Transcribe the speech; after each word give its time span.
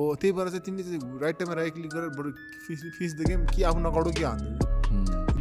हो 0.00 0.14
त्यही 0.16 0.32
भएर 0.32 0.48
चाहिँ 0.48 0.64
तिमीले 0.66 0.84
चाहिँ 0.88 1.18
राइट 1.22 1.38
टाइममा 1.38 1.54
राइट 1.60 1.74
क्लिक 1.74 1.90
गरेर 1.94 2.10
बरु 2.18 2.30
फिस 2.66 2.84
फिस 2.98 3.14
द 3.14 3.28
गेम 3.28 3.46
कि 3.54 3.62
आफू 3.70 3.78
नकाउडो 3.80 4.10
कि 4.18 4.24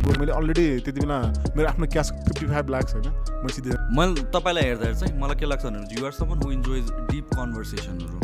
बरु 0.04 0.20
मैले 0.20 0.32
अलरेडी 0.32 0.66
त्यति 0.86 1.00
बेला 1.00 1.20
मेरो 1.58 1.68
आफ्नो 1.70 1.88
क्यास 1.94 2.12
फिफ्टी 2.28 2.46
फाइभ 2.46 2.70
लाक्स 2.70 2.94
होइन 2.96 3.08
मैले 3.30 3.54
सिधै 3.54 3.78
मैले 3.98 4.24
तपाईँलाई 4.36 4.64
हेर्दा 4.64 4.92
चाहिँ 5.00 5.14
मलाई 5.22 5.40
के 5.40 5.46
लाग्छ 5.46 5.66
भने 5.66 6.00
you're 6.00 6.12
someone 6.12 6.44
who 6.44 6.52
enjoys 6.52 6.92
deep 7.12 7.26
कन्भर्सेसनहरू 7.36 8.20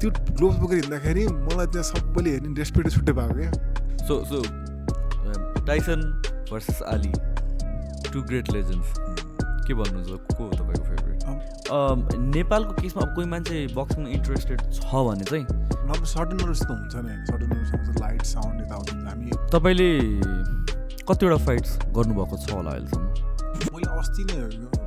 त्यो 0.00 0.10
ग्लोभ्स 0.10 0.58
बोकेर 0.58 0.78
हिँड्दाखेरि 0.80 1.26
मलाई 1.26 1.66
त्यहाँ 1.66 1.86
सबैले 1.90 2.30
हेर्ने 2.30 2.54
रेस्पेक्ट 2.58 2.90
छुट्टै 2.90 3.12
भएको 3.12 3.34
क्या। 3.40 3.50
So 4.06 4.14
so 4.30 4.42
Tyson 5.66 6.00
versus 6.50 6.82
Ali 6.94 7.12
two 8.12 8.22
great 8.22 8.52
legends 8.52 8.88
के 9.66 9.74
भन्नुहुन्छ? 9.74 10.10
को 10.36 10.44
हो 10.44 10.50
तपाईँको 10.50 10.84
नेपालको 11.70 12.72
केसमा 12.80 13.02
अब 13.02 13.14
कोही 13.14 13.26
मान्छे 13.28 13.66
बक्सिङमा 13.76 14.08
इन्ट्रेस्टेड 14.10 14.60
छ 14.72 14.84
भने 15.08 15.24
चाहिँ? 15.24 15.46
सर्टनहरू 16.04 16.52
जस्तो 16.54 16.72
हुन्छ 16.74 16.94
नि 17.04 17.14
सर्टनहरू 17.30 18.00
लाइट 18.00 18.22
साउन्ड 18.22 18.60
यताउति 18.60 18.92
हामी 19.08 19.30
तपाईँले 19.52 19.88
कतिवटा 21.08 21.38
फाइट्स 21.44 21.70
गर्नुभएको 21.96 22.36
छ 22.36 22.52
होला 22.52 22.70
अहिलेसम्म? 22.70 23.06
मैले 23.74 23.88
अस्ति 23.98 24.22
नै 24.24 24.36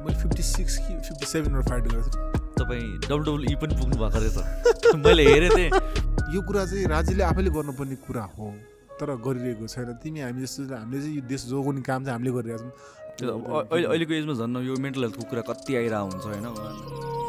मैले 0.06 0.18
फिफ्टी 0.22 0.44
सिक्स 0.44 0.78
कि 0.78 0.94
फिफ्टी 1.08 1.26
सेभेनवटा 1.26 1.70
फाइट 1.70 1.84
गरेको 1.88 2.10
थिएँ। 2.14 2.26
तपाईँ 2.58 2.88
डब्लु 3.10 3.34
ई 3.52 3.56
पनि 3.62 3.74
पुग्नु 3.80 3.96
भएको 3.98 4.20
रहेछ। 4.20 4.96
मैले 5.06 5.24
हेरेँ 5.34 5.52
थिएँ 5.58 5.70
यो 6.34 6.40
कुरा 6.42 6.66
चाहिँ 6.66 6.86
राज्यले 6.94 7.24
आफैले 7.24 7.50
गर्नुपर्ने 7.58 7.96
कुरा 8.08 8.24
हो 8.38 8.48
तर 9.00 9.10
गरिरहेको 9.26 9.66
छैन। 9.68 9.94
तिमी 10.04 10.20
हामी 10.22 10.42
जस्तो 10.42 10.62
हामीले 10.74 11.02
चाहिँ 11.02 11.16
यो 11.16 11.22
देश 11.30 11.42
जोगाउने 11.50 11.82
काम 11.86 12.00
चाहिँ 12.06 12.16
हामीले 12.18 12.32
गरिरहेको 12.38 12.64
अहिले 12.64 12.74
अहिलेको 13.24 14.14
एजमा 14.14 14.34
झन् 14.34 14.58
यो 14.66 14.76
मेन्टल 14.80 15.04
हेल्थको 15.04 15.24
कुरा 15.30 15.42
कति 15.50 15.76
आइरहेको 15.76 16.06
हुन्छ 16.06 16.26
होइन 16.26 17.27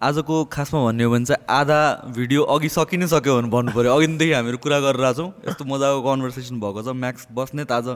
आजको 0.00 0.34
खासमा 0.48 0.80
भन्ने 0.84 1.04
हो 1.04 1.10
भने 1.12 1.24
चाहिँ 1.24 1.44
आधा 1.44 1.80
भिडियो 2.16 2.42
अघि 2.48 2.68
सकि 2.68 2.96
नै 2.96 3.06
सक्यो 3.06 3.36
भने 3.36 3.48
भन्नु 3.52 3.70
पऱ्यो 3.76 3.92
अघिदेखि 3.92 4.32
हामीहरू 4.32 4.58
कुरा 4.64 4.78
गरेर 4.80 5.04
आएको 5.04 5.20
छौँ। 5.20 5.28
यस्तो 5.44 5.64
मजाको 5.68 6.00
कन्भर्सेसन 6.00 6.56
भएको 6.60 6.80
छ। 6.82 6.88
म्याक्स 6.96 7.26
बस्नेत 7.36 7.72
आज 7.72 7.88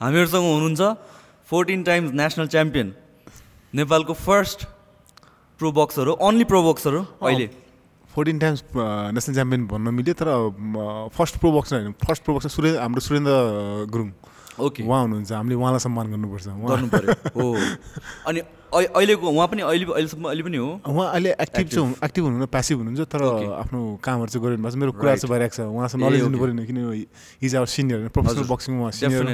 हामीहरूसँग 0.00 0.44
हुनुहुन्छ 0.44 0.82
फोर्टिन 1.46 1.82
टाइम्स 1.86 2.10
नेसनल 2.12 2.46
च्याम्पियन 2.50 2.88
नेपालको 3.74 4.12
फर्स्ट 4.18 4.66
प्रो 5.60 5.70
बक्सर 5.78 6.06
हो 6.10 6.14
ओन्ली 6.26 6.44
प्रो 6.50 6.60
बक्सर 6.66 6.92
हो 6.94 7.02
अहिले। 7.22 7.46
फोर्टिन 8.10 8.38
टाइम्स 8.38 8.60
नेसनल 9.14 9.34
च्याम्पियन 9.34 9.66
भन्न 9.70 9.94
मिल्यो 9.94 10.14
तर 10.18 10.28
फर्स्ट 11.14 11.38
प्रो 11.38 11.50
बक्सर 11.54 11.76
होइन। 11.78 11.94
फर्स्ट 12.02 12.22
प्रो 12.24 12.34
बक्सर 12.34 12.50
सुरेन्द्र 12.50 12.80
हाम्रो 12.82 13.00
सुरेन्द्र 13.00 13.34
गुरुङ। 13.94 14.10
ओके 14.60 14.82
उहाँ 14.82 15.00
हुनुहुन्छ 15.02 15.32
हामीले 15.32 15.54
उहाँलाई 15.54 15.80
सम्मान 15.86 16.06
गर्नुपर्छ। 16.12 16.46
गर्नु 16.48 16.88
पऱ्यो 16.94 17.12
हो। 17.36 17.46
अनि 18.28 18.40
अहि- 18.68 18.90
अहिलेको 18.96 19.26
उहाँ 19.30 19.46
पनि 19.48 19.62
अहिले 19.62 19.84
अहिलेसम्म 19.92 20.24
अहिले 20.28 20.42
पनि 20.42 20.56
हो? 20.56 20.68
उहाँ 20.86 21.06
अहिले 21.12 21.30
एक्टिभ 21.40 21.66
चाहिँ 21.68 21.94
एक्टिभ 22.04 22.22
हुनुहुन्न 22.24 22.46
प्यासिभ 22.52 22.76
हुनुहुन्छ 22.78 23.00
तर. 23.08 23.22
आफ्नो 23.62 23.80
कामहरू 24.04 24.28
चाहिँ 24.28 24.42
गरिरहनु 24.44 24.62
भएको 24.64 24.74
छ। 24.74 24.80
मेरो 24.82 24.92
कुराहरू 24.98 25.18
चाहिँ 25.22 25.30
भइरहेको 25.32 25.54
छ। 25.56 25.60
उहाँसँग 25.72 26.00
नलेज 26.02 26.22
दिनु. 26.22 26.38
पऱ्यो 26.38 26.64
किन 26.68 26.78
हिज 27.42 27.52
आवर 27.56 27.66
सिनियर 27.74 27.98
प्रोफेसनल 28.12 28.38
हजुर। 28.38 28.52
बक्सिङमा 28.52 28.80
उहाँ 28.80 28.92
सिनियर 28.92 29.24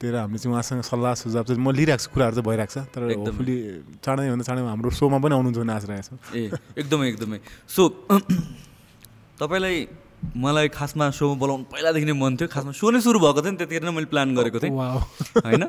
त्यही 0.00 0.16
हामीले 0.16 0.38
चाहिँ 0.40 0.52
उहाँसँग 0.54 0.80
सल्लाह 0.80 1.12
सुझाव 1.20 1.44
चाहिँ 1.44 1.60
म 1.60 1.70
लिइरहेको 1.76 2.00
छु 2.00 2.10
कुराहरू 2.14 2.34
चाहिँ 2.40 2.46
भइरहेको 2.48 2.72
छ। 2.72 2.78
तर 2.88 3.00
एकदमै। 3.10 3.20
होपफुली 3.20 3.56
चाँडै 4.00 4.22
भन्दा 4.32 4.44
चाँडै 4.48 4.62
हाम्रो 4.70 4.90
सोमा 4.96 5.18
पनि 5.20 5.34
आउनुहुन्छ 5.36 5.58
भन्ने 5.60 5.74
आशा 5.76 6.00
छु। 6.08 6.14
ए 6.32 6.42
एकदमै 6.80 7.06
एकदमै। 7.12 7.38
सो 7.68 7.82
तपाईँलाई 9.40 9.76
मलाई 10.20 10.68
खासमा 10.68 11.10
सोमा 11.16 11.34
बोलाउनु 11.40 11.64
पहिलादेखि 11.72 12.06
नै 12.06 12.14
मन 12.14 12.36
थियो। 12.36 12.48
खासमा 12.52 12.72
सो 12.76 12.90
नै 12.92 13.00
सुरु 13.00 13.18
भएको 13.18 13.40
थियो 13.40 13.52
नि 13.52 13.58
त्यतिखेर 13.60 13.84
नै 13.88 13.92
मैले 13.96 14.08
प्लान 14.12 14.34
गरेको 14.36 14.58
थिएँ। 14.60 14.72
होइन? 14.72 15.64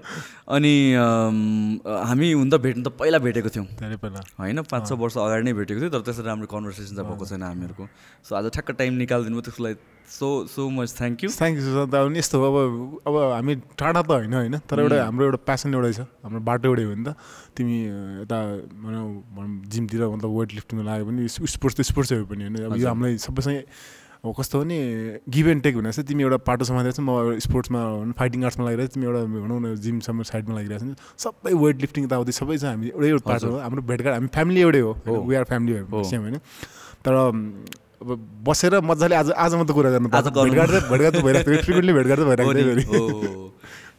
अनि 0.47 0.73
हामी 1.87 2.27
हुन 2.35 2.49
त 2.51 2.55
भेट्नु 2.59 2.83
त 2.83 2.91
पहिला 2.99 3.17
भेटेको 3.23 3.49
थियौँ। 3.49 3.67
धेरै 3.79 3.97
पहिला। 4.03 4.19
होइन? 4.39 4.61
पाँच 4.67 4.83
छ 4.89 4.91
वर्ष 4.99 5.17
अगाडि 5.17 5.43
नै 5.47 5.53
भेटेको 5.55 5.79
थियो 5.81 5.91
तर 5.95 6.01
त्यसरी 6.03 6.27
राम्रो 6.27 6.47
कन्भर्सेसन 6.51 6.95
चाहिँ 6.99 7.07
भएको 7.09 7.25
छैन 7.31 7.43
हामीहरूको। 7.47 7.83
सो 8.27 8.35
आज 8.35 8.45
ठ्याक्क 8.51 8.71
टाइम 8.75 8.93
निकालिदिनु 9.01 9.35
भयो 9.39 9.45
त्यसको 9.47 9.63
लागि 9.63 9.79
so 10.11 10.27
so 10.51 10.67
much 10.67 10.91
thank 10.99 11.23
you 11.23 11.29
thank 11.31 11.55
you 11.55 11.63
sir 11.63 11.87
अब 11.87 12.11
यस्तो 12.19 12.35
अब 12.43 12.55
अब 13.07 13.15
हामी 13.31 13.55
टाढा 13.79 14.01
त 14.03 14.11
होइन 14.11 14.33
होइन? 14.35 14.55
तर 14.67 14.83
एउटा 14.83 14.97
हाम्रो 15.07 15.23
एउटा 15.31 15.39
प्यासन 15.47 15.71
एउटै 15.71 15.93
छ। 15.95 16.03
हाम्रो 16.27 16.43
बाटो 16.43 16.67
एउटै 16.67 16.83
हो 16.83 16.95
नि 16.99 17.03
त। 17.07 17.15
तिमी 17.55 17.77
यता 18.27 18.37
भनौँ 18.83 19.07
भनौँ 19.31 19.51
जिमतिर 19.71 20.01
मतलब 20.11 20.31
वेट 20.35 20.49
लिफ्टिङमा 20.59 20.83
लाग्यो 20.83 21.05
भने 21.07 21.27
स्पोर्ट्स 21.31 21.75
त 21.79 21.81
स्पोर्ट्सै 21.87 22.15
हो 22.19 22.25
पनि 22.27 22.43
होइन? 22.43 22.55
अब 22.67 22.75
यो 22.75 22.87
हामीलाई 22.91 23.17
सबैसँग 23.23 23.63
अब 24.21 24.33
कस्तो 24.37 24.57
हो 24.57 24.63
नि 24.69 24.77
गिभ 25.33 25.47
एन्ड 25.49 25.63
टेक 25.63 25.77
भनेर 25.77 25.91
चाहिँ 25.91 26.05
तिमी 26.07 26.23
एउटा 26.23 26.37
पाटो 26.45 26.65
समाइरहेको 26.65 26.93
छ 26.93 27.01
म 27.01 27.41
स्पोर्ट्समा 27.41 27.81
फाइटिङ 28.13 28.43
आर्ट्समा 28.45 28.65
लागिरहेको 28.65 28.91
छ 28.91 28.93
तिमी 28.93 29.05
एउटा 29.09 29.21
भनौँ 29.25 29.59
न 29.61 29.75
जिमसम्म 29.81 30.23
साइडमा 30.29 30.53
लागिरहेको 30.55 30.93
छ। 30.93 31.25
सबै 31.25 31.53
वेट 31.57 31.81
लिफ्टिङ 31.81 32.05
यताउति 32.05 32.31
सबै 32.37 32.57
छ 32.61 32.63
हामी 32.69 32.93
एउटै 32.93 33.09
एउटा 33.09 33.25
पार्ट 33.25 33.43
हो 33.49 33.57
हाम्रो 33.65 33.81
भेटघाट 33.81 34.13
हामी 34.13 34.29
फ्यामिली 34.29 34.61
एउटै 34.61 34.81
हो। 34.85 34.93
We 35.25 35.35
are 35.41 35.45
family. 35.49 35.73
सेम 36.05 36.21
होइन। 36.21 36.37
तर 37.01 37.13
अब 37.17 38.17
बसेर 38.45 38.73
मजाले 38.85 39.15
आज 39.15 39.31
आज 39.33 39.51
मात्रै 39.57 39.73
कुरा 39.73 39.89
गर्नु 39.89 40.09
भेटघाट 40.13 40.69
भेटघाट 40.93 41.13
त 41.17 41.25
भइरहेको 41.25 41.49
थियो 41.49 41.61
फ्रिक्वेन्टली 41.65 41.93
भेटघाट 41.97 42.17
त 42.17 42.25
भइरहेको 42.29 42.53
थियो। 42.53 43.01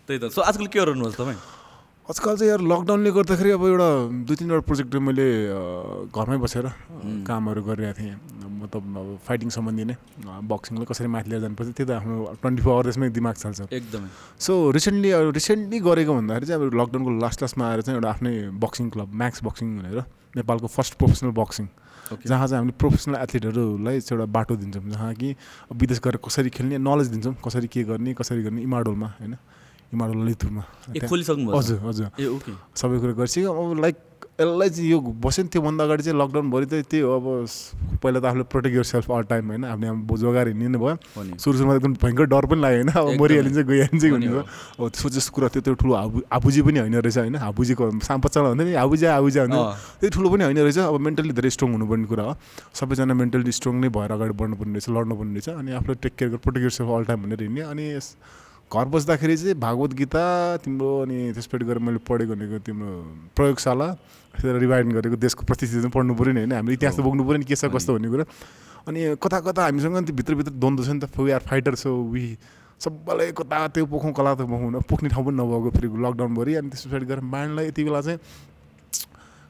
त्यही 0.06 0.18
त। 0.22 0.30
सो 0.30 0.40
आजकल 0.46 0.66
के 0.70 0.78
गर्नुहुन्छ 0.78 1.18
तपाईँ? 1.18 1.38
आजकल 2.10 2.34
चाहिँ 2.38 2.50
यार 2.50 2.62
लकडाउनले 2.62 3.10
गर्दाखेरि 3.10 3.50
अब 3.58 3.62
एउटा 3.66 3.90
दुई 4.26 4.36
तिनवटा 4.38 4.66
प्रोजेक्ट 4.70 4.94
मैले 5.02 5.26
घरमै 6.14 6.38
बसेर 6.46 6.66
कामहरू 7.26 7.62
गरिरहेको 7.62 7.98
थिएँ। 7.98 8.16
मतलब 8.62 8.82
अब 9.02 9.18
फाइटिङ 9.26 9.48
सम्बन्धी 9.56 9.84
नै 9.84 9.96
बक्सिङलाई 10.52 10.86
कसरी 10.90 11.08
माथि 11.14 11.28
लिएर 11.30 11.40
जानुपर्छ 11.42 11.70
त्यो 11.76 11.86
त 11.86 11.90
आफ्नो 11.98 12.14
ट्वेन्टी 12.42 12.62
फोर 12.62 12.72
आवर्समै 12.72 13.08
दिमाग 13.18 13.34
चल्छ। 13.42 13.60
एकदमै। 13.68 14.08
सो 14.38 14.52
रिसेन्टली 14.78 15.10
अब 15.10 15.30
रिसेन्टली 15.34 15.78
गरेको 15.82 16.12
भन्दाखेरि 16.14 16.46
चाहिँ 16.46 16.58
अब 16.62 16.74
लकडाउनको 16.80 17.10
लास्ट 17.24 17.38
लास्टमा 17.42 17.64
आएर 17.70 17.80
चाहिँ 17.82 17.96
एउटा 17.98 18.10
आफ्नै 18.10 18.32
बक्सिङ 18.64 18.84
क्लब 18.94 19.08
म्याक्स 19.22 19.38
बक्सिङ 19.44 19.66
भनेर 19.78 19.98
नेपालको 20.36 20.66
फर्स्ट 20.76 20.92
प्रोफेसनल 21.00 21.32
बक्सिङ 21.36 21.66
जहाँ 22.12 22.46
चाहिँ 22.46 22.58
हामीले 22.58 22.76
प्रोफेसनल 22.78 23.16
एथलिटहरूलाई 23.16 24.00
चाहिँ 24.00 24.18
एउटा 24.18 24.32
बाटो 24.32 24.56
दिन्छौँ 24.62 24.84
जहाँ 24.90 25.12
कि 25.14 25.28
विदेश 25.72 25.98
गएर 26.04 26.16
कसरी 26.20 26.50
खेल्ने 26.50 26.78
नलेज 26.78 27.08
दिन्छौँ 27.14 27.34
कसरी 27.40 27.68
के 27.72 27.82
गर्ने 27.88 28.14
कसरी 28.14 28.42
गर्ने 28.42 28.60
इमाडोलमा 28.62 29.08
होइन? 29.20 29.36
इमाडोल 29.92 30.18
ललितपुरमा। 30.24 30.62
भएको 30.88 31.56
हजुर 31.56 31.78
हजुर। 31.84 32.08
सबै 32.76 32.96
कुरा 33.00 33.12
गरिसक्यो। 33.12 33.52
अब 33.52 33.80
लाइक 33.80 33.96
यसलाई 34.42 34.70
चाहिँ 34.70 34.90
यो 34.90 34.98
बस्यो 35.00 35.42
नि 35.44 35.48
त्योभन्दा 35.48 35.84
अगाडि 35.84 36.02
चाहिँ 36.02 36.18
लकडाउनभरि 36.20 36.66
चाहिँ 36.66 36.84
त्यही 36.90 37.02
हो 37.02 37.10
अब 37.16 37.26
पहिला 38.02 38.20
त 38.20 38.24
आफूले 38.24 38.44
protect 38.52 38.76
your 38.76 38.84
self 38.84 39.10
all 39.10 39.22
time 39.22 39.44
होइन। 39.48 39.64
हामीले 39.64 39.88
अब 39.88 40.16
जोगाएर 40.18 40.48
हिँड्ने 40.48 40.78
भयो। 40.78 40.94
नि। 41.22 41.38
सुरु 41.38 41.56
सुरुमा 41.58 41.74
एकदम 41.74 41.92
भयङ्कर 42.02 42.24
डर 42.26 42.44
पनि 42.46 42.60
लाग्यो 42.60 42.78
होइन। 42.82 42.90
अब। 42.92 43.22
मरिहालिन्छ 43.22 43.58
गइहालिन्छ 43.70 44.04
हो 44.04 44.16
नि 44.16 44.26
भन्ने 44.26 44.26
हो। 44.26 44.42
भयो। 44.42 44.86
अब 44.86 45.08
जस्तो 45.14 45.30
कुरा 45.32 45.48
त्यो 45.48 45.62
त्यो 45.62 45.74
ठुलो 45.74 45.94
हाबु 45.94 46.18
हाबुजी 46.32 46.62
पनि 46.62 46.78
होइन 46.78 46.94
रहेछ 46.98 47.18
होइन। 47.18 47.36
हाबुजीको 47.36 47.90
साम्पच्चाला 48.02 48.48
भन्दा 48.50 48.64
नि। 48.64 48.74
हाबुजी 48.74 49.06
हाबुजी 49.06 49.38
अँ, 49.38 49.48
त्यो 50.00 50.10
ठुलो 50.10 50.28
पनि 50.30 50.44
होइन 50.44 50.58
रहेछ। 50.58 50.78
अब 50.78 51.00
मेन्टली 51.00 51.32
धेरै 51.32 51.50
स्ट्रङ 51.50 51.70
हुनुपर्ने 51.72 52.06
कुरा 52.06 52.24
हो। 52.24 52.34
सबैजना 52.74 53.14
मेन्टली 53.14 53.52
स्ट्रङ 53.52 53.74
नै 53.80 53.88
भएर 53.88 54.10
अगाडि 54.12 54.34
बढ्नुपर्ने 54.34 54.72
रहेछ 54.72 54.88
लड्नुपर्ने 54.90 55.32
रहेछ। 55.38 55.48
अनि 55.48 55.70
आफूलाई 55.72 55.98
take 56.02 56.14
care 56.18 56.36
protect 56.42 56.72
self 56.72 56.90
all 56.90 57.04
time 57.04 57.22
भनेर 57.22 57.42
हिँड्ने। 57.42 57.62
अनि 57.62 57.84
घर 58.72 58.86
बस्दाखेरि 58.88 59.36
चाहिँ 59.36 59.54
भागवत 59.60 59.92
गीता 60.00 60.24
तिम्रो 60.64 60.90
अनि 61.04 61.32
त्यसपछि 61.36 61.64
गएर 61.64 61.78
मैले 61.78 62.00
पढेको 62.08 62.32
भनेको 62.32 62.58
तिम्रो 62.64 62.90
प्रयोगशाला 63.36 63.88
त्यसलाई 64.32 64.60
रिभाइड 64.64 64.92
गरेको 64.96 65.16
देशको 65.20 65.44
प्रतिष्ठित 65.44 65.80
चाहिँ 65.80 65.92
पढ्नु 65.92 66.14
पऱ्यो 66.16 66.32
नि 66.32 66.40
होइन 66.40 66.52
हामीले 66.52 66.74
इतिहास 66.80 66.96
त। 66.96 67.00
बोक्नु 67.04 67.22
पऱ्यो 67.28 67.38
नि 67.38 67.44
के 67.44 67.54
छ। 67.54 67.68
कस्तो 67.68 67.92
भन्ने 67.92 68.08
कुरा 68.08 68.24
अनि 68.88 69.00
कता 69.20 69.38
कता 69.44 69.62
हामीसँग 69.68 69.96
नि 69.98 70.12
भित्रभित्र 70.12 70.52
द्वन्द्व 70.56 70.84
छ 70.84 70.88
नि 70.88 71.00
त 71.04 71.12
we 71.20 71.30
are 71.36 71.42
fighter 71.44 71.74
so 71.76 71.92
we 72.08 72.24
सबैलाई 72.80 73.32
कता 73.36 73.56
त्यो 73.76 73.86
पोखौँ 73.86 74.12
कला 74.16 74.34
त्यो 74.40 74.46
पोखौँ 74.48 74.80
पुग्ने 74.88 75.08
ठाउँ 75.12 75.24
पनि 75.26 75.36
नभएको 75.36 75.70
फेरि 75.76 75.88
लकडाउनभरि 76.02 76.54
अनि 76.58 76.68
त्यस 76.72 76.86
पछाडि 76.88 77.06
गएर 77.06 77.20
माइन्डलाई 77.20 77.66
यति 77.68 77.84
बेला 77.84 78.00
चाहिँ 78.00 78.18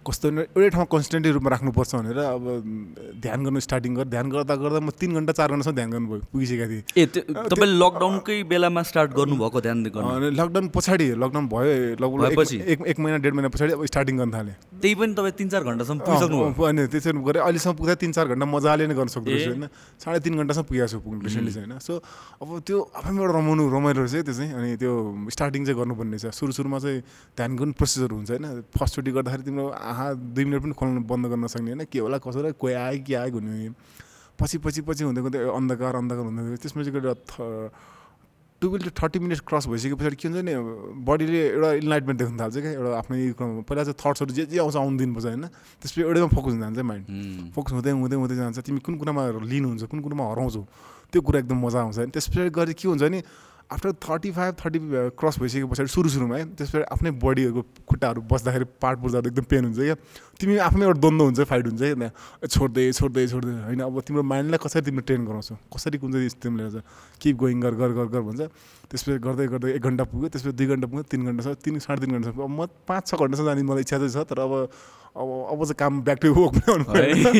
कस्तो 0.06 0.28
एउटै 0.28 0.68
ठाउँमा 0.70 0.88
कन्सटेन्टली 0.90 1.32
रूपमा 1.32 1.50
राख्नुपर्छ 1.50 1.94
भनेर 1.94 2.18
अब 2.18 2.44
ध्यान 3.22 3.38
गर्नु 3.44 3.60
स्टार्टिङ 3.60 3.94
गरेँ 3.94 4.10
ध्यान 4.10 4.26
गर्दा 4.30 4.54
गर्दा 4.56 4.80
म 4.80 4.90
तिन 4.90 5.14
घन्टा 5.14 5.32
चार 5.32 5.48
घन्टासम्म 5.50 5.74
ध्यान 5.74 5.90
गर्नु 5.90 6.08
भयो 6.08 6.20
पुगिसकेको 6.32 6.66
थिएँ। 6.66 6.82
ए 6.96 7.06
तपाईँले 7.06 7.76
लकडाउनकै 7.78 8.42
बेलामा 8.42 8.82
स्टार्ट 8.82 9.10
गर्नुभएको 9.12 9.60
ध्यान 9.60 9.78
लकडाउन 9.86 10.68
पछाडि 10.68 11.06
लकडाउन 11.22 11.46
भयो 11.48 11.96
लगभग? 12.02 12.52
एक- 12.52 12.86
एक 12.86 12.98
महिना 13.00 13.18
डेढ 13.18 13.34
महिना 13.34 13.48
पछाडि 13.48 13.72
अब 13.72 13.84
स्टार्टिङ 13.86 14.16
गर्न 14.18 14.30
थालेँ। 14.34 14.54
त्यही 14.82 14.94
पनि 14.94 15.14
तपाईँ 15.14 15.32
तिन 15.32 15.48
चार 15.48 15.62
घन्टासम्म 15.64 15.98
पुगिसक्नु 15.98 16.62
अनि 16.62 16.86
त्यसरी 16.86 17.18
गरेँ। 17.22 17.42
अहिलेसम्म 17.42 17.74
पुग्दा 17.76 17.94
तिन 17.94 18.12
चार 18.12 18.26
घन्टा 18.28 18.46
मजाले 18.46 18.86
नै 18.86 18.94
गर्न 18.94 19.06
सक्दो। 19.06 19.30
रहेछ 19.30 19.48
होइन? 19.48 19.66
साढे 20.02 20.18
तिन 20.20 20.34
घन्टासम्म 20.36 20.64
पुगेको 20.66 20.86
छु 20.88 20.98
पुग्नु 20.98 21.20
रिसेन्टली 21.22 21.52
चाहिँ 21.52 21.66
होइन? 21.68 21.78
सो 21.78 22.02
अब 22.42 22.48
त्यो 22.66 22.76
आफैमा 22.96 23.18
एउटा 23.22 23.38
रमाउनु 23.38 23.62
रमाइलो 23.70 24.00
रहेछ 24.02 24.24
त्यो 24.26 24.34
चाहिँ। 24.34 24.52
अनि 24.52 24.76
त्यो 24.76 24.92
स्टार्टिङ 25.30 25.62
चाहिँ 25.64 25.78
गर्नुपर्ने 25.78 26.16
रहेछ। 26.16 26.34
सुरु 26.34 26.52
सुरुमा 26.52 26.78
चाहिँ 26.78 27.00
ध्यान 27.38 27.50
गर्नु 27.56 27.72
प्रोसेसहरू 27.72 28.14
हुन्छ 28.16 28.30
होइन? 28.30 28.44
फर्स्टचोटि 28.74 29.10
गर्दाखेरि 29.12 29.42
तिम्रो 29.42 29.66
आहा 29.92 30.06
दुई 30.32 30.44
मिनट 30.44 30.62
पनि 30.62 30.74
खोल्नु 30.80 31.00
बन्द 31.04 31.24
गर्न 31.28 31.46
सक्ने 31.52 31.70
होइन। 31.72 31.84
के 31.92 31.98
होला 32.00 32.18
कसो 32.18 32.38
होला 32.40 32.50
कोही 32.56 32.74
आयो 32.74 33.04
के 33.04 33.14
आयो 33.14 33.32
भन्ने 33.36 33.70
पछि 34.40 34.58
पछि 34.64 34.80
पछि 34.88 35.04
हुँदै 35.04 35.20
हुँदै 35.20 35.38
अन्धकार 35.52 35.94
अन्धकार 36.00 36.24
हुँदै 36.24 36.42
हुँदै 36.42 36.56
चाहिँ 36.56 36.88
एउटा 36.88 37.14
twelve 38.62 38.84
to 38.84 38.90
thirty 38.94 39.18
minute 39.18 39.40
cross 39.42 39.66
भइसके 39.66 39.94
पछाडि 39.98 40.16
के 40.16 40.28
हुन्छ 40.28 40.42
नि 40.46 40.54
बडीले 41.02 41.40
एउटा 41.58 41.70
इन्लाइटमेन्ट 41.82 42.18
देख्न 42.22 42.34
थाल्छ 42.38 42.56
क्या। 42.62 42.70
एउटा 42.78 42.90
आफ्नो 42.94 43.66
पहिला 43.66 43.82
चाहिँ 43.84 43.98
थट्सहरू 43.98 44.32
जे 44.32 44.46
जे 44.46 44.58
आउँछ 44.62 44.76
आउनु 44.78 44.98
दिनुपर्छ 45.02 45.26
होइन। 45.26 45.44
त्यसपछि 45.82 46.00
एउटैमा 46.06 46.28
फोकस 46.30 46.50
हुन 46.54 46.60
जान्छ 46.62 46.78
माइन्ड 46.78 47.04
फोकस 47.58 47.72
हुँदै 47.74 47.90
हुँदै 47.90 48.16
हुँदै 48.22 48.36
जान्छ। 48.38 48.58
तिमी 48.62 48.80
कुन 48.86 48.94
कुरामा 49.02 49.22
लिनुहुन्छ 49.50 49.82
कुन 49.90 49.98
कुरामा 49.98 50.24
हराउँछौ? 50.30 50.62
त्यो 51.10 51.20
कुरा 51.26 51.38
एकदम 51.42 51.58
मजा 51.58 51.78
आउँछ 51.82 51.96
होइन। 51.98 52.10
त्यस 52.14 52.26
पछाडि 52.30 52.50
गरी 52.54 52.74
के 52.78 52.86
हुन्छ 52.86 53.02
नि 53.02 53.20
after 53.72 53.92
thirty 54.04 54.30
five 54.36 54.54
thirty 54.60 54.78
cross 55.18 55.38
भइसके 55.40 55.64
पछाडि 55.72 55.88
सुरु 55.88 56.08
सुरुमा 56.14 56.36
है 56.36 56.44
त्यस 56.56 56.70
पछाडि 56.70 56.84
आफ्नै 56.92 57.10
बडीहरूको 57.24 57.62
खुट्टाहरू 57.88 58.20
बस्दाखेरि 58.32 58.66
पार्ट 58.82 58.98
पुर्जाहरू 59.00 59.30
एकदम 59.30 59.44
पेन 59.48 59.64
हुन्छ 59.64 59.78
क्या 59.78 59.96
तिमी 60.40 60.56
आफ्नै 60.68 60.84
एउटा 60.86 61.00
द्वन्द्व 61.00 61.24
हुन्छ 61.24 61.40
फाइट 61.50 61.66
हुन्छ 61.66 61.80
क्या 61.82 62.10
छोड्दै 62.46 62.84
छोड्दै 62.92 63.26
छोड्दै 63.32 63.52
होइन। 63.66 63.80
अब 63.80 64.00
तिम्रो 64.06 64.22
माइन्डलाई 64.22 64.58
कसरी 64.64 64.82
तिमीले 64.82 65.04
ट्रेन 65.08 65.24
गराउँछौ? 65.24 65.54
कसरी 65.72 65.98
कुन 65.98 66.12
चाहिँ 66.12 66.28
तिमीले 66.42 66.80
किप 67.22 67.36
गोइङ 67.42 67.60
गर 67.60 67.74
गर 67.80 67.90
गर 68.12 68.20
भन्छ। 68.28 68.40
त्यसपछि 68.90 69.18
गर्दै 69.24 69.46
गर्दै 69.52 69.70
एक 69.72 69.82
घन्टा 69.82 70.04
पुग्यो 70.04 70.28
त्यसपछि 70.28 70.52
दुई 70.52 70.66
घन्टा 70.66 70.86
पुग्यो 70.92 71.04
तिन 71.08 71.20
घन्टा 71.24 71.42
छ 71.42 71.56
तिन 71.64 71.78
साढे 71.80 72.00
तिन 72.04 72.10
घन्टा 72.12 72.28
छ। 72.28 72.36
अब 72.36 72.50
म 72.50 72.66
पाँच 72.84 73.02
छ 73.08 73.14
घन्टासम्म 73.14 73.46
जाने 73.48 73.62
मलाई 73.62 73.82
इच्छा 73.88 73.96
चाहिँ 73.98 74.12
छ 74.12 74.28
तर 74.28 74.38
अब 74.44 74.52
अब 75.12 75.28
अब 75.52 75.60
चाहिँ 75.62 75.76
काम 75.76 76.00
ब्याक 76.02 76.18
टु 76.18 76.32
वर्क 76.34 76.54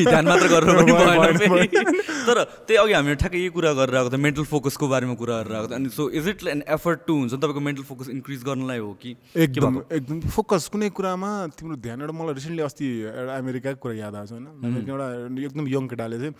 ध्यान 0.05 0.25
मात्र 0.27 0.47
गरेर 0.47 0.69
पनि 0.77 0.91
भएन। 0.99 2.01
तर 2.27 2.37
त्यही 2.69 2.77
अघि 2.77 2.93
हामीले 2.93 3.15
ठ्याक्कै 3.15 3.39
यही 3.39 3.49
कुरा 3.55 3.71
गरेर 3.79 3.95
आएको 3.97 4.09
थियो 4.09 4.21
मेन्टल 4.25 4.43
फोकसको 4.51 4.87
बारेमा 4.87 5.13
कुरा 5.21 5.41
गरेर 5.41 5.55
आएको 5.57 5.67
थियो। 5.67 5.77
अनि 5.77 5.89
so 5.89 6.09
is 6.21 6.27
it 6.29 6.45
an 6.53 6.61
effort 6.77 6.99
to 7.07 7.13
हुन्छ 7.17 7.33
तपाईँको 7.33 7.59
मेन्टल 7.67 7.83
फोकस 7.89 8.09
इन्क्रिज 8.13 8.43
गर्नलाई 8.45 8.79
हो 8.79 8.93
कि 9.01 9.15
एकदम? 9.35 9.81
एकदम। 9.91 10.19
फोकस 10.37 10.67
कुनै 10.69 10.89
कुरामा 10.93 11.31
तिम्रो 11.57 11.75
ध्यान 11.81 12.01
एउटा 12.01 12.13
मलाई 12.13 12.33
रिसेन्टली 12.33 12.63
अस्ति 12.69 12.85
एउटा 13.09 13.33
अमेरिकाको 13.37 13.79
कुरा 13.81 13.95
याद 13.95 14.15
आएको 14.15 14.27
छ 14.27 14.31
होइन 14.31 14.45
एउटा 14.89 15.07
एकदम 15.49 15.67
यङ 15.73 15.87
केटाले 15.89 16.19
चाहिँ 16.19 16.33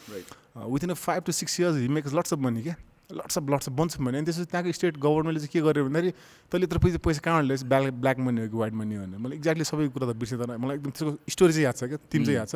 within 0.73 0.89
a 0.89 0.99
five 1.01 1.23
to 1.25 1.31
six 1.33 1.59
years 1.59 1.75
he 1.81 1.87
makes 1.97 2.13
lots 2.13 2.33
of 2.33 2.39
money 2.45 2.61
क्या? 2.63 2.75
लट्स 3.11 3.37
अफ 3.37 3.49
लट्स 3.49 3.67
अफ 3.69 3.73
बन्छ 3.75 3.97
भने 3.99 4.17
अनि 4.17 4.25
त्यसपछि 4.25 4.45
त्यहाँको 4.51 4.71
स्टेट 4.71 4.97
गभर्मेन्टले 4.97 5.39
चाहिँ 5.39 5.51
के 5.53 5.61
गर्यो 5.67 5.83
भन्दाखेरि 5.83 6.11
तैँले 6.51 6.65
यत्रो 6.65 6.79
पैसा 6.79 6.97
पैसा 7.03 7.21
कहाँबाट 7.25 7.45
ल्याएछ 7.45 7.63
ब्ल्याक 7.63 7.93
ब्ल्याक 7.99 8.17
मनी 8.19 8.41
हो 8.41 8.47
कि 8.47 8.57
व्हाइट 8.57 8.73
मनी 8.73 8.95
हो 8.95 9.01
भने 9.05 9.17
मलाई 9.17 9.37
एक्ज्याक्टली 9.37 9.65
सबै 9.65 9.87
कुरा 9.91 10.05
त 10.07 10.15
बिर्सेँ 10.15 10.39
तर 10.39 10.57
मलाई 10.57 10.75
एकदम 10.77 10.91
त्यसको 10.95 11.11
स्टोरी 11.29 11.53
चाहिँ 11.53 11.65
याद 11.65 11.75
छ 11.75 11.83
क्या? 11.83 11.97
तिन 12.11 12.21
चाहिँ 12.23 12.37
याद 12.37 12.47
छ। 12.47 12.55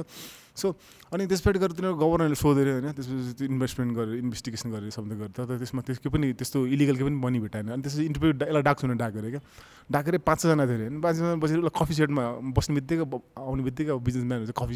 सो 0.58 0.74
अनि 1.14 1.24
त्यसपछि 1.30 1.60
गएर 1.62 1.72
तिनीहरू 1.78 1.96
गभर्नरले 2.02 2.36
सोधेर 2.36 2.68
होइन 2.68 2.92
त्यसपछि 2.98 3.34
त्यो 3.38 3.46
इन्भेस्टमेन्ट 3.46 3.92
गरेर 3.94 4.16
इन्भेस्टिगेसन 4.26 4.68
गरेर 4.74 4.90
सबै 4.90 5.16
गरेर 5.16 5.32
तर 5.38 5.58
त्यसमा 5.62 5.82
त्यस 5.86 6.02
के 6.02 6.10
पनि 6.10 6.34
त्यस्तो 6.34 6.66
इलिगल 6.66 6.96
के 6.98 7.04
पनि 7.06 7.18
मनी 7.22 7.40
भेटाएन। 7.46 7.78
अनि 7.78 7.82
त्यसपछि 7.86 8.06
इन्टरभ्यू 8.10 8.32
यसलाई 8.42 8.64
डाक्छु 8.66 8.88
भने 8.88 8.98
डाकेर 8.98 9.26
क्या। 9.38 9.42
डाकेर 9.88 10.18
पाँच 10.26 10.38
छजना 10.42 10.66
थियो 10.66 10.78
होइन। 10.82 11.02
पाँचजना 11.06 11.36
बसेर 11.38 11.58
उसलाई 11.62 11.76
कफी 11.78 11.94
सेटमा 11.94 12.24
बस्ने 12.58 12.74
बित्तिकै 12.76 13.06
आउने 13.38 13.64
बित्तिकै 13.64 13.92
अब 13.94 14.02
बिजनेसम्यानहरू 14.02 14.50
चाहिँ 14.50 14.58
कफी 14.58 14.76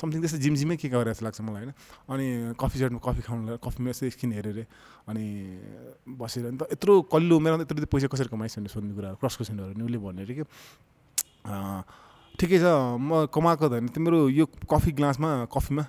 समथिङ 0.00 0.18
त्यस्तो 0.24 0.38
जिम 0.40 0.54
जिमै 0.58 0.76
के 0.80 0.88
गरेर 0.88 1.12
जस्तो 1.12 1.24
लाग्छ 1.28 1.40
मलाई 1.44 1.62
होइन। 1.68 1.72
अनि 2.08 2.26
कफी 2.56 2.76
सेटमा 2.80 2.98
कफी 2.98 3.22
खानु 3.28 3.60
कफीमा 3.60 3.88
यस्तो 3.92 4.04
एकछिन 4.08 4.32
हेरेर 4.32 4.58
अनि 5.12 5.24
बसेर। 6.08 6.44
अनि 6.50 6.56
त 6.56 6.62
यत्रो 6.72 6.92
कल्लो 7.12 7.36
त 7.38 7.68
यत्रो 7.68 7.86
पैसा 7.86 8.08
कसरी 8.08 8.32
कमाइस् 8.32 8.58
भनेर 8.58 8.72
सोध्ने 8.72 8.92
कुरा 8.96 9.08
क्रस 9.20 9.34
क्वेसनहरू 9.38 9.76
नि 9.76 9.84
उसले 9.84 9.98
भन्ने 10.00 10.22
अरे 10.24 10.34
कि 10.34 10.44
अँ, 11.48 11.82
ठिकै 12.38 12.58
छ 12.62 12.66
म 13.02 13.26
कमाएको 13.34 13.66
त 13.66 13.72
होइन। 13.74 13.88
तिम्रो 13.90 14.18
यो 14.30 14.46
कफी 14.70 14.90
ग्लासमा 14.94 15.50
कफीमा 15.50 15.84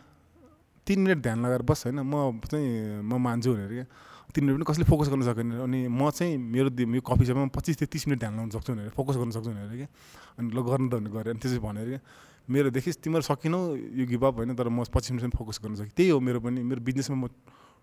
तिन 0.88 0.98
मिनट 1.06 1.20
ध्यान 1.22 1.38
लगाएर 1.46 1.62
बस 1.62 1.86
होइन। 1.86 2.02
म 2.02 2.42
चाहिँ 2.42 3.06
म 3.06 3.22
मान्छु 3.22 3.54
भनेर 3.54 3.70
क्या। 3.70 3.86
तिन 4.34 4.44
मिनट 4.46 4.58
पनि 4.58 4.66
कसैले 4.66 4.86
फोकस 4.90 5.08
गर्न 5.14 5.22
सकेन 5.30 5.50
अनि 5.66 5.80
म 5.90 6.10
चाहिँ 6.10 6.38
मेरो 6.38 6.70
यो 6.74 7.02
कफी 7.02 7.24
पच्चिस 7.54 7.78
त्यो 7.78 7.88
तिस 7.94 8.04
मिनट 8.10 8.20
ध्यान 8.20 8.34
लगाउन 8.34 8.50
सक्छु 8.50 8.74
भनेर 8.74 8.90
फोकस 8.98 9.16
गर्न 9.22 9.30
सक्छु 9.30 9.50
भनेर 9.50 9.78
क्या। 9.78 9.90
अनि 10.38 10.50
ल 10.50 10.58
गर्नु 10.66 10.90
त 10.90 10.94
भने 10.98 11.10
गरेँ 11.14 11.32
अनि 11.34 11.40
त्यसपछि 11.42 11.62
भनेर 11.62 11.88
क्या। 11.90 12.02
मेरो 12.50 12.70
देखिस् 12.74 12.98
तिमीहरू 13.06 13.26
सकिनौ 13.30 13.60
यो 13.94 14.06
गिभ 14.10 14.24
अप 14.26 14.36
होइन। 14.42 14.54
तर 14.58 14.70
म 14.70 14.82
पच्चिस 14.90 15.12
मिनटसम्म 15.14 15.38
फोकस 15.38 15.58
गर्न 15.62 15.76
सकेँ 15.78 15.94
त्यही 15.94 16.10
हो 16.10 16.18
मेरो 16.18 16.40
पनि 16.42 16.62
मेरो 16.66 16.82
बिजनेसमा 16.82 17.18
म 17.18 17.30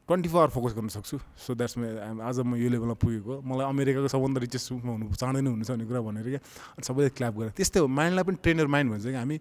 ट्वेन्टी 0.06 0.28
फोर 0.30 0.40
आवर 0.40 0.50
फोकस 0.54 0.72
गर्न 0.78 0.88
सक्छु। 0.94 1.18
सो 1.18 1.54
द्याट्स 1.58 1.74
माई 1.82 1.90
आज 2.22 2.38
म 2.46 2.54
यो 2.54 2.70
लेभलमा 2.70 2.94
पुगेको। 2.94 3.42
मलाई 3.42 3.66
अमेरिकाको 3.66 4.08
सबभन्दा 4.14 4.38
रिचेस्ट 4.46 4.66
हुनु 4.72 5.10
चाँडै 5.18 5.40
नै 5.42 5.50
हुनु 5.50 5.66
भन्ने 5.66 5.84
कुरा 5.86 6.00
भनेर 6.06 6.26
क्या 6.30 6.40
सबैले 6.78 7.10
क्ल्याप 7.10 7.34
गरेर। 7.34 7.52
त्यस्तै 7.58 7.78
हो। 7.82 7.86
माइन्डलाई 7.90 8.24
पनि 8.24 8.38
ट्रेनर 8.38 8.66
माइन्ड 8.70 8.88
भन्छ 8.92 9.04
कि 9.10 9.18
हामी 9.18 9.36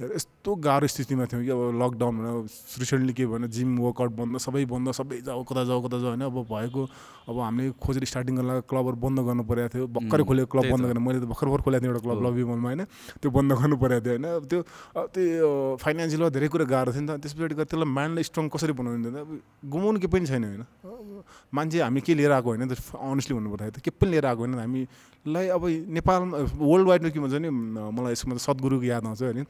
यस्तो 0.00 0.54
गाह्रो 0.64 0.86
स्थितिमा 0.88 1.24
थियौँ 1.28 1.44
कि 1.44 1.50
अब 1.52 1.60
लकडाउन 1.76 2.14
भनौँ 2.16 2.42
रिसेन्टली 2.80 3.12
के 3.12 3.26
भन्यो 3.28 3.48
जिम 3.52 3.78
वर्कआउट 3.84 4.12
बन्द 4.16 4.38
सबै 4.40 4.64
बन्द 4.64 4.96
सबै 4.96 5.20
जाऊ 5.28 5.44
कता 5.44 5.64
जाऊ 5.68 5.80
कता 5.84 5.96
जाऊ 6.00 6.16
होइन? 6.16 6.24
अब 6.24 6.36
भएको 6.48 6.82
अब 7.28 7.36
हामीले 7.36 7.70
खोजेर 7.76 8.04
स्टार्टिङ 8.08 8.34
गर्न 8.40 8.64
क्लबहरू 8.64 8.96
बन्द 8.96 9.18
गर्नु 9.28 9.44
परेको 9.44 9.68
थियो। 9.76 9.86
भर्खरै 9.92 10.24
खोलेको 10.24 10.48
क्लब 10.48 10.64
बन्द 10.72 10.84
त। 10.84 10.88
गरेर 10.88 11.02
मैले 11.04 11.20
त 11.20 11.28
भर्खर 11.28 11.46
भर्खर 11.52 11.62
खोलेको 11.68 11.82
थिएँ 11.84 11.92
एउटा 11.92 12.00
क्लब 12.00 12.18
लबी 12.26 12.44
मलमा 12.48 12.68
होइन? 12.72 12.82
त्यो 13.20 13.28
बन्द 13.28 13.50
गर्नु 13.60 13.76
परेको 13.76 14.00
थियो 14.00 14.14
होइन? 14.16 14.26
अब 14.40 14.44
त्यो 14.48 14.60
त्यो 15.12 15.48
फाइनेन्सियलमा 15.84 16.28
धेरै 16.32 16.48
कुरा 16.48 16.64
गाह्रो 16.64 16.90
थियो 16.96 17.02
नि 17.04 17.08
त। 17.12 17.20
त्यस 17.20 17.32
पछाडि 17.36 17.54
त्यसलाई 17.60 17.88
माइन्डलाई 17.92 18.24
स्ट्रङ 18.24 18.48
कसरी 18.48 18.72
बनाउनु 18.72 19.04
त 19.04 19.16
अब 19.20 19.30
गुमाउनु 19.68 19.98
के 20.00 20.08
पनि 20.08 20.26
छैन 20.26 20.44
होइन? 20.48 20.64
मान्छे 21.52 21.78
हामी 21.84 22.00
के 22.00 22.12
लिएर 22.16 22.32
आएको 22.40 22.48
होइन 22.48 22.64
अनेस्टली 22.72 23.34
भन्नुपर्दाखेरि 23.36 23.76
त 23.76 23.84
के 23.84 23.90
पनि 24.00 24.10
लिएर 24.16 24.26
आएको 24.32 24.40
होइन 24.48 24.56
हामीलाई 25.20 25.48
अब 25.52 25.64
नेपालमा 25.92 26.38
वर्ल्ड 26.56 26.86
वाइडमा 26.88 27.08
के 27.12 27.20
भन्छ 27.20 27.34
नि 27.44 27.50
मलाई 27.92 28.12
यसमा 28.12 28.36
सद्गुरुको 28.40 28.84
याद 28.88 29.04
आउँछ 29.04 29.22
होइन 29.22 29.44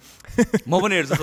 म 0.67 0.81
पनि 0.83 0.95
हेर्छु 0.99 1.15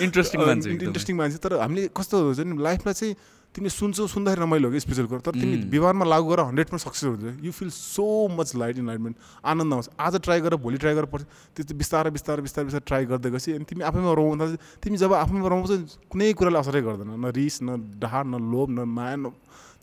इन्ट्रेस्टिङ 0.00 0.40
मान्छे। 0.48 0.70
इन्ट्रेस्टिङ 0.88 1.16
मान्छे। 1.16 1.36
तर 1.36 1.60
हामीले 1.60 1.88
कस्तो 1.92 2.16
हुन्छ 2.32 2.40
नि 2.48 2.56
लाइफलाई 2.56 2.94
चाहिँ 2.96 3.14
तिमीले 3.48 3.72
सुन्छौ 3.72 4.06
सुन्दाखेरि 4.08 4.40
रमाइलो 4.40 4.68
हो 4.68 4.72
कि 4.72 4.80
स्पेसल 4.80 5.06
कुरा। 5.12 5.20
तर 5.20 5.36
तिमी. 5.36 5.68
व्यवहारमा 5.68 6.04
लागु 6.04 6.24
गरेर 6.32 6.44
हन्ड्रेड 6.48 6.68
पर्सेन्ट 6.68 6.88
सक्सेस 6.88 7.08
हुन्छ। 7.12 7.44
You 7.44 7.52
feel 7.52 7.70
so 7.76 8.28
much 8.32 8.56
light 8.56 8.76
enlightenment 8.80 9.16
आनन्द 9.44 9.72
आउँछ। 9.72 9.88
आज 10.00 10.14
ट्राई 10.24 10.40
गरेर 10.40 10.56
भोलि 10.64 10.78
ट्राई 10.80 10.94
गरेर 10.96 11.08
पछि 11.12 11.24
त्यो 11.56 11.62
चाहिँ 11.68 11.76
बिस्तारै 11.76 12.10
बिस्तारै 12.16 12.40
बिस्तारै 12.44 12.64
बिस्तारै 12.68 12.84
ट्राई 12.88 13.04
गर्दै 13.04 13.28
गएपछि 13.36 13.52
अनि 13.52 13.64
तिमी 13.68 13.82
आफैमा 13.84 14.12
थाल्छ 14.16 14.56
तिमी 14.80 14.96
जब 14.96 15.12
आफैमा 15.12 15.48
रमाउँछ 15.48 16.08
कुनै 16.08 16.32
कुराले 16.40 16.58
असरै 16.60 16.80
गर्दैन। 16.88 17.20
न 17.20 17.32
रिस 17.36 17.56
न 17.68 17.76
डहार 18.00 18.24
न 18.32 18.36
लोभ 18.52 18.68
न 18.68 18.88
माया 18.88 19.16
न 19.16 19.32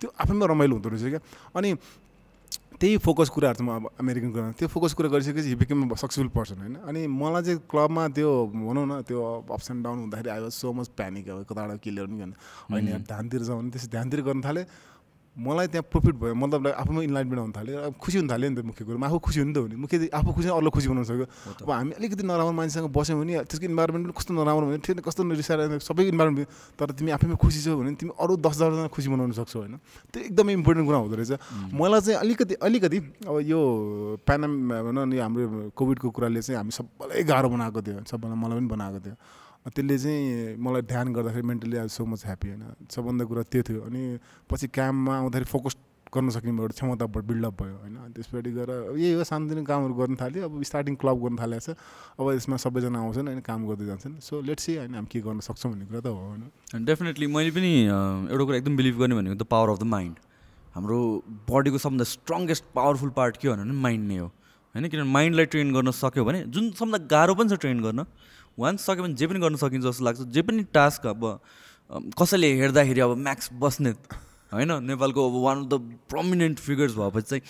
त्यो 0.02 0.10
आफैमा 0.14 0.46
रमाइलो 0.46 0.74
हुँदो 0.78 0.90
रहेछ 0.90 1.06
क्या। 1.14 1.22
अनि 1.58 1.70
त्यही 2.76 2.98
फोकस 2.98 3.30
कुराहरू 3.30 3.58
चाहिँ 3.58 3.72
म 3.72 3.76
अब 3.76 3.90
अमेरिकन 4.00 4.32
कुरा 4.32 4.52
त्यो 4.60 4.68
फोकस 4.68 4.94
कुरा 4.94 5.10
गरिसकेपछि 5.10 5.48
हि 5.48 5.56
बिकेम 5.56 5.94
सक्सेसफुल 5.96 6.28
पर्सन 6.36 6.58
होइन? 6.60 6.76
अनि 6.84 7.08
मलाई 7.08 7.44
चाहिँ 7.44 7.60
क्लबमा 7.72 8.08
त्यो 8.12 8.30
भनौँ 8.52 8.86
न 8.86 9.02
त्यो 9.08 9.20
अप्स 9.48 9.72
एन्ड 9.72 9.84
डाउन 9.84 9.98
हुँदाखेरि 10.00 10.30
I 10.30 10.40
was 10.40 10.52
so 10.52 10.74
much 10.74 10.88
panic 11.00 11.30
अब 11.30 11.44
कताबाट 11.50 11.80
के 11.80 11.92
ल्याउनु 11.92 12.16
होइन 12.72 12.88
यार 12.88 13.02
ध्यानतिर 13.08 13.42
जाउँ 13.48 13.60
भने 13.62 13.72
त्यसै 13.72 13.88
ध्यानतिर 13.88 14.22
गर्न 14.28 14.42
थालेँ। 14.44 14.66
मलाई 15.36 15.68
त्यहाँ 15.68 15.86
प्रोफिट 15.92 16.16
भयो। 16.16 16.34
मतलब 16.36 16.68
आफूमा 16.80 17.02
इन्लाइटमेन्ट 17.04 17.40
आउनु 17.44 17.54
थाल्यो। 17.60 17.78
अब 17.92 17.94
खुसी 18.00 18.18
हुन 18.24 18.28
थाल्यो 18.32 18.50
नि 18.50 18.56
त 18.56 18.64
मुख्य 18.66 18.82
कुरो। 18.88 18.98
आफू 19.04 19.20
खुसी 19.20 19.40
हुनु 19.44 19.52
त 19.52 19.58
हो 19.60 19.68
नि 19.68 19.76
मुख्य 19.76 20.08
आफू 20.16 20.32
खुसी 20.32 20.48
अरूलाई 20.48 20.72
खुसी 20.72 20.88
बनाउन 20.88 21.06
सक्यो। 21.12 21.28
अब 21.60 21.70
हामी 21.76 21.92
अलिकति 22.00 22.24
नराम्रो 22.24 22.56
मान्छेसँग 22.56 22.88
बस्यौँ 22.88 23.20
भने 23.20 23.44
त्यसको 23.44 23.66
इन्भाइरोमेन्ट 23.68 24.04
पनि 24.08 24.14
कस्तो 24.16 24.32
नराम्रो 24.32 24.66
भने 24.72 24.80
ठिक 24.80 25.04
कस्तो 25.04 25.22
रिसाएर 25.28 25.80
सबै 25.84 26.04
इन्भाइरोमेन्ट 26.16 26.48
तर 26.80 26.88
तिमी 26.96 27.12
आफैमा 27.20 27.36
खुसी 27.36 27.60
छौ 27.68 27.76
भने 27.76 27.92
तिमी 28.00 28.12
अरू 28.16 28.34
दस 28.40 28.56
हजारजना 28.56 28.88
खुसी 28.96 29.08
बनाउन 29.12 29.32
सक्छौ 29.36 29.60
होइन। 29.60 29.76
त्यो 30.08 30.24
एकदमै 30.24 30.54
इम्पोर्टेन्ट 30.56 30.88
कुरा 30.88 31.00
हुँदो 31.04 31.16
रहेछ। 31.20 31.32
मलाई 31.76 32.02
चाहिँ 32.02 32.20
अलिकति 32.24 32.54
अलिकति 32.64 32.98
अब 33.28 33.36
यो 33.44 33.60
प्यानम 34.24 34.52
भनौँ 34.88 35.06
नि 35.12 35.18
हाम्रो 35.20 35.76
कोभिडको 35.76 36.08
कुराले 36.16 36.42
चाहिँ 36.42 36.58
हामी 36.64 36.72
सबैलाई 36.72 37.24
गाह्रो 37.28 37.48
बनाएको 37.52 37.80
थियो। 37.84 38.08
सबैलाई 38.08 38.38
मलाई 38.40 38.56
पनि 38.56 38.70
बनाएको 38.72 39.00
थियो। 39.04 39.16
त्यसले 39.66 39.98
चाहिँ 39.98 40.58
मलाई 40.62 40.82
ध्यान 40.86 41.14
गर्दाखेरि 41.14 41.46
मेन्टली 41.48 41.78
आज 41.78 41.90
सो 41.90 42.06
मच 42.06 42.22
ह्याप्पी 42.26 42.48
होइन। 42.50 42.64
सबभन्दा 42.86 43.24
कुरा 43.26 43.44
त्यो 43.50 43.62
थियो 43.66 43.82
अनि 43.82 44.02
पछि 44.46 44.68
काममा 44.70 45.14
आउँदाखेरि 45.18 45.46
फोकस 45.50 45.76
गर्न 46.14 46.30
सक्ने 46.30 46.52
एउटा 46.54 46.74
क्षमता 46.78 47.06
बिल्डअप 47.10 47.54
भयो 47.62 47.76
होइन। 47.82 47.96
अनि 47.98 48.14
त्यसपट्टि 48.14 48.52
गएर 48.54 48.72
यही 48.94 49.14
हो 49.18 49.24
सानोतिनो 49.26 49.64
कामहरू 49.66 49.94
गर्न 49.94 50.16
थाल्यो 50.16 50.46
अब 50.46 50.62
स्टार्टिङ 50.64 50.96
क्लब 51.02 51.18
गर्न 51.18 51.36
थालेको 51.42 51.74
छ। 51.74 51.76
अब 52.22 52.26
यसमा 52.38 52.58
सबैजना 52.62 53.00
आउँछन् 53.02 53.28
होइन 53.28 53.42
काम 53.42 53.60
गर्दै 53.68 53.86
जान्छन्। 53.90 54.14
सो 54.22 54.42
लेट्स 54.46 54.64
सी 54.64 54.76
होइन 54.78 54.94
हामी 54.96 55.10
के 55.12 55.20
गर्न 55.26 55.40
सक्छौँ 55.42 55.72
भन्ने 55.74 55.86
कुरा 55.90 56.02
त 56.06 56.08
हो 56.14 56.22
होइन। 56.30 56.86
डेफिनेटली 56.86 57.28
मैले 57.28 57.52
पनि 57.52 57.72
एउटा 58.30 58.44
कुरा 58.46 58.58
एकदम 58.58 58.76
बिलिभ 58.78 58.96
गर्ने 59.02 59.16
भनेको 59.18 59.36
the 59.36 59.50
power 59.50 59.70
of 59.74 59.80
the 59.82 59.90
mind 59.92 60.16
हाम्रो 60.76 61.00
बडीको 61.50 61.78
सबभन्दा 61.82 62.06
स्ट्रङ्गेस्ट 62.06 62.64
पावरफुल 62.76 63.10
पार्ट 63.18 63.38
के 63.38 63.48
हो 63.48 63.56
भने 63.56 63.74
माइन्ड 63.74 64.08
नै 64.08 64.18
हो। 64.18 64.28
होइन? 64.28 64.88
किनभने 64.88 65.12
माइन्डलाई 65.12 65.46
ट्रेन 65.52 65.74
गर्न 65.74 65.92
सक्यो 65.92 66.24
भने 66.24 66.44
जुन 66.54 66.72
सबभन्दा 66.72 66.98
गाह्रो 67.12 67.34
पनि 67.36 67.50
छ 67.50 67.60
ट्रेन 67.60 67.82
गर्न 67.82 68.06
वान्स 68.58 68.86
सक्यो 68.86 69.04
भने 69.04 69.14
जे 69.16 69.28
पनि 69.28 69.40
गर्न 69.40 69.56
सकिन्छ 69.60 69.86
जस्तो 69.86 70.06
लाग्छ। 70.06 70.22
जे 70.32 70.42
पनि 70.42 70.64
टास्क 70.74 71.06
अब 71.08 71.22
कसैले 72.20 72.48
हेर्दाखेरि 72.62 73.00
अब 73.00 73.12
म्याक्स 73.18 73.50
बस्नेत 73.62 73.98
होइन? 74.52 74.72
नेपालको 74.84 75.20
अब 75.30 75.36
one 75.44 75.58
of 75.60 75.68
the 75.70 75.74
prominent 76.10 76.60
figures 76.60 76.94
भएपछि 76.96 77.28
चाहिँ 77.30 77.44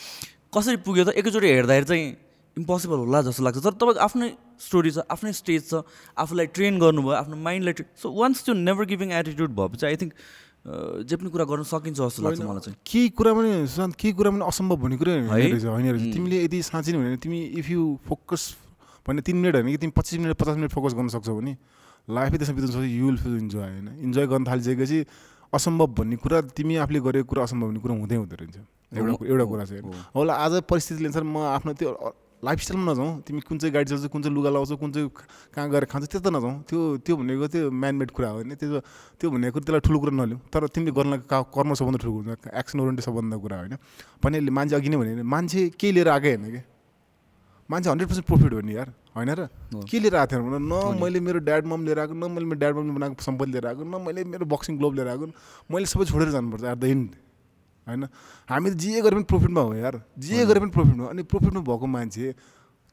कसरी 0.55 0.77
पुग्यो 0.81 1.03
त 1.05 1.09
एकैचोटि 1.19 1.47
हेर्दाखेरि 1.47 1.85
चाहिँ 1.85 2.05
इम्पोसिबल 2.57 2.97
होला 3.03 3.21
जस्तो 3.27 3.43
लाग्छ। 3.43 3.57
तर 3.59 3.73
तपाईँको 3.75 3.99
आफ्नै 3.99 4.27
स्टोरी 4.59 4.91
छ 4.91 5.03
आफ्नै 5.11 5.31
स्टेज 5.35 5.61
छ 5.69 5.83
आफूलाई 6.15 6.47
ट्रेन 6.55 6.79
गर्नुभयो 6.79 7.15
आफ्नो 7.21 7.35
माइन्डलाई 7.35 7.73
ट्रेन 7.75 7.89
सो 7.99 8.11
वान्स 8.15 8.43
त्यो 8.45 8.53
नेभर 8.55 8.85
गिभिङ 8.91 9.11
एटिट्युड 9.11 9.51
भएपछि 9.55 9.85
आई 9.85 9.95
थिङ्क 9.99 10.13
जे 11.05 11.15
पनि 11.15 11.29
कुरा 11.29 11.45
गर्न 11.45 11.63
सकिन्छ 11.67 11.99
जस्तो 11.99 12.23
लाग्छ 12.23 12.41
मलाई 12.41 12.63
चाहिँ। 12.65 12.77
केही 12.81 13.09
कुरा 13.13 13.31
पनि 13.37 13.49
सुशान्त 13.67 13.95
केही 13.95 14.13
कुरा 14.17 14.29
पनि 14.31 14.43
असम्भव 14.47 14.77
भन्ने 14.81 14.97
कुरै 14.97 15.13
होइन? 15.27 15.51
रहेछ। 15.51 15.65
होइन 15.67 15.85
रहेछ. 15.91 16.13
तिमीले 16.15 16.37
यदि 16.43 16.61
साँच्ची 16.63 16.91
नै 16.91 16.97
भने 16.97 17.17
तिमी 17.21 17.39
इफ 17.59 17.69
यु 17.69 17.81
फोकस 18.07 18.43
भने 19.05 19.21
तिन 19.21 19.37
मिनट 19.37 19.55
होइन 19.55 19.69
कि 19.69 19.77
तिमी 19.77 19.93
पच्चिस 19.97 20.19
मिनट 20.19 20.35
पचास 20.37 20.55
मिनट 20.57 20.71
फोकस 20.71 20.93
गर्न 20.93 21.07
सक्छौ 21.15 21.35
भने 21.35 21.53
लाइफै 22.07 22.37
त्यसमा 22.37 22.55
बिताउनु 22.55 22.73
सक्छ 22.73 22.89
यु 22.89 23.05
विल 23.05 23.17
फिल 23.17 23.37
इन्जोय 23.37 23.63
होइन। 23.63 23.87
इन्जोय 24.01 24.25
गर्न 24.27 24.43
थालिसकेपछि 24.45 24.99
असम्भव 25.53 25.87
भन्ने 25.97 26.15
कुरा 26.17 26.41
तिमी 26.57 26.75
आफूले 26.83 26.99
गरेको 27.05 27.27
कुरा 27.29 27.43
असम्भव 27.43 27.67
भन्ने 27.67 27.79
कुरा 27.79 27.95
हुँदै 27.95 28.15
हुँदो 28.15 28.35
रहेछ 28.35 28.57
एउटा 28.97 29.13
एउटा 29.25 29.45
कुरा 29.45 29.63
चाहिँ। 29.65 29.81
होला 30.15 30.33
आज 30.33 30.53
परिस्थितिले 30.69 31.07
अनुसार 31.09 31.23
म 31.23 31.37
आफ्नो 31.55 31.73
त्यो 31.73 31.89
लाइफस्टाइलमा 32.43 32.91
नजाउँ। 32.91 33.11
तिमी 33.25 33.39
कुन 33.41 33.57
चाहिँ 33.57 33.73
गाडी 33.73 33.89
चल्छौ 33.89 34.09
कुन 34.13 34.21
चाहिँ 34.21 34.35
लुगा 34.35 34.49
लाउँछौ 34.53 34.75
कुन 34.77 34.91
चाहिँ 34.93 35.09
कहाँ 35.55 35.69
गएर 35.71 35.85
खान्छौ 35.89 36.07
त्यो 36.13 36.21
त 36.21 36.27
नजाउँ। 36.29 36.53
त्यो 36.69 36.79
त्यो 37.01 37.15
भनेको 37.17 37.47
त्यो 37.49 37.71
म्यानमेड 37.73 38.09
कुरा 38.13 38.29
हो 38.29 38.35
होइन। 38.37 38.53
त्यो 38.53 38.79
त्यो 39.17 39.27
भनेको 39.33 39.57
त्यसलाई 39.65 39.81
ठुलो 39.81 39.97
कुरा 39.99 40.13
नलिउँ 40.13 40.39
तर 40.53 40.67
तिमीले 40.69 40.91
गर्न 40.93 41.13
कर्म 41.31 41.73
सबभन्दा 41.73 41.99
ठुलो 42.05 42.13
हुन्छ। 42.13 42.53
एक्सन 42.53 42.77
ओरिएन्टेड 42.79 43.05
सबभन्दा 43.05 43.35
कुरा 43.41 43.57
होइन। 43.57 43.73
भने 44.21 44.37
मान्छे 44.45 44.75
अघि 44.77 44.89
नै 44.93 44.97
भने 44.97 45.23
मान्छे 45.25 45.59
केही 45.73 45.91
लिएर 45.95 46.09
आएकै 46.13 46.29
होइन 46.35 46.45
कि? 46.53 46.61
मान्छे 47.69 47.89
हन्ड्रेड 47.89 48.09
पर्सेन्ट 48.09 48.27
प्रफिट 48.27 48.53
हो 48.53 48.59
नि 48.61 48.75
यार 48.75 48.89
होइन 49.15 49.29
र? 49.29 49.47
के 49.89 49.99
लिएर 49.99 50.15
आएको 50.15 50.31
थियो 50.31 50.57
न 50.59 51.01
मैले 51.01 51.19
मेरो 51.19 51.39
ड्याड 51.41 51.65
मम 51.65 51.85
लिएर 51.85 51.99
आएको 51.99 52.13
न 52.13 52.31
मैले 52.31 52.45
मेरो 52.45 52.59
ड्याड 52.59 52.75
ममले 52.75 52.93
बनाएको 52.93 53.23
सम्पत्ति 53.23 53.51
लिएर 53.51 53.65
आएको 53.67 53.83
न 53.83 54.01
मैले 54.05 54.23
मेरो 54.23 54.45
बक्सिङ 54.45 54.77
ग्लोभ 54.77 54.93
लिएर 54.95 55.07
आएको 55.07 55.25
मैले 55.73 55.85
सबै 55.85 56.05
छोडेर 56.05 56.29
जानुपर्छ 56.29 56.63
एट 56.63 56.77
द 56.77 56.83
एन्ड 56.85 57.09
होइन? 57.87 58.03
हामी 58.49 58.69
त 58.69 58.73
जे 58.77 59.01
गरे 59.01 59.15
पनि 59.15 59.23
प्रफिटमा 59.29 59.61
हो 59.61 59.73
यार 59.75 60.01
जे 60.17 60.45
गरे 60.45 60.59
पनि 60.59 60.71
प्रफिटमा 60.77 61.05
अनि 61.09 61.23
प्रफिटमा 61.23 61.61
भएको 61.61 61.85
मान्छे 61.85 62.33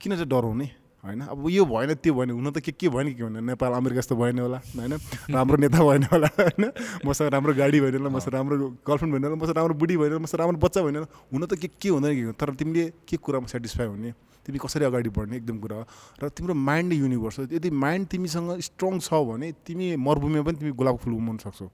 किन 0.00 0.12
चाहिँ 0.16 0.28
डराउने? 0.28 0.68
होइन? 1.04 1.20
अब 1.34 1.46
यो 1.50 1.64
भएन 1.66 1.94
त्यो 1.98 2.14
भएन 2.14 2.30
हुन 2.30 2.50
त 2.50 2.58
के 2.62 2.72
के 2.72 2.88
भएन 2.88 3.14
के 3.14 3.22
भएन 3.22 3.44
नेपाल 3.44 3.72
अमेरिका 3.74 4.00
जस्तो 4.00 4.16
भएन 4.16 4.38
होला 4.38 4.58
होइन? 4.78 4.92
राम्रो 5.34 5.56
नेता 5.58 5.82
भएन 5.82 6.02
होला 6.12 6.28
होइन? 6.38 6.70
मसँग 7.06 7.28
राम्रो 7.34 7.54
गाडी 7.54 7.80
भएन 7.80 7.94
होला 7.98 8.10
मसँग 8.10 8.34
राम्रो 8.34 8.56
गर्लफ्रेन्ड 8.86 9.12
भएन 9.14 9.24
होला 9.24 9.36
मसँग 9.42 9.56
राम्रो 9.56 9.74
बुढी 9.74 9.96
भएन 9.96 10.14
मसँग 10.22 10.40
राम्रो 10.40 10.58
बच्चा 10.62 10.82
भएन 10.82 10.96
हुन 11.32 11.46
त 11.46 11.58
के 11.58 11.68
के 11.74 11.88
हुँदैन 11.88 12.14
के? 12.14 12.32
तर 12.38 12.54
तिमीले 12.54 12.84
के 13.08 13.16
कुरामा 13.18 13.46
सेटिस्फाई 13.50 13.86
हुने? 13.86 14.12
तिमी 14.46 14.58
कसरी 14.58 14.84
अगाडि 14.84 15.10
बढ्ने? 15.10 15.36
एकदम 15.36 15.58
कुरा 15.58 15.76
हो। 15.76 15.84
र 16.22 16.28
तिम्रो 16.34 16.54
माइन्ड 16.54 16.92
युनिभर्स 16.92 17.38
हो। 17.38 17.44
यदि 17.50 17.70
माइन्ड 17.70 18.06
तिमीसँग 18.10 18.58
स्ट्रङ 18.58 18.98
छ 18.98 19.14
भने 19.26 19.52
तिमी 19.66 19.94
मरुभूमिमा 19.98 20.42
पनि 20.42 20.56
तिमी 20.58 20.72
गुलाब 20.74 20.96
फुल 20.98 21.14
उमाउन 21.14 21.38
सक्छौ। 21.46 21.70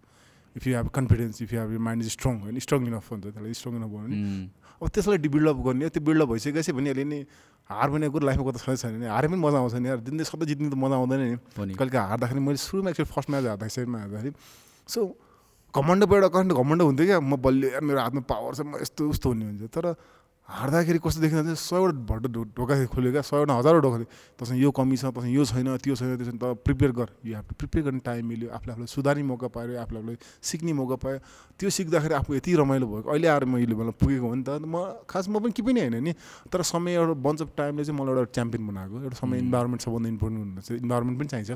If 0.57 0.67
you 0.67 0.77
have 0.77 0.89
confidence 0.93 1.43
if 1.43 1.53
you 1.53 1.61
have 1.61 1.81
mind 1.81 2.05
is 2.05 2.11
strong 2.13 2.35
होइन? 2.45 2.59
स्ट्रङ 2.61 2.81
इनफ 2.87 3.13
हुन्छ 3.13 3.25
त्यसलाई 3.25 3.53
स्ट्रङ 3.57 3.73
इनफ 3.77 3.89
भयो 3.89 4.05
भने। 4.05 4.17
अब 4.79 4.89
त्यसलाई 4.89 5.19
बिल्डअप 5.19 5.59
गर्ने 5.67 5.89
त्यो 5.91 6.03
बिल्डअप 6.07 6.29
भइसकेपछि 6.29 6.73
भने 6.73 6.91
अहिले 6.91 7.05
नि 7.05 7.19
हार 7.71 7.89
भनेको 7.91 8.13
कुरो 8.13 8.27
लाइफमा 8.27 8.45
कता 8.51 8.59
छैन 8.65 8.77
छैन 8.77 9.03
हारे 9.11 9.29
पनि 9.29 9.41
मजा 9.43 9.59
आउँछ 9.59 9.75
नि 9.75 9.89
यार। 9.89 10.01
दिँदै 10.07 10.25
सधैँ 10.25 10.47
जित्ने 10.49 10.71
त 10.71 10.75
मजा 10.79 10.97
आउँदैन 10.97 11.21
नि। 11.21 11.75
कहिले 11.77 11.99
हार्दाखेरि 11.99 12.41
मैले 12.41 12.57
सुरुमा 12.57 12.91
एकचोटि 12.91 13.11
फर्स्ट 13.13 13.29
म्याच 13.31 13.45
हार्दाखेरि 13.45 13.75
सेकेन्डमा 13.75 13.99
हार्दाखेरि। 13.99 14.33
सो 14.89 14.99
घमण्ड 15.75 16.03
एउटा 16.09 16.29
कन्ट 16.33 16.51
घमण्ड 16.55 16.81
हुन्थ्यो 16.83 17.07
क्या? 17.07 17.19
म 17.21 17.37
बलियो 17.37 17.69
यार 17.77 17.83
मेरो 17.85 18.01
हातमा 18.01 18.23
पावर 18.25 18.53
छ 18.55 18.61
म 18.65 18.81
यस्तो 18.81 19.03
उस्तो 19.13 19.27
हुने 19.29 19.45
हुन्छ 19.45 19.63
तर 19.69 19.87
हार्दाखेरि 20.49 20.99
कस्तो 21.05 21.21
भने 21.21 21.55
सयवटा 21.55 22.01
भट्ट 22.09 22.57
ढोका 22.57 22.75
खोल्यो 22.89 23.13
क्या 23.13 23.23
सयवटा 23.23 23.53
हजारवटा 23.53 23.85
ढोका 23.85 23.99
तसँग 24.41 24.59
यो 24.59 24.71
कमी 24.73 24.97
छ 24.97 25.13
तसँग 25.13 25.35
यो 25.37 25.45
छैन 25.45 25.77
त्यो 25.77 25.95
छैन 25.95 26.17
त्यो 26.17 26.25
छैन 26.25 26.39
त 26.41 26.57
प्रिपेयर 26.65 26.93
गर। 26.97 27.09
यु 27.21 27.37
हेभ 27.37 27.45
टु 27.45 27.55
प्रिपेयर 27.61 27.85
गर्ने 27.85 28.01
टाइम 28.01 28.27
मिल्यो 28.27 28.49
आफूले 28.57 28.73
आफूलाई 28.73 28.89
सुधार्ने 28.89 29.23
मौका 29.29 29.49
पायो 29.53 29.77
आफूले 29.77 30.01
आफूलाई 30.01 30.17
सिक्ने 30.41 30.73
मौका 30.73 30.97
पायो। 31.05 31.19
त्यो 31.61 31.69
सिक्दाखेरि 31.69 32.15
आफू 32.15 32.35
यति 32.35 32.55
रमाइलो 32.65 32.87
भएको 32.89 33.09
अहिले 33.13 33.29
आएर 33.29 33.45
मैले 33.45 33.75
मलाई 33.77 33.93
पुगेको 34.01 34.25
हो 34.25 34.35
नि 34.35 34.45
त 34.49 34.65
म 34.65 35.05
खास 35.05 35.29
म 35.29 35.37
पनि 35.37 35.53
के 35.53 35.63
पनि 35.69 35.81
होइन 35.85 35.97
नि 36.01 36.13
तर 36.49 36.65
समय 36.65 36.97
एउटा 36.97 37.15
बन्च 37.21 37.43
अफ 37.45 37.51
टाइमले 37.53 37.85
चाहिँ 37.85 38.01
मलाई 38.01 38.15
एउटा 38.17 38.33
च्याम्पियन 38.33 38.63
बनाएको 38.73 38.95
एउटा 39.05 39.17
समय 39.21 39.39
इन्भाइरोमेन्ट 39.45 39.81
सबभन्दा 39.85 40.09
इम्पोर्टेन्ट 40.09 40.41
हुन्छ 40.41 40.81
इन्भाइरोमेन्ट 40.81 41.17
पनि 41.21 41.29
चाहिन्छ। 41.29 41.53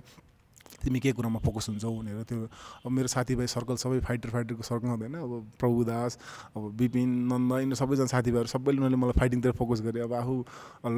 तिमी 0.79 1.01
के 1.01 1.13
कुरामा 1.13 1.39
फोकस 1.45 1.69
हुन्छौ 1.69 1.91
भनेर 1.93 2.23
त्यो 2.25 2.49
अब 2.87 2.91
मेरो 2.91 3.09
साथीभाइ 3.09 3.47
सर्कल 3.47 3.77
सबै 3.77 4.01
फाइटर 4.01 4.31
फाइटरको 4.31 4.63
सर्कल 4.63 4.89
हुँदैन। 4.89 5.15
अब 5.15 5.33
प्रभुदास 5.61 6.19
अब 6.57 6.63
विपिन 6.81 7.09
नन्द 7.33 7.53
यिनीहरू 7.53 7.77
सबैजना 7.77 8.07
साथीभाइहरू 8.15 8.49
सबैले 8.49 8.79
उनीहरूले 8.79 9.01
मलाई 9.03 9.19
फाइटिङतिर 9.21 9.53
फोकस 9.61 9.81
गरे। 9.83 10.01
अब 10.03 10.13
आफू 10.15 10.35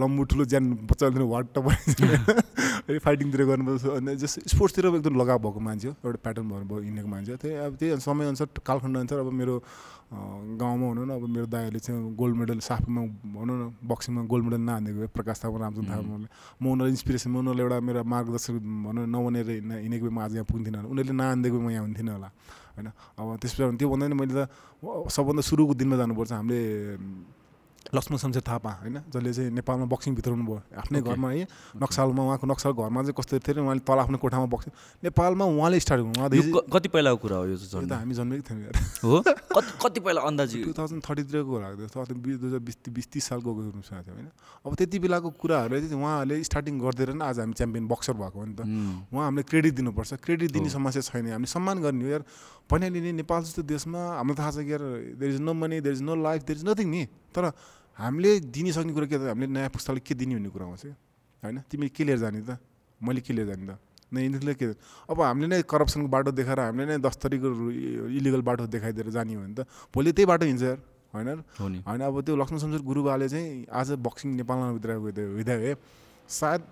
लम्बु 0.00 0.24
ठुलो 0.30 0.44
ज्यान 0.44 0.64
बच्चाहरू 0.90 1.26
वाट 1.28 1.58
भइन्छ 1.58 3.00
फाइटिङतिर 3.04 3.44
गर्नुपर्छ। 3.44 3.84
अनि 3.96 4.16
जस्तो 4.16 4.48
स्पोर्ट्सतिर 4.48 4.86
एकदम 4.86 5.20
लगाव 5.20 5.38
भएको 5.38 5.60
मान्छे 5.60 5.88
हो 5.88 5.94
एउटा 6.04 6.20
प्याटर्न 6.22 6.48
भयो 6.48 6.80
हिँडेको 6.80 7.08
मान्छे 7.08 7.36
त्यही 7.42 7.56
अब 7.66 7.76
त्यही 7.80 8.00
समयअनुसार 8.00 8.48
कालखण्ड 8.66 8.96
अनुसार 8.98 9.18
अब 9.18 9.32
मेरो 9.32 9.54
गाउँमा 10.12 10.86
भनौँ 10.90 11.06
न 11.06 11.10
अब 11.10 11.24
मेरो 11.26 11.46
दाइहरूले 11.46 11.80
चाहिँ 11.80 12.14
गोल्ड 12.14 12.36
मेडल 12.36 12.58
साफमा 12.60 13.00
भनौँ 13.34 13.56
न 13.58 13.62
बक्सिङमा 13.82 14.22
गोल्ड 14.30 14.44
मेडल 14.44 14.60
नहानेको 14.68 15.08
प्रकाश 15.16 15.36
थापा 15.44 15.58
रामचन्द्र 15.58 15.90
थापा 15.90 16.16
म 16.60 16.64
उनीहरू 16.70 16.90
इन्सपिरेसन 16.94 17.30
म 17.30 17.36
उनीहरूले 17.42 17.62
एउटा 17.64 17.78
मेरो 17.80 18.04
मार्गदर्शक 18.04 18.54
भनौँ 18.86 19.06
नबनेर 19.10 19.48
हिँडेको 19.82 20.06
म 20.10 20.18
आज 20.22 20.32
यहाँ 20.38 20.46
पुग्दिनँ 20.46 20.78
होला। 20.78 20.88
उनीहरूले 20.92 21.14
नआनिदिएको 21.18 21.58
म 21.58 21.68
यहाँ 21.70 21.84
हुन्थेन 21.86 22.08
होला 22.14 22.28
होइन? 22.76 22.88
अब 23.18 23.26
त्यसपछि 23.42 23.76
त्यो 23.80 23.88
भन्दा 23.90 24.14
मैले 24.14 24.34
त 24.34 24.48
सबभन्दा 25.10 25.42
सुरुको 25.42 25.74
दिनमा 25.74 25.96
जानुपर्छ। 25.98 26.32
हामीले 26.32 26.60
लक्ष्मण 27.94 28.16
शमशेर 28.18 28.42
थापा 28.48 28.70
होइन? 28.80 28.96
जसले 29.12 29.32
चाहिँ 29.32 29.50
नेपालमा 29.50 29.84
बक्सिङ 29.84 30.14
भित्राउनु 30.14 30.44
भयो 30.44 30.60
आफ्नै 30.80 31.00
घरमा 31.00 31.30
है 31.30 31.46
नक्सालमा 31.82 32.22
उहाँको 32.24 32.46
नक्सल 32.46 32.72
घरमा 32.72 33.00
चाहिँ 33.02 33.14
कस्तो 33.18 33.38
थियो 33.44 33.62
उहाँले 33.64 33.82
तल 33.84 33.98
आफ्नो 34.04 34.18
कोठामा 34.18 34.46
बक्सिङ 34.48 34.72
नेपालमा 35.04 35.44
उहाँले 35.44 35.80
स्टार्ट 35.80 36.00
गर्नु 36.02 36.60
कति 36.72 36.88
पहिलाको 36.88 37.18
कुरा 37.24 37.36
हो 37.36 37.46
यो 37.52 37.56
त 37.60 37.92
हामी 37.92 38.14
जन्मेको 38.14 38.42
थियौँ 38.48 38.72
हो? 39.04 39.22
कति 39.84 40.00
पहिला 40.00 40.20
अन्दाजी? 40.20 40.62
टु 40.66 40.72
थाउजन्ड 40.72 41.02
थर्टीतिरको 41.04 41.50
कुरा 41.50 41.68
दुई 42.14 42.32
हजार 42.34 42.60
बिस 42.64 42.76
बिस 42.88 43.06
तिस 43.12 43.24
सालको 43.24 43.50
थियो 43.52 44.14
होइन? 44.14 44.28
अब 44.66 44.74
त्यति 44.74 44.98
बेलाको 44.98 45.30
कुराहरूले 45.30 45.80
चाहिँ 45.84 46.00
उहाँहरूले 46.00 46.42
स्टार्टिङ 46.44 46.74
गरिदिएर 46.80 47.12
नै 47.14 47.24
आज 47.24 47.40
हामी 47.40 47.52
च्याम्पियन 47.52 47.84
बक्सर 47.88 48.12
भएको 48.16 48.38
हो 48.40 48.46
नि 48.48 48.54
त। 48.54 48.60
उहाँ 49.12 49.24
हामीले 49.24 49.42
क्रेडिट 49.44 49.74
दिनुपर्छ। 49.74 50.12
क्रेडिट 50.24 50.50
दिने 50.52 50.68
समस्या 50.70 51.02
छैन। 51.02 51.26
हामीले 51.36 51.52
सम्मान 51.52 51.76
गर्ने 51.84 52.04
हो 52.04 52.10
यार। 52.10 52.24
भनिहाल्ने 52.70 53.12
नेपाल 53.20 53.40
जस्तो 53.44 53.62
देशमा 53.62 54.00
हामीलाई 54.18 54.36
थाहा 54.40 54.50
छ 54.50 54.58
कि 54.64 54.72
यार 54.72 54.82
there 55.20 55.30
is 55.34 55.40
no 55.40 55.52
money 55.52 55.80
there 55.84 55.94
is 55.94 56.02
no 56.02 56.14
life 56.16 56.42
there 56.48 56.58
is 56.58 56.64
nothing 56.64 56.88
नि? 56.90 57.02
तर 57.34 57.52
हामीले 57.98 58.30
दिनु 58.40 58.72
सक्ने 58.72 58.92
कुरा 58.92 59.06
के 59.06 59.16
त? 59.18 59.22
हामीले 59.30 59.52
नयाँ 59.52 59.70
पुस्ताले 59.70 60.00
के 60.00 60.14
दिने 60.14 60.34
भन्ने 60.34 60.48
कुरा 60.48 60.64
आउँछ। 60.66 60.84
होइन? 61.42 61.56
तिमी 61.70 61.88
के 61.92 62.04
लिएर 62.04 62.18
जाने 62.18 62.40
त? 62.40 62.58
मैले 63.00 63.20
के 63.20 63.32
लिएर 63.32 63.46
जाने 63.46 63.64
त? 63.68 63.78
न 64.12 64.18
यिनीहरूले 64.18 64.54
के 64.54 64.66
अब 65.10 65.20
हामीले 65.20 65.48
नै 65.50 65.62
करप्सनको 65.66 66.08
बाटो 66.08 66.30
देखाएर 66.32 66.60
हामीले 66.60 66.86
नै 66.86 66.98
दस 67.02 67.16
तरिको 67.20 67.48
इलिगल 68.14 68.42
बाटो 68.42 68.66
देखाइदिएर 68.70 69.10
जाने 69.10 69.34
हो 69.34 69.42
भने 69.42 69.54
त 69.54 69.66
भोलि 69.94 70.12
त्यही 70.12 70.26
बाटो 70.26 70.44
हिँड्छ 70.46 70.62
यार। 70.62 70.78
होइन? 71.14 71.28
होइन? 71.60 72.00
अब 72.00 72.20
त्यो 72.22 72.36
लक्ष्मण 72.36 72.58
शमशेर 72.58 72.82
गुरुबाले 72.82 73.28
चाहिँ 73.28 73.66
आज 73.70 73.90
बक्सिङ 74.00 74.28
नेपालमा 74.40 74.66
भित्र 74.72 74.90
हुँदा 74.98 75.54
सायद 76.30 76.62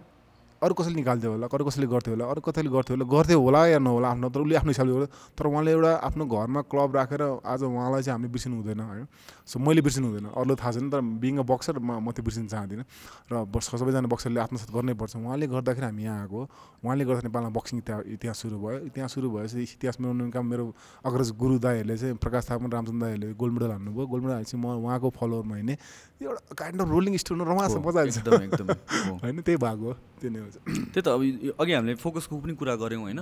अरू 0.63 0.75
कसैले 0.75 0.97
निकाल्थ्यो 0.97 1.31
होला 1.33 1.47
अरू 1.53 1.65
कसैले 1.65 1.87
गर्थ्यो 1.93 2.13
होला 2.15 2.25
अरू 2.33 2.41
कसैले 2.41 2.71
गर्थ्यो 2.71 2.97
होला 2.97 3.07
गर्थ्यो 3.11 3.39
होला 3.41 3.61
या 3.67 3.79
नहोला 3.79 4.09
आफ्नो 4.15 4.29
तर 4.31 4.41
उसले 4.41 4.57
आफ्नो 4.63 4.71
हिसाबले 4.71 5.07
तर 5.39 5.47
उहाँले 5.47 5.71
एउटा 5.73 5.93
आफ्नो 6.09 6.25
घरमा 6.27 6.61
क्लब 6.71 6.97
राखेर 6.97 7.23
आज 7.43 7.63
उहाँलाई 7.63 8.03
चाहिँ 8.03 8.15
हामीले 8.15 8.33
बिर्सिनु 8.33 8.57
हुँदैन 8.57 8.81
होइन 8.81 9.07
सो 9.47 9.59
मैले 9.59 9.83
बिर्सिनु 9.83 10.07
हुँदैन 10.09 10.27
अरूले 10.33 10.55
थाहा 10.55 10.73
छैन 10.73 10.91
तर 10.91 11.01
बिङ 11.01 11.39
अ 11.39 11.43
बक्सर 11.43 11.79
म 11.79 11.99
म 11.99 12.11
त्यो 12.15 12.23
बिर्सिनु 12.23 12.49
चाहदिनँ। 12.49 12.85
र 13.33 13.61
सबैजना 13.61 14.07
बक्सरले 14.07 14.41
आत्मसात 14.41 14.71
गर्नै 14.71 14.95
पर्छ। 14.95 15.17
उहाँले 15.17 15.47
गर्दाखेरि 15.47 15.87
हामी 15.87 16.03
यहाँ 16.03 16.21
आएको 16.21 16.41
उहाँले 16.85 17.05
गर्दा 17.05 17.21
नेपालमा 17.27 17.51
बक्सिङ 17.59 17.79
इतिहास 17.79 18.03
इतिहास 18.07 18.37
सुरु 18.43 18.57
भयो। 18.59 18.79
इतिहास 18.87 19.11
सुरु 19.15 19.31
भएपछि 19.31 19.63
इतिहास 19.63 19.97
मिलाउने 20.01 20.31
काम 20.31 20.47
मेरो 20.47 20.65
अग्रज 21.05 21.31
गुरु 21.43 21.59
दाईहरूले 21.59 21.97
चाहिँ 21.97 22.17
प्रकाश 22.23 22.43
थापा 22.51 22.67
रामचन्द्र 22.71 23.03
दाईहरूले 23.03 23.35
गोल्ड 23.35 23.53
मेडल 23.55 23.71
हान्नुभयो। 23.71 24.07
गोल्ड 24.07 24.23
मेडल 24.25 24.35
हालेपछि 24.35 24.57
म 24.57 24.67
उहाँको 24.79 25.11
फलोवरमा 25.11 25.57
हिँडेँ 25.57 25.77
एउटा 26.23 26.55
काइन्ड 26.55 26.81
अफ 26.83 26.89
रोलिङ 26.89 27.17
स्टोन 27.17 27.41
रमास 27.43 27.75
मजा 27.83 28.01
आउँछ 28.01 28.19
होइन 29.23 29.41
त्यही 29.43 29.59
भएको 29.59 29.85
हो 29.85 29.93
त्यो 30.21 30.31
नै 30.31 30.52
त्यही 30.53 31.01
त 31.01 31.09
अब 31.09 31.23
अघि 31.61 31.73
हामीले 31.73 31.95
फोकसको 32.03 32.39
पनि 32.39 32.55
कुरा 32.55 32.75
गऱ्यौँ 32.77 33.03
होइन? 33.03 33.21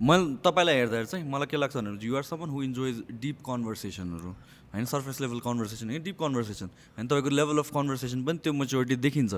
मैले 0.00 0.24
तपाईँलाई 0.44 0.74
हेर्दाखेरि 0.76 1.06
चाहिँ 1.06 1.24
मलाई 1.30 1.46
के 1.50 1.56
लाग्छ 1.56 1.76
भने 1.76 1.98
you're 2.06 2.22
someone 2.22 2.48
who 2.50 2.62
enjoys 2.62 2.96
deep 3.20 3.38
कन्भर्सेसनहरू 3.46 4.30
होइन? 4.72 4.84
सर्फेस 4.84 5.20
लेभल 5.20 5.38
कन्भर्सेसन 5.44 5.86
होइन? 5.90 6.02
डिप 6.02 6.16
कन्भर्सेसन 6.20 6.66
होइन? 6.96 7.06
तपाईँको 7.06 7.30
लेभल 7.30 7.58
अफ 7.58 7.70
कन्भर्सेसन 7.74 8.24
पनि 8.24 8.38
त्यो 8.38 8.52
मेच्योरिटी 8.52 8.96
देखिन्छ। 8.96 9.34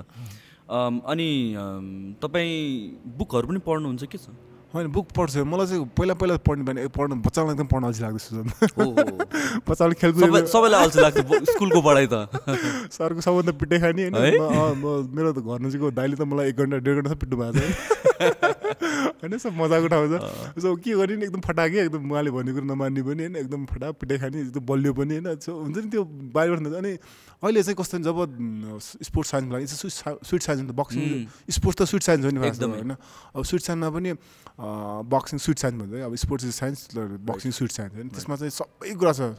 अनि 0.71 1.29
तपाईँ 2.23 2.55
बुकहरू 3.19 3.47
पनि 3.49 3.61
पढ्नुहुन्छ 3.67 4.05
के 4.05 4.19
छ 4.19 4.31
होइन 4.75 4.87
बुक 4.93 5.07
पढ्छु। 5.17 5.45
मलाई 5.45 5.67
चाहिँ 5.67 5.85
पहिला 5.97 6.15
पहिला 6.17 6.37
पढ्ने 6.49 6.65
भने 6.65 6.87
पढ्नु 6.97 7.15
बच्चालाई 7.23 7.53
एकदम 7.53 7.67
पढ्न 7.73 7.85
अल्छी 7.85 8.03
लाग्दैछ 8.03 8.25
बच्चाले 9.69 9.95
खेलकुद 10.01 10.47
सबैलाई 10.49 10.81
अल्छी 10.85 10.99
लाग्छ 11.01 11.19
स्कुलको 11.53 11.81
पढाइ 11.83 12.07
त। 12.13 12.15
सरको 12.97 13.21
सबभन्दा 13.21 13.53
पिटाइ 13.61 13.79
खाने 13.85 14.09
होइन? 14.09 14.41
मेरो 15.13 15.33
त 15.33 15.45
घर 15.45 15.61
नजिकको 15.69 15.91
दाइले 15.93 16.17
त 16.17 16.23
मलाई 16.25 16.49
एक 16.53 16.57
घन्टा 16.57 16.77
डेढ 16.89 16.97
घन्टा 17.05 17.15
पिट्नु 17.21 17.37
भएको 17.37 17.61
छ। 17.61 17.71
होइन 19.23 19.39
सब 19.39 19.53
मजाको 19.61 19.87
ठाउँ 19.93 20.09
छ। 20.09 20.17
सो 20.63 20.75
के 20.81 20.97
गर्ने 20.99 21.17
नि 21.17 21.25
एकदम 21.29 21.41
फटाके 21.45 21.79
एकदम 21.87 22.11
उहाँले 22.11 22.31
भनेको 22.33 22.57
कुरो 22.57 22.67
नमान्ने 22.73 23.03
पनि 23.03 23.23
होइन? 23.23 23.37
एकदम 23.45 23.61
फटा 23.69 23.93
पिटाइ 24.01 24.19
खाने 24.25 24.41
एकदम 24.49 24.65
बलियो 24.67 24.93
पनि 24.97 25.21
होइन? 25.21 25.29
हुन्छ 25.37 25.77
नि 25.77 25.89
त्यो 25.93 26.03
बाहिरबाट 26.33 26.81
अनि 26.81 26.93
अहिले 27.43 27.63
चाहिँ 27.63 27.77
कस्तो 27.77 27.99
जब 28.07 28.19
स्पोर्ट्स 28.81 29.31
साइन्सको 29.31 29.53
लागि 29.53 29.67
स्विट 29.67 30.43
साइन्स 30.43 30.71
बक्सिङ 30.81 31.03
स्पोर्ट्स 31.51 31.79
त 31.83 31.85
स्विट 31.91 32.03
साइन्स 32.03 32.25
हो 32.25 32.31
नि 32.31 32.39
होइन? 32.41 32.97
अब 33.37 33.43
स्विट 33.43 33.63
साइन्समा 33.63 33.91
पनि 33.91 34.11
बक्सिङ 34.63 35.39
स्विट 35.43 35.59
साइन्स 35.59 35.77
भन्छ 35.83 36.07
अब 36.07 36.15
sports 36.23 36.47
is 36.47 36.55
science 36.55 36.79
boxing 36.95 37.51
sweet 37.53 37.73
science 37.73 37.95
होइन। 37.95 38.09
त्यसमा 38.09 38.37
चाहिँ 38.37 38.51
सबै 38.51 38.95
कुरा 38.95 39.13
छ। 39.13 39.35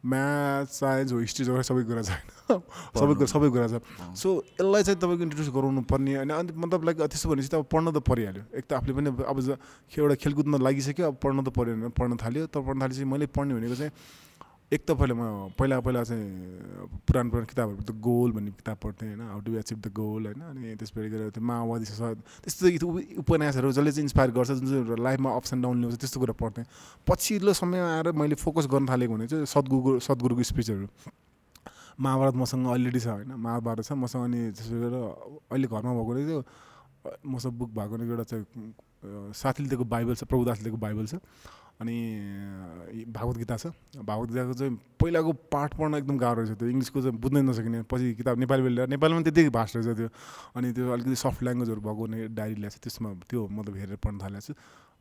म्याथ 0.00 0.66
साइन्स 0.72 1.12
हो 1.12 1.18
हिस्ट्री 1.20 1.44
जग्गा 1.44 1.60
सबै 1.60 1.82
कुरा 1.84 2.02
छ 2.02 2.10
होइन। 2.14 2.60
सबै 2.96 3.14
कुरा 3.20 3.28
सबै 3.28 3.48
कुरा 3.52 3.66
छ। 3.68 3.84
सो 4.16 4.28
यसलाई 4.56 4.82
चाहिँ 4.82 4.96
तपाईँको 4.96 5.22
इन्ट्रोड्युस 5.28 5.50
गराउनु 5.52 5.82
पर्ने 5.84 6.14
होइन। 6.16 6.30
अनि 6.30 6.52
मतलब 6.56 6.80
लाइक 6.88 6.96
त्यसो 7.04 7.28
भनेपछि 7.28 7.50
त 7.52 7.54
अब 7.60 7.68
पढ्न 7.68 7.92
त 7.92 8.00
परिहाल्यो। 8.00 8.44
एक 8.54 8.64
त 8.64 8.72
आफूले 8.80 8.92
पनि 8.96 9.08
अब 9.20 9.36
एउटा 9.92 10.14
खेलकुदमा 10.24 10.56
लागिसक्यो 10.56 11.04
अब 11.04 11.16
पढ्न 11.20 11.44
त 11.44 11.48
पऱ्यो 11.52 11.74
भने 11.76 11.92
पढ्न 11.92 12.16
थाल्यो। 12.16 12.46
तर 12.48 12.60
पढ्न 12.64 12.80
थालेपछि 12.80 13.04
मैले 13.04 13.26
पढ्ने 13.28 13.52
भनेको 13.60 13.76
चाहिँ 13.76 13.92
एक 14.72 14.84
त 14.86 14.94
पहिला 14.94 15.14
म 15.18 15.50
पहिला 15.58 15.78
पहिला 15.82 16.02
चाहिँ 16.06 16.26
पुरानो 17.02 17.30
पुरानो 17.30 17.46
किताबहरू 17.50 17.82
त 17.82 17.90
गोल 17.98 18.30
भन्ने 18.32 18.50
किताब 18.54 18.76
पढ्थेँ 18.78 19.08
होइन 19.08 19.20
how 19.26 19.40
to 19.42 19.50
achieve 19.58 19.78
the 19.82 19.88
goal 19.90 20.26
होइन 20.30 20.40
अनि 20.46 20.74
त्यसपछि 20.78 21.08
गएर 21.10 21.30
त्यो 21.34 21.42
माओवादी 21.42 21.84
त्यस्तो 21.90 22.86
उपन्यासहरू 23.18 23.72
जसले 23.74 23.90
चाहिँ 23.90 24.04
इन्सपायर 24.06 24.30
गर्छ 24.30 24.50
जुन 24.52 24.66
चाहिँ 24.70 25.02
लाइफमा 25.02 25.30
अप्स 25.36 25.52
एन्ड 25.52 25.62
डाउन 25.64 25.76
ल्याउँछ 25.80 25.98
त्यस्तो 26.00 26.18
कुरा 26.22 26.34
पढ्थेँ। 26.38 26.64
पछिल्लो 27.02 27.52
समयमा 27.52 27.88
आएर 27.96 28.12
मैले 28.14 28.34
फोकस 28.38 28.66
गर्न 28.70 28.86
थालेको 28.86 29.14
भने 29.14 29.26
चाहिँ 29.26 29.46
सद्गुरु 29.50 29.98
सद्गुरुको 30.06 30.42
स्पिचहरू 30.54 30.86
महाभारत 31.98 32.34
मसँग 32.38 32.66
अलरेडी 32.70 33.00
छ 33.00 33.06
होइन 33.10 33.34
महाभारत 33.42 33.84
छ 33.84 33.92
मसँग 33.98 34.22
अनि 34.24 34.40
त्यसो 34.54 34.74
गरेर 34.78 34.94
अहिले 35.50 35.66
घरमा 35.66 35.92
भएकोले 35.98 36.22
त्यो 36.30 36.38
अ, 36.40 37.10
मसँग 37.26 37.52
बुक 37.58 37.70
भएकोले 37.74 38.04
एउटा 38.06 38.24
चाहिँ 38.30 39.34
साथीले 39.34 39.68
दिएको 39.68 39.84
बाइबल 39.90 40.14
छ 40.14 40.24
प्रभुदासले 40.30 40.64
दिएको 40.64 40.78
बाइबल 40.78 41.06
छ। 41.10 41.18
अनि 41.80 41.96
भागवत 43.08 43.36
गीता 43.40 43.56
छ। 43.56 43.72
भागवत 43.96 44.28
गीताको 44.30 44.52
चाहिँ 44.52 44.72
पहिलाको 45.00 45.32
पाठ 45.48 45.70
पढ्न 45.80 45.94
एकदम 45.96 46.16
गाह्रो 46.20 46.42
रहेछ 46.44 46.58
त्यो। 46.60 46.68
इङ्ग्लिसको 46.68 47.00
चाहिँ 47.00 47.16
बुझ्नै 47.16 47.40
नसकिने। 47.40 47.82
पछि 47.88 48.06
किताब 48.20 48.36
नेपाली 48.36 48.68
ल्याएर 48.68 48.88
नेपालीमा 48.92 49.20
त्यति 49.24 49.48
भाष 49.48 49.76
रहेछ 49.76 49.96
त्यो। 49.96 50.08
अनि 50.60 50.72
त्यो 50.76 50.92
अलिकति 50.92 51.16
सफ्ट 51.16 51.40
ल्याङ्ग्वेजहरू 51.40 51.80
भएको 51.80 52.04
डायरी 52.36 52.54
ल्याएको 52.60 52.76
छ। 52.76 52.84
त्यसमा 52.84 53.08
त्यो 53.24 53.40
मतलब 53.48 53.74
हेरेर 53.80 53.96
पढ्न 53.96 54.16
थालेको 54.20 54.44
छु। 54.44 54.52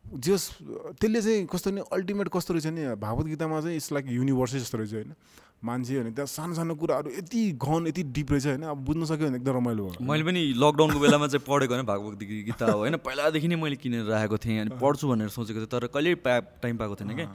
जस 0.10 0.50
त्यसले 0.98 1.22
चाहिँ 1.22 1.46
कस्तो 1.46 1.72
नि 1.72 1.82
अल्टिमेट 1.94 2.28
कस्तो 2.34 2.54
रहेछ 2.54 2.68
नि 2.68 2.96
भागवत 2.98 3.26
गीतामा 3.26 3.62
चाहिँ 3.62 3.76
इट्स 3.76 3.92
लाइक 3.92 4.06
युनिभर्सै 4.10 4.60
जस्तो 4.60 4.78
रहेछ 4.78 4.94
होइन। 4.94 5.14
मान्छे 5.60 6.00
भने 6.00 6.12
त्यहाँ 6.12 6.28
सानो 6.28 6.54
सानो 6.56 6.76
कुराहरू 6.76 7.12
यति 7.12 7.42
घन 7.54 7.88
यति 7.88 8.04
डिप 8.16 8.32
रहेछ 8.32 8.46
होइन 8.48 8.64
अब 8.64 8.78
बुझ्न 8.86 9.06
सक्यो 9.06 9.28
भने 9.28 9.38
एकदम 9.38 9.54
रमाइलो 9.58 9.86
भयो। 9.86 10.06
मैले 10.08 10.24
पनि 10.24 10.42
लकडाउनको 10.58 11.00
बेलामा 11.00 11.28
चाहिँ 11.28 11.46
पढेको 11.46 11.74
होइन 11.74 11.86
भागवत 11.86 12.24
गीता 12.48 12.72
हो 12.72 12.78
होइन। 12.80 12.98
पहिलादेखि 12.98 13.48
नै 13.48 13.56
मैले 13.56 13.76
किनेर 13.76 14.06
राखेको 14.08 14.38
थिएँ 14.40 14.60
अनि 14.62 14.72
पढ्छु 14.82 15.08
भनेर 15.08 15.30
सोचेको 15.30 15.60
थिएँ 15.60 15.72
तर 15.72 15.88
कहिले 15.92 16.16
पा 16.16 16.40
टाइम 16.64 16.78
पाएको 16.78 16.96
थिएन 16.96 17.16
क्या 17.16 17.28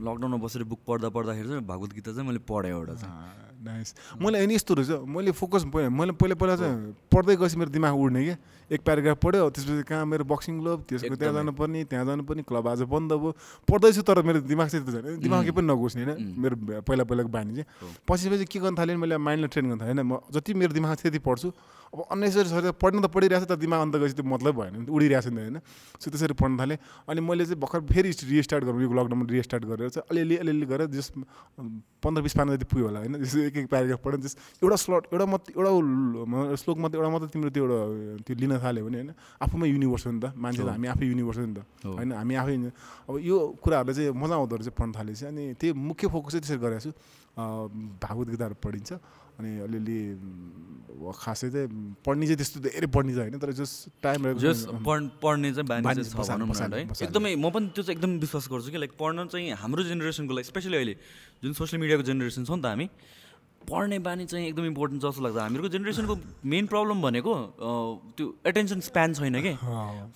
लकडाउनमा 0.00 0.38
बसेर 0.44 0.64
बुक 0.64 0.80
पढ्दा 0.86 1.08
पढ्दाखेरि 1.08 1.48
चाहिँ 1.48 1.64
भागवत 1.66 1.92
गीता 1.94 2.12
चाहिँ 2.12 2.26
मैले 2.28 2.44
पढेँ 2.44 2.70
एउटा 2.70 2.94
चाहिँ। 2.94 3.49
नाइस 3.60 3.94
मैले 4.16 4.38
अनि 4.40 4.54
यस्तो 4.54 4.74
रहेछ 4.74 5.04
मैले 5.06 5.30
फोकस 5.32 5.64
मैले 5.66 6.12
पहिला 6.12 6.34
पहिला 6.34 6.56
चाहिँ 6.56 6.94
पढ्दै 7.12 7.36
गएपछि 7.36 7.56
मेरो 7.56 7.70
दिमाग 7.70 7.94
उड्ने 7.94 8.24
क्या 8.24 8.36
एक 8.70 8.80
प्याराग्राफ 8.80 9.18
पढ्यो 9.18 9.48
त्यसपछि 9.50 9.82
कहाँ 9.82 10.06
मेरो 10.06 10.24
बक्सिङ 10.24 10.60
क्लब 10.60 10.84
त्यसको 10.86 11.14
त्यहाँ। 11.14 11.34
जानुपर्ने 11.34 11.84
त्यहाँ 11.84 12.04
जानुपर्ने 12.06 12.42
क्लब 12.42 12.68
आज 12.68 12.82
बन्द 12.86 13.12
भयो 13.12 13.30
पढ्दैछु 13.68 14.02
तर 14.02 14.22
मेरो 14.22 14.40
दिमाग 14.46 14.68
चाहिँ 14.68 14.84
त्यस्तो 14.84 15.02
छैन 15.02 15.20
दिमाग 15.20 15.40
केही 15.42 15.52
पनि 15.52 15.66
नघुस्ने 15.66 16.04
होइन 16.04 16.34
मेरो 16.38 16.56
पहिला 16.80 17.04
पहिलाको 17.04 17.30
बानी 17.30 17.52
चाहिँ 17.54 17.94
पछि 18.06 18.30
पछि 18.30 18.44
के 18.46 18.58
गर्न 18.60 18.74
थालेँ 18.78 18.96
मैले 18.96 19.18
माइन्डलाई 19.18 19.48
ट्रेन 19.48 19.68
गर्न 19.68 19.80
थालेँ 19.80 19.94
होइन 19.94 20.06
म 20.06 20.18
जति 20.30 20.54
मेरो 20.54 20.72
दिमाग 20.72 20.96
त्यति 20.96 21.18
पढ्छु 21.20 21.52
अब 21.92 22.04
अननेसरी 22.06 22.48
सरी 22.48 22.70
पढ्न 22.72 23.02
त 23.02 23.06
पढिरहेको 23.10 23.44
छ 23.44 23.48
तर 23.48 23.58
दिमाग 23.58 23.80
अन्त 23.82 23.94
गएपछि 23.96 24.14
त्यो 24.14 24.24
मतलब 24.24 24.54
भएन 24.54 24.86
उडिरहेको 24.86 25.20
छ 25.20 25.34
नि 25.34 25.34
त 25.34 25.42
होइन 25.42 25.58
सो 25.98 26.06
त्यसरी 26.06 26.34
पढ्न 26.38 26.54
थालेँ 26.56 26.78
अनि 27.04 27.20
मैले 27.20 27.44
चाहिँ 27.44 27.58
भर्खर 27.58 27.80
फेरि 27.84 28.10
रिस्टार्ट 28.30 28.62
गरौँ 28.62 28.78
यो 28.78 28.88
लकडाउनमा 28.88 29.26
रिस्टार्ट 29.28 29.64
गरेर 29.66 29.88
चाहिँ 29.90 30.06
अलिअलि 30.06 30.36
अलिअलि 30.38 30.66
गरेर 30.70 30.86
जस 30.88 31.10
पन्ध्र 31.98 32.22
बिस 32.22 32.34
पाना 32.38 32.54
जति 32.54 32.64
पुग्यो 32.64 32.86
होला 32.86 32.98
होइन 33.00 33.18
एक 33.50 33.56
एक 33.60 33.66
प्याराग्राफ 33.68 34.00
पढ्यो 34.06 34.18
त्यस 34.22 34.34
एउटा 34.62 34.76
स्लट 34.84 35.02
एउटा 35.12 35.26
मात्रै 35.34 35.52
एउटा 35.58 36.56
श्लोक 36.62 36.78
मात्रै 36.78 36.98
एउटा 37.00 37.10
मात्रै 37.10 37.28
तिम्रो 37.34 37.50
त्यो 37.50 37.64
एउटा 37.66 37.78
त्यो 38.26 38.34
लिन 38.42 38.52
थाल्यो 38.62 38.82
भने 38.86 38.98
होइन 39.02 39.10
आफूमै 39.42 39.68
युनिभर्स 39.74 40.06
हो 40.06 40.12
नि 40.12 40.20
त 40.22 40.26
मान्छे 40.38 40.62
त 40.62 40.70
हामी 40.70 40.88
आफै 40.94 41.04
युनिभर्स 41.12 41.38
हो 41.38 41.46
नि 41.46 41.54
त। 41.54 41.60
होइन 41.84 42.12
हामी 42.14 42.34
आफै 42.42 42.54
अब 43.10 43.14
यो 43.20 43.36
कुराहरूले 43.62 43.94
चाहिँ 43.94 44.14
मजा 44.14 44.34
आउँदो 44.38 44.54
रहेछ 44.56 44.70
पढ्न 44.78 44.90
थालेपछि 44.96 45.24
अनि 45.26 45.44
त्यही 45.60 45.72
मुख्य 45.90 46.06
फोकस 46.14 46.32
चाहिँ 46.32 46.42
त्यसरी 46.46 46.60
गरेको 46.64 46.80
छु 46.84 46.90
भागवत 48.02 48.28
गीताहरू 48.34 48.54
पढिन्छ 48.64 48.90
अनि 49.40 49.50
अलिअलि 49.64 49.98
खासै 51.16 51.48
चाहिँ 51.50 51.68
पढ्ने 52.04 52.24
चाहिँ 52.28 52.38
त्यस्तो 52.40 52.60
धेरै 52.60 52.88
पढ्ने 52.92 53.12
चाहिँ 53.14 53.30
होइन 53.30 53.40
तर 53.40 53.52
जस 53.56 53.72
टाइम 54.04 54.20
रहेको 54.26 54.40
जस 54.44 54.58
पढ 54.84 55.00
पढ्ने 55.22 55.50
चाहिँ। 55.56 56.84
एकदमै 57.06 57.32
म 57.40 57.48
पनि 57.48 57.72
त्यो 57.72 57.82
चाहिँ 57.82 57.96
एकदम 57.96 58.12
विश्वास 58.20 58.44
गर्छु 58.52 58.70
कि 58.70 58.78
लाइक 58.84 58.92
पढ्न 59.00 59.26
चाहिँ 59.32 59.56
हाम्रो 59.62 59.82
जेनेरेसनको 59.88 60.32
लागि 60.36 60.48
स्पेसली 60.52 60.76
अहिले 60.76 60.94
जुन 61.42 61.52
सोसियल 61.56 61.80
मिडियाको 61.80 62.04
जेनेरेसन 62.10 62.44
छ 62.44 62.50
नि 62.50 62.60
त 62.60 62.66
हामी 62.68 62.86
पढ्ने 63.62 63.98
बानी 63.98 64.24
चाहिँ 64.26 64.46
एकदम 64.46 64.64
इम्पोर्टेन्ट 64.66 65.02
जस्तो 65.02 65.22
लाग्छ। 65.22 65.36
हामीहरूको 65.36 65.68
जेनेरेसनको 65.68 66.14
मेन 66.44 66.66
प्रब्लम 66.66 67.02
भनेको 67.02 67.32
त्यो 68.16 68.26
एटेन्सन 68.46 68.80
स्प्यान 68.82 69.14
छैन 69.14 69.40
कि? 69.42 69.52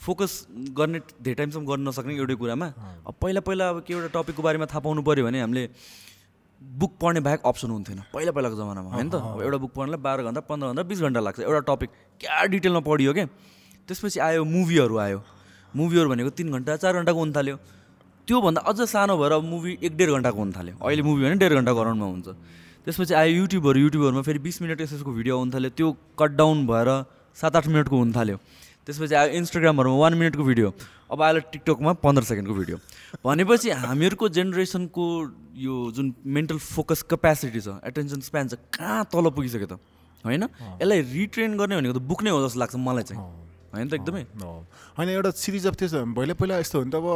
फोकस 0.00 0.32
गर्ने 0.78 0.98
धेरै 1.22 1.34
टाइमसम्म 1.34 1.64
गर्न 1.66 1.88
नसक्ने 1.88 2.14
एउटै 2.16 2.34
कुरामा। 2.34 2.66
अब 3.06 3.14
पहिला 3.20 3.40
पहिला 3.40 3.68
अब 3.68 3.84
के 3.86 3.94
एउटा 3.94 4.08
टपिकको 4.14 4.42
बारेमा 4.42 4.66
थाहा 4.66 4.80
पाउनु 4.80 5.02
पऱ्यो 5.02 5.24
भने 5.24 5.40
हामीले 5.40 5.68
बुक 6.60 6.92
पढ्ने 7.00 7.20
बाहेक 7.20 7.40
अप्सन 7.44 7.70
हुन्थेन। 7.70 8.00
पहिला 8.10 8.32
पहिलाको 8.32 8.56
जमानामा 8.56 8.90
होइन 8.90 9.08
त? 9.10 9.14
अब 9.14 9.42
एउटा 9.42 9.58
बुक 9.60 9.72
पढ्नलाई 9.76 10.00
बाह्र 10.00 10.22
घन्टा 10.24 10.40
पन्ध्र 10.48 10.66
घन्टा 10.72 10.82
बिस 10.82 11.00
घन्टा 11.04 11.20
लाग्छ। 11.20 11.40
एउटा 11.40 11.60
टपिक 11.68 11.90
क्या 12.20 12.44
डिटेलमा 12.50 12.80
पढियो 12.80 13.12
क्या 13.14 13.26
त्यसपछि 13.88 14.18
आयो 14.18 14.44
मुभीहरू 14.48 14.96
आयो। 14.98 15.18
मुभीहरू 15.74 16.08
भनेको 16.10 16.30
तिन 16.32 16.50
घन्टा 16.50 16.76
चार 16.80 16.92
घन्टाको 16.98 17.18
हुन 17.18 17.32
थाल्यो। 17.36 17.56
त्योभन्दा 18.26 18.60
अझ 18.64 18.80
सानो 18.88 19.14
भएर 19.20 19.32
अब 19.32 19.44
मुभी 19.44 19.78
एक 19.84 19.92
डेढ 19.96 20.10
घन्टाको 20.10 20.38
हुन 20.38 20.52
थाल्यो। 20.56 20.74
अहिले 20.80 21.02
मुभी 21.04 21.22
भने 21.22 21.34
डेढ 21.36 21.52
घन्टाको 21.60 21.80
अराउन्डमा 21.80 22.08
हुन्छ। 22.08 22.28
त्यसपछि 22.84 23.14
आयो 23.14 23.32
युट्युबहरू 23.40 23.80
युट्युबहरूमा 23.80 24.22
फेरि 24.22 24.38
बिस 24.38 24.62
मिनट 24.62 24.80
यसको 24.80 25.12
भिडियो 25.12 25.38
आउनु 25.38 25.52
थाल्यो। 25.54 25.70
त्यो 25.72 25.88
कट 26.20 26.30
डाउन 26.36 26.66
भएर 26.66 26.88
सात 27.36 27.56
आठ 27.56 27.66
मिनटको 27.66 27.96
हुन 27.96 28.12
थाल्यो। 28.12 28.36
त्यसपछि 28.86 29.14
आयो 29.14 29.30
इन्स्टाग्रामहरूमा 29.40 29.96
वान 29.96 30.14
मिनटको 30.14 30.44
भिडियो। 30.44 30.68
अब 31.10 31.22
आयो 31.22 31.40
टिकटकमा 31.52 31.92
पन्ध्र 32.04 32.22
सेकेन्डको 32.24 32.54
भिडियो। 32.54 32.76
भनेपछि 33.24 33.70
हामीहरूको 33.70 34.28
जेनेरेसनको 34.28 35.04
यो 35.56 35.74
जुन 35.96 36.14
मेन्टल 36.26 36.58
फोकस 36.58 37.02
क्यापेसिटी 37.08 37.60
छ 37.60 37.80
एटेन्सन 37.88 38.20
स्प्यान 38.20 38.48
छ 38.48 38.54
कहाँ 38.76 39.04
तल 39.08 39.30
पुगिसक्यो 39.32 39.66
त? 39.66 39.80
होइन? 40.24 40.44
यसलाई 40.80 41.00
रिट्रेन 41.00 41.56
गर्ने 41.56 41.76
भनेको 41.80 41.94
त 41.96 42.02
बुक 42.04 42.20
नै 42.22 42.30
हो 42.30 42.40
जस्तो 42.44 42.60
लाग्छ 42.60 42.76
मलाई 42.76 43.04
चाहिँ। 43.08 43.20
होइन 43.72 43.88
त 43.88 43.94
एकदमै। 43.96 44.24
होइन 44.96 45.08
एउटा 45.08 45.30
सिरिज 45.32 45.66
अफ 45.66 45.74
त्यो 45.80 46.04
पहिला 46.12 46.34
पहिला 46.36 46.58
यस्तो 46.60 46.78
हो 46.78 46.84
नि 46.84 46.92
त 46.92 46.96
अब 47.00 47.06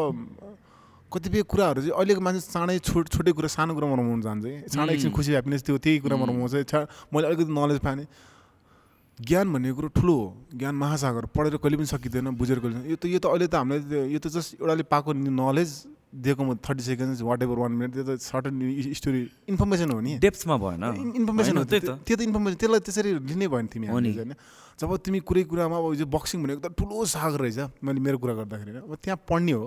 कतिपय 1.08 1.42
कुराहरू 1.48 1.80
चाहिँ 1.82 1.94
अहिलेको 1.96 2.20
मान्छे 2.20 2.40
चाँडै 2.52 2.78
छोट 2.84 3.04
छोटै 3.08 3.32
कुरा 3.32 3.48
सानो 3.48 3.72
कुरामा 3.74 3.94
रमाउनु 3.96 4.22
जान्छ 4.22 4.44
है। 4.44 4.68
चाँडै 4.68 4.92
एकछिन 4.94 5.12
खुसी 5.16 5.30
ह्याप्पिनेस 5.32 5.62
त्यो 5.64 5.76
त्यही 5.80 5.98
कुरामा 6.04 6.24
रमाउँछ 6.28 6.68
छा 6.68 6.78
मैले 7.12 7.26
अलिकति 7.28 7.52
नलेज 7.52 7.78
पाएँ 7.80 8.06
ज्ञान 9.18 9.46
भन्ने 9.52 9.72
कुरो 9.74 9.88
ठुलो 9.98 10.14
हो। 10.14 10.26
ज्ञान 10.54 10.74
महासागर 10.78 11.24
पढेर 11.34 11.56
कहिले 11.58 11.76
पनि 11.76 11.88
सकिँदैन 11.90 12.28
बुझेर 12.38 12.58
कहिले 12.62 12.86
यो 12.86 12.96
त 12.96 13.04
यो 13.08 13.18
त 13.18 13.26
अहिले 13.26 13.46
त 13.50 13.54
हामीलाई 13.58 14.14
यो 14.14 14.18
त 14.22 14.30
जस्ट 14.30 14.62
एउटाले 14.62 14.84
पाएको 14.86 15.10
नलेज 15.16 15.70
दिएको 16.08 16.42
म 16.44 16.54
thirty 16.62 16.82
seconds 16.86 17.20
whatever 17.42 17.58
one 17.58 17.72
minute 17.72 17.92
त्यो 17.98 18.04
त 18.04 18.22
सर्टन 18.22 18.54
स्टोरी 18.94 19.20
इन्फर्मेसन 19.50 19.90
हो 19.90 19.98
नि। 20.00 20.12
डेप्थमा 20.22 20.56
भएन। 20.56 20.84
इन्फर्मेसन 21.18 21.56
हो। 21.58 21.64
त्यो 21.66 21.80
त। 21.82 21.90
त्यो 22.06 22.16
त 22.16 22.20
इन्फर्मेसन 22.30 22.56
त्यसलाई 22.62 22.80
त्यसरी 22.86 23.10
लिनै 23.26 23.46
भयो 23.50 23.60
नि 23.60 23.68
तिमी 23.74 23.86
होइन? 23.90 24.32
जब 24.78 24.90
तिमी 25.02 25.18
कुरै 25.26 25.42
कुरामा 25.50 25.76
अब 25.82 25.98
यो 25.98 26.06
बक्सिङ 26.06 26.38
भनेको 26.38 26.60
त 26.62 26.78
ठुलो 26.78 27.04
सागर 27.10 27.40
रहेछ 27.42 27.58
मैले 27.82 27.98
मेरो 27.98 28.18
कुरा 28.22 28.34
गर्दाखेरि 28.38 28.70
अब 28.86 28.94
त्यहाँ 29.02 29.18
पढ्ने 29.26 29.52
हो। 29.58 29.66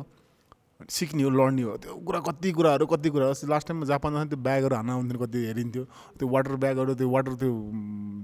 सिक्ने 0.89 1.23
हो 1.23 1.29
लड्ने 1.29 1.61
हो 1.61 1.75
त्यो 1.77 1.93
कुरा 2.07 2.19
कति 2.19 2.51
कुराहरू 2.51 2.85
कति 2.85 3.09
कुराहरू 3.09 3.47
लास्ट 3.49 3.67
टाइममा 3.67 3.85
जापान 3.85 4.13
जाँदा 4.13 4.29
त्यो 4.29 4.39
ब्यागहरू 4.41 4.75
हान्न 4.75 4.89
आउँथ्यो 4.89 5.19
कति 5.25 5.39
हेरिन्थ्यो। 5.45 5.83
त्यो 6.17 6.27
वाटर 6.27 6.55
ब्यागहरू 6.57 6.93
त्यो 6.95 7.09
वाटर 7.09 7.33
त्यो 7.41 7.51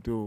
त्यो 0.06 0.18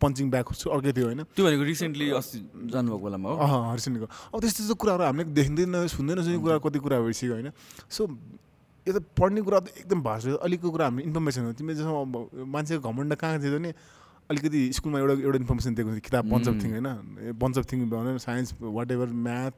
पन्चिङ 0.00 0.30
ब्याग 0.30 0.46
अर्कै 0.46 0.92
थियो 0.92 1.06
होइन? 1.06 1.22
त्यो 1.32 1.44
भनेको 1.46 1.62
रिसेन्टली 1.62 2.10
अस्ति 2.20 2.38
जानुभएको 2.72 3.04
बेलामा 3.04 3.28
हो। 3.30 3.36
अँ 3.36 3.70
हरिसिनको 3.72 4.06
अब 4.06 4.40
त्यस्तो 4.40 4.58
त्यस्तो 4.58 4.74
कुराहरू 4.74 5.02
हामीले 5.04 5.32
देखिँदैन 5.32 5.86
सुन्दैन 5.88 6.22
सुन्ने 6.22 6.38
कुरा 6.42 6.58
कति 6.60 6.78
कुरा 6.78 7.00
भइसक्यो 7.00 7.32
होइन? 7.32 7.50
सो 7.88 8.02
यो 8.86 8.92
त 8.92 9.02
पढ्ने 9.14 9.40
कुरा 9.46 9.58
त 9.60 9.66
एकदम 9.78 10.00
भाष 10.02 10.26
अलिकति 10.42 10.68
कुरा 10.68 10.84
हामीले 10.84 11.06
इन्फर्मेसन 11.06 11.42
हो। 11.46 11.52
तिमीले 11.54 11.78
जस्तो 11.78 12.00
अब 12.02 12.46
मान्छेको 12.50 12.82
घमण्ड 12.82 13.14
कहाँ 13.14 13.38
थियो 13.38 13.58
भने 13.58 13.70
अलिकति 14.30 14.60
स्कुलमा 14.72 14.98
एउटा 14.98 15.14
एउटा 15.22 15.38
इन्फर्मेसन 15.38 15.74
दिएको 15.74 15.90
थियो 15.90 16.00
किताब 16.02 16.24
बन्च 16.30 16.48
अफ 16.48 16.56
थिङ 16.62 16.70
होइन? 16.72 16.88
बन्च 17.38 17.58
अफ 17.58 17.64
थिङ 17.72 17.78
भने 17.90 18.18
साइन्स 18.18 18.54
वाट 18.60 18.90
एभर 18.90 19.08
म्याथ 19.26 19.54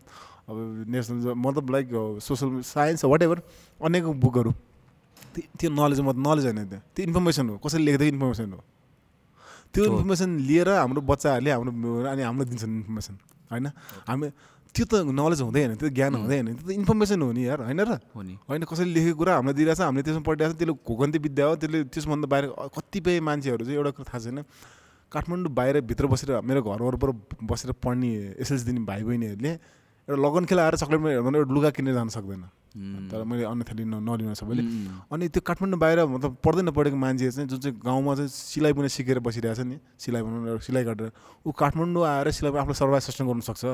अब 0.49 0.85
नेसनल 0.89 1.35
मतलब 1.37 1.71
like 1.71 1.87
social 2.21 2.61
science 2.63 3.05
what 3.05 3.23
ever 3.23 3.39
अनेक 3.81 4.05
बुकहरू 4.21 4.53
त्यो 5.35 5.69
नलेज 5.71 6.01
म 6.01 6.13
नलेज 6.15 6.45
होइन 6.47 6.61
त्यो। 6.69 6.81
त्यो 6.95 7.03
इन्फर्मेसन 7.09 7.49
हो। 7.49 7.57
कसैले 7.59 7.85
लेखेको 7.85 8.05
इन्फर्मेसन 8.15 8.53
हो। 8.53 8.61
त्यो। 9.75 9.85
इन्फर्मेसन 9.85 10.31
लिएर 10.49 10.69
हाम्रो 10.69 11.01
बच्चाहरूले 11.01 11.51
हाम्रो 11.51 11.73
अनि 12.07 12.23
हामीलाई 12.23 12.47
दिन्छन् 12.51 12.75
इन्फर्मेसन 12.77 13.15
होइन? 13.51 13.67
हामी 14.07 14.27
त्यो 14.75 14.85
त 14.87 14.95
नलेज 15.11 15.41
हुँदैन 15.43 15.75
त्यो 15.81 15.89
ज्ञान 15.91 16.15
हुँदैन 16.15 16.47
त्यो 16.55 16.67
त 16.67 16.71
इन्फर्मेसन 16.71 17.19
हो 17.23 17.31
नि 17.33 17.43
यार 17.47 17.61
होइन 17.67 17.81
र? 17.81 17.99
हो 18.15 18.23
नि। 18.23 18.35
होइन 18.47 18.63
कसैले 18.67 18.91
लेखेको 18.95 19.17
कुरा 19.19 19.33
हामीलाई 19.39 19.55
दिइरहेछ 19.55 19.81
हामीले 19.81 20.03
त्यसमा 20.03 20.23
पढिरहेको 20.23 20.55
छ 20.55 20.59
त्यसले 20.59 20.75
घोकन्ती 20.83 21.19
विद्या 21.19 21.45
हो 21.47 21.55
त्यसले 21.63 21.79
त्यसभन्दा 21.95 22.27
बाहिर 22.31 22.45
कतिपय 22.75 23.21
मान्छेहरू 23.23 23.63
चाहिँ 23.65 23.79
एउटा 23.79 23.91
कुरा 23.97 24.07
थाहा 24.11 24.21
छैन। 24.23 24.39
काठमाडौँ 25.13 25.53
बाहिर 25.55 25.75
भित्र 25.87 26.07
बसेर 26.11 26.31
मेरो 26.43 26.61
घर 26.63 26.81
वरपर 26.83 27.11
बसेर 27.43 27.71
पढ्ने 27.79 28.11
एसएलसी 28.43 28.65
दिने 28.67 28.81
भाइ 28.83 29.03
बहिनीहरूले 29.03 29.53
एउटा 30.05 30.21
लगन 30.21 30.45
खेलाएर 30.45 30.75
चक्लेटमा 30.77 31.09
हेर्दा 31.09 31.39
एउटा 31.39 31.53
लुगा 31.55 31.71
किनेर 31.73 31.95
जान 31.95 32.09
सक्दैन। 32.13 32.45
तर 32.75 33.23
मैले 33.23 33.47
अन्यथा 33.47 33.75
लिन 33.79 34.03
नलिन 34.03 34.35
सबैले 34.35 34.63
अनि 35.07 35.25
त्यो 35.31 35.41
काठमाडौँ 35.47 35.79
बाहिर 35.79 35.99
मतलब 36.11 36.33
पढ्दै 36.43 36.63
नपढेको 36.67 36.99
मान्छे 36.99 37.31
चाहिँ 37.31 37.47
जुन 37.47 37.59
चाहिँ 37.63 37.79
गाउँमा 37.79 38.13
चाहिँ 38.19 38.29
सिलाइ 38.29 38.73
पनि 38.75 38.89
सिकेर 38.91 39.19
बसिरहेछ 39.23 39.63
नि 39.63 39.79
सिलाइ 39.95 40.23
बनाउनु 40.27 40.59
सिलाइ 40.59 40.83
काटेर 40.83 41.11
ऊ 41.47 41.51
काठमाडौँ 41.55 42.03
आएर 42.03 42.35
सिलाइ 42.35 42.51
आफूलाई 42.51 42.75
सर्भाइभ 42.75 43.03
सस्टेन 43.07 43.27
गर्नु 43.31 43.47
सक्छ। 43.47 43.65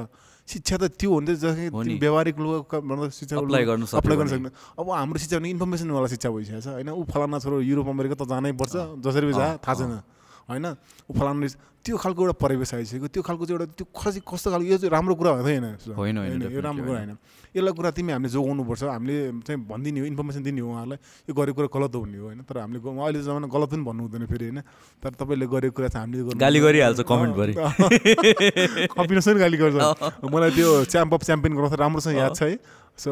शिक्षा 0.53 0.77
त 0.77 0.93
त्यो 1.01 1.09
हो 1.09 1.19
नि। 1.25 1.33
त 1.33 1.41
जस्तै 1.41 1.97
व्यावहारिक 1.97 2.37
लुगा 2.37 3.09
शिक्षा 3.09 3.41
अप्लाई 3.41 3.65
गर्न 3.65 3.89
भने। 3.89 4.53
सक्दैन। 4.53 4.53
अब 4.53 4.85
हाम्रो 4.85 5.17
शिक्षा 5.17 5.37
भने 5.41 5.49
इन्फर्मेसनवाला 5.57 6.09
शिक्षा 6.13 6.29
भइसकेको 6.29 6.61
छ। 6.61 6.69
होइन 6.77 6.93
ऊ 6.93 7.03
फलाना 7.09 7.41
छोरो 7.41 7.57
युरोप 7.65 7.89
अमेरिका 7.89 8.21
त 8.21 8.29
जानै 8.29 8.53
पर्छ 8.53 9.01
जसरी 9.01 9.33
जा 9.33 9.57
थाहा 9.65 9.75
छैन। 9.81 10.20
होइन? 10.51 10.67
ऊ 11.07 11.13
फलाना 11.15 11.41
रहेछ। 11.41 11.57
त्यो 11.81 11.97
खालको 11.97 12.21
एउटा 12.23 12.37
परिवेश 12.37 12.75
आइसक्यो। 12.75 13.09
त्यो 13.09 13.23
खालको 13.25 13.45
चाहिँ 13.47 13.57
एउटा 13.57 13.73
त्यो 13.73 13.87
खसी 13.97 14.21
कस्तो 14.21 14.51
खालको 14.53 14.69
यो 14.69 14.77
चाहिँ 14.77 14.93
राम्रो 14.93 15.15
कुरा 15.17 15.31
होइन 15.41 15.65
होइन, 15.97 16.17
होइन, 16.19 16.43
यो 16.53 16.61
राम्रो 16.61 16.85
कुरा 16.85 16.99
होइन। 17.01 17.17
यसलाई 17.57 17.73
कुरा 17.73 17.91
तिमी 17.97 18.13
हामीले 18.13 18.29
जोगाउनुपर्छ। 18.29 18.83
हामीले 18.85 19.17
चाहिँ 19.49 19.59
भनिदिने 19.65 20.01
हो 20.01 20.07
इन्फर्मेसन 20.07 20.43
दिने 20.45 20.61
हो 20.61 20.69
उहाँहरूलाई। 20.71 20.99
यो 21.25 21.33
गरेको 21.35 21.57
कुरा 21.57 21.69
गलत 21.73 21.95
हो 21.95 22.01
भन्ने 22.05 22.19
हो 22.21 22.27
होइन? 22.29 22.41
तर 22.45 22.59
हामीले 22.61 22.79
अहिले 22.85 23.21
जमाना 23.25 23.47
गलत 23.49 23.69
पनि 23.73 23.83
भन्नु 23.89 24.03
हुँदैन 24.05 24.27
फेरि 24.29 24.45
होइन? 24.45 24.61
तर 25.01 25.11
तपाईँले 25.17 25.47
गरेको 25.47 25.75
कुरा 25.77 25.89
चाहिँ 25.89 26.05
हामीले 26.05 26.37
गाली 26.37 26.61
गरिहाल्छ 26.61 27.01
कमेन्टभरि। 27.01 27.55
कम्बिनेसन 29.01 29.35
गाली 29.41 29.57
गर्छ। 29.57 29.77
मलाई 30.21 30.51
त्यो 30.51 30.85
च्याम्प 30.85 31.15
अफ 31.15 31.23
च्याम्पियन 31.25 31.57
गर्दा 31.57 31.77
राम्रोसँग 31.81 32.17
याद 32.17 32.37
छ 32.37 32.43
है। 32.43 32.59
सो 33.01 33.11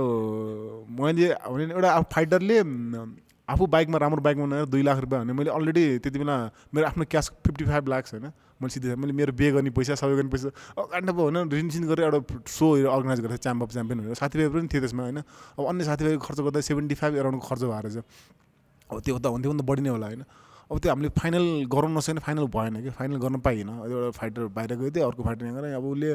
मैले 0.92 1.33
भने 1.48 1.72
एउटा 1.72 1.90
फाइटरले 2.12 2.57
आफू 3.49 3.67
बाइकमा 3.67 3.99
राम्रो 3.99 4.23
बाइकमा 4.23 4.45
बनाएर 4.47 4.67
दुई 4.69 4.83
लाख 4.83 4.99
रुपियाँ 4.99 5.23
भने 5.25 5.33
मैले 5.33 5.51
अलरेडी 5.51 5.85
त्यति 6.05 6.19
बेला 6.19 6.37
मेरो 6.75 6.87
आफ्नो 6.87 7.05
क्यास 7.11 7.31
फिफ्टी 7.47 7.65
फाइभ 7.65 7.89
लाक्स 7.89 8.15
होइन। 8.15 8.27
मैले 8.61 8.71
सिधै 8.71 8.95
मैले 8.95 9.13
मेरो 9.13 9.33
बिहे 9.33 9.51
गर्ने 9.53 9.71
पैसा 9.71 9.95
सबै 9.95 10.15
गर्ने 10.19 10.31
पैसा 10.31 10.51
काण्ड 10.77 11.11
पो 11.11 11.23
होइन 11.23 11.49
रिनसिन 11.49 11.87
गरेर 11.89 12.05
एउटा 12.05 12.21
सोहरू 12.45 12.89
अर्गनाइज 12.91 13.21
गरेको 13.21 13.41
च्याम्प 13.41 13.63
अफ 13.63 13.71
च्याम्पियन 13.73 13.99
भनेर 14.01 14.15
साथीभाइ 14.21 14.49
पनि 14.51 14.69
थियो 14.69 14.81
त्यसमा 14.83 15.03
होइन। 15.03 15.19
अब 15.59 15.65
अन्य 15.65 15.85
साथीभाइको 15.85 16.21
खर्च 16.27 16.41
गर्दा 16.41 16.61
सेभेन्टी 16.69 16.95
फाइभ 17.01 17.13
एराउन्डको 17.17 17.47
खर्च 17.49 17.63
भएर 17.65 17.83
रहेछ 17.87 17.97
अब 18.91 19.01
त्यो 19.01 19.19
त 19.19 19.27
हुन्थ्यो 19.27 19.53
भने 19.53 19.63
त 19.63 19.65
बढी 19.65 19.83
नै 19.83 19.91
होला 19.95 20.07
होइन। 20.07 20.23
अब 20.69 20.77
त्यो 20.79 20.91
हामीले 20.93 21.09
फाइनल 21.17 21.45
गराउन 21.73 21.93
नसक्ने 21.97 22.21
फाइनल 22.21 22.47
भएन 22.53 22.75
कि 22.83 22.91
फाइनल 22.99 23.17
गर्न 23.17 23.37
पाइएन। 23.41 23.69
एउटा 23.69 24.11
फाइटर 24.19 24.43
बाहिर 24.53 24.77
गयो 24.77 24.91
थियो 24.91 25.07
अर्को 25.09 25.23
फाइटर 25.25 25.45
यहाँ 25.47 25.57
गरेँ 25.57 25.75
अब 25.75 25.85
उसले 25.89 26.11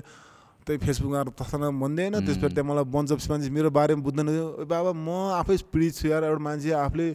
त्यही 0.63 0.77
फेसबुकमा 0.85 1.23
तसँग 1.35 1.63
भन्दैन 1.83 2.15
त्यसपछि 2.25 2.53
त्यहाँ 2.55 2.69
मलाई 2.71 2.85
बन्च 2.95 3.11
अफ 3.11 3.19
मान्छे 3.29 3.49
मेरो 3.51 3.69
बारेमा 3.69 4.01
बुझ्दैन 4.01 4.29
बाबा 4.65 4.91
म 4.91 5.09
आफै 5.39 5.57
पीडित 5.71 5.93
छु 5.99 6.07
यार 6.07 6.23
एउटा 6.23 6.43
मान्छे 6.43 6.71
आफूले 6.71 7.07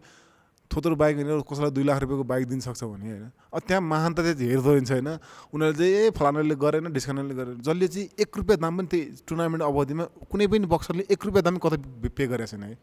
थोत्रो 0.71 0.97
बाइक 1.01 1.17
हिँडेर 1.17 1.41
कसैलाई 1.49 1.73
दुई 1.73 1.85
लाख 1.89 1.99
रुपियाँको 2.05 2.25
बाइक 2.29 2.45
दिन 2.49 2.61
सक्छ 2.61 2.85
भने 2.85 3.09
होइन। 3.09 3.33
अब 3.57 3.61
त्यहाँ 3.65 3.81
महान 3.81 4.13
त 4.13 4.21
चाहिँ 4.21 4.49
हेर्दो 4.53 4.69
हुन्छ 4.69 4.91
होइन। 4.93 5.09
उनीहरूले 5.57 5.81
चाहिँ 5.81 5.93
ए 5.97 6.11
फलानाले 6.13 6.55
गरेन 6.61 6.93
डिस्काउन्टले 6.93 7.35
गरेन। 7.41 7.57
जसले 7.65 7.89
चाहिँ 7.89 8.09
एक 8.21 8.37
रुपियाँ 8.37 8.61
दाम 8.61 8.77
पनि 8.77 8.87
त्यही 8.93 9.05
टुर्नामेन्ट 9.25 9.65
अवधिमा 9.65 10.05
कुनै 10.29 10.47
पनि 10.53 10.67
बक्सरले 10.69 11.09
एक 11.09 11.25
रुपियाँ 11.25 11.45
दाम 11.49 11.57
कतै 11.57 11.79
पे 12.13 12.25
गरेको 12.29 12.53
छैन 12.53 12.63
है। 12.69 12.77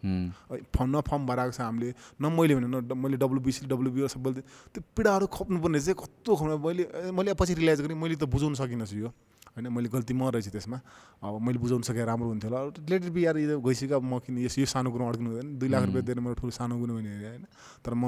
फर्म 0.74 0.90
न 0.98 1.02
फर्म 1.06 1.22
भराएको 1.30 1.54
छ 1.54 1.62
हामीले। 1.62 1.94
न 2.18 2.26
मैले 2.34 2.54
भने 2.58 2.68
न 2.74 2.98
मैले 2.98 3.22
डब्लुबिसी 3.22 3.70
डब्लुबिओ 3.70 4.10
सबैले 4.10 4.42
त्यो 4.74 4.82
पीडाहरू 4.82 5.26
खप्नुपर्ने 5.30 5.80
चाहिँ 5.86 5.98
कस्तो 6.02 6.32
खप्नु 6.42 6.58
मैले 6.58 6.84
मैले 7.14 7.38
पछि 7.38 7.54
रियलाइज 7.54 7.86
गरेँ 7.86 8.02
मैले 8.02 8.18
त 8.18 8.26
बुझाउनु 8.26 8.58
सकिनँ 8.58 8.90
छु 8.90 8.98
यो। 8.98 9.14
होइन 9.56 9.68
मैले 9.72 9.88
गल्ती 9.88 10.14
म 10.14 10.28
रहेछु 10.36 10.52
त्यसमा। 10.52 10.78
अब 11.24 11.40
मैले 11.40 11.60
बुझाउनु 11.64 11.88
सकेँ 11.88 12.04
राम्रो 12.06 12.28
हुन्थ्यो 12.28 12.50
होला। 12.52 12.60
लेटर 12.92 13.10
बी 13.10 13.22
यार 13.26 13.36
यो 13.40 13.60
गइसक्यो 13.64 13.96
अब 13.96 14.04
म 14.04 14.20
किन 14.20 14.44
यस 14.44 14.60
यो 14.60 14.68
सानो 14.68 14.92
कुरो 14.92 15.04
अड्किनु 15.08 15.30
हुँदैन। 15.32 15.48
दुई 15.56 15.70
लाख 15.72 15.84
रुपियाँ 15.88 16.06
दिएर 16.06 16.20
मेरो 16.20 16.36
ठुलो 16.36 16.52
सानो 16.52 16.76
कुरो 16.76 16.94
भने 17.00 17.12
होइन? 17.16 17.44
तर 17.80 17.94
म 17.96 18.04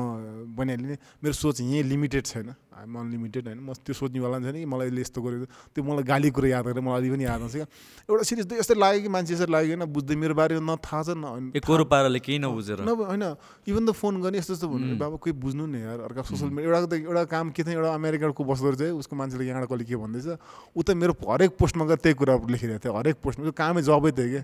बनिहालेँ 0.60 1.24
मेरो 1.24 1.34
सोच 1.34 1.64
यहीँ 1.64 1.84
लिमिटेड 1.88 2.26
छैन। 2.28 2.52
आइम 2.78 2.94
अनलिमिटेड 2.98 3.44
होइन। 3.48 3.60
म 3.60 3.74
त्यो 3.82 3.94
सोच्नेवाला 3.94 4.38
छैन 4.46 4.58
कि 4.62 4.66
मलाई 4.66 4.88
यसले 4.88 5.02
यस्तो 5.02 5.20
गरेको 5.22 5.46
त्यो 5.74 5.82
मलाई 5.84 6.04
गाली 6.06 6.30
कुरो 6.30 6.48
याद 6.48 6.64
गरेर 6.68 6.82
मलाई 6.86 7.00
अलि 7.02 7.10
पनि 7.10 7.24
याद 7.26 7.42
आउँछ 7.42 7.56
क्या। 7.58 7.68
एउटा 8.06 8.24
सिरियस 8.30 8.46
यस्तै 8.62 8.76
लाग्यो 8.78 9.02
कि 9.02 9.10
मान्छे 9.10 9.34
यसरी 9.34 9.52
लाग्यो 9.52 9.74
होइन 9.74 9.86
बुझ्दै 9.90 10.16
मेरो 10.16 10.34
बारेमा 10.38 10.62
न 10.62 10.78
थाहा 10.78 11.02
छ 11.04 11.10
न 11.18 11.86
पाराले 11.90 12.20
केही 12.22 12.40
नबुझेर। 12.46 12.86
न 12.86 12.90
होइन 12.94 13.26
इभन 13.66 13.84
त 13.86 13.92
फोन 13.98 14.14
गर्ने 14.22 14.38
यस्तो 14.38 14.54
यस्तो 14.54 14.68
भन्नु 14.70 14.96
बाबा 15.02 15.18
कोही 15.18 15.34
बुझ्नु 15.34 15.64
नि 15.66 15.80
यार 15.82 16.00
अर्का 16.06 16.22
सोसियल 16.30 16.52
मिडिया 16.54 16.70
एउटा 16.70 16.88
त 16.88 16.94
एउटा 17.02 17.24
काम 17.34 17.46
के 17.52 17.64
थियो 17.66 17.82
एउटा 17.82 17.92
अमेरिकाको 17.98 18.44
बस्दो 18.46 18.70
रहेछ 18.78 18.94
उसको 19.02 19.14
मान्छेले 19.16 19.44
यहाँबाट 19.48 19.70
कसले 19.70 19.86
के 19.90 19.96
भन्दैछ 19.98 20.28
ऊ 20.76 20.82
त 20.84 20.90
मेरो 20.94 21.14
हरेक 21.18 21.58
पोस्टमा 21.58 21.84
गएर 21.90 22.00
त्यही 22.04 22.16
कुरा 22.22 22.34
लेखिरहेको 22.46 22.84
थियो 22.84 22.94
हरेक 22.94 23.16
पोस्टमा। 23.24 23.44
त्यो 23.48 23.56
कामै 23.58 23.82
जबै 23.82 24.12
थियो 24.14 24.30
कि 24.30 24.42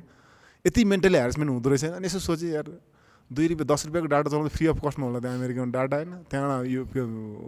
यति 0.66 0.82
मेन्टली 0.90 1.18
हेरेसमेन्ट 1.20 1.52
हुँदो 1.52 1.70
रहेछ 1.70 1.84
अनि 2.00 2.08
यसो 2.08 2.20
सोचेँ 2.24 2.52
यार 2.56 2.68
दुई 3.32 3.48
रुपियाँ 3.48 3.68
दस 3.68 3.86
रुपियाँको 3.88 4.10
डाटा 4.14 4.30
चलाउँदा 4.30 4.52
फ्री 4.54 4.66
अफ 4.68 4.78
कस्टमा 4.84 5.06
होला 5.06 5.20
त्यहाँ 5.20 5.38
अमेरिकामा 5.38 5.72
डाटा 5.72 5.96
होइन। 5.98 6.12
त्यहाँबाट 6.30 6.66
यो 6.68 6.82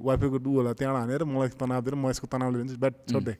वाइफाईको 0.01 0.38
डु 0.39 0.51
होला 0.55 0.71
त्यहाँबाट 0.73 1.01
हानेर 1.01 1.23
मलाई 1.27 1.49
तनाव 1.59 1.81
दिएर 1.85 1.95
म 1.95 2.09
यसको 2.09 2.27
तनाव 2.31 2.49
लिन्छु 2.55 2.77
ब्याट 2.81 2.95
छोड्दै। 3.11 3.35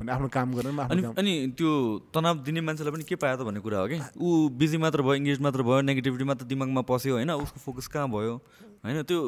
भने 0.00 0.10
आफ्नो 0.12 0.28
काम 0.32 0.48
गरेर 0.58 0.72
अनि 0.74 1.02
अनि 1.14 1.32
त्यो 1.54 1.70
तनाव 2.10 2.34
दिने 2.42 2.60
मान्छेलाई 2.66 2.92
पनि 2.92 3.04
के 3.04 3.14
पायो 3.14 3.36
त 3.36 3.46
भन्ने 3.46 3.60
कुरा 3.62 3.78
हो 3.78 3.86
कि? 3.92 3.98
ऊ 4.18 4.48
बिजी 4.58 4.76
मात्र 4.82 5.02
भयो 5.06 5.14
इङ्गेज 5.22 5.38
मात्र 5.44 5.62
भयो 5.62 5.80
नेगेटिभिटी 5.86 6.24
मात्र 6.24 6.44
दिमागमा 6.50 6.82
पस्यो 6.82 7.14
होइन 7.14 7.30
उसको 7.30 7.58
फोकस 7.62 7.86
कहाँ 7.92 8.08
भयो? 8.10 8.34
होइन 8.82 9.02
त्यो 9.06 9.18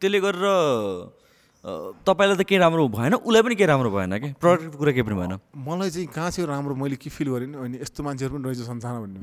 त्यसले 0.00 0.18
गरेर 0.24 0.46
तपाईँलाई 2.06 2.36
त 2.38 2.42
केही 2.48 2.60
राम्रो 2.62 2.88
भएन 2.88 3.14
उसलाई 3.20 3.42
पनि 3.42 3.54
केही 3.58 3.68
राम्रो 3.68 3.90
भएन 3.90 4.12
कि? 4.16 4.28
प्रोडक्टको 4.40 4.78
कुरा 4.78 4.92
केही 4.96 5.04
पनि 5.04 5.16
भएन। 5.18 5.34
मलाई 5.66 5.90
चाहिँ 5.90 6.08
कहाँ 6.08 6.30
चाहिँ 6.30 6.48
राम्रो 6.48 6.74
मैले 6.78 6.96
के 6.96 7.10
फिल 7.10 7.28
गरेँ 7.28 7.52
अनि 7.52 7.76
यस्तो 7.82 8.00
मान्छेहरू 8.06 8.32
पनि 8.38 8.44
रहेछ 8.48 8.64
संसारमा 8.64 9.00
भन्ने 9.04 9.18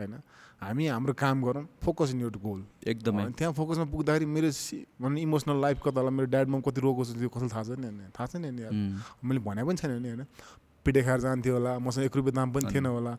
होइन। 0.00 0.14
हामी 0.60 0.86
हाम्रो 0.86 1.12
काम 1.14 1.42
गरौँ 1.44 1.64
फोकस 1.84 2.10
इन 2.10 2.20
यर 2.20 2.36
गोल 2.40 2.60
एकदमै। 2.88 3.24
त्यहाँ 3.38 3.52
फोकसमा 3.52 3.84
पुग्दाखेरि 3.92 4.26
मेरो 4.26 4.50
भन्ने 5.02 5.20
इमोसनल 5.20 5.60
लाइफ 5.60 5.76
कता 5.84 6.00
होला 6.00 6.10
मेरो 6.10 6.28
ड्याड 6.32 6.48
मम 6.48 6.60
कति 6.64 6.80
रोग 6.80 7.04
छ 7.04 7.12
त्यो 7.12 7.28
कसैलाई 7.28 7.52
थाहा 7.52 7.62
छैन 7.68 7.84
नि 7.84 8.04
थाहा 8.16 8.26
छैन 8.26 8.44
नि 8.56 8.62
मैले 9.20 9.40
भने 9.44 9.64
पनि 9.64 9.76
छैन 9.76 10.00
नि 10.02 10.08
होइन? 10.08 10.24
पिटे 10.86 11.02
खाएर 11.02 11.20
जान्थ्यो 11.20 11.52
होला 11.54 11.72
मसँग 11.82 12.04
एक 12.06 12.16
रुपियाँ 12.16 12.34
दाम 12.36 12.48
पनि 12.54 12.70
थिएन 12.70 12.86
होला। 12.86 13.12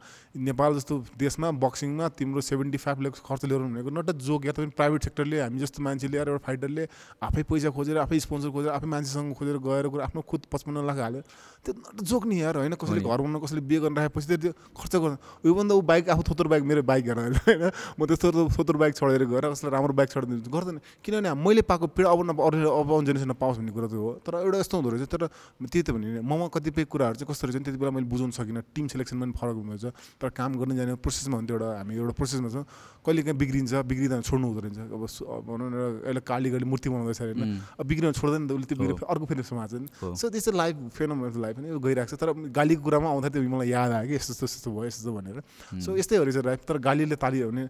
नेपाल 0.47 0.71
जस्तो 0.75 0.95
देशमा 1.19 1.51
बक्सिङमा 1.59 2.07
तिम्रो 2.15 2.41
सेभेन्टी 2.41 2.77
फाइभ 2.79 2.97
लाख 3.03 3.19
खर्च 3.19 3.45
लिएर 3.45 3.61
भनेको 3.61 3.89
नट 3.91 4.09
अ 4.09 4.13
जोक 4.23 4.45
या 4.45 4.51
त 4.55 4.71
प्राइभेट 4.73 5.03
सेक्टरले 5.03 5.41
हामी 5.41 5.59
जस्तो 5.59 5.83
मान्छेले 5.83 6.17
एउटा 6.17 6.37
फाइटरले 6.47 6.87
आफै 7.21 7.43
पैसा 7.43 7.69
खोजेर 7.75 7.97
आफै 7.99 8.19
स्पोन्सर 8.23 8.49
खोजेर 8.55 8.71
आफै 8.71 8.87
मान्छेसँग 8.87 9.33
खोजेर 9.35 9.57
गएर 9.59 9.85
आफ्नो 10.07 10.21
खुद 10.23 10.41
पचपन्न 10.47 10.85
लाख 10.87 10.97
हाल्यो। 10.97 11.21
त्यो 11.65 11.73
नट 11.73 12.01
जोक 12.07 12.23
नि 12.25 12.41
यार 12.41 12.55
होइन? 12.57 12.73
कसैले 12.77 13.01
घर 13.01 13.19
बनाउनु 13.19 13.39
कसैले 13.43 13.61
बिहे 13.67 13.79
गर्न 13.83 13.95
राखेपछि 13.97 14.37
त्यो 14.37 14.51
खर्च 14.71 14.95
गर्नु 14.95 15.17
योभन्दा 15.43 15.73
ऊ 15.75 15.81
बाइक 15.81 16.09
आफू 16.15 16.23
थोत्रो 16.29 16.49
बाइक 16.49 16.63
मेरो 16.63 16.81
बाइक 16.87 17.03
हेर 17.07 17.19
होइन? 17.19 17.71
म 17.99 18.05
त्यस्तो 18.07 18.47
थोत्रो 18.55 18.77
बाइक 18.79 18.93
छोडेर 18.95 19.25
गएर 19.27 19.45
कसैलाई 19.51 19.71
राम्रो 19.75 19.93
बाइक 19.99 20.09
छोडिदिन्छु। 20.09 20.49
गर्दैन। 20.51 20.77
किनभने 21.03 21.33
मैले 21.33 21.61
पाएको 21.67 21.87
पिड 21.91 22.05
अब 22.05 22.39
अरू 22.39 22.57
अब 22.69 22.91
आउने 22.93 23.05
जेनेरेसनमा 23.05 23.35
पाओस् 23.41 23.57
भन्ने 23.57 23.71
कुरा 23.73 23.87
त 23.87 23.93
हो। 23.97 24.11
तर 24.23 24.33
एउटा 24.45 24.57
यस्तो 24.61 24.75
हुँदो 24.77 24.89
रहेछ 24.93 25.09
तर 25.09 25.27
त्यही 25.59 25.81
त 25.83 25.89
भने 25.91 26.21
ममा 26.21 26.47
कतिपय 26.53 26.85
कुराहरू 26.87 27.15
चाहिँ 27.19 27.27
कस्तो 27.27 27.47
रहेछ 27.47 27.56
त्यति 27.63 27.77
बेला 27.77 27.91
मैले 27.91 28.07
बुझाउनु 28.11 28.33
सकिनँ। 28.37 28.61
टिम 28.75 28.85
सेलेक्सनमा 28.91 29.23
पनि 29.25 29.33
फरक 29.33 29.55
हुँदो 29.57 29.89
तर 30.21 30.29
काम 30.29 30.51
गर्न 30.59 30.75
जाने 30.77 30.93
प्रोसेसमा 30.99 31.35
हुन्थ्यो 31.37 31.55
एउटा 31.57 31.69
हामी 31.77 31.93
एउटा 31.95 32.13
प्रोसेसमा 32.19 32.49
छौँ। 32.53 32.65
कहिले 33.05 33.21
काहीँ 33.23 33.37
बिग्रिन्छ 33.37 33.73
बिग्रिँदा 33.87 34.15
छोड्नु 34.21 34.45
हुँदो 34.47 34.61
रहेछ। 34.61 34.77
अब 34.87 35.03
भनौँ 35.47 35.69
न 35.71 35.75
एउटा 36.05 36.21
काली 36.27 36.47
काली 36.51 36.65
मूर्ति 36.67 36.87
बनाउँदैछ 36.89 37.21
होइन। 37.21 37.41
अब 37.79 37.85
बिग्रिन 37.87 38.11
छोड्दैन 38.13 38.43
त 38.47 38.51
उसले 38.51 38.65
त्यो 38.67 38.77
बिग्रियो 38.77 39.05
अर्को 39.07 39.25
फेरि 39.25 39.43
समाज 39.43 39.71
सो 40.17 40.25
त्यस्तो 40.29 40.51
लाइफ 40.51 40.75
फेनोमेन्टल 40.93 41.41
लाइफ 41.41 41.55
पनि 41.57 41.67
गइरहेको 41.79 42.09
छ। 42.11 42.19
तर 42.19 42.29
गालीको 42.51 42.81
कुरामा 42.83 43.07
आउँदा 43.07 43.27
त्यो 43.31 43.41
मलाई 43.47 43.69
याद 43.69 43.91
आयो 43.91 44.07
कि 44.07 44.15
यस्तो 44.17 44.33
यस्तो 44.33 44.45
यस्तो 44.45 44.69
भयो 44.75 44.87
यस्तो 44.91 45.11
भनेर। 45.13 45.37
सो 45.79 45.95
यस्तै 45.97 46.15
हो 46.17 46.23
रहेछ 46.27 46.43
लाइफ 46.45 46.61
तर 46.67 46.77
गालीले 46.77 47.15
ताली 47.15 47.43
भने 47.47 47.65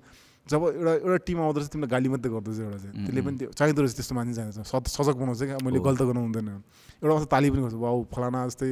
जब 0.47 0.63
एउटा 0.63 0.93
एउटा 1.03 1.17
टिम 1.27 1.37
आउँदो 1.43 1.59
रहेछ 1.59 1.71
तिमीलाई 1.75 1.91
गाली 1.91 2.07
मात्रै 2.07 2.31
गर्दो 2.31 2.49
रहेछ 2.51 2.63
एउटा 2.63 2.77
चाहिँ। 2.79 2.93
त्यसले 3.03 3.21
पनि 3.21 3.37
त्यो 3.37 3.49
चाहिँदो 3.51 3.79
रहेछ 3.83 3.95
त्यस्तो 3.99 4.13
मान्छे 4.15 4.33
चाहिन्छ 4.33 4.57
सजग 4.63 5.15
बनाउँछ 5.19 5.41
क्या। 5.43 5.57
मैले 5.59 5.79
गल्त 5.83 6.01
गर्नु 6.07 6.21
हुँदैन। 6.23 6.49
एउटा 6.97 7.13
मात्रै 7.13 7.29
ताली 7.29 7.47
पनि 7.51 7.61
गर्छ। 7.61 7.77
बाउ 7.77 7.97
फलाना 8.09 8.39
जस्तै 8.47 8.67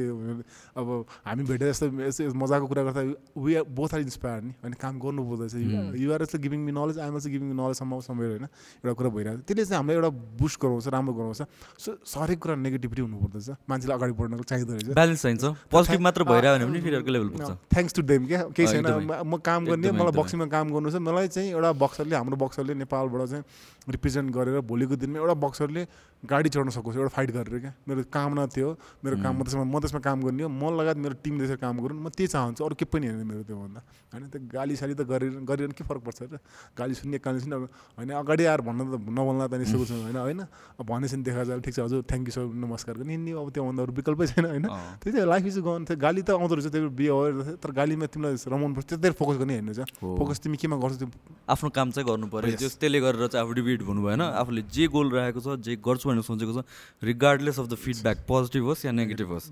अब 0.76 0.88
हामी 1.26 1.42
भेटेर 1.46 1.68
यस्तो 1.68 1.86
यस्तो 2.02 2.34
मजाको 2.34 2.66
कुरा 2.66 2.82
गर्दा 2.90 3.02
we 3.38 3.52
are 3.54 3.64
both 3.70 3.90
are 3.94 4.00
inspire 4.02 4.40
नि। 4.42 4.52
होइन 4.62 4.74
काम 4.74 4.94
गर्नु 4.98 5.22
रहेछ 5.22 5.54
युआर 6.02 6.22
यस्तो 6.26 6.38
giving 6.42 6.60
me 6.66 6.72
knowledge 6.74 6.98
I'm 6.98 7.14
also 7.14 7.28
giving 7.30 7.48
me 7.50 7.56
knowledge 7.56 7.76
सम्म 7.78 8.00
समय 8.02 8.26
होइन। 8.26 8.44
एउटा 8.82 8.94
कुरा 8.98 9.10
भइरहेको 9.14 9.40
छ। 9.40 9.46
त्यसले 9.46 9.64
चाहिँ 9.64 9.78
हामीलाई 9.78 9.96
एउटा 9.96 10.10
बुस्ट 10.42 10.56
गराउँछ 10.62 10.86
राम्रो 10.90 11.14
गराउँछ। 11.14 11.40
सो 11.78 12.16
हरेक 12.20 12.38
कुरा 12.42 12.54
नेगेटिभिटी 12.66 13.02
हुनु 13.06 13.16
पर्दछ। 13.22 13.48
मान्छेलाई 13.70 13.96
अगाडि 13.96 14.12
बढ्नको 14.18 14.44
चाहिँदो 14.50 14.72
रहेछ। 14.74 14.94
ब्यालेन्स 14.96 15.22
चाहिन्छ। 15.22 15.44
पोजिटिभ 15.70 16.00
मात्र 16.02 16.22
भइरह्यो 16.26 16.54
भने 16.56 16.66
पनि 16.66 16.80
फेरि 16.82 16.96
अर्को 16.96 17.10
लेभल 17.14 17.28
पुग्छ। 17.30 17.50
थ्याङ्क्स 17.72 17.92
टु 17.94 18.02
देम 18.02 18.22
क्या? 18.26 18.40
केही 18.50 18.66
छैन। 18.66 18.86
म 19.22 19.36
काम 19.38 19.60
गर्ने 19.70 19.90
मलाई 19.92 20.14
बक्सिङमा 20.18 20.46
काम 20.50 20.66
गर्नु 20.74 20.90
छ। 20.90 20.96
मलाई 20.98 21.28
चाहिँ 21.30 21.50
एउटा 21.54 21.70
बक्सरले 21.78 22.14
हाम्रो 22.16 22.36
बक्सरले 22.36 22.74
नेपालबाट 22.74 23.22
चाहिँ 23.30 23.44
रिप्रेजेन्ट 23.86 24.28
गरेर 24.34 24.60
भोलिको 24.66 24.94
दिनमा 24.98 25.18
एउटा 25.22 25.34
बक्सरले 25.46 25.82
गाडी 26.26 26.48
चढ्न 26.50 26.70
सकोस् 26.74 26.96
एउटा 26.96 27.12
फाइट 27.16 27.30
गरेर 27.30 27.58
क्या। 27.58 27.72
मेरो 27.88 28.00
कामना 28.10 28.46
थियो 28.50 28.68
मेरो 29.04 29.16
काम 29.22 29.34
म 29.38 29.42
त्यसमा 29.46 29.64
म 29.64 29.78
त्यसमा 29.78 30.00
काम 30.02 30.18
गर्ने 30.26 30.42
हो। 30.42 30.50
म 30.50 30.62
लगायत 30.74 30.98
मेरो 30.98 31.14
टिम 31.22 31.34
त्यसरी 31.38 31.58
काम 31.62 31.74
गरौँ 31.80 31.96
म 31.96 32.08
त्यही 32.10 32.28
चाहन्छु 32.34 32.62
अरू 32.66 32.74
केही 32.74 32.90
पनि 32.90 33.06
होइन 33.06 33.22
मेरो 33.26 33.42
त्योभन्दा। 33.46 33.80
होइन 34.12 34.24
त्यो 34.26 34.40
गाली 34.50 34.74
साली 34.76 34.94
त 34.94 35.02
गरेर 35.06 35.40
गरेर 35.46 35.72
के 35.72 35.84
फरक 35.86 36.02
पर्छ 36.02 36.20
र? 36.26 36.38
गाली 36.74 36.94
सुन्ने 36.94 37.18
काली 37.22 37.38
सुन्ने 37.40 37.56
होइन 37.96 38.10
अगाडि 38.10 38.44
आएर 38.50 38.60
भन्नु 38.66 38.82
त 38.90 38.94
नबोल्न 39.06 39.46
त 39.46 39.54
निसकेको 39.62 39.84
छु 39.86 39.94
होइन 40.02 40.16
होइन? 40.16 40.40
अब 40.76 40.84
भनेपछि 40.86 41.16
देखा 41.22 41.42
जाए 41.46 41.60
ठिक 41.62 41.74
छ 41.74 41.78
हजुर 41.86 42.02
थ्याङ्क 42.10 42.24
यू 42.28 42.32
सर 42.34 42.44
नमस्कार 42.50 42.94
गर्ने। 43.00 43.12
हिँड्ने 43.14 43.32
अब 43.38 43.48
त्योभन्दा 43.54 43.82
अरू 43.86 43.92
विकल्पै 43.96 44.26
छैन 44.26 44.44
होइन? 44.50 44.66
त्यही 45.00 45.12
चाहिँ 45.14 45.28
लाइफ 45.30 45.44
इज 45.46 45.58
गन 45.62 45.84
थियो 45.86 45.96
गाली 45.96 46.22
त 46.26 46.30
आउँदो 46.36 46.54
रहेछ 46.58 46.68
त्यो 46.74 46.90
बिहे 46.90 47.54
तर 47.62 47.70
गालीमा 47.70 48.06
तिमीलाई 48.10 48.34
रमाउनु 48.50 48.74
पर्छ 48.74 48.86
त्यतिर 48.96 49.12
फोकस 49.14 49.36
गर्ने 49.40 49.54
हेर्नु 49.60 49.72
छ। 49.74 49.80
फोकस 50.00 50.38
तिमी 50.42 50.56
केमा 50.56 50.76
गर्छौ 50.82 50.98
त्यो 51.00 51.08
आफ्नो 51.46 51.68
काम 51.70 51.88
चाहिँ 51.94 52.06
गर्नु 52.08 52.26
पऱ्यो 52.32 52.56
त्यसले 52.56 52.98
गरेर 53.00 53.26
चाहिँ 53.30 53.44
आफू 53.44 53.52
डिभिड 53.56 53.82
हुनु 53.86 54.00
भएन। 54.02 54.22
आफूले 54.36 54.62
जे 54.66 54.84
गोल 54.90 55.06
राखेको 55.12 55.40
छ 55.40 55.48
जे 55.62 55.76
गर्छु 55.78 56.06
भनेर 56.16 56.24
सोचेको 56.24 56.52
छ 56.56 56.64
regardless 57.04 57.58
of 57.60 57.66
the 57.68 57.74
feedback 57.84 58.18
positive 58.24 58.64
होस् 58.64 58.84
या 58.88 58.92
नेगेटिभ 58.96 59.28
होस् 59.36 59.46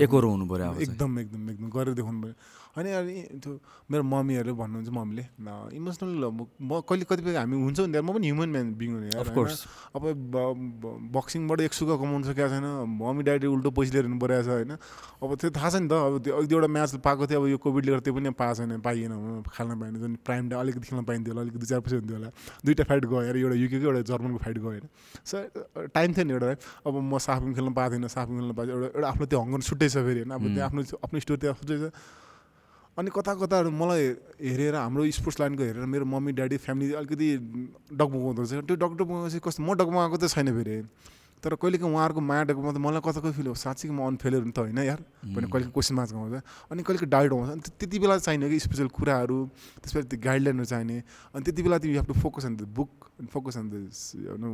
एकरो 0.00 0.28
हुनु 0.32 0.46
पऱ्यो 0.48 0.72
एकदम 0.80 1.18
एकदम 1.20 1.42
एकदम 1.50 1.68
गरेर 1.76 1.94
देखाउनु 2.00 2.20
पऱ्यो। 2.24 2.34
होइन 2.70 2.86
अनि 2.86 3.14
त्यो 3.42 3.52
मेरो 3.90 4.02
मम्मीहरू 4.06 4.52
भन्नुहुन्छ 4.54 4.90
मम्मीले 4.94 5.24
इमोसनल 5.74 6.24
म 6.62 6.80
कहिले 6.86 7.04
कतिपय 7.10 7.34
हामी 7.36 7.56
हुन्छ 7.66 7.78
नि 7.90 7.98
म 7.98 8.08
पनि 8.14 8.26
ह्युमन 8.30 8.48
म्यान 8.54 8.66
बिङ 8.78 8.90
हुने 8.94 9.08
अफकोर्स 9.22 9.58
अब 9.96 10.02
बक्सिङबाट 11.16 11.60
एक 11.66 11.72
सुख 11.74 11.90
कमाउनु 11.98 12.24
सकेको 12.30 12.48
छैन 12.54 12.66
मम्मी 13.00 13.22
ड्याडी 13.26 13.46
उल्टो 13.50 13.70
पैसा 13.74 13.90
लिएर 13.94 14.06
परेको 14.22 14.42
छ 14.46 14.48
होइन? 14.54 14.72
अब 15.18 15.30
त्यो 15.40 15.50
थाहा 15.50 15.68
छ 15.70 15.74
नि 15.82 15.88
त 15.90 15.92
अब 15.98 16.14
त्यो 16.22 16.32
एक 16.40 16.46
दुईवटा 16.46 16.68
म्याच 16.70 16.90
पाएको 17.02 17.26
थियो 17.26 17.38
अब 17.42 17.46
यो 17.50 17.58
कोभिडले 17.58 17.90
गर्दा 17.90 18.04
त्यो 18.06 18.14
पनि 18.14 18.30
पाएको 18.38 18.54
छैन 18.60 18.80
पाइएन 18.86 19.12
खाल्न 19.50 19.72
पाएन 19.80 19.94
जुन 19.98 20.12
प्राइम 20.22 20.48
डे 20.48 20.54
अलिकति 20.62 20.86
खेल्न 20.90 21.02
पाइन्थ्यो 21.10 21.32
होला 21.34 21.42
अलिकति 21.42 21.58
दुई 21.58 21.68
चार 21.74 21.80
पैसा 21.82 21.96
हुन्थ्यो 21.98 22.16
होला 22.16 22.30
दुइटा 22.64 22.84
फाइट 22.86 23.04
गयो 23.10 23.18
अरे 23.30 23.38
एउटा 23.40 23.56
युकेको 23.66 23.86
एउटा 23.90 24.02
जर्मनको 24.10 24.38
फाइट 24.46 24.56
गयो 24.62 24.70
होइन? 24.70 24.86
सो 25.26 25.36
टाइम 25.98 26.08
थियो 26.14 26.24
नि 26.24 26.32
एउटा 26.38 26.54
अब 26.86 26.94
म 27.02 27.18
साफिङ 27.26 27.50
खेल्न 27.58 27.72
पाएको 27.74 27.94
थिएन 27.98 28.08
साफिङ 28.14 28.34
खेल्न 28.40 28.52
पाएको 28.54 28.70
एउटा 28.78 28.88
एउटा 28.94 29.08
आफ्नो 29.10 29.26
त्यो 29.26 29.38
हङ्गर 29.42 29.60
छुट्टै 29.68 29.88
छ 29.90 29.96
फेरि 30.06 30.20
होइन? 30.22 30.30
अब 30.38 30.42
त्यो 30.54 30.62
आफ्नो 30.70 30.80
आफ्नो 31.04 31.18
स्टोर 31.26 31.36
त्यो 31.42 31.52
छुट्टै 31.60 31.76
छ। 31.82 31.92
अनि 32.98 33.10
कता 33.14 33.34
कताहरू 33.34 33.70
मलाई 33.70 34.02
हेरेर 34.42 34.74
हाम्रो 34.74 35.10
स्पोर्ट्स 35.18 35.40
लाइनको 35.40 35.62
हेरेर 35.62 35.84
मेरो 35.86 36.04
मम्मी 36.04 36.32
ड्याडी 36.32 36.56
फ्यामिली 36.58 36.92
अलिकति 37.00 37.28
डगमगाउँदो 37.94 38.42
रहेछ। 38.42 38.64
त्यो 38.66 38.76
डगडगमाएपछि 38.76 39.38
कस्तो 39.40 39.62
म 39.62 39.74
डगमगाएको 39.78 40.16
त 40.16 40.28
छैन 40.28 40.48
फेरि। 40.52 40.82
तर 41.42 41.54
कहिलेकाहीँ 41.56 41.88
उहाँहरूको 41.88 42.20
माया 42.20 42.42
डेको 42.52 42.60
मतलब 42.60 42.80
मलाई 42.84 43.00
कता 43.00 43.20
कहिले 43.24 43.32
फिल 43.32 43.46
हो? 43.48 43.54
साँच्चै 43.56 43.88
म 43.88 44.04
अनफेलियर 44.12 44.52
त 44.52 44.58
होइन 44.60 44.78
यार। 44.84 45.00
भने 45.24 45.48
कहिले 45.48 45.72
क्वेसन 45.72 45.94
मार्क्स 45.96 46.12
आउँछ 46.12 46.68
अनि 46.68 46.82
कहिले 46.84 47.06
डाउट 47.08 47.32
आउँछ 47.32 47.48
अनि 47.48 47.60
त्यति 47.80 47.96
बेला 47.96 48.16
चाहिने 48.20 48.48
कि 48.52 48.58
स्पेसल 48.60 48.88
कुराहरू 48.92 49.38
त्यसपछि 49.80 50.08
त्यो 50.12 50.20
गाइडलाइनहरू 50.20 50.68
चाहिने। 50.68 50.96
अनि 51.32 51.40
त्यति 51.40 51.62
बेला 51.64 51.78
तिमी 51.80 51.96
have 51.96 52.06
to 52.12 52.14
focus 52.20 52.44
on 52.44 52.56
the 52.60 52.68
book 52.76 52.92
focus 53.32 53.56
on 53.56 53.66
the 53.72 53.88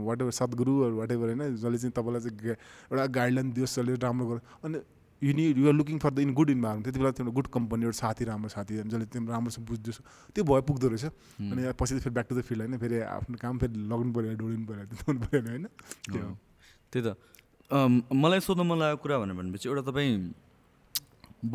whatever 0.22 0.30
सद्गुरुहरू 0.30 0.94
what 0.94 1.10
ever 1.10 1.26
होइन। 1.34 1.58
जसले 1.58 1.78
चाहिँ 1.78 1.90
तपाईँलाई 1.90 2.22
चाहिँ 2.22 2.54
एउटा 2.54 3.06
गाइडलाइन 3.18 3.50
दियोस् 3.50 3.74
जसले 3.74 3.98
राम्रो 4.06 4.26
गर 4.30 4.38
अनि 4.62 4.78
you 5.22 5.32
need 5.32 5.58
you're 5.58 5.74
looking 5.74 5.98
for 5.98 6.10
the 6.10 6.18
in 6.18 6.32
good 6.34 6.50
environment 6.50 6.84
त्यति 6.86 6.98
बेला 6.98 7.10
तिम्रो 7.18 7.32
गुड 7.32 7.46
कम्पनी 7.52 7.84
एउटा 7.84 7.98
साथी 7.98 8.24
राम्रो 8.24 8.48
साथी 8.48 8.76
जसले 8.76 9.06
तिम्रो 9.12 9.32
राम्रोसँग 9.32 9.64
बुझ्दैछ 9.66 9.98
त्यो 10.34 10.44
भए 10.44 10.60
पुग्दो 10.68 10.88
रहेछ 10.88 11.04
अनि 11.04 11.72
पछि 11.72 11.92
त 11.94 11.98
फेरि 12.02 12.14
ब्याक 12.16 12.26
टु 12.28 12.34
द 12.36 12.42
फिल्ड 12.48 12.62
होइन 12.62 12.78
फेरि 12.78 13.00
आफ्नो 13.06 13.36
काम 13.40 13.58
फेरि 13.58 13.74
लगाउनु 13.86 14.12
पऱ्यो 14.12 14.34
डोडिनु 14.42 14.66
पऱ्यो 14.66 14.84
हुनु 15.06 15.20
पऱ्यो 15.24 15.40
होइन। 15.48 15.66
त्यही 16.92 17.02
त 17.04 17.08
मलाई 18.12 18.40
सोध्नु 18.44 18.64
मन 18.64 18.78
लागेको 18.78 19.02
कुरा 19.02 19.18
भनेर 19.18 19.36
भनेपछि 19.40 19.68
एउटा 19.68 19.82
तपाईँ 19.90 20.12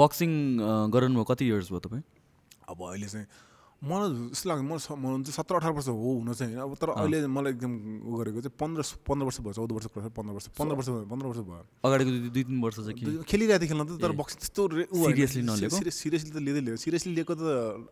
बक्सिङ 0.02 0.32
गराउनु 0.94 1.16
भयो 1.16 1.28
कति 1.30 1.44
इयर्स 1.48 1.70
भयो 1.72 1.80
तपाईँ? 1.86 2.04
अब 2.70 2.80
अहिले 2.90 3.08
चाहिँ 3.08 3.28
मलाई 3.82 4.10
जस्तो 4.30 4.46
लाग्छ 4.50 4.62
म 4.62 5.26
चाहिँ 5.26 5.34
सत्र 5.34 5.56
अठार 5.58 5.72
वर्ष 5.74 5.88
हो 5.90 5.98
हुन 5.98 6.34
चाहिँ 6.38 6.54
होइन 6.54 6.62
अब 6.62 6.74
तर 6.78 6.90
अहिले 7.02 7.18
मलाई 7.26 7.52
एकदम 7.58 7.74
उ 8.06 8.14
गरेको 8.14 8.40
चाहिँ 8.46 8.54
पन्ध्र 8.62 8.82
पन्ध्र 9.10 9.26
वर्ष 9.26 9.38
भयो 9.42 9.54
चौध 9.58 9.72
वर्ष 9.74 9.88
पन्ध्र 9.98 10.34
वर्ष 10.38 10.48
पन्ध्र 10.54 10.76
वर्ष 10.78 10.90
भयो 10.94 11.06
पन्ध्र 11.10 11.26
वर्ष 11.28 11.40
भयो 11.50 11.66
अगाडिको 11.82 12.10
दुई 12.12 12.30
दुई 12.30 12.44
तिन 12.46 12.62
वर्ष 12.62 12.78
चाहिँ 12.78 13.26
खेलिरहेको 13.26 13.58
थिएँ 13.58 13.70
खेल्न 13.74 13.84
त 13.90 13.98
तर 13.98 14.14
ए। 14.14 14.18
बक्सिङ 14.22 14.38
त्यस्तो। 14.38 14.62
Seriously 15.02 15.42
नलिएको? 15.50 15.76
सिरियस 15.82 15.96
सिरियसली 15.98 16.30
त 16.30 16.38
लिँदै 16.46 16.62
लिएको 16.62 16.78
सिरियसली 16.78 17.14
लिएको 17.18 17.34
त 17.34 17.44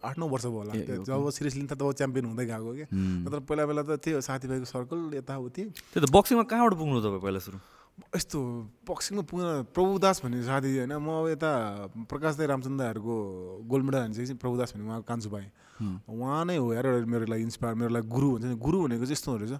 आठ 0.06 0.15
नौ 0.21 0.25
वर्ष 0.30 0.45
भयो 0.45 0.62
होला 0.62 0.73
त्यो। 0.78 1.02
जब 1.10 1.30
सिरियसली 1.34 1.65
त 1.65 1.73
तब 1.73 1.89
च्याम्पियन 1.97 2.25
हुँदै 2.30 2.45
गएको 2.45 2.71
क्या 2.78 2.88
हुँ। 2.93 3.25
तर 3.25 3.39
पहिला 3.49 3.63
पहिला 3.65 3.82
त 3.89 3.91
थियो 3.97 4.21
साथीभाइको 4.21 4.67
सर्कल 4.69 4.99
यताउति 5.17 5.63
त्यही 5.73 6.06
त 6.06 6.08
बक्सिङमा 6.13 6.43
कहाँबाट 6.54 6.73
पुग्नु 6.78 7.02
तपाईँ 7.02 7.23
पहिला 7.25 7.41
सुरु 7.41 7.58
यस्तो 8.16 8.40
बक्सिङमा 8.88 9.24
पुग्न 9.30 9.46
प्रभुदास 9.76 10.22
भन्ने 10.24 10.44
साथी 10.44 10.70
होइन 10.78 10.94
म 10.98 11.08
अब 11.20 11.28
यता 11.36 11.52
प्रकाश 12.10 12.34
दाई 12.40 12.48
रामचन्द्रहरूको 12.48 13.16
गोल्ड 13.70 13.84
मेडल 13.86 14.00
हानिसकेपछि 14.00 14.34
प्रभुदास 14.40 14.70
भन्ने 14.74 14.86
उहाँको 14.88 15.06
कान्छु 15.06 15.30
भाइ। 15.30 15.46
उहाँ 16.08 16.46
नै 16.46 16.58
हो 16.58 16.74
यार 16.74 16.88
मेरो 17.06 17.26
लागि 17.28 17.44
इन्सपायर 17.44 17.76
मेरो 17.76 17.92
लागि 17.94 18.08
गुरु 18.08 18.28
हुन्छ 18.32 18.46
नि 18.46 18.56
गुरु 18.56 18.78
भनेको 18.84 19.06
चाहिँ 19.06 19.18
यस्तो 19.20 19.38
रहेछ। 19.38 19.54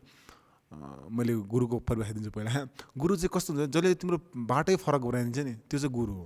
मैले 1.12 1.34
गुरुको 1.50 1.76
परिभाषा 1.82 2.14
दिन्छु 2.14 2.32
पहिला। 2.32 2.52
गुरु 2.98 3.14
चाहिँ 3.16 3.32
कस्तो 3.34 3.50
हुन्छ 3.54 3.70
जसले 3.74 3.94
तिम्रो 3.98 4.18
बाटै 4.36 4.76
फरक 4.78 5.02
बनाइदिन्छ 5.02 5.40
नि 5.40 5.54
त्यो 5.68 5.78
चाहिँ 5.80 5.94
गुरु 5.94 6.14
हो। 6.14 6.26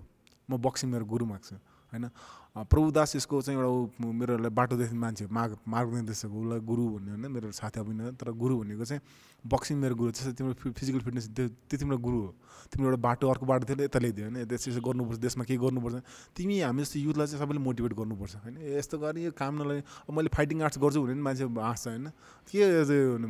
म 0.49 0.57
बक्सिङ 0.59 0.89
मेरो 0.91 1.05
गुरु 1.05 1.25
माग्छु 1.25 1.55
होइन? 1.91 2.05
प्रभुदास 2.55 3.15
यसको 3.15 3.41
चाहिँ 3.41 3.59
एउटा 3.59 4.11
मेरो 4.13 4.49
बाटो 4.49 4.77
देख्ने 4.77 4.99
मान्छे 4.99 5.25
मार्ग 5.25 5.57
मार्ग 5.67 5.93
निर्देशक 5.93 6.29
उसलाई 6.29 6.59
गुरु 6.61 6.83
भन्ने 6.89 7.11
होइन 7.11 7.31
मेरो 7.33 7.51
साथी 7.51 7.79
होइन 7.79 8.13
तर 8.13 8.29
गुरु 8.29 8.57
भनेको 8.61 8.85
चाहिँ 8.85 9.01
बक्सिङ 9.41 9.77
मेरो 9.77 9.95
गुरु 9.95 10.11
जस्तै 10.13 10.31
तिम्रो 10.37 10.53
फिजिकल 10.71 10.99
फिटनेस 11.01 11.29
त्यो 11.33 11.47
त्यो 11.49 11.77
तिम्रो 11.81 11.97
गुरु 11.97 12.19
हो। 12.21 12.29
तिम्रो 12.69 12.89
एउटा 12.89 13.01
बाटो 13.01 13.25
अर्को 13.29 13.45
बाटो 13.45 13.65
थियो 13.65 13.83
यता 13.83 13.99
ल्याइदियो 13.99 14.25
होइन 14.29 14.37
यता 14.45 14.53
यसो 14.53 14.81
गर्नुपर्छ 14.85 15.19
देशमा 15.19 15.43
के 15.49 15.57
गर्नुपर्छ। 15.57 15.95
तिमी 16.37 16.59
हामी 16.61 16.81
जस्तो 16.85 16.99
युथलाई 16.99 17.27
चाहिँ 17.27 17.41
सबैले 17.41 17.59
मोटिभेट 17.59 17.93
गर्नुपर्छ 17.97 18.35
होइन? 18.45 18.55
यस्तो 18.77 18.95
गर्ने 19.01 19.23
यो 19.23 19.31
काम 19.33 19.53
अब 19.73 20.13
मैले 20.13 20.29
फाइटिङ 20.29 20.61
आर्ट्स 20.61 20.77
गर्छु 20.77 21.01
भने 21.03 21.21
मान्छे 21.25 21.49
हाँस्छ 21.49 21.87
होइन? 21.89 22.05
के 22.53 22.61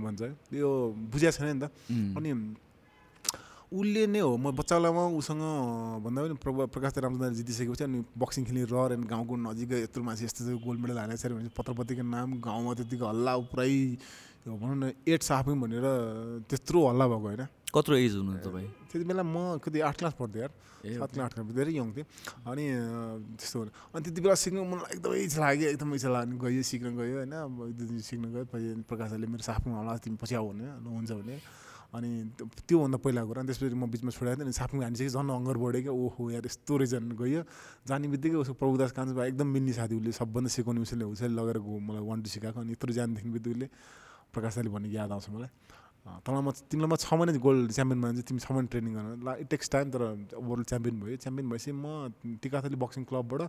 भन्छ? 0.04 0.22
यो 0.52 0.70
बुझिएको 1.00 1.32
छैन 1.32 1.48
नि 1.48 1.60
त। 1.64 1.72
अनि 2.20 2.30
उसले 3.74 4.06
नै 4.06 4.22
हो। 4.22 4.38
म 4.38 4.54
बच्चालामा 4.54 5.04
उसँग 5.18 5.44
भन्दा 6.06 6.20
पनि 6.22 6.36
प्रभा 6.38 6.64
प्रकाश 6.70 6.94
रामचन्द्र 7.02 7.34
जितिसकेपछि 7.42 7.84
अनि 7.84 8.00
बक्सिङ 8.14 8.44
खेल्ने 8.46 8.64
रहर 8.70 8.92
अनि 9.02 9.06
गाउँको 9.10 9.34
नजिकै 9.50 9.78
यत्रो 9.90 10.02
मान्छे 10.06 10.26
यस्तो 10.30 10.40
यस्तो 10.46 10.62
गोल्ड 10.62 10.80
मेडल 10.82 10.98
हालेको 11.02 11.18
छ 11.18 11.34
भने 11.34 11.50
पत्र 11.58 11.74
पत्रिका 11.74 12.04
नाम 12.06 12.30
गाउँमा 12.38 12.72
त्यतिको 12.78 13.06
हल्ला 13.10 13.34
पुरै 13.50 13.74
भनौँ 14.46 14.78
न 14.78 14.84
एट 15.10 15.22
सापिङ 15.24 15.56
भनेर 15.58 15.86
त्यत्रो 16.52 16.80
हल्ला 16.90 17.06
भएको 17.08 17.28
होइन। 17.28 17.44
कत्रो 17.74 17.96
एज 17.98 18.14
हुनु 18.22 18.32
तपाईँ? 18.46 18.70
त्यति 18.92 19.06
बेला 19.10 19.24
म 19.26 19.58
कति 19.58 19.80
आठ 19.82 19.96
क्लास 19.98 20.14
पढ्थेँ 20.20 20.42
यार। 20.44 20.52
सात 20.84 21.10
क्लास 21.16 21.26
आठ 21.26 21.34
क्लास 21.34 21.56
धेरै 21.58 21.74
यङ 21.74 21.90
थिएँ। 21.96 22.06
अनि 22.46 22.64
त्यस्तो 23.40 23.60
अनि 23.96 24.02
त्यति 24.04 24.20
बेला 24.22 24.36
सिक्नु 24.38 24.62
मलाई 24.62 25.00
एकदमै 25.00 25.18
इच्छा 25.26 25.40
लाग्यो 25.42 25.68
एकदमै 25.74 25.96
इच्छा 25.96 26.10
लाग्यो। 26.14 26.38
गयो 26.44 26.62
सिक्न 26.62 26.88
गयो 26.94 27.16
होइन। 27.24 27.34
अब 27.34 27.58
एक 27.66 27.74
दुई 27.74 27.88
दिन 27.88 28.00
सिक्न 28.04 28.24
गयो 28.36 28.46
पछि 28.54 28.68
प्रकाशले 28.86 29.26
मेरो 29.32 29.44
साफमा 29.48 29.74
होला 29.80 29.98
तिमी 30.04 30.18
पछि 30.22 30.36
आऊ 30.38 30.46
भने 30.52 30.66
हुन्छ 30.92 31.12
भने 31.18 31.36
अनि 31.94 32.10
त्यो- 32.38 32.50
त्योभन्दा 32.68 32.98
पहिलाको 33.06 33.28
कुरा 33.30 33.40
अनि 33.42 33.48
त्यसपछि 33.54 33.78
म 33.78 33.86
बिचमा 33.86 34.12
छोडाएको 34.18 34.38
थिएँ 34.42 34.48
अनि 34.50 34.56
साफमा 34.58 34.82
हानिसकेपछि 34.84 35.14
झन् 35.14 35.30
अङ्गर 35.30 35.58
बढ्यो 35.62 35.82
क्या। 35.86 35.94
ओहो 35.94 36.22
यार 36.34 36.46
यस्तो 36.50 36.74
भने 36.74 37.16
गयो। 37.22 37.42
जाने 37.86 38.08
बित्तिकै 38.14 38.38
उसको 38.42 38.54
प्रभुदास 38.58 38.92
कान्छो 38.98 39.14
भाइ 39.14 39.28
एकदम 39.30 39.48
मिल्ने 39.54 39.74
साथी 39.78 39.94
उसले 40.02 40.12
सबभन्दा 40.18 40.50
सिकाउने 40.58 40.82
उसले 40.82 41.06
उसैले 41.06 41.34
लगेर 41.38 41.58
मलाई 41.62 42.02
वान 42.02 42.20
टू 42.26 42.30
सिकाएको। 42.34 42.60
अनि 42.66 42.72
यत्रो 42.74 42.92
जानेदेखि 42.98 43.30
बित्तिकै 43.30 43.54
उसले 43.54 43.68
प्रकाश 44.34 44.54
दाले 44.58 44.70
भन्ने 44.74 44.90
याद 44.90 45.12
आउँछ 45.14 45.30
मलाई। 45.30 45.52
तँलाई 46.26 46.42
म 46.42 46.50
तिमीलाई 46.68 46.90
म 46.90 46.96
छ 46.98 47.14
महिना 47.14 47.32
गोल्ड 47.38 47.72
च्याम्पियन 47.72 48.00
बनाउँछु 48.02 48.24
तिमी 48.26 48.40
छ 48.42 48.52
महिना 48.52 48.68
ट्रेनिङ 48.74 48.94
गर्न। 48.98 49.10
ला 49.24 49.32
इट 49.40 49.48
टेक्स 49.54 49.68
टाइम 49.70 49.88
तर 49.94 50.02
वर्ल्ड 50.34 50.66
च्याम्पियन 50.66 50.96
भयो। 51.00 51.16
च्याम्पियन 51.22 51.46
भएपछि 51.50 51.72
म 51.72 51.86
टिकाथली 52.42 52.76
बक्सिङ 52.76 53.04
क्लबबाट 53.06 53.42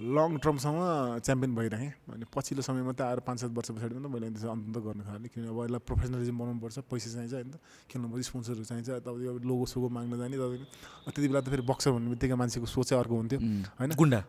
लङ 0.00 0.36
टर्मसम्म 0.40 1.20
च्याम्पियन 1.20 1.54
भइरहेँ 1.54 1.92
अनि 2.08 2.24
पछिल्लो 2.32 2.62
समयमा 2.64 2.92
त 2.96 3.04
आएर 3.04 3.20
पाँच 3.20 3.38
सात 3.40 3.52
वर्ष 3.52 3.70
पछाडि 3.76 3.94
मात्रै 4.00 4.08
मैले 4.08 4.32
त्यसो 4.32 4.48
अन्त 4.48 4.76
गर्न 4.80 5.00
थालेँ 5.04 5.28
किनभने 5.28 5.52
अब 5.52 5.60
यसलाई 5.60 5.84
प्रोफेसनलिजम 5.84 6.36
बनाउनुपर्छ 6.40 6.78
पैसा 6.88 7.08
चाहिन्छ 7.12 7.34
होइन 7.36 7.52
खेल्नुपर्छ 7.84 8.24
स्पोन्सरहरू 8.24 8.64
चाहिन्छ 8.64 8.88
तपाईँ 9.04 9.28
अब 9.28 9.44
लोगो 9.44 9.64
सोगो 9.68 9.88
माग्न 9.92 10.16
जाने 10.16 10.36
तपाईँको 10.40 11.10
त्यति 11.12 11.28
बेला 11.28 11.40
त 11.44 11.48
फेरि 11.52 11.64
बक्सर 11.68 11.90
भन्ने 11.92 12.08
बित्तिकै 12.16 12.36
मान्छेको 12.40 12.66
सोचै 12.76 12.96
अर्को 12.96 13.14
हुन्थ्यो 13.20 13.38
होइन? 13.76 13.90
गुन्डा 14.00 14.20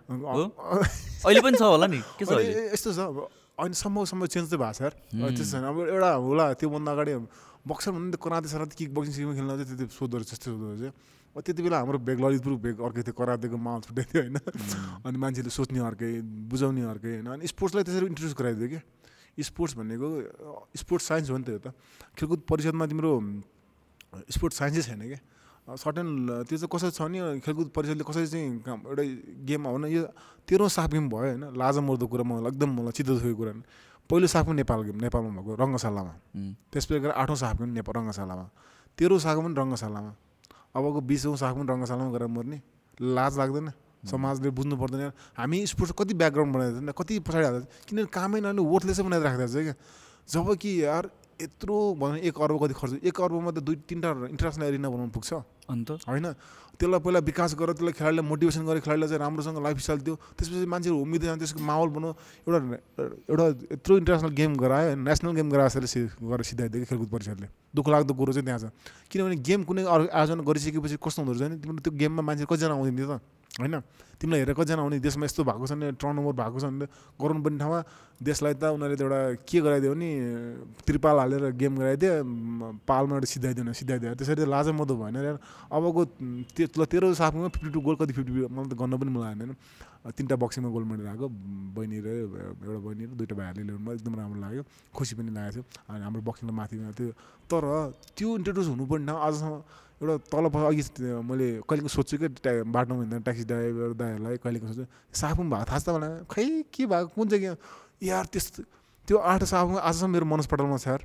अहिले 1.24 1.40
पनि 1.40 1.56
छ 1.56 1.64
होला 1.64 1.88
नि? 1.88 2.00
यस्तो 2.20 2.90
छ 2.92 3.00
अब 3.00 3.18
अहिले 3.56 3.76
सम्भव 3.80 4.04
सम्भव 4.12 4.28
चेन्ज 4.28 4.52
चाहिँ 4.52 4.60
भएको 4.60 4.76
छ 4.76 4.82
यार। 4.84 4.94
त्यस्तो 5.40 5.56
छैन। 5.56 5.64
अब 5.72 5.78
एउटा 5.88 6.12
होला 6.20 6.46
त्योभन्दा 6.60 6.92
अगाडि 6.92 7.14
बक्सर 7.64 7.92
भन्ने 7.96 8.18
कराते 8.20 8.48
सराते 8.52 8.76
किक 8.76 8.92
बक्सिङ 8.92 9.14
सिक्नु 9.16 9.34
खेल्न 9.40 9.50
चाहिँ 9.56 9.68
त्यति 9.72 9.86
सोध्दो 9.88 10.16
रहेछ 10.20 10.30
त्यस्तो 10.36 10.48
सोध्दो 10.52 10.68
रहेछ 10.68 10.94
त्यति 11.39 11.63
बेला 11.63 11.78
हाम्रो 11.80 12.00
भेग 12.04 12.20
ललितपुर 12.20 12.54
भेग 12.60 12.76
अर्कै 12.84 13.02
थियो 13.08 13.15
करातेको 13.15 13.56
माहौल 13.56 13.82
छुट्टै 13.88 14.04
थियो 14.12 14.22
होइन? 14.22 14.38
अनि 15.08 15.17
मान्छेले 15.17 15.48
सोच्ने 15.48 15.80
अर्कै 15.80 16.10
बुझाउने 16.52 16.82
अर्कै 16.84 17.12
होइन? 17.24 17.28
अनि 17.39 17.48
स्पोर्ट्सलाई 17.48 17.84
त्यसरी 17.88 18.06
इन्ट्रोड्युस 18.12 18.36
गराइदियो 18.36 18.67
कि? 18.67 18.80
स्पोर्ट्स 19.39 19.74
भनेको 19.80 20.08
स्पोर्ट्स 20.76 21.06
साइन्स 21.08 21.28
हो 21.32 21.38
नि 21.39 21.44
त 21.48 21.50
यो 21.56 21.60
त। 21.63 21.72
खेलकुद 22.20 22.39
परिषदमा 22.52 22.86
तिम्रो 22.91 23.12
स्पोर्ट्स 24.28 24.58
साइन्सै 24.60 24.82
छैन 24.91 25.02
क्या 25.08 25.20
सर्टेन 25.72 26.08
त्यो 26.52 26.58
चाहिँ 26.58 26.67
कसरी 26.67 26.91
छ 26.91 27.00
भने 27.08 27.39
खेलकुद 27.39 27.67
परिषदले 27.72 28.04
कसरी 28.04 28.28
चाहिँ 28.28 28.60
एउटा 28.91 29.04
गेम 29.48 29.62
हो 29.72 29.88
यो 29.88 30.04
तेह्रौँ 30.44 30.67
साफ 30.67 30.89
गेम 30.91 31.08
भयो 31.08 31.39
होइन? 31.39 31.44
लाजा 31.56 31.80
मर्दो 31.80 32.06
कुरा 32.12 32.24
मलाई 32.28 32.52
एकदम 32.52 32.70
मलाई 32.76 32.91
चित्त 32.91 33.08
दुखेको 33.08 33.36
कुरा 33.39 33.54
नि। 33.56 33.63
पहिलो 34.10 34.28
साफ 34.28 34.46
गेम 34.52 34.56
नेपाल 34.60 34.80
गेम 34.84 34.98
नेपालमा 35.00 35.32
भएको 35.32 35.56
रङ्गशालामा। 35.63 36.13
त्यसपछि 36.76 37.00
गएर 37.00 37.13
आठौँ 37.15 37.38
साफ 37.39 37.56
गेम 37.63 37.72
नेपाल 37.80 37.94
रङ्गशालामा। 38.04 38.46
तेह्रौँ 39.00 39.20
साख 39.24 39.38
पनि 39.39 39.56
रङ्गशालामा। 39.56 40.12
अबको 40.76 41.00
बिसौँ 41.02 41.36
साख 41.38 41.54
पनि 41.56 41.68
रङ्गशालामा 41.68 42.12
गएर 42.12 42.26
मर्ने। 42.28 42.58
लाज 42.98 43.34
लाग्दैन। 43.38 43.72
समाजले 44.02 44.50
बुझ्नु 44.50 44.76
पर्दैन। 44.82 45.12
हामी 45.38 45.58
स्पोर्ट्स 45.68 45.94
कति 45.94 46.14
ब्याकग्राउन्ड 46.18 46.54
बनाइदिएको 46.56 46.94
कति 46.98 47.14
पछाडि 47.22 47.46
हाल्दा 47.46 47.60
किनभने 47.86 48.10
कामै 48.10 48.40
नहुने 48.42 48.62
वर्थलेसै 48.66 49.04
बनाएर 49.06 49.22
राखिदिएको 49.22 49.52
छ 49.52 49.62
क्या। 49.62 49.76
जब 50.26 50.48
कि 50.58 50.72
यार 50.84 51.04
यत्रो 51.38 51.78
भनौँ 52.02 52.18
एक 52.18 52.36
अर्ब 52.42 52.58
कति 52.62 52.74
खर्च 52.74 52.94
एक 53.04 53.18
अर्बमा 53.22 53.52
त 53.52 53.60
दुई 53.62 53.76
तिनवटा 53.86 54.34
इन्टरनेसनल 54.34 54.66
एरिना 54.66 54.90
बनाउनु 54.90 55.14
पुग्छ। 55.14 55.30
अन्त? 55.72 55.90
होइन। 56.08 56.28
त्यसलाई 56.78 57.00
पहिला 57.00 57.20
विकास 57.22 57.52
गरेर 57.56 57.74
त्यसलाई 57.78 57.94
खेलाडीलाई 57.94 58.26
मोटिभेसन 58.26 58.64
गरेर 58.66 58.82
खेलाडीलाई 58.82 59.10
चाहिँ 59.10 59.22
राम्रोसँग 59.22 59.58
लाइफस्टाइल 59.62 60.00
दियो। 60.02 60.16
त्यसपछि 60.38 60.66
मान्छेहरू 60.66 60.98
उम्मिँदै 60.98 61.26
जान्छ 61.30 61.42
त्यसको 61.42 61.62
माहौल 61.62 61.90
बनाऊ 61.96 62.12
एउटा 62.48 62.60
एउटा 63.32 63.46
यत्रो 63.76 63.94
इन्टरनेसनल 64.02 64.34
गेम 64.34 64.52
गरायो 64.58 64.96
नेसनल 64.98 65.32
गेम 65.38 65.48
गराएर 65.54 65.86
गरेर 66.22 66.44
सिधाइदियो 66.44 66.86
खेलकुद 66.90 67.10
परिषदले। 67.14 67.48
दुःख 67.76 67.88
लाग्दो 67.88 68.14
कुरो 68.18 68.32
चाहिँ 68.34 68.46
त्यहाँ 68.46 68.60
छ। 68.60 68.66
किनभने 69.10 69.36
गेम 69.46 69.62
कुनै 69.64 69.82
आयोजना 69.86 70.42
गरिसकेपछि 70.42 70.98
कस्तो 70.98 71.20
हुँदो 71.22 71.32
रहेछ 71.38 71.50
भने 71.50 71.58
तिम्रो 71.62 71.82
त्यो 71.86 71.94
गेममा 72.02 72.22
मान्छे 72.26 72.46
कतिजना 72.50 72.74
आउँदैन 72.74 72.98
त। 72.98 73.22
होइन? 73.60 73.76
तिमीलाई 74.22 74.40
हेरेर 74.40 74.54
कतिजना 74.54 74.82
आउने 74.86 75.00
देशमा 75.02 75.26
यस्तो 75.26 75.42
भएको 75.44 75.66
छ 75.66 75.74
भने 75.74 75.98
टर्न 75.98 76.16
ओभर 76.22 76.34
भएको 76.40 76.58
छ 76.62 76.66
भने 76.70 76.86
गराउनु 77.18 77.42
पर्ने 77.42 77.58
ठाउँमा 77.58 77.80
देशलाई 78.22 78.54
त 78.54 78.64
उनीहरूले 78.70 78.96
त 78.96 79.02
एउटा 79.02 79.20
के 79.50 79.58
गराइदियो 79.66 79.92
भने 79.92 80.10
त्रिपाल 80.86 81.18
हालेर 81.20 81.44
गेम 81.58 81.74
गराइदियो 81.82 82.14
पालमा 82.86 83.14
एउटा 83.18 83.28
सिधाइदियो 83.34 83.74
सिधाइदियो। 83.74 84.14
त्यसरी 84.14 84.46
त 84.46 84.48
लाजा 84.48 84.72
भएन 84.72 85.16
यार। 85.26 85.38
अबको 85.74 86.02
त्यो 86.54 86.66
ल 86.80 86.82
तेह्र 86.86 87.14
साफमा 87.18 87.50
फिफ्टी 87.50 87.70
टू 87.74 87.80
गोल 87.82 87.96
कति 87.98 88.14
फिफ्टी 88.14 88.32
मलाई 88.46 88.70
त 88.70 88.74
गर्न 88.78 88.94
पनि 89.02 89.10
मलाई 89.10 89.34
होइन 89.42 89.54
तिनवटा 90.02 90.36
बक्सिङमा 90.38 90.70
गोल्ड 90.70 90.88
मेडल 90.90 91.08
आएको 91.14 91.28
बहिनी 91.78 91.98
र 92.02 92.08
एउटा 92.26 92.80
बहिनी 92.86 93.04
र 93.06 93.14
दुइटा 93.18 93.36
भाइहरूले 93.38 93.66
ल्याउनु 93.70 93.90
एकदम 93.94 94.14
राम्रो 94.18 94.40
लाग्यो 94.42 94.64
खुसी 94.94 95.14
पनि 95.18 95.30
लागेको 95.34 95.62
थियो। 95.62 95.64
अनि 95.90 96.04
हाम्रो 96.06 96.22
बक्सिङमा 96.30 96.54
माथि 96.58 96.76
थियो। 96.78 97.14
तर 97.50 97.64
त्यो 98.18 98.30
इन्ट्रोड्युस 98.38 98.68
हुनुपर्ने 98.74 99.06
ठाउँ 99.06 99.22
आजसम्म 99.22 99.54
एउटा 100.02 100.18
तल 100.34 100.46
अघि 100.50 100.84
मैले 101.30 101.48
कहिलेको 101.70 101.88
सोध्छु 101.88 102.18
कि 102.18 102.28
ट्या 102.42 102.64
बाटोमा 102.66 103.02
हिँड्दा 103.02 103.18
ट्याक्सी 103.22 103.44
ड्राइभर 103.46 103.94
दाइहरूलाई 104.02 104.38
कहिलेको 104.42 104.68
सोध्छु 104.68 104.86
साफुम 105.14 105.50
भएको 105.54 105.66
थाहा 105.70 105.80
छ 105.80 105.90
मलाई 105.94 106.26
खै 106.26 106.46
के 106.74 106.86
भएको? 106.90 107.08
कुन 107.14 107.28
चाहिँ? 107.30 107.56
यार 108.02 108.26
त्यस्तो 108.34 108.64
त्यो 109.08 109.18
आठ 109.18 109.44
साफुम 109.46 109.78
आजसम्म 109.78 110.12
मेरो 110.12 110.26
मनस्पटलमा 110.26 110.78
छ 110.82 110.88
यार। 110.88 111.02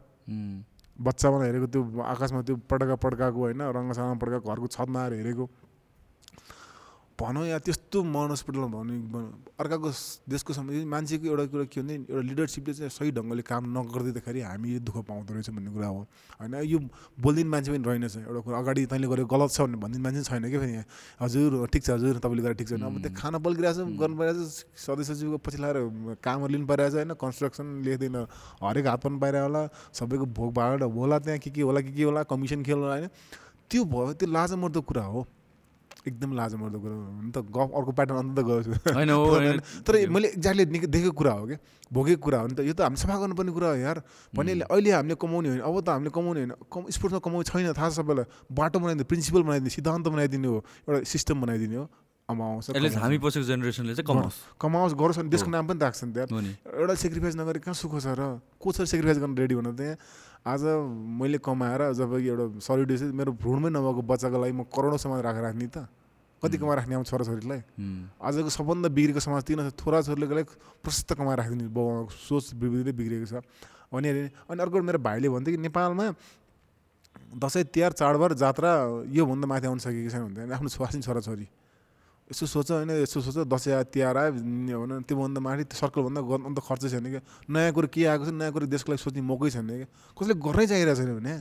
बच्चामा 0.96 1.36
हेरेको 1.44 1.66
त्यो 1.68 1.82
आकाशमा 2.00 2.40
त्यो 2.48 2.56
पड्का 2.64 2.96
पड्काएको 3.04 3.38
होइन 3.38 3.60
रङ्गशालामा 3.76 4.16
पड्काएको 4.16 4.48
घरको 4.48 4.66
छतमा 4.72 4.98
आएर 5.04 5.12
हेरेको। 5.20 5.44
भनौँ 7.16 7.46
या 7.46 7.58
त्यस्तो 7.64 8.02
मनस्पिटलमा 8.04 8.68
भन्ने 8.68 9.20
अर्काको 9.56 9.90
देशको 10.28 10.52
सम 10.52 10.68
मान्छेको 10.84 11.26
एउटा 11.26 11.44
कुरा 11.48 11.64
के 11.64 11.80
भने 11.80 11.94
एउटा 12.12 12.22
लिडरसिपले 12.28 12.72
चाहिँ 12.76 12.90
सही 12.92 13.10
ढङ्गले 13.16 13.42
काम 13.42 13.62
नगरिदिँदाखेरि 13.72 14.40
हामी 14.44 14.68
दुःख 14.84 14.96
पाउँदो 15.08 15.32
रहेछ 15.34 15.48
भन्ने 15.48 15.70
कुरा 15.72 15.88
हो। 15.88 16.00
होइन 16.36 16.54
यो 16.68 16.78
बोलिदिने 17.16 17.48
मान्छे 17.48 17.72
पनि 17.72 17.84
रहेनछ 17.88 18.16
एउटा 18.20 18.40
कुरा 18.44 18.58
अगाडि 18.58 18.84
तैँले 18.92 19.08
गरेको 19.08 19.28
गलत 19.32 19.50
छ 19.50 19.60
भने 19.64 19.80
भनिदिने 19.80 20.02
मान्छे 20.04 20.22
छैन 20.28 20.44
कि 20.44 20.58
फेरि 20.60 20.84
हजुर 21.22 21.66
ठिक 21.72 21.82
छ 21.84 21.90
हजुर 21.96 22.18
तपाईँले 22.20 22.42
गरेर 22.44 22.56
ठिक 22.60 22.68
छ 22.68 22.72
भने 22.76 22.84
अब 22.84 23.00
त्यो 23.00 23.12
खाना 23.16 23.38
पल्किरहेको 23.48 23.80
छ 23.80 23.96
गर्नु 23.96 24.16
परिरहेको 24.20 24.44
छ 24.44 24.84
सदस्य 24.84 25.14
सचिवको 25.14 25.38
पछि 25.40 25.58
लगाएर 25.64 26.20
कामहरू 26.20 26.52
लिनु 26.52 26.66
परिरहेको 26.68 26.92
छ 26.92 27.00
होइन 27.00 27.16
कन्स्ट्रक्सन 27.16 27.66
लेख्दैन 27.88 28.16
हरेक 28.60 28.86
हात 28.92 29.00
पनि 29.08 29.18
पाइरहेको 29.24 29.48
होला 29.48 29.62
सबैको 29.96 30.26
भोग 30.36 30.52
भाड 30.60 30.82
होला 30.84 31.18
त्यहाँ 31.24 31.40
के 31.40 31.50
के 31.50 31.62
होला 31.64 31.80
के 31.80 31.92
के 31.96 32.04
होला 32.04 32.22
कमिसन 32.28 32.60
के 32.60 32.72
होला 32.76 32.92
होइन। 32.92 33.08
त्यो 33.70 33.84
भयो 33.88 34.12
त्यो 34.20 34.28
लाजमर्दो 34.30 34.80
कुरा 34.84 35.04
हो। 35.10 35.26
एकदम 36.06 36.30
लाजमर्दो 36.38 36.78
कुरा 36.78 36.94
हुन 36.94 37.30
त 37.30 37.38
गफ 37.42 37.68
अर्को 37.74 37.92
प्याटर्न 37.92 38.18
अन्त 38.22 38.38
गएको 38.38 38.62
छु। 38.62 38.72
तर 39.82 39.94
मैले 40.06 40.28
एक्ज्याक्टली 40.38 40.64
निकै 40.70 40.86
देखेको 40.86 41.14
कुरा 41.18 41.32
हो 41.36 41.44
कि 41.46 41.56
भोगेको 41.92 42.22
कुरा 42.22 42.38
हो 42.38 42.46
नि 42.46 42.54
त। 42.54 42.60
यो 42.62 42.74
त 42.74 42.80
हामी 42.86 42.96
सफा 42.96 43.14
गर्नुपर्ने 43.18 43.52
कुरा 43.52 43.68
हो 43.68 43.78
यार। 43.82 43.98
भने 44.34 44.52
अहिले 44.66 44.90
हामीले 44.94 45.14
कमाउने 45.18 45.48
होइन 45.54 45.62
अब 45.62 45.74
त 45.82 45.88
हामीले 45.90 46.10
कमाउने 46.10 46.40
होइन। 46.46 46.54
कम 46.66 46.82
स्पोर्ट्समा 46.88 47.20
कमाउने 47.20 47.46
छैन 47.46 47.72
थाहा 47.74 47.88
छ 47.90 48.02
सबैलाई। 48.02 48.26
बाटो 48.50 48.76
बनाइदिने 48.78 49.04
प्रिन्सिपल 49.06 49.42
बनाइदिने 49.42 49.70
सिद्धान्त 49.70 50.06
बनाइदिने 50.06 50.48
हो 50.48 50.58
एउटा 50.86 51.02
सिस्टम 51.04 51.36
बनाइदिने 51.42 51.76
हो। 51.76 51.86
अब 52.26 52.42
आउँछ 52.42 52.74
एटलिस्ट 52.74 52.98
कमाउँछ। 52.98 53.02
हामी 53.06 53.18
पछिको 53.22 53.46
जेनेरेसनले 53.46 53.94
चाहिँ 53.94 54.06
कमाओस्। 54.10 54.38
कमाओस् 54.58 54.94
गरोस् 54.98 55.18
अनि 55.22 55.30
देशको 55.30 55.50
नाम 55.50 55.64
पनि 55.70 55.78
राख्छ 55.78 56.00
नि 56.02 56.10
त 56.10 56.16
यार। 56.26 56.28
हो 56.34 56.40
नि। 56.42 56.52
एउटा 56.58 56.94
सेक्रिफाइस 56.98 57.34
नगरे 57.38 57.58
कहाँ 57.62 57.74
सुख 57.78 57.94
छ 58.02 58.18
र? 58.18 58.42
को 58.58 58.68
छ 58.74 58.82
सेक्रिफाइस 58.82 59.18
गर्न 59.22 59.34
रेडी 59.38 59.54
हुन 59.54 59.70
त्यहाँ 59.78 59.94
आज 60.46 60.62
मैले 61.18 61.38
कमाएर 61.42 61.82
जब 61.98 62.12
एउटा 62.14 62.62
सलिड 62.62 62.90
मेरो 63.18 63.32
भ्रूणमै 63.34 63.70
नभएको 63.74 64.02
बच्चाको 64.06 64.38
लागि 64.38 64.54
म 64.54 64.62
करोडौँ 64.70 64.98
समाज 65.02 65.20
राखेर 65.26 65.42
राख्ने 65.42 65.66
त। 65.66 65.90
कति 66.38 66.56
कमाएर 66.62 66.78
राख्ने 66.86 66.94
आउँछ 66.94 67.08
छोराछोरीलाई? 67.10 67.60
आजको 68.22 68.50
सबभन्दा 68.54 68.88
बिग्रेको 68.94 69.20
समाज 69.26 69.42
तीन 69.42 69.74
छोराछोरीले 69.74 70.26
लागि 70.30 70.46
प्रशस्त 70.86 71.18
कमाएर 71.18 71.38
राखिदिने 71.42 71.66
बाउ। 71.66 72.06
सोच 72.14 72.54
विविधै 72.62 72.94
बिग्रेको 72.94 73.26
छ। 73.26 73.42
अनि 73.90 74.30
अनि 74.46 74.60
अर्को 74.62 74.82
मेरो 74.86 75.02
भाइले 75.02 75.28
भन्थ्यो 75.34 75.50
कि 75.50 75.60
नेपालमा 75.66 76.06
दसैँ 77.42 77.64
तिहार 77.66 77.92
चाडबाड 77.98 78.32
जात्रा 78.38 78.70
योभन्दा 79.10 79.46
माथि 79.50 79.66
आउनु 79.66 79.82
सकेको 79.82 80.10
छैन 80.14 80.22
भन्थ्यो। 80.30 80.54
आफ्नो 80.54 80.68
स्वासिन 80.70 81.02
छोराछोरी। 81.02 81.46
यसो 82.26 82.46
सोच 82.46 82.70
होइन 82.70 82.90
यसो 83.06 83.20
सोच 83.22 83.46
दसैँ 83.46 83.86
तिहार 83.86 84.16
आयो 84.18 84.32
भन 84.34 85.06
त्योभन्दा 85.06 85.40
माथि 85.40 85.64
त्यो 85.70 85.78
सर्कलभन्दा 85.78 86.20
अन्त 86.26 86.58
खर्च 86.58 86.82
छैन 86.90 87.06
क्या। 87.06 87.22
नयाँ 87.46 87.70
कुरो 87.70 87.86
के 87.86 88.02
आएको 88.02 88.24
छ 88.26 88.30
नयाँ 88.34 88.50
कुरो 88.50 88.66
देशको 88.66 88.90
लागि 88.90 88.98
सोच्ने 88.98 89.22
मौकै 89.22 89.50
छैन 89.54 89.70
क्या। 89.70 89.86
कसैले 90.18 90.34
गर्नै 90.34 90.66
चाहिरहेको 90.66 90.98
छैन 90.98 91.10
भने 91.22 91.34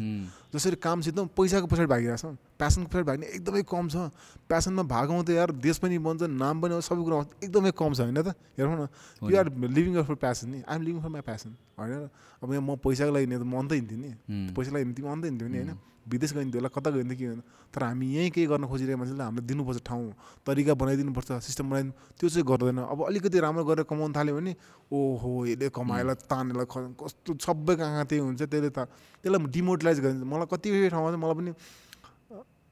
जसरी 0.53 0.77
कामसित 0.77 1.17
पैसाको 1.33 1.65
पछाडि 1.65 1.89
भागिरहेको 1.89 2.21
छ। 2.21 2.37
प्यासनको 2.61 2.87
पछाडि 2.93 3.05
भाग्ने 3.09 3.25
एकदमै 3.33 3.61
कम 3.65 3.85
छ। 3.89 4.13
प्यासनमा 4.45 4.83
भागौँ 4.85 5.25
त 5.25 5.29
यार 5.33 5.49
देश 5.57 5.81
पनि 5.81 5.97
बन्छ 5.97 6.29
नाम 6.29 6.55
पनि 6.61 6.77
आउँछ 6.77 6.85
सबै 6.85 7.01
कुरा 7.01 7.15
आउँछ 7.17 7.29
एकदमै 7.49 7.71
कम 7.73 7.91
छ 7.97 7.99
होइन 8.05 8.21
त? 8.21 8.37
हेरौँ 8.53 8.77
न 8.77 8.85
you 9.25 9.35
are 9.41 9.47
living 9.57 10.05
for 10.05 10.15
passion 10.21 10.45
नि। 10.53 10.59
I'm 10.69 10.81
living 10.85 11.01
for 11.01 11.09
my 11.09 11.25
passion 11.25 11.49
होइन? 11.81 12.13
अब 12.45 12.47
यहाँ 12.53 12.61
म 12.61 12.77
पैसाको 12.77 13.09
लागि 13.09 13.25
नि 13.25 13.35
त 13.41 13.43
म 13.43 13.57
अन्तै 13.57 13.75
हिँड्थेँ 13.81 13.99
नि। 14.05 14.11
पैसाको 14.53 14.73
लागि 14.77 14.85
तिमी 14.93 15.09
अन्तै 15.09 15.27
हिँड्थ्यौ 15.33 15.49
नि 15.49 15.57
होइन? 15.65 15.73
विदेश 16.05 16.31
गइन्थ्यो 16.33 16.59
होला 16.61 16.69
कता 16.75 16.89
गइन्थ्यो 16.95 17.17
के 17.17 17.41
तर 17.73 17.83
हामी 17.83 18.05
यहीँ 18.15 18.29
केही 18.31 18.47
गर्न 18.47 18.65
खोजिरहेको 18.69 18.97
मान्छेलाई 19.01 19.25
हामीले 19.25 19.45
दिनुपर्छ 19.49 19.79
ठाउँ 19.85 20.05
तरिका 20.45 20.73
बनाइदिनुपर्छ 20.81 21.29
सिस्टम 21.47 21.65
बनाइदिनु 21.69 21.93
त्यो 22.19 22.29
चाहिँ 22.29 22.45
गर्दैन। 22.45 22.77
अब 22.93 22.99
अलिकति 23.09 23.37
राम्रो 23.41 23.63
गरेर 23.65 23.83
कमाउनु 23.89 24.13
थाल्यो 24.15 24.33
भने 24.37 24.53
ओहो 24.93 25.29
यसले 25.49 25.69
कमाएलाई 25.73 26.15
तानेलाई 26.29 26.65
ख 26.69 26.75
कस्तो 27.01 27.31
सबैको 27.41 27.83
आँखा 27.83 28.03
त्यही 28.09 28.21
हुन्छ 28.21 28.41
त्यसले 28.45 28.69
त 28.69 28.79
त्यसलाई 29.23 29.49
डिमोटिलाइज 29.55 29.97
गरिन्छ 30.05 30.23
मलाई 30.29 30.47
कति 30.53 30.67
ठाउँमा 30.93 31.09
चाहिँ 31.09 31.21
मलाई 31.25 31.35
पनि 31.41 31.51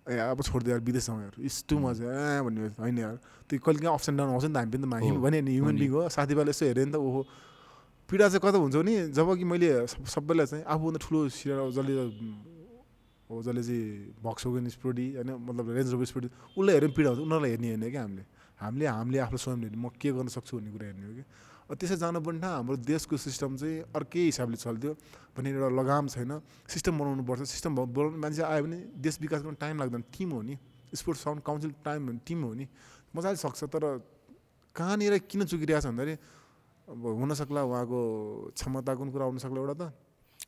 ए 0.06 0.18
अब 0.20 0.42
छोडिदियो 0.44 0.72
यार 0.76 0.82
विदेश 0.84 1.06
जाउँ 1.08 1.20
यार 1.24 1.34
इस 1.48 1.56
टु 1.68 1.80
मच 1.80 1.98
ए 2.04 2.42
भन्ने 2.44 2.68
होइन 2.80 2.98
यार। 3.00 3.16
त्यो 3.50 3.60
कहिले 3.64 3.80
काहीँ 3.82 3.94
अप्स 3.96 4.10
एन्ड 4.10 4.18
डाउन 4.20 4.30
आउँछ 4.36 4.46
नि 4.46 4.54
त 4.54 4.58
हामी 4.58 4.72
पनि 4.72 4.84
त 4.84 4.88
मा- 4.92 5.02
हो, 5.02 5.16
भने 5.24 5.40
नि 5.42 5.52
ह्युमन। 5.56 5.76
बिङ 5.80 5.90
हो। 5.96 6.02
साथीभाइले 6.12 6.52
यसो 6.52 6.66
हेऱ्यो 6.68 6.86
नि 6.86 6.92
त 6.92 6.96
ओहो 7.00 7.22
पीडा 8.10 8.28
चाहिँ 8.28 8.42
कता 8.44 8.58
हुन्छ 8.60 8.76
भने 8.84 8.94
जब 9.16 9.28
कि 9.40 9.44
मैले 9.48 9.68
सब- 9.88 10.08
सबैलाई 10.12 10.46
चाहिँ 10.46 10.64
आफूभन्दा 10.68 11.00
ठुलो 11.08 11.20
सिरा 11.32 11.56
जसले 11.72 11.94
हो 13.34 13.42
जसले 13.42 13.64
चाहिँ 13.66 14.22
भक्सोगन 14.22 14.70
स्पोर्टी 14.70 15.06
होइन 15.18 15.30
मतलब 15.34 15.66
रेन्ज 15.74 15.90
रोभर 15.92 16.06
स्पोर्टी 16.06 16.30
उसलाई 16.54 16.80
भने 16.80 16.88
पीडा 16.94 17.10
हुन्छ। 17.10 17.22
उनीहरूलाई 17.26 17.50
हेर्ने 17.52 17.68
होइन 17.74 17.90
क्या 17.90 18.02
हामीले। 18.06 18.24
हामीले 18.62 18.86
हामीले 18.86 19.20
आफ्नो 19.26 19.38
स्वयं 19.42 19.58
हेर्ने। 19.66 19.78
म 19.82 19.90
के 19.98 20.10
गर्न 20.14 20.30
सक्छु 20.30 20.54
भन्ने 20.58 20.72
कुरा 20.72 20.86
हेर्ने 20.94 21.06
हो 21.10 21.14
कि। 21.18 21.24
अब 21.64 21.74
त्यसै 21.80 21.96
जानुपर्ने 21.98 22.40
ठाउँ 22.44 22.54
हाम्रो 22.54 22.76
देशको 22.86 23.16
सिस्टम 23.18 23.52
चाहिँ 23.58 23.76
अर्कै 23.98 24.22
हिसाबले 24.30 24.58
चल्थ्यो। 24.62 24.92
भन्ने 25.34 25.50
एउटा 25.50 25.70
लगाम 25.74 26.06
छैन। 26.14 26.32
सिस्टम 26.70 26.94
बनाउनु 27.00 27.24
पर्छ। 27.26 27.42
सिस्टम 27.50 27.72
बनाउनु 27.76 28.18
मान्छे 28.22 28.44
आयो 28.46 28.62
भने 28.64 28.78
देश 29.02 29.16
विकास 29.24 29.42
गर्न 29.42 29.58
टाइम 29.58 29.76
लाग्दैन। 29.82 30.04
टिम 30.14 30.30
हो 30.32 30.42
नि। 30.44 30.56
Sports 30.94 31.22
sound 31.24 31.42
council 31.42 31.72
time 31.82 32.02
team 32.22 32.40
हो 32.44 32.54
नि। 32.54 32.66
मजाले 33.16 33.38
सक्छ। 33.42 33.64
तर 33.74 33.84
कहाँनिर 34.76 35.18
किन 35.26 35.42
चुकिरहेको 35.50 35.82
छ 35.82 35.88
भन्दाखेरि 35.90 36.16
अब 36.84 37.00
हुनसक्ला 37.00 37.62
उहाँको 37.64 38.00
क्षमता 38.54 38.92
कुन 38.94 39.08
कुरा 39.10 39.26
हुनसक्ला 39.26 39.60
एउटा 39.64 39.76
त। 39.80 39.84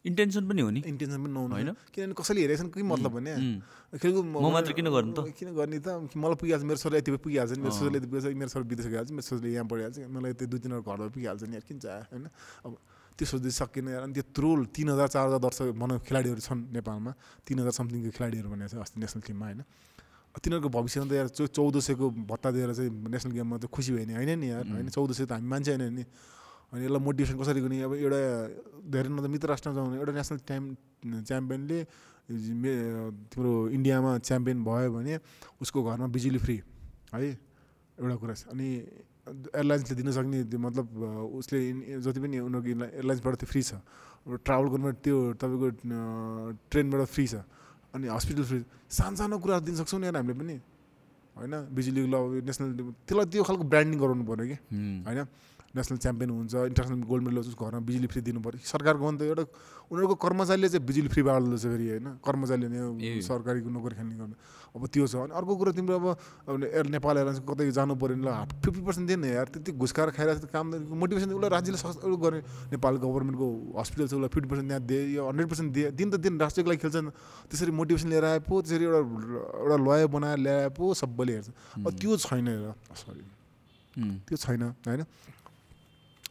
इन्टेन्सन 0.05 0.43
पनि 0.45 0.61
हो 0.61 0.69
नि। 0.69 0.81
इन्टेन्सन 0.85 1.19
पनि 1.23 1.33
नहुनु 1.33 1.53
होइन? 1.55 1.69
किनभने 1.93 2.13
कसैले 2.13 2.41
हेरेको 2.45 2.63
छ 2.63 2.73
के 2.77 2.83
मतलब 2.85 3.11
भने। 3.17 3.33
खेलकुद 3.97 4.25
म 4.25 4.37
मात्र 4.53 4.71
किन 4.77 4.87
गर्नु 4.93 5.13
त? 5.17 5.19
किन 5.33 5.49
गर्ने 5.57 5.79
त? 5.81 5.87
मलाई 6.13 6.37
पुगिहाल्छ 6.37 6.63
मेरो 6.65 6.79
छोरा 6.79 6.97
यति 7.01 7.09
पुगिहाल्छ 7.17 7.51
नि 7.57 7.61
मेरो। 7.65 7.73
छोराले 7.73 7.97
यति 7.97 8.07
पुगिहाल्छ 8.13 8.37
मेरो 8.37 8.49
छोरा 8.53 8.65
विदेश 8.69 8.85
गइहाल्छ 8.85 9.11
मेरो 9.17 9.25
छोराले 9.25 9.49
यहाँ 9.49 9.65
पढिहाल्छ। 9.65 9.97
मलाई 10.05 10.33
त्यो 10.37 10.47
दुई 10.47 10.59
तिनवटा 10.61 10.85
घरमा 10.85 11.05
पुगिहाल्छ 11.09 11.43
नि 11.49 11.55
किन 11.65 11.77
चाह 11.81 11.97
होइन? 12.13 12.25
अब 12.65 12.71
त्यो 13.17 13.25
सोच्दै 13.25 13.51
सकिएन 13.55 13.87
यार। 13.95 14.01
अनि 14.05 14.13
त्यो 14.13 14.25
त्रोल 14.35 14.59
तिन 14.75 14.87
हजार 14.93 15.07
चार 15.09 15.23
हजार 15.25 15.39
दर्शक 15.41 15.67
भनौँ 15.73 15.97
खेलाडीहरू 16.03 16.41
छन् 16.43 16.61
नेपालमा। 16.75 17.11
तिन 17.47 17.57
हजार 17.63 17.73
समथिङको 17.79 18.11
खेलाडीहरू 18.13 18.47
भनेको 18.51 18.69
छ 18.75 18.83
अस्ति 18.85 18.97
नेसनल 18.99 19.21
टिममा 19.25 19.45
होइन? 19.47 19.61
तिनीहरूको 20.35 20.67
भविष्यमा 20.67 21.07
त 21.07 21.13
यार 21.15 21.27
चौ 21.31 21.47
चौध 21.47 21.75
सयको 21.79 22.05
भत्ता 22.27 22.49
दिएर 22.51 22.71
चाहिँ 22.75 22.91
नेसनल 22.91 23.31
गेममा 23.39 23.55
त 23.55 23.71
खुसी 23.71 23.95
भयो 23.95 24.05
नि 24.05 24.13
होइन 24.19 24.31
नि 24.35 24.47
यार? 24.51 24.63
होइन? 24.67 24.91
चौध 24.91 25.11
सय 25.15 25.25
त 25.25 25.39
हामी 25.39 25.47
मान्छे 25.47 25.71
होइन 25.79 25.95
नि। 25.95 26.03
अनि 26.73 26.85
यसलाई 26.85 27.01
मोटिभेसन 27.05 27.35
कसरी 27.39 27.61
गर्ने? 27.61 27.81
अब 27.81 27.93
एउटा 27.93 28.19
धेरै 28.91 29.09
न 29.09 29.17
त 29.23 29.27
मित्र 29.29 29.47
राष्ट्रमा 29.49 29.75
जाउँ 29.75 29.87
भने 29.89 29.99
एउटा 29.99 30.13
नेसनल 30.13 30.39
टाइम 30.49 30.63
च्याम्पियनले 31.25 31.79
मे- 32.61 33.13
तिम्रो 33.31 33.69
इन्डियामा 33.69 34.17
च्याम्पियन 34.17 34.63
भयो 34.63 34.89
भने 34.93 35.19
उसको 35.61 35.83
घरमा 35.83 36.07
बिजुली 36.09 36.39
फ्री 36.39 36.57
है? 37.13 37.31
एउटा 38.01 38.15
कुरा 38.15 38.33
छ। 38.33 38.43
अनि 38.51 38.67
एयरलाइन्सले 39.25 39.95
दिन 39.97 40.11
सक्ने 40.11 40.43
त्यो 40.49 40.59
मतलब 40.59 40.85
उसले 41.37 41.59
जति 42.01 42.19
पनि 42.19 42.37
उनीहरूको 42.39 42.69
एयरला- 42.69 42.93
एयरलाइन्सबाट 42.93 43.33
त्यो 43.35 43.47
फ्री 43.47 43.61
छ। 43.63 43.73
ट्राभल 44.45 44.67
गर्नु 44.73 44.91
त्यो 45.05 45.17
तपाईँको 45.41 45.67
ट्रेनबाट 46.71 47.01
फ्री 47.07 47.25
छ। 47.27 47.35
अनि 47.95 48.07
हस्पिटल 48.07 48.43
फ्री 48.43 48.59
सानो 48.89 49.15
सानो 49.15 49.39
कुराहरू 49.39 49.65
दिन 49.65 49.75
सक्छौँ 49.79 49.99
नि 50.01 50.07
हामीले 50.07 50.33
पनि। 50.33 50.55
होइन? 51.37 51.53
बिजुलीको 51.75 52.07
ल 52.09 52.43
नेसनल 52.43 52.69
त्यसलाई 53.07 53.25
त्यो 53.25 53.43
खालको 53.43 53.63
ब्रान्डिङ 53.63 53.97
गराउनु 53.99 54.23
पऱ्यो 54.25 54.45
कि? 54.49 54.57
होइन? 55.07 55.19
नेसनल 55.75 55.97
च्याम्पियन 55.99 56.29
हुन्छ 56.31 56.53
इन्टरनेसनल 56.71 57.03
गोल्ड 57.03 57.23
मेडल 57.27 57.37
उसको 57.51 57.65
घरमा 57.65 57.79
बिजुली 57.83 58.07
फ्री 58.07 58.21
दिनु 58.23 58.39
पऱ्यो 58.39 58.63
सरकारको 58.63 59.03
भने 59.05 59.17
त 59.19 59.21
एउटा 59.27 59.43
उनीहरूको 59.91 60.15
कर्मचारीले 60.15 60.67
चाहिँ 60.71 60.85
बिजुली 60.87 61.09
फ्री 61.13 61.21
बाँड्दो 61.27 61.57
छ 61.57 61.65
फेरि 61.67 61.85
होइन? 61.91 62.07
कर्मचारीले। 62.25 63.21
सरकारीको 63.21 63.69
नोकरी 63.69 63.95
खाने 63.95 64.15
गर्नु। 64.15 64.35
अब 64.75 64.81
त्यो 64.87 65.05
छ। 65.05 65.15
अनि 65.29 65.33
अर्को 65.35 65.53
कुरा 65.55 65.71
तिम्रो 65.77 65.95
अब 65.99 66.63
एयर 66.63 66.85
नेपाल 66.89 67.15
एयरलाइन्स 67.21 67.39
कतै 67.45 67.69
जानु 67.69 67.93
पऱ्यो 67.95 68.17
ल 68.17 68.29
फिफ्टी 68.65 68.81
पर्सेन्ट 68.81 69.05
दिएन 69.07 69.23
यार। 69.29 69.47
त्यति 69.53 69.71
घुस 69.77 69.91
खाएर 69.93 70.09
खाइरहेको 70.17 70.41
छ 70.41 70.49
काम 70.49 70.65
मोटिभेसन 70.89 71.29
उसलाई 71.37 71.51
राज्यले 71.53 71.77
सस् 71.77 72.01
उयो 72.01 72.17
गर्ने। 72.17 72.39
नेपाल 72.73 72.93
गभर्मेन्टको 72.97 73.47
हस्पिटल 73.77 74.07
छ 74.09 74.13
उसलाई 74.17 74.31
फिफ्टी 74.33 74.49
पर्सेन्ट 74.49 74.67
त्यहाँ 74.73 74.83
दिए 74.89 75.01
यो 75.15 75.21
हन्ड्रेड 75.27 75.47
पर्सेन्ट 75.53 75.69
दिए। 75.75 75.87
दिन 75.93 76.07
त 76.09 76.15
दिन 76.17 76.33
राष्ट्रको 76.41 76.69
लागि 76.71 76.81
खेल्छन् 76.81 77.07
त्यसरी 77.51 77.71
मोटिभेसन 77.77 78.09
लिएर 78.09 78.25
आए 78.25 78.39
पो 78.41 78.53
त्यसरी 78.65 78.85
एउटा 78.89 79.01
एउटा 79.05 79.77
लय 79.85 80.07
बनाएर 80.09 80.39
ल्याए 80.39 80.69
पो 80.73 80.93
सबैले 80.97 81.33
हेर्छ। 81.35 81.49
अब 81.85 81.91
त्यो 81.93 82.17
छैन 82.25 82.47
सरी। 83.05 83.23
त्यो 84.25 84.35
छैन 84.35 84.63
होइन? 84.81 85.03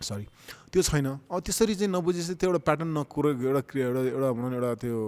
सरी 0.05 0.27
त्यो 0.73 0.83
छैन। 0.83 1.07
अब 1.33 1.38
त्यसरी 1.40 1.75
चाहिँ 1.75 1.93
नबुझेपछि 1.93 2.35
त्यो 2.37 2.49
एउटा 2.51 2.61
प्याटर्न 2.61 2.90
नकुरो 2.99 3.29
एउटा 3.40 3.61
क्रिया 3.69 3.85
एउटा 3.88 4.01
एउटा 4.12 4.29
भनौँ 4.37 4.51
न 4.51 4.55
एउटा 4.55 4.71
त्यो 4.85 4.99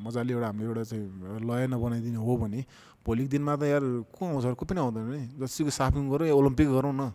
मजाले 0.00 0.32
एउटा 0.32 0.46
हामीले 0.46 0.68
एउटा 0.68 0.82
चाहिँ 0.88 1.04
लय 1.44 1.66
नबनाइदिने 1.68 2.18
हो 2.18 2.32
भने 2.40 2.60
भोलिको 3.02 3.28
दिनमा 3.28 3.52
त 3.58 3.62
यार 3.66 3.84
को 4.14 4.22
आउँछ 4.22 4.54
को 4.54 4.64
पनि 4.64 4.78
आउँदैन 4.78 5.06
नि। 5.10 5.20
जतिको 5.42 5.70
साफिङ 5.74 6.06
गरौँ 6.06 6.26
या 6.30 6.34
ओलम्पिक 6.38 6.68
गरौँ 6.70 6.94
न। 6.94 7.10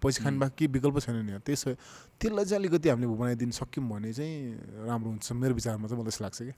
पैसा 0.00 0.24
खाने 0.24 0.48
केही 0.56 0.72
विकल्प 0.72 0.98
छैन 1.04 1.20
नि 1.20 1.32
यार। 1.36 1.42
त्यसो 1.44 1.76
त्यसलाई 2.16 2.44
चाहिँ 2.48 2.60
अलिकति 2.64 2.88
हामीले 2.88 3.12
बनाइदिनु 3.12 3.52
सक्यौँ 3.52 3.84
भने 3.92 4.08
चाहिँ 4.08 4.88
राम्रो 4.88 5.08
हुन्छ। 5.12 5.28
मेरो 5.36 5.52
विचारमा 5.52 5.84
चाहिँ 5.84 6.00
मलाई 6.00 6.08
त्यस्तो 6.08 6.24
लाग्छ 6.24 6.40
कि 6.48 6.54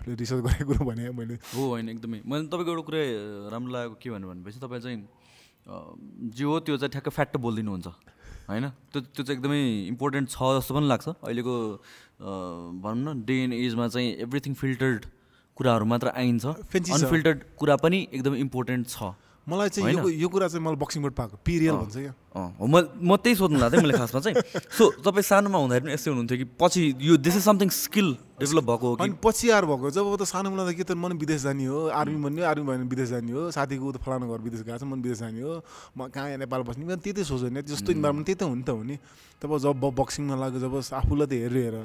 आफूले 0.00 0.16
रिसर्च 0.16 0.40
गरेको 0.40 0.64
कुरो 0.64 0.84
भने 0.88 1.12
मैले 1.12 1.34
हो 1.52 1.60
होइन 1.76 1.88
एकदमै। 1.92 2.24
मैले 2.24 2.48
तपाईँको 2.48 2.70
एउटा 2.72 2.84
कुरा 2.88 3.00
राम्रो 3.52 3.70
लागेको 3.76 3.96
के 4.00 4.08
भन्नु 4.16 4.26
भनेपछि 4.32 4.58
तपाईँ 4.64 4.80
चाहिँ 4.80 4.98
जे 6.32 6.44
हो 6.44 6.56
त्यो 6.64 6.76
चाहिँ 6.80 6.92
ठ्याक्क 6.96 7.08
फ्याक्ट 7.12 7.36
बोलिदिनुहुन्छ। 7.36 7.88
होइन? 8.50 8.66
त्यो 8.90 9.00
त्यो 9.00 9.22
चाहिँ 9.24 9.38
एकदमै 9.38 9.60
इम्पोर्टेन्ट 9.88 10.26
छ 10.28 10.38
जस्तो 10.58 10.74
पनि 10.74 10.86
लाग्छ। 10.90 11.08
अहिलेको 11.08 11.54
भनौँ 12.84 13.14
न 13.14 13.24
डे 13.24 13.34
एन्ड 13.44 13.54
एजमा 13.54 13.86
चाहिँ 13.88 14.08
एभ्रिथिङ 14.26 14.54
फिल्टर्ड 14.54 15.00
कुराहरू 15.56 15.84
मात्र 15.86 16.08
आइन्छ। 16.16 16.44
अनफिल्टर्ड 16.44 17.38
कुरा 17.56 17.76
पनि 17.84 17.98
एकदमै 18.12 18.38
इम्पोर्टेन्ट 18.40 18.88
छ। 18.88 19.14
मलाई 19.46 19.68
चाहिँ 19.68 20.12
यो 20.20 20.28
कुरा 20.28 20.46
चाहिँ 20.48 20.64
मलाई 20.64 20.78
बक्सिङबाट 20.78 21.12
पाएको। 21.16 21.36
पिरियल। 21.44 21.74
भन्छ 21.74 21.96
क्या। 21.96 22.12
हो 22.30 22.66
म 22.66 22.74
म 23.02 23.16
त्यही 23.18 23.34
सोध्नु 23.36 23.58
लाग्थेँ 23.58 23.82
मैले 23.82 23.98
खासमा 23.98 24.20
चाहिँ 24.22 24.36
सो 24.78 24.84
तपाईँ 25.02 25.26
सानोमा 25.26 25.58
हुँदाखेरि 25.58 25.82
पनि 25.82 25.92
यस्तै 25.94 26.10
हुनुहुन्थ्यो 26.10 26.38
कि 26.38 26.46
पछि 26.62 26.80
यो 27.10 27.16
this 27.18 27.36
is 27.36 27.44
something 27.44 27.68
skill 27.68 28.08
develop 28.38 28.64
भएको 28.70 28.86
हो 28.86 28.94
कि? 28.96 29.02
अनि 29.02 29.14
पछि 29.18 29.50
आएर 29.50 29.64
भएको 29.66 29.90
जब 29.90 30.06
त 30.14 30.22
सानो 30.30 30.48
के 30.54 30.84
त 30.86 30.94
मन 30.94 31.18
विदेश 31.18 31.40
जाने 31.42 31.66
हो 31.66 31.78
आर्मी 31.90 32.18
भन्यो 32.22 32.44
आर्मी 32.46 32.64
भयो 32.66 32.76
भने 32.78 32.86
विदेश 32.86 33.08
जाने 33.10 33.32
हो 33.34 33.50
साथीको 33.50 33.92
त 33.92 33.98
फलानु 34.06 34.30
घर 34.30 34.40
विदेश 34.46 34.62
गएको 34.62 34.78
छ 34.78 34.82
मन 34.86 35.02
विदेश 35.02 35.18
जाने 35.26 35.42
हो 35.42 35.58
म 35.98 36.06
कहाँ 36.14 36.38
नेपाल 36.46 36.62
बस्ने 36.70 36.84
मैले 36.86 37.02
त्यही 37.02 37.24
सोच्यो 37.26 37.50
नि 37.50 37.66
जस्तो 37.66 37.98
इन्भाइरोमेन्ट 37.98 38.26
त्यही 38.30 38.38
त 38.38 38.42
हो 38.46 38.54
नि 38.54 38.62
त 38.62 38.70
हो 38.70 38.82
नि। 38.86 38.96
तब 39.42 39.50
जब 39.58 39.82
बक्सिङमा 39.90 40.34
लाग्यो 40.38 40.60
जब 40.70 40.74
आफूलाई 40.78 41.26
त 41.26 41.32
हेरेर 41.34 41.74
हेर 41.74 41.76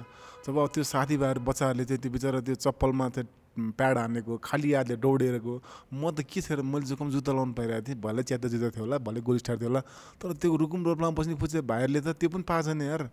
जब 0.46 0.56
त्यो 0.78 0.84
साथीभाइहरू 0.94 1.42
बच्चाहरूले 1.42 1.86
चाहिँ 1.90 2.02
त्यो 2.06 2.12
बिचरा 2.14 2.40
त्यो 2.46 2.56
चप्पलमा 2.62 3.06
त्यो 3.18 3.24
प्याड 3.56 3.98
हानेको 3.98 4.36
खाली 4.44 4.70
हातले 4.76 4.96
दौडेरको 5.00 5.54
म 5.96 6.12
त 6.12 6.28
के 6.28 6.44
थियो 6.44 6.60
मैले 6.60 6.86
जोकम 6.92 7.08
जुत्ता 7.16 7.32
लाउनु 7.32 7.56
पाइरहेको 7.56 7.88
थिएँ 7.88 8.00
भले 8.04 8.22
च्यात्ता 8.28 8.48
जुत्ता 8.52 8.70
थियो 8.76 8.84
होला 8.84 9.00
भले 9.00 9.20
गोली 9.24 9.40
स्टार 9.40 9.56
थियो 9.64 9.72
होला 9.72 9.82
तर 10.20 10.35
त्यो 10.42 10.56
रुकुम 10.56 10.80
रोडमा 10.86 11.10
बस्ने 11.16 11.36
पुचे 11.36 11.62
भाइहरूले 11.62 12.00
त 12.02 12.08
त्यो 12.20 12.30
पनि 12.30 12.44
पाएको 12.44 12.66
छैन 12.68 12.82
यार। 12.82 13.04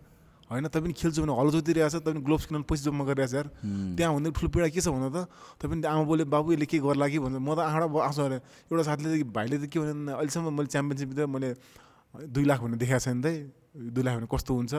होइन 0.51 0.67
तपाईँ 0.67 0.83
पनि 0.83 0.93
खेल्छु 0.93 1.19
भने 1.23 1.33
हलो 1.33 1.49
जोतिरहेको 1.55 1.89
छ 1.89 1.95
तपाईँ 2.03 2.23
ग्लोभ्स 2.23 2.45
किन्न 2.51 2.61
पैसा 2.67 2.83
जम्मा 2.85 3.03
गरिरहेको 3.09 3.31
छ 3.31 3.35
यार। 3.39 3.47
त्यहाँ 3.97 4.11
हुँदै 4.13 4.29
ठुलो 4.37 4.49
पीडा 4.53 4.67
के 4.69 4.81
छ 4.83 4.87
भन्दा 4.93 5.09
त? 5.09 5.17
तपाईँ 5.59 5.81
आमा 5.87 6.03
बोले 6.03 6.23
बाबु 6.29 6.47
यसले 6.53 6.65
के 6.67 6.77
गर्ला 6.83 7.07
कि 7.09 7.17
भन्छ 7.23 7.39
म 7.39 7.49
त 7.55 7.59
आँखा 7.63 7.87
आउँछु 7.87 8.21
अरे 8.21 8.37
एउटा 8.69 8.83
साथीले 8.83 9.23
भाइले 9.33 9.55
त 9.57 9.65
के 9.71 9.77
भने 9.79 10.11
अहिलेसम्म 10.13 10.51
मैले 10.53 10.69
च्याम्पियनसिप 10.69 11.09
त 11.17 11.19
मैले 11.31 11.49
दुई 12.29 12.45
लाख 12.45 12.59
भन्ने 12.61 12.77
देखाएको 12.77 13.03
छैन 13.07 13.17
त 13.23 13.27
दुई 13.73 14.03
लाख 14.03 14.13
भने 14.19 14.27
कस्तो 14.29 14.51
हुन्छ? 14.53 14.73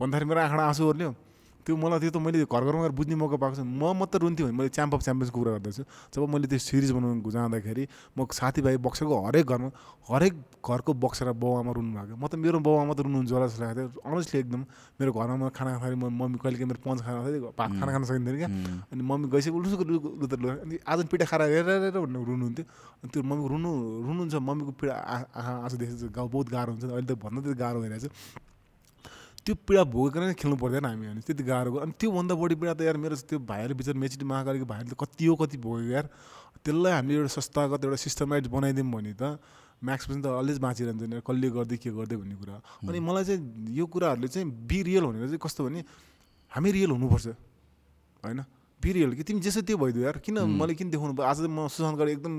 भन्दाखेरि 0.00 0.26
मेरो 0.26 0.40
आँखा 0.40 0.64
आँसु 0.72 0.82
ओर्ल्यो। 0.82 1.10
त्यो 1.62 1.76
मलाई 1.76 1.98
त्यो 2.00 2.10
त 2.10 2.16
मैले 2.18 2.38
घर 2.42 2.62
घरमा 2.62 2.82
गएर 2.82 2.94
बुझ्ने 2.98 3.14
मौका 3.14 3.36
पाएको 3.38 3.56
छु 3.56 3.64
म 3.64 3.94
मात्र 3.94 4.18
रुन्थेँ 4.18 4.46
भने 4.46 4.56
मैले 4.58 4.70
च्याम्प 4.74 4.94
अफ 4.94 5.02
च्याम्पियन्सको 5.02 5.38
कुरा 5.38 5.52
गर्दैछु 5.56 5.82
जब 6.10 6.22
मैले 6.26 6.46
त्यो 6.50 6.58
सिरिज 6.58 6.90
बनाउनु 6.90 7.30
जाँदाखेरि 7.30 7.84
म 8.18 8.26
साथीभाइ 8.30 8.76
बक्सरको 8.82 9.14
हरेक 9.26 9.46
घरमा 9.46 9.70
हरेक 10.10 10.34
घरको 10.60 10.92
बक्सर 10.98 11.32
बाउ 11.38 11.52
आमा 11.62 11.72
रुनु 11.72 11.90
भएको 11.94 12.14
म 12.18 12.26
त 12.26 12.34
मेरो 12.34 12.58
बाउ 12.66 12.74
आमा 12.82 12.92
त 12.94 13.00
रुनुहुन्छ 13.06 13.30
होला 13.30 13.46
जस्तो 13.46 13.62
लागेको 13.62 13.88
थियो 13.94 14.02
अनेस्टली 14.10 14.38
एकदम 14.42 14.62
मेरो 14.98 15.10
घरमा 15.12 15.36
म 15.38 15.48
खाना 15.54 15.70
खाँदाखेरि 15.78 15.96
म 16.02 16.04
मम्मी 16.10 16.38
कहिले 16.42 16.56
काहीँ 16.58 16.68
मेरो 16.70 16.80
पन्च 16.82 16.98
खाना 17.06 17.18
खाँदै 17.22 17.40
भात 17.54 17.70
खाना 17.78 17.90
खान 17.94 18.02
सकिँदैन 18.10 18.36
क्या 18.42 18.50
अनि 18.90 19.02
मम्मी 19.02 19.26
गइसक्यो 19.30 19.54
उल्टो 19.54 20.46
अनि 20.66 20.74
आज 20.82 20.98
पिठा 21.10 21.26
खाएर 21.30 21.42
हेर 21.46 21.68
हेरेर 21.70 21.98
भनेर 22.02 22.22
रुनुहुन्थ्यो 22.26 22.64
अनि 23.02 23.10
त्यो 23.12 23.22
मम्मीको 23.22 23.48
रुनु 23.54 23.70
रुनुहुन्छ 24.06 24.34
मम्मीको 24.50 24.72
पिडा 24.82 24.94
आँखा 25.14 25.52
आँसु 25.62 25.76
देखेर 25.78 26.10
गाउँ 26.10 26.28
बहुत 26.34 26.46
गाह्रो 26.50 26.70
हुन्छ 26.74 26.84
अहिले 26.90 27.06
त 27.06 27.18
भन्दा 27.22 27.40
त्यति 27.42 27.58
गाह्रो 27.62 27.78
भइरहेछ 27.82 28.50
त्यो 29.46 29.54
पीडा 29.66 29.82
भोगेर 29.90 30.22
नै 30.22 30.34
खेल्नु 30.38 30.56
पर्दैन 30.56 30.84
हामी 30.86 31.06
भने 31.10 31.20
त्यति 31.26 31.42
गाह्रो 31.42 31.74
अनि 31.82 31.92
त्योभन्दा 31.98 32.34
बढी 32.38 32.54
पीडा 32.62 32.74
त 32.78 32.80
यार 32.86 32.96
मेरो 32.96 33.16
त्यो 33.26 33.38
भाइहरू 33.42 33.74
बिचरा 33.74 33.98
मेचिटी 33.98 34.24
महाकालीको 34.24 34.66
भाइहरूले 34.70 34.96
कति 35.02 35.24
हो 35.26 35.34
कति 35.42 35.56
भोग्यो 35.58 35.90
यार। 35.90 36.06
त्यसलाई 36.62 36.92
हामीले 36.92 37.18
एउटा 37.18 37.32
संस्थागत 37.42 37.84
एउटा 37.84 37.98
सिस्टमाइज 38.06 38.46
बनाइदिउँ 38.54 38.86
भने 38.86 39.12
त 39.18 39.42
म्याक्स 39.82 40.04
पनि 40.06 40.22
त 40.22 40.26
अलवेज 40.30 40.58
बाँचिरहन्छ 40.62 41.02
नि 41.10 41.20
कसले 41.26 41.48
गर्दै 41.58 41.76
के 41.82 41.90
गर्दै 41.90 42.16
भन्ने 42.22 42.36
कुरा। 42.38 42.54
अनि 42.86 42.98
मलाई 43.02 43.24
चाहिँ 43.26 43.42
यो 43.74 43.84
कुराहरूले 43.90 44.28
चाहिँ 44.30 44.46
बी 44.46 44.78
रियल 44.86 45.04
भनेर 45.10 45.26
चाहिँ 45.26 45.42
कस्तो 45.42 45.60
भने 45.66 45.80
हामी 46.54 46.70
रियल 46.70 46.90
हुनुपर्छ 46.94 47.26
होइन? 48.22 48.40
पिरियल 48.82 49.14
कि 49.14 49.22
तिमी 49.22 49.40
जेसो 49.40 49.62
त्यो 49.62 49.76
भइदियो 49.78 50.02
यार। 50.04 50.18
किन 50.18 50.42
मैले 50.42 50.74
किन 50.74 50.90
देखाउनु 50.90 51.22
आज 51.22 51.46
म 51.46 51.70
सुशान्त 51.70 51.96
गरी 51.98 52.12
एकदम 52.18 52.34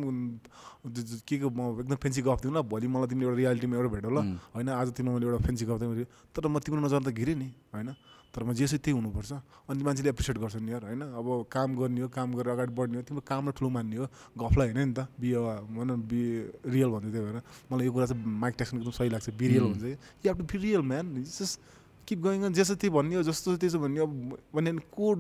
के 1.24 1.36
को 1.40 1.48
म 1.50 1.80
एकदम 1.80 1.96
फेन्सी 1.96 2.22
गफ 2.22 2.40
दिउँ 2.44 2.54
ल। 2.54 2.62
भोलि 2.68 2.88
मलाई 2.88 3.08
तिमीले 3.08 3.26
एउटा 3.32 3.38
रियालिटीमा 3.40 3.76
एउटा 3.80 3.92
भेटौ 3.96 4.12
ल 4.12 4.20
होइन 4.52 4.70
आज 4.70 4.88
तिमीलाई 4.92 5.16
मैले 5.16 5.28
एउटा 5.32 5.42
फेन्सी 5.48 5.66
गफ 5.66 5.78
दिउँ। 5.80 6.06
तर 6.36 6.48
म 6.48 6.60
तिम्रो 6.60 6.82
नजर 6.84 7.02
त 7.08 7.10
घिरेँ 7.16 7.36
नि 7.40 7.50
होइन? 7.72 7.96
तर 8.34 8.42
म 8.44 8.54
जेसो 8.58 8.82
त्यही 8.82 8.98
हुनुपर्छ। 8.98 9.32
अनि 9.70 9.82
मान्छेले 9.86 10.10
एप्रिसिएट 10.10 10.38
गर्छ 10.42 10.58
नि 10.58 10.72
यार 10.74 10.84
होइन? 10.90 11.02
अब 11.14 11.28
काम 11.54 11.70
गर्ने 11.78 12.02
हो 12.02 12.08
काम 12.10 12.34
गरेर 12.34 12.52
अगाडि 12.58 12.74
बढ्ने 12.74 12.98
हो। 12.98 13.04
तिम्रो 13.06 13.22
कामलाई 13.22 13.54
ठुलो 13.54 13.70
मान्ने 13.70 13.96
हो। 14.02 14.06
गफलाई 14.36 14.74
होइन 14.74 14.90
नि 14.90 14.94
त। 14.98 15.06
बी 15.22 15.30
भनौँ 15.78 15.98
बी 16.02 16.22
रियल 16.66 16.90
भन्दै 16.98 17.10
त्यही 17.14 17.24
भएर 17.30 17.38
मलाई 17.70 17.86
यो 17.86 17.92
कुरा 17.94 18.06
चाहिँ 18.10 18.26
माइक 18.26 18.54
टेक्सन 18.58 18.82
एकदम 18.82 18.94
सही 18.98 19.10
लाग्छ। 19.14 19.30
बी 19.38 19.46
रियल 19.54 19.66
भन्छ 19.70 19.86
you 19.86 20.28
have 20.28 20.38
to 20.42 20.46
be 20.50 20.58
real 20.66 20.82
man 20.82 21.06
just 21.30 21.62
keep 22.10 22.20
going 22.26 22.52
जेसो 22.58 22.74
त्यही 22.74 22.90
भन्ने 22.90 23.16
हो 23.16 23.24
जस्तो 23.30 23.56
त्यसो 23.62 23.78
भन्ने 23.80 24.02
अब 24.02 24.12
भने 24.50 24.72
कोड 24.92 25.20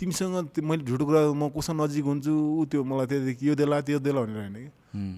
तिमीसँग 0.00 0.64
मैले 0.64 0.82
झुटो 0.88 1.04
कुरा 1.04 1.20
म 1.36 1.52
कोसँग 1.52 1.76
नजिक 1.76 2.04
हुन्छु 2.08 2.32
ऊ 2.32 2.64
त्यो 2.72 2.80
मलाई 2.80 3.06
त्यहाँदेखि 3.06 3.44
यो 3.44 3.54
देला 3.54 3.80
त्यो 3.84 3.98
देला 4.00 4.20
भनेर 4.24 4.36
होइन 4.40 4.56
कि? 4.56 4.68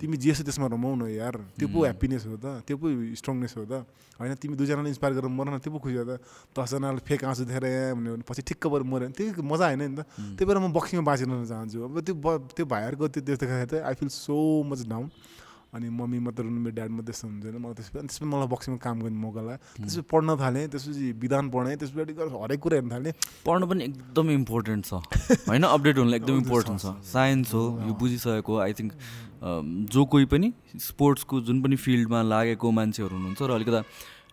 तिमी 0.02 0.16
जे 0.18 0.34
छ 0.34 0.42
त्यसमा 0.42 0.66
रमाउ 0.74 0.94
न 0.98 1.02
यार। 1.06 1.38
त्यो 1.54 1.68
पो 1.70 1.78
ह्याप्पिनेस 1.86 2.26
हो 2.26 2.36
त 2.36 2.66
त्यो 2.66 2.76
पो 2.76 2.86
स्ट्रङनेस 3.14 3.54
हो 3.56 3.64
त। 3.64 3.86
होइन 4.18 4.34
तिमी 4.42 4.54
दुईजनाले 4.58 4.90
इन्सपायर 4.90 5.12
गरेर 5.22 5.30
मर 5.30 5.46
न 5.54 5.58
त्यो 5.62 5.70
पो 5.70 5.78
खुसी 5.78 5.96
हो 5.96 6.04
त। 6.04 6.18
दसजनाले 6.50 7.00
फेक 7.06 7.24
आँसु 7.24 7.46
देखाएर 7.46 7.64
यहाँ 7.64 7.94
भन्यो 7.94 8.12
भने 8.18 8.24
पछि 8.26 8.42
ठिक्क 8.42 8.62
पऱ्यो 8.66 8.84
मऱ्यो 8.84 9.06
भने 9.06 9.14
त्यही 9.14 9.30
मजा 9.38 9.66
होइन 9.70 9.82
नि 9.86 9.96
त। 9.96 10.02
त्यही 10.34 10.44
भएर 10.50 10.58
म 10.58 10.66
बक्सिङमा 10.74 11.04
बाँचिरहन 11.06 11.46
चाहन्छु। 11.46 11.78
अब 11.78 11.94
त्यो 12.02 12.14
त्यो 12.58 12.64
भाइहरूको 12.66 13.06
त्यो 13.06 13.22
त्यो 13.22 13.36
देखाएर 13.38 13.66
चाहिँ 13.70 13.84
I 13.86 13.94
feel 14.02 14.10
so 14.10 14.36
much 14.66 14.82
down 14.90 15.06
अनि 15.72 15.88
मम्मी 15.88 16.18
मात्र 16.20 16.42
रुनु 16.44 16.60
मेरो 16.60 16.74
ड्याड 16.76 16.90
मात्रै 16.92 17.06
त्यस्तो 17.08 17.28
हुन्थेन 17.28 17.56
मलाई 17.64 17.74
त्यसपछि 17.74 17.98
अनि 17.98 18.08
त्यसपछि 18.08 18.28
मलाई 18.28 18.48
बक्सिङमा 18.52 18.78
काम 18.84 18.96
गर्ने 19.02 19.20
मौका 19.24 19.40
लाग्यो। 19.40 19.58
त्यसपछि 19.80 20.02
पढ्न 20.12 20.36
थालेँ 20.36 20.68
त्यसपछि 20.68 21.06
विधान 21.16 21.44
पढेँ 21.48 21.76
त्यसपछि 21.80 22.12
हरेक 22.44 22.60
कुरा 22.60 22.76
हेर्न 22.76 22.90
थालेँ। 22.92 23.12
पढ्नु 23.48 23.64
पनि 23.72 23.84
एकदम 23.88 24.30
इम्पोर्टेन्ट 24.30 24.82
छ। 24.84 24.92
होइन? 25.48 25.64
अपडेट 25.64 25.96
हुनुलाई 25.98 26.18
एकदम 26.20 26.36
इम्पोर्टेन्ट 26.44 26.80
छ। 26.80 26.86
साइन्स 27.16 27.54
हो 27.56 27.64
यो 27.88 27.92
बुझिसकेको 27.96 28.52
आई 28.68 28.72
थिङ्क 28.78 28.92
जो 29.96 30.04
कोही 30.12 30.24
पनि 30.28 30.52
स्पोर्ट्सको 30.92 31.40
जुन 31.48 31.62
पनि 31.62 31.76
फिल्डमा 31.80 32.20
लागेको 32.22 32.70
मान्छेहरू 32.70 33.16
हुनुहुन्छ 33.16 33.40
र 33.42 33.50
अलिकता 33.56 33.80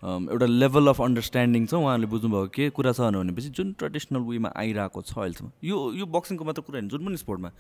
एउटा 0.04 0.46
लेभल 0.46 0.88
अफ 0.88 1.02
अन्डरस्ट्यान्डिङ 1.02 1.66
छ 1.66 1.74
उहाँहरूले 1.76 2.08
बुझ्नुभएको 2.12 2.52
के 2.56 2.70
कुरा 2.76 2.92
छ 2.92 3.08
भनेपछि 3.16 3.50
जुन 3.56 3.74
ट्रेडिसनल 3.80 4.22
वेमा 4.28 4.52
आइरहेको 4.56 5.02
छ 5.02 5.18
अहिलेसम्म 5.18 5.50
यो 5.64 5.78
यो 6.00 6.06
बक्सिङको 6.16 6.44
मात्र 6.48 6.62
कुरा 6.68 6.80
होइन 6.80 6.88
जुन 6.94 7.06
पनि 7.06 7.18
स्पोर्टमा 7.24 7.52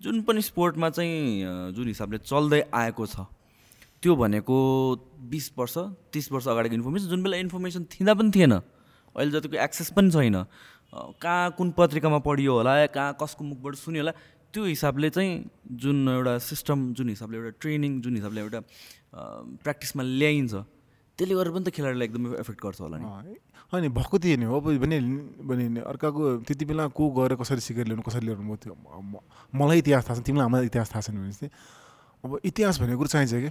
जुन 0.00 0.22
पनि 0.22 0.42
स्पोर्टमा 0.42 0.88
चाहिँ 0.90 1.72
जुन 1.76 1.86
हिसाबले 1.88 2.18
चल्दै 2.24 2.60
आएको 2.72 3.06
छ 3.06 3.26
त्यो 4.02 4.16
भनेको 4.16 4.56
बिस 5.30 5.50
वर्ष 5.58 5.76
तिस 6.12 6.32
वर्ष 6.32 6.48
अगाडिको 6.48 6.74
इन्फर्मेसन 6.74 7.08
जुन 7.08 7.22
बेला 7.22 7.36
इन्फर्मेसन 7.36 7.84
थिँदा 7.94 8.14
पनि 8.14 8.30
थिएन 8.36 8.52
अहिले 8.52 9.30
जतिको 9.32 9.56
एक्सेस 9.64 9.90
पनि 9.96 10.10
छैन 10.10 10.36
कहाँ 11.20 11.50
कुन 11.58 11.70
पत्रिकामा 11.76 12.18
पढियो 12.24 12.52
होला 12.54 12.74
कहाँ 12.96 13.16
कसको 13.20 13.44
मुखबाट 13.44 13.74
सुन्यो 13.84 14.02
होला 14.02 14.12
त्यो 14.54 14.64
हिसाबले 14.64 15.10
चाहिँ 15.10 15.32
जुन 15.82 16.08
एउटा 16.08 16.38
सिस्टम 16.48 16.92
जुन 16.98 17.08
हिसाबले 17.08 17.36
एउटा 17.38 17.50
ट्रेनिङ 17.60 18.00
जुन 18.02 18.14
हिसाबले 18.16 18.40
एउटा 18.40 18.60
प्र्याक्टिसमा 19.62 20.02
ल्याइन्छ 20.02 20.54
त्यसले 21.18 21.34
गरेर 21.34 21.52
पनि 21.54 21.64
त 21.64 21.70
खेलाडीलाई 21.76 22.06
एकदमै 22.08 22.38
एफेक्ट 22.40 22.60
गर्छ 22.64 22.80
होला 22.80 22.96
नि। 22.98 23.36
अनि 23.72 23.88
भएको 23.88 24.18
थिएँ 24.18 24.36
नि 24.36 24.44
हो। 24.50 24.60
भने 24.60 24.98
भने 25.46 25.80
अर्काको 25.80 26.42
त्यति 26.42 26.64
बेला 26.64 26.86
को 26.90 27.02
गएर 27.10 27.34
कसरी 27.38 27.60
सिकेर 27.62 27.86
ल्याउनु 27.86 28.02
कसरी 28.02 28.26
ल्याउनु 28.26 28.56
थियो 28.56 28.74
मलाई 29.54 29.78
इतिहास 29.78 30.04
थाहा 30.08 30.18
छ 30.18 30.22
तिमीलाई 30.26 30.44
हाम्रो 30.44 30.66
इतिहास 30.66 30.88
थाहा 30.90 31.00
छैन 31.00 31.16
भने 31.22 31.32
चाहिँ 31.32 31.50
अब 32.24 32.40
इतिहास 32.44 32.80
भन्ने 32.80 32.96
कुरो 32.96 33.08
चाहिन्छ 33.08 33.34
कि? 33.34 33.50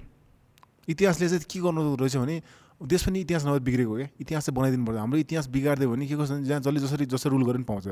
इतिहासले 0.91 1.27
चाहिँ 1.29 1.45
के 1.47 1.59
गर्नु 1.59 1.95
रहेछ 1.95 2.15
भने 2.17 2.35
देश 2.81 3.01
पनि 3.07 3.19
इतिहास 3.21 3.45
नभए 3.47 3.59
बिग्रेको 3.63 3.95
क्या 3.95 4.07
इतिहास 4.19 4.43
चाहिँ 4.45 4.55
बनाइदिनु 4.59 4.85
पर्छ। 4.85 4.97
हाम्रो 4.99 5.17
इतिहास 5.19 5.47
बिगारिदियो 5.55 5.89
भने 5.91 6.07
के 6.07 6.15
गर्छ 6.15 6.31
जहाँ 6.47 6.59
जसले 6.59 6.79
जसरी 6.79 7.05
जसरी 7.15 7.29
रुल 7.31 7.43
गरेर 7.43 7.63
पनि 7.63 7.67
पाउँछ 7.71 7.87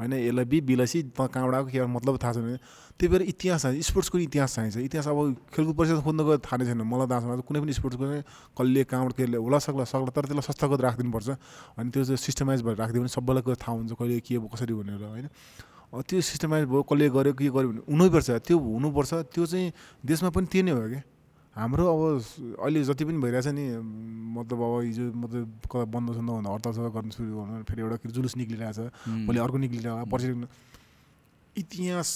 होइन 0.00 0.12
यसलाई 0.16 0.44
बि 0.48 0.60
बिलासी 0.64 1.02
त 1.12 1.28
कहाँबाट 1.28 1.54
आएको 1.54 1.68
के 1.68 1.86
मतलब 1.86 2.16
थाहा 2.16 2.32
छैन। 2.32 2.56
त्यही 2.96 3.08
भएर 3.12 3.22
इतिहास 3.32 3.62
चाहिन्छ 3.62 3.84
स्पोर्ट्सको 3.86 4.18
इतिहास 4.18 4.54
चाहिन्छ 4.56 4.76
इतिहास 4.88 5.06
अब 5.08 5.18
खेलकुद 5.52 5.76
परिषद 5.76 6.00
खोज्न 6.00 6.20
गयो 6.24 6.38
थाहा 6.40 6.56
नै 6.56 6.64
छैन। 6.64 6.80
मलाई 6.80 7.06
थाहा 7.12 7.20
छैन। 7.20 7.40
कुनै 7.44 7.60
पनि 7.60 7.72
स्पोर्ट्सको 7.76 8.04
चाहिँ 8.08 8.24
कसले 8.56 8.84
कहाँबाट 8.88 9.12
के 9.16 9.24
होला 9.36 9.58
सक्ला 9.60 9.84
सक्ला 9.84 10.10
तर 10.16 10.24
त्यसलाई 10.24 10.44
संस्थागत 10.48 10.80
राखिदिनुपर्छ। 10.80 11.28
अनि 11.76 11.88
त्यो 11.92 12.04
चाहिँ 12.08 12.16
सिस्टमाइज 12.16 12.60
भएर 12.64 12.76
राखिदियो 12.80 13.02
भने 13.04 13.12
सबैलाई 13.12 13.42
कुरा 13.44 13.56
थाहा 13.60 13.72
हुन्छ 13.76 13.92
कहिले 13.92 14.20
के 14.24 14.40
कसरी 14.40 14.72
भनेर 14.72 15.04
होइन। 15.04 15.28
त्यो 15.90 16.20
सिस्टमाइज 16.20 16.64
भयो 16.70 16.82
कसले 16.88 17.08
गर्यो 17.10 17.32
के 17.36 17.48
गर्यो 17.50 17.68
भने 17.68 17.80
हुनैपर्छ। 17.84 18.30
त्यो 18.46 18.56
हुनुपर्छ। 18.56 19.12
त्यो 19.32 19.44
चाहिँ 19.46 19.72
देशमा 20.00 20.30
पनि 20.30 20.46
त्यही 20.48 20.62
नै 20.64 20.72
हो 20.72 20.88
क्या। 20.88 21.02
हाम्रो 21.60 21.84
अब 21.92 22.00
अहिले 22.56 22.82
जति 22.88 23.04
पनि 23.04 23.18
भइरहेछ 23.20 23.46
नि 23.52 23.64
मतलब 24.32 24.58
अब 24.64 24.80
हिजो 24.80 25.04
मतलब 25.12 25.44
कता 25.68 25.84
बन्द 25.92 26.08
छ 26.16 26.18
भन्दा 26.24 26.48
हडताल 26.48 26.72
सडताल 26.72 26.92
गर्नु 26.96 27.12
सुरु 27.12 27.36
गर्नु 27.36 27.64
फेरि 27.68 27.80
एउटा 27.84 27.96
जुलुस 28.16 28.36
निक्लिरहेछ 28.40 28.78
भोलि 29.28 29.38
अर्को 29.44 29.58
निक्लिरहेको 29.64 30.08
पर्सि 30.08 30.28
इतिहास 31.56 32.08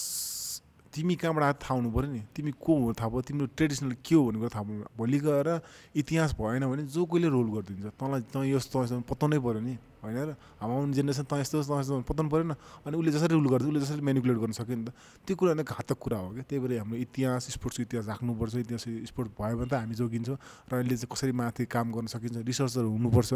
तिमी 0.93 1.15
कहाँबाट 1.21 1.61
थाहा 1.61 1.73
हुनु 1.75 1.89
पऱ्यो 1.91 2.09
नि? 2.09 2.21
तिमी 2.33 2.51
को 2.57 2.73
हो 2.81 2.93
थाहा 2.97 3.09
भयो 3.09 3.21
तिम्रो 3.21 3.45
ट्रेडिसनल 3.53 3.91
के 4.01 4.15
हो 4.15 4.21
भन्ने 4.25 4.39
कुरा 4.39 4.49
थाहा 4.55 4.63
पाउनु 4.63 4.83
भोलि 4.97 5.19
गएर 5.19 5.49
इतिहास 5.93 6.31
भएन 6.41 6.65
भने 6.65 6.83
जो 6.89 7.05
कोहीले 7.05 7.27
रोल 7.29 7.47
गरिदिन्छ 7.53 7.93
तँलाई 7.99 8.21
तँ 8.33 8.45
यस्तो 8.47 9.03
पत्ताउनै 9.03 9.39
पऱ्यो 9.45 9.61
नि। 9.61 9.77
होइन 10.05 10.17
र 10.29 10.31
हाम्रो 10.61 10.75
आउने 10.77 10.93
जेनेरेसन 10.93 11.25
त 11.25 11.33
यस्तो 11.41 11.65
यस्तो 11.65 11.73
यस्तो 11.81 11.93
पत्ताउनु 12.05 12.29
परेन 12.29 12.53
अनि 12.85 12.95
उसले 12.95 13.11
जसरी 13.11 13.33
रुल 13.33 13.47
गर्छ 13.49 13.65
उसले 13.65 13.81
जसरी 13.81 14.01
मेनिपुलेट 14.05 14.37
गर्न 14.37 14.53
सक्यो 14.53 14.75
नि 14.77 14.85
त। 14.85 14.89
त्यो 15.25 15.33
कुरा 15.33 15.53
नै 15.57 15.65
घातक 15.65 15.97
कुरा 15.97 16.17
हो 16.21 16.29
क्या। 16.37 16.43
त्यही 16.45 16.59
भएर 16.61 16.79
हाम्रो 16.85 16.97
इतिहास 17.01 17.43
स्पोर्ट्सको 17.57 17.81
इतिहास 17.89 18.05
राख्नुपर्छ। 18.13 18.53
इतिहास 18.69 18.85
स्पोर्ट 19.09 19.27
भयो 19.33 19.55
भने 19.57 19.69
त 19.69 19.73
हामी 19.81 19.95
जोगिन्छौँ 19.97 20.37
र 20.69 20.71
अहिले 20.77 20.95
चाहिँ 20.95 21.09
कसरी 21.09 21.33
माथि 21.33 21.65
काम 21.65 21.87
गर्न 21.91 22.07
सकिन्छ। 22.13 22.45
रिसर्चहरू 22.45 22.89
हुनुपर्छ 22.95 23.31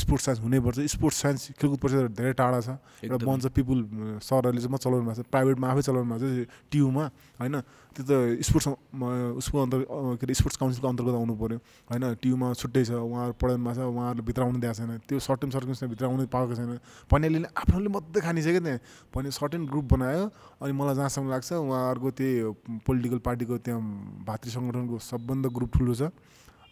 स्पोर्ट्स 0.00 0.24
साइन्स 0.24 0.40
हुनैपर्छ। 0.40 0.78
स्पोर्ट्स 0.96 1.18
साइन्स 1.22 1.40
खेलकुद 1.60 1.78
परिषद 1.84 2.16
धेरै 2.16 2.32
टाढा 2.32 2.60
छ। 2.64 2.68
एउटा 3.04 3.16
बन्छ 3.20 3.44
पिपुल 3.52 3.78
सरहरूले 4.24 4.60
चाहिँ 4.64 4.72
म 4.72 4.76
चलाउनु 4.80 5.04
भएको 5.04 5.22
छ। 5.22 5.28
प्राइभेटमा 5.28 5.66
आफै 5.68 5.82
चलाउनु 5.84 6.08
भएको 6.08 6.24
छ। 6.24 6.48
टियुमा 6.72 7.04
होइन? 7.40 7.54
त्यो 7.94 8.04
त 8.04 8.42
स्पोर्ट्समा 8.42 9.08
उसको 9.36 9.56
अन्तर 9.56 9.78
के 10.18 10.26
अरे 10.26 10.34
स्पोर्ट्स 10.34 10.56
काउन्सिलको 10.56 10.88
अन्तर्गत 10.88 11.14
आउनु 11.14 11.34
पऱ्यो 11.36 11.58
होइन 11.86 12.04
टियुमा 12.16 12.46
छुट्टै 12.54 12.82
छ 12.84 12.90
उहाँहरू 13.00 13.34
पढाइमा 13.36 13.70
छ 13.70 13.78
उहाँहरूले 13.86 14.24
भित्र 14.24 14.42
आउनु 14.42 14.58
दिएको 14.58 14.74
छैन 14.76 14.98
त्यो 15.04 15.18
सर्ट 15.20 15.40
टर्म 15.40 15.50
सर्कमस्टेन्स 15.52 15.90
भित्र 15.90 16.04
आउनु 16.06 16.26
पाएको 16.28 16.54
छैन 16.54 16.78
पन्यालीले 17.06 17.48
आफ्नोले 17.54 17.88
मात्रै 17.88 18.20
खानिछ 18.20 18.46
क्या 18.46 18.60
त्यहाँ 18.60 18.80
पनि 19.14 19.30
सर्टेन 19.32 19.66
ग्रुप 19.66 19.86
बनायो 19.88 20.24
अनि 20.58 20.72
मलाई 20.74 20.94
जहाँसम्म 20.96 21.30
लाग्छ 21.30 21.52
उहाँहरूको 21.54 22.10
त्यही 22.12 22.82
पोलिटिकल 22.82 23.18
पार्टीको 23.22 23.58
त्यहाँ 23.60 23.80
भातृ 24.26 24.50
सङ्गठनको 24.50 24.98
सबभन्दा 25.00 25.48
ग्रुप 25.52 25.70
ठुलो 25.72 25.94
छ 25.94 26.10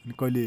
अनि 0.02 0.14
कहिले 0.16 0.46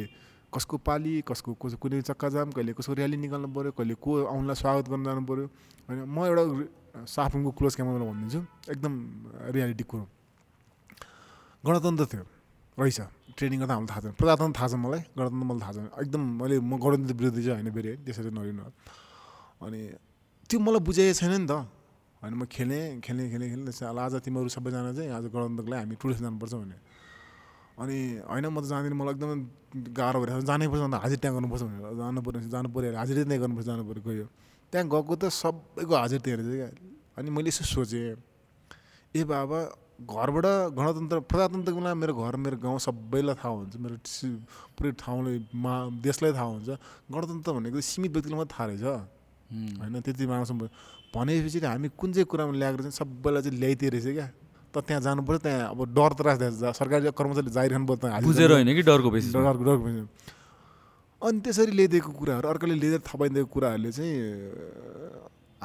कसको 0.53 0.75
पाली 0.81 1.13
कसको 1.23 1.53
कसको 1.57 1.79
कुनै 1.79 2.01
चक्का 2.03 2.29
जाम 2.31 2.51
कहिले 2.51 2.73
कसको 2.73 2.93
र्याली 2.95 3.17
निकाल्नु 3.17 3.47
पऱ्यो 3.49 3.71
कहिले 3.73 3.95
को 3.97 4.11
आउनलाई 4.25 4.55
स्वागत 4.57 4.85
गर्न 4.89 5.03
जानु 5.05 5.23
पऱ्यो 5.25 5.45
होइन 5.87 6.03
म 6.05 6.17
एउटा 6.25 6.43
साफुङको 7.07 7.51
क्लोज 7.53 7.75
क्यामेरालाई 7.75 8.07
भनिदिन्छु 8.09 8.41
एकदम 8.69 8.93
रियालिटी 9.51 9.83
कुरो 9.85 10.05
गणतन्त्र 11.65 12.05
थियो। 12.11 12.25
रहेछ। 12.77 12.99
ट्रेनिङ 13.35 13.59
गर्दा 13.61 13.73
हामीलाई 13.73 13.89
थाहा 13.91 14.01
छैन। 14.03 14.13
प्रजातन्त्र 14.19 14.55
थाहा 14.59 14.67
छ 14.67 14.73
मलाई। 14.85 15.01
गणतन्त्र 15.17 15.45
मलाई 15.49 15.61
थाहा 15.63 15.73
छैन। 15.75 15.87
एकदम 16.01 16.21
मैले 16.39 16.55
म 16.61 16.73
गणतन्त्र 16.77 17.13
विरोधी 17.19 17.41
चाहिँ 17.45 17.57
होइन 17.59 17.69
फेरि 17.75 17.89
है 17.89 17.95
त्यसरी 18.05 18.29
नलिनु 18.37 18.63
अनि 19.65 19.79
त्यो 20.49 20.57
मलाई 20.59 20.81
बुझाएको 20.87 21.13
छैन 21.19 21.33
नि 21.41 21.47
त। 21.47 21.53
होइन 22.21 22.33
म 22.35 22.43
खेलेँ 22.45 22.99
खेलेँ 23.05 23.25
खेलेँ 23.31 23.47
खेलेँ। 23.51 23.65
त्यसै 23.65 23.85
आज 23.85 24.13
तिमीहरू 24.25 24.49
सबैजना 24.55 24.91
चाहिँ 24.97 25.09
आज 25.17 25.25
गणतन्त्रको 25.33 25.69
लागि 25.71 25.81
हामी 25.83 25.95
टुरिस्ट 26.01 26.21
जानुपर्छ 26.25 26.53
भने 26.61 26.77
अनि 27.81 27.97
होइन 28.29 28.45
म 28.51 28.57
त 28.61 28.65
जाँदिनँ। 28.71 28.95
मलाई 28.95 29.13
एकदम 29.15 29.29
गाह्रो 29.95 30.17
भइरहेको 30.21 30.41
छ 30.41 30.47
जानै 30.47 30.65
पर्छ 30.71 30.83
अन्त 30.87 30.95
हाजिर 31.03 31.17
त्यहाँ 31.19 31.33
गर्नुपर्छ 31.35 31.63
भनेर। 31.65 31.83
जानु 31.99 32.19
पऱ्यो 32.25 32.39
जानु 32.55 32.67
पऱ्यो 32.75 32.95
हाजिर 32.95 33.15
त्यहाँ 33.25 33.41
गर्नुपर्छ 33.43 33.67
जानु 33.67 33.83
पऱ्यो 33.89 34.01
गयो। 34.05 34.27
त्यहाँ 34.71 34.85
गएको 34.91 35.13
त 35.15 35.23
सबैको 35.31 35.93
हाजिर 35.95 36.19
त्यहाँ 36.23 36.37
रहेछ 36.39 36.55
क्या। 36.55 36.69
अनि 37.17 37.29
मैले 37.35 37.49
यसो 37.51 37.63
सोचेँ। 37.63 38.15
ए 39.15 39.23
बाबा 39.23 39.59
घरबाट 39.95 40.75
गणतन्त्र 40.75 41.17
प्रजातन्त्रको 41.31 41.79
बेला 41.79 41.93
मेरो 41.95 42.13
घर 42.19 42.35
मेरो 42.35 42.57
गाउँ 42.59 42.79
सबैलाई 42.83 43.35
थाहा 43.39 43.51
हुन्छ। 43.55 43.73
मेरो 43.79 43.95
पुरै 44.75 44.91
ठाउँले 44.99 45.31
मा 45.55 45.73
देशलाई 46.03 46.31
थाहा 46.35 46.49
हुन्छ। 46.51 46.69
गणतन्त्र 47.07 47.51
भनेको 47.55 47.79
सीमित 47.79 48.11
व्यक्तिलाई 48.11 48.37
मात्रै 48.43 48.51
थाहा 48.51 48.65
रहेछ। 48.67 48.83
होइन 49.79 49.95
त्यति 50.03 50.25
मान्छे 50.27 50.53
भनेपछि 51.15 51.59
हामी 51.63 51.87
कुन 51.95 52.09
चाहिँ 52.11 52.27
कुरामा 52.27 52.53
ल्याएको 52.59 52.83
चाहिँ 52.83 52.95
सबैलाई 52.99 53.41
चाहिँ 53.47 53.55
ल्याइदिए 53.55 53.89
रहेछ 53.95 54.07
क्या। 54.19 54.27
त 54.75 54.83
त्यहाँ 54.83 55.01
जानुपर्छ 55.07 55.39
त्यहाँ 55.47 55.71
अब 55.71 55.79
डर 55.95 56.11
त 56.11 56.21
राख्दा 56.27 56.75
सरकारी 56.75 57.15
कर्मचारीले 57.15 57.51
त्यहाँ 57.55 58.11
हाजिर 58.19 58.27
बुझेर 58.27 58.51
होइन 58.51 58.69
कि 58.75 58.83
डरको 58.83 59.09
बेसिस 59.15 59.31
डर 59.31 59.55
डर 59.63 59.77
पनि। 59.79 60.03
अनि 61.23 61.39
त्यसरी 61.39 61.71
ल्याइदिएको 61.71 62.11
कुराहरू 62.11 62.45
अर्काले 62.51 62.75
ल्याइदिएर 62.75 63.01
थपाइदिएको 63.07 63.47
कुराहरूले 63.47 63.91
चाहिँ 63.95 64.11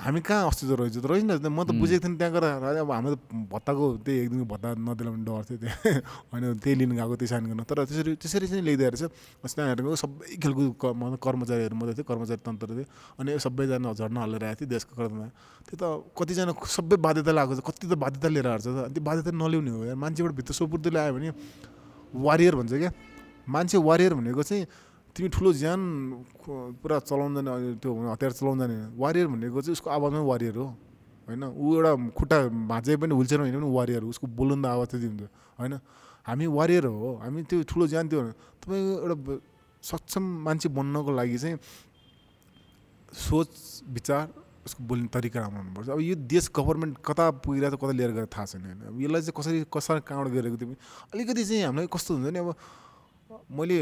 हामी 0.01 0.21
कहाँ 0.25 0.49
अस्तित्व 0.49 0.75
रहेछ 0.81 0.97
त 0.97 1.05
रहेन 1.05 1.37
त। 1.37 1.47
म 1.53 1.61
त 1.69 1.77
बुझेको 1.77 2.01
थिएँ 2.09 2.17
त्यहाँ 2.17 2.33
गएर। 2.33 2.45
अब 2.81 2.89
हाम्रो 2.89 3.15
त 3.21 3.23
भत्ताको 3.53 3.85
त्यही 4.01 4.17
एक 4.25 4.29
दिनको 4.33 4.47
भत्ता 4.49 4.69
नदिलाउने 4.81 5.25
डर 5.29 5.43
थियो 5.45 5.59
त्यहाँ। 5.61 6.01
होइन 6.33 6.45
त्यही 6.57 6.75
लिनु 6.81 6.95
गएको 6.97 7.15
त्यही 7.21 7.29
साइन 7.29 7.45
गर्न। 7.53 7.61
तर 7.69 7.85
त्यसरी 7.85 8.17
त्यसरी 8.17 8.47
चाहिँ 8.49 8.65
ल्याइदिएर 8.65 8.95
चाहिँ 8.97 9.13
बस 9.45 9.53
त्यहाँ 9.55 9.69
हेरेको 9.77 9.97
सबै 10.01 10.41
खेलकुद 10.41 10.67
मतलब 10.81 11.21
कर्मचारीहरू 11.21 11.75
मात्रै 11.77 11.95
थियो 12.01 12.07
कर्मचारी 12.09 12.41
तन्त्र 12.41 12.69
थियो 12.81 12.87
अनि 13.21 13.31
सबैजना 13.45 13.93
झर्न 13.93 14.17
हल्लेर 14.25 14.45
आएको 14.49 14.59
थियो 14.65 14.69
देशको 14.73 14.93
कर्ममा। 14.97 15.27
त्यो 15.69 15.77
त 15.77 15.85
कतिजना 16.17 16.53
सबै 16.57 16.97
बाध्यता 16.97 17.33
लागेको 17.37 17.61
छ 17.61 17.65
कति 17.69 17.85
त 17.85 17.95
बाध्यता 18.01 18.29
लिएर 18.33 18.49
आएको 18.57 18.65
छ 18.65 18.69
त। 18.73 18.79
अनि 18.89 18.95
त्यो 18.97 19.05
बाध्यता 19.05 19.31
नल्याउने 19.37 19.71
हो 19.71 19.81
मान्छेबाट 20.01 20.33
भित्र 20.33 20.53
सोपुर्दै 20.57 20.91
ल्यायो 20.97 21.13
भने 21.13 21.29
वारियर 22.17 22.55
भन्छ 22.57 22.73
क्या। 22.73 22.91
मान्छे 23.53 23.77
वारियर 23.79 24.13
भनेको 24.17 24.43
चाहिँ 24.49 24.65
तिमी 25.15 25.29
ठुलो 25.29 25.53
ज्यान 25.53 25.81
पुरा 26.83 26.99
अनि 27.51 27.75
त्यो 27.83 27.91
हतियार 28.11 28.33
चलाउनु 28.33 28.61
जाने 28.61 28.77
वारियर 28.97 29.27
भनेको 29.27 29.61
चाहिँ 29.61 29.73
उसको 29.73 29.91
आवाजमै 29.91 30.23
वारियर 30.23 30.57
हो। 30.57 30.67
होइन? 31.29 31.43
ऊ 31.45 31.65
एउटा 31.77 31.93
खुट्टा 32.19 32.37
भाँचे 32.71 32.97
पनि 32.97 33.15
हुलचेयर 33.15 33.41
होइन 33.41 33.57
पनि 33.59 33.71
वारियर 33.71 34.03
उसको 34.07 34.27
बोल्नु 34.27 34.63
त 34.63 34.67
आवाज 34.67 34.89
त्यति 34.91 35.07
हुन्छ 35.07 35.23
होइन? 35.59 35.75
हामी 36.27 36.47
वारियर 36.47 36.85
हो। 36.87 37.09
हामी 37.23 37.43
त्यो 37.43 37.63
ठुलो 37.67 37.87
ज्यान 37.87 38.09
त्यो 38.09 38.21
तपाईँको 38.63 38.93
एउटा 39.03 39.35
सक्षम 39.83 40.25
मान्छे 40.47 40.69
बन्नको 40.69 41.11
लागि 41.11 41.39
चाहिँ 41.39 41.57
सोच 43.11 43.51
विचार 43.89 44.27
उसको 44.67 44.81
बोल्ने 44.85 45.09
तरिका 45.09 45.41
राम्रो 45.41 45.61
हुनुपर्छ। 45.63 45.89
अब 45.91 46.01
यो 46.01 46.15
देश 46.29 46.51
गभर्मेन्ट 46.55 46.99
कता 47.01 47.25
पुगिरहेको 47.43 47.77
कता 47.77 47.93
लिएर 47.97 48.13
गएर 48.13 48.27
थाहा 48.31 48.45
छैन। 48.47 48.63
होइन 48.63 48.81
अब 48.93 49.01
यसलाई 49.01 49.21
चाहिँ 49.27 49.35
कसरी 49.35 49.59
कसरी 49.75 50.01
कहाँबाट 50.07 50.29
गरेको 50.33 50.57
तिमी? 50.57 50.75
अलिकति 51.15 51.45
चाहिँ 51.45 51.63
हामीलाई 51.65 51.89
कस्तो 51.91 52.15
हुन्छ 52.15 52.31
नि 52.31 52.39
अब 52.39 52.55
मैले 53.31 53.77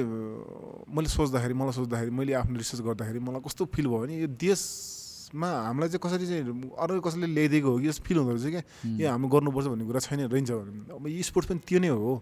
मैले 0.93 1.09
सोच्दाखेरि 1.09 1.55
मलाई 1.57 1.73
सोच्दाखेरि 1.73 2.11
मैले 2.13 2.33
आफ्नो 2.37 2.57
रिसर्च 2.61 2.81
गर्दाखेरि 2.85 3.19
मलाई 3.19 3.41
कस्तो 3.41 3.65
फिल 3.73 3.87
भयो 3.89 4.01
भने 4.05 4.15
यो 4.21 4.29
देशमा 4.29 5.49
हामीलाई 5.73 5.89
चाहिँ 5.89 6.03
कसरी 6.05 6.27
चाहिँ 6.29 6.45
अरू 6.77 7.01
कसैले 7.01 7.27
ल्याइदिएको 7.33 7.69
हो 7.73 7.79
कि 7.81 7.89
जस्तो 7.89 8.05
फिल 8.05 8.17
हुँदो 8.19 8.33
रहेछ 8.37 8.47
क्या। 8.53 8.63
यो 9.01 9.09
हामी 9.09 9.27
गर्नुपर्छ 9.29 9.67
भन्ने 9.73 9.85
कुरा 9.89 10.01
छैन 10.05 10.21
रहन्छ 10.29 10.51
भने। 10.53 10.93
अब 10.93 11.05
यो 11.09 11.23
स्पोर्ट्स 11.25 11.49
पनि 11.49 11.61
त्यो 11.65 11.79
नै 11.81 11.89
हो। 11.89 12.13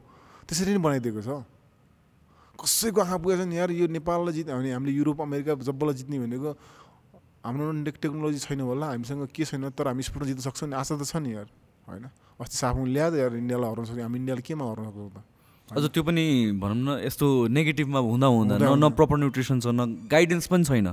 त्यसरी 0.47 0.71
नै 0.71 0.79
बनाइदिएको 0.87 1.21
छ। 1.27 1.43
कसैको 2.55 2.99
आँखा 3.03 3.17
पुगेको 3.19 3.43
छ 3.43 3.47
नि 3.51 3.57
यार 3.59 3.71
यो 3.75 3.87
नेपाललाई 3.91 4.33
जित्ने 4.33 4.55
भने 4.55 4.71
हामीले 4.73 4.93
युरोप 4.95 5.21
अमेरिका 5.27 5.53
जब्बलाई 5.67 5.95
जित्ने 5.99 6.17
भनेको 6.31 6.51
हाम्रो 7.43 7.65
टेक 7.91 7.97
टेक्नोलोजी 8.07 8.39
छैन 8.39 8.61
होला 8.71 8.87
हामीसँग 8.95 9.27
के 9.35 9.45
छैन 9.45 9.71
तर 9.75 9.87
हामी 9.91 10.03
स्पोर्टमा 10.03 10.27
जित्न 10.31 10.43
सक्छौँ 10.47 10.69
नि 10.71 10.75
आशा 10.79 10.95
त 10.95 11.03
छ 11.03 11.19
नि 11.21 11.35
यार। 11.35 11.47
होइन? 11.91 12.07
अस्ति 12.39 12.57
साफुङ 12.57 12.85
ल्यायो 12.87 13.17
यार 13.19 13.33
इन्डियालाई 13.35 13.71
हराउन 13.71 13.87
सक्यो 13.87 14.03
हामी 14.03 14.19
इन्डियालाई 14.19 14.45
केमा 14.47 14.65
हराउन 14.67 14.87
सक्छौँ 14.89 15.11
त 15.11 15.19
अझ 15.67 15.85
त्यो 15.91 16.03
पनि 16.07 16.25
भनौँ 16.63 16.79
न 16.79 16.89
यस्तो 17.03 17.27
नेगेटिभमा 17.51 17.99
हुँदा 17.99 18.27
हुँदा 18.27 18.55
न 18.59 18.79
न। 18.79 18.91
प्रपर 18.95 19.17
न्युट्रिसन 19.19 19.59
छ 19.61 19.67
न 19.75 20.07
गाइडेन्स 20.07 20.47
पनि 20.47 20.65
छैन 20.65 20.89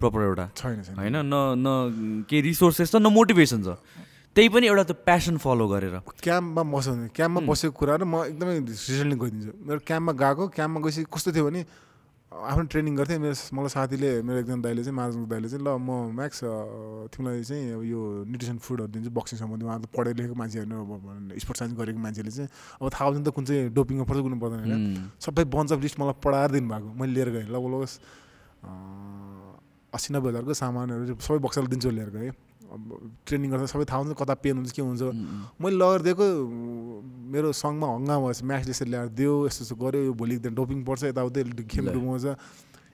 प्रपर 0.00 0.20
एउटा। 0.20 0.44
छैन 0.56 0.76
होइन? 1.00 1.16
न 1.24 1.34
न 1.56 1.66
केही 2.28 2.40
रिसोर्सेस 2.42 2.92
छ 2.92 2.96
न 3.00 3.08
मोटिभेसन 3.08 3.60
छ। 3.64 3.80
त्यही 4.36 4.48
पनि 4.48 4.66
एउटा 4.66 4.84
त्यो 4.92 4.96
प्यासन 5.08 5.36
फलो 5.40 5.66
गरेर। 5.68 5.96
क्याम्पमा 6.20 6.62
बस्यो 6.68 6.92
भने 6.92 7.08
क्याम्पमा 7.16 7.40
बसेको 7.48 7.72
कुराहरू 7.74 8.04
म 8.06 8.14
एकदमै 8.28 8.54
रिजल्टली 8.68 9.16
गइदिन्छु। 9.16 9.52
मेरो 9.66 9.80
क्याम्पमा 9.88 10.12
गएको 10.22 10.44
क्याम्पमा 10.52 10.78
गएपछि 10.84 11.02
कस्तो 11.08 11.30
थियो 11.32 11.44
भने 11.48 11.60
आफ्नो 12.30 12.62
ट्रेनिङ 12.70 12.94
गर्थेँ 12.94 13.18
मेरो 13.18 13.34
मलाई 13.58 13.68
साथीले 13.74 14.22
मेरो 14.22 14.38
एकजना 14.38 14.62
दाइले 14.62 14.82
चाहिँ 14.86 14.94
माझको 14.94 15.26
दाइले 15.26 15.48
चाहिँ 15.50 15.64
ल 15.66 15.68
म 15.82 16.14
म्याक्स 16.14 16.38
तिमीलाई 17.10 17.42
चाहिँ 17.42 17.74
अब 17.74 17.82
यो 17.82 18.00
न्युट्रिसन 18.30 18.58
फुडहरू 18.62 18.86
दिन्छु 18.94 19.10
बक्सिङ 19.10 19.36
सम्बन्धी 19.42 19.66
उहाँ 19.66 19.78
त 19.82 19.90
पढेर 19.90 20.14
लेखेको 20.14 20.38
मान्छेहरू 20.38 20.70
अब 20.70 21.34
स्पोर्ट्स 21.42 21.58
साइन्स 21.58 21.74
गरेको 21.74 21.98
मान्छेले 21.98 22.30
चाहिँ 22.30 22.48
अब 22.78 22.86
थाहा 22.86 23.04
हुन्छ 23.10 23.18
नि 23.18 23.24
त 23.26 23.34
कुन 23.34 23.44
चाहिँ 23.50 23.74
डोपिङमा 23.74 24.04
पर्छ 24.06 24.20
कुन 24.22 24.38
पर्दैन 24.38 24.62
होइन। 24.62 25.10
सबै 25.18 25.44
बन्च 25.50 25.68
अफ 25.74 25.80
लिस्ट 25.82 25.96
मलाई 25.98 26.14
पढाएर 26.22 26.50
दिनुभएको 26.54 26.88
मैले 27.02 27.12
लिएर 27.18 27.28
गएँ। 27.34 27.46
लगभग 27.50 27.82
अस्सी 29.90 30.08
नब्बे 30.14 30.28
हजारको 30.30 30.54
सामानहरू 30.54 31.18
सबै 31.18 31.38
बक्साले 31.42 31.66
दिन्छु 31.66 31.90
लिएर 31.90 32.10
गएँ। 32.14 32.30
ट्रेनिङ 33.26 33.50
गर्दा 33.50 33.66
सबै 33.66 33.84
थाहा 33.90 34.00
हुन्छ 34.00 34.14
कता 34.14 34.34
पेन 34.38 34.56
हुन्छ 34.62 34.70
के 34.70 34.82
हुन्छ 34.82 35.02
मैले 35.58 35.76
लगेर 35.82 36.00
दिएको 36.06 36.26
मेरो 37.34 37.48
सङ्घमा 37.50 37.86
हङ्गामा 37.94 38.26
भएछ 38.26 38.40
म्याचले 38.46 38.70
यसरी 38.70 38.90
ल्याएर 38.90 39.08
दियो 39.18 39.34
यस्तो 39.46 39.62
यस्तो 39.64 39.76
गऱ्यो 39.82 40.00
यो 40.06 40.12
भोलि 40.14 40.36
दिन 40.46 40.54
डोपिङ 40.54 40.78
पर्छ 40.86 41.02
यताउति 41.10 41.40
ल। 41.42 41.50
डुबाउँछ। 41.90 42.26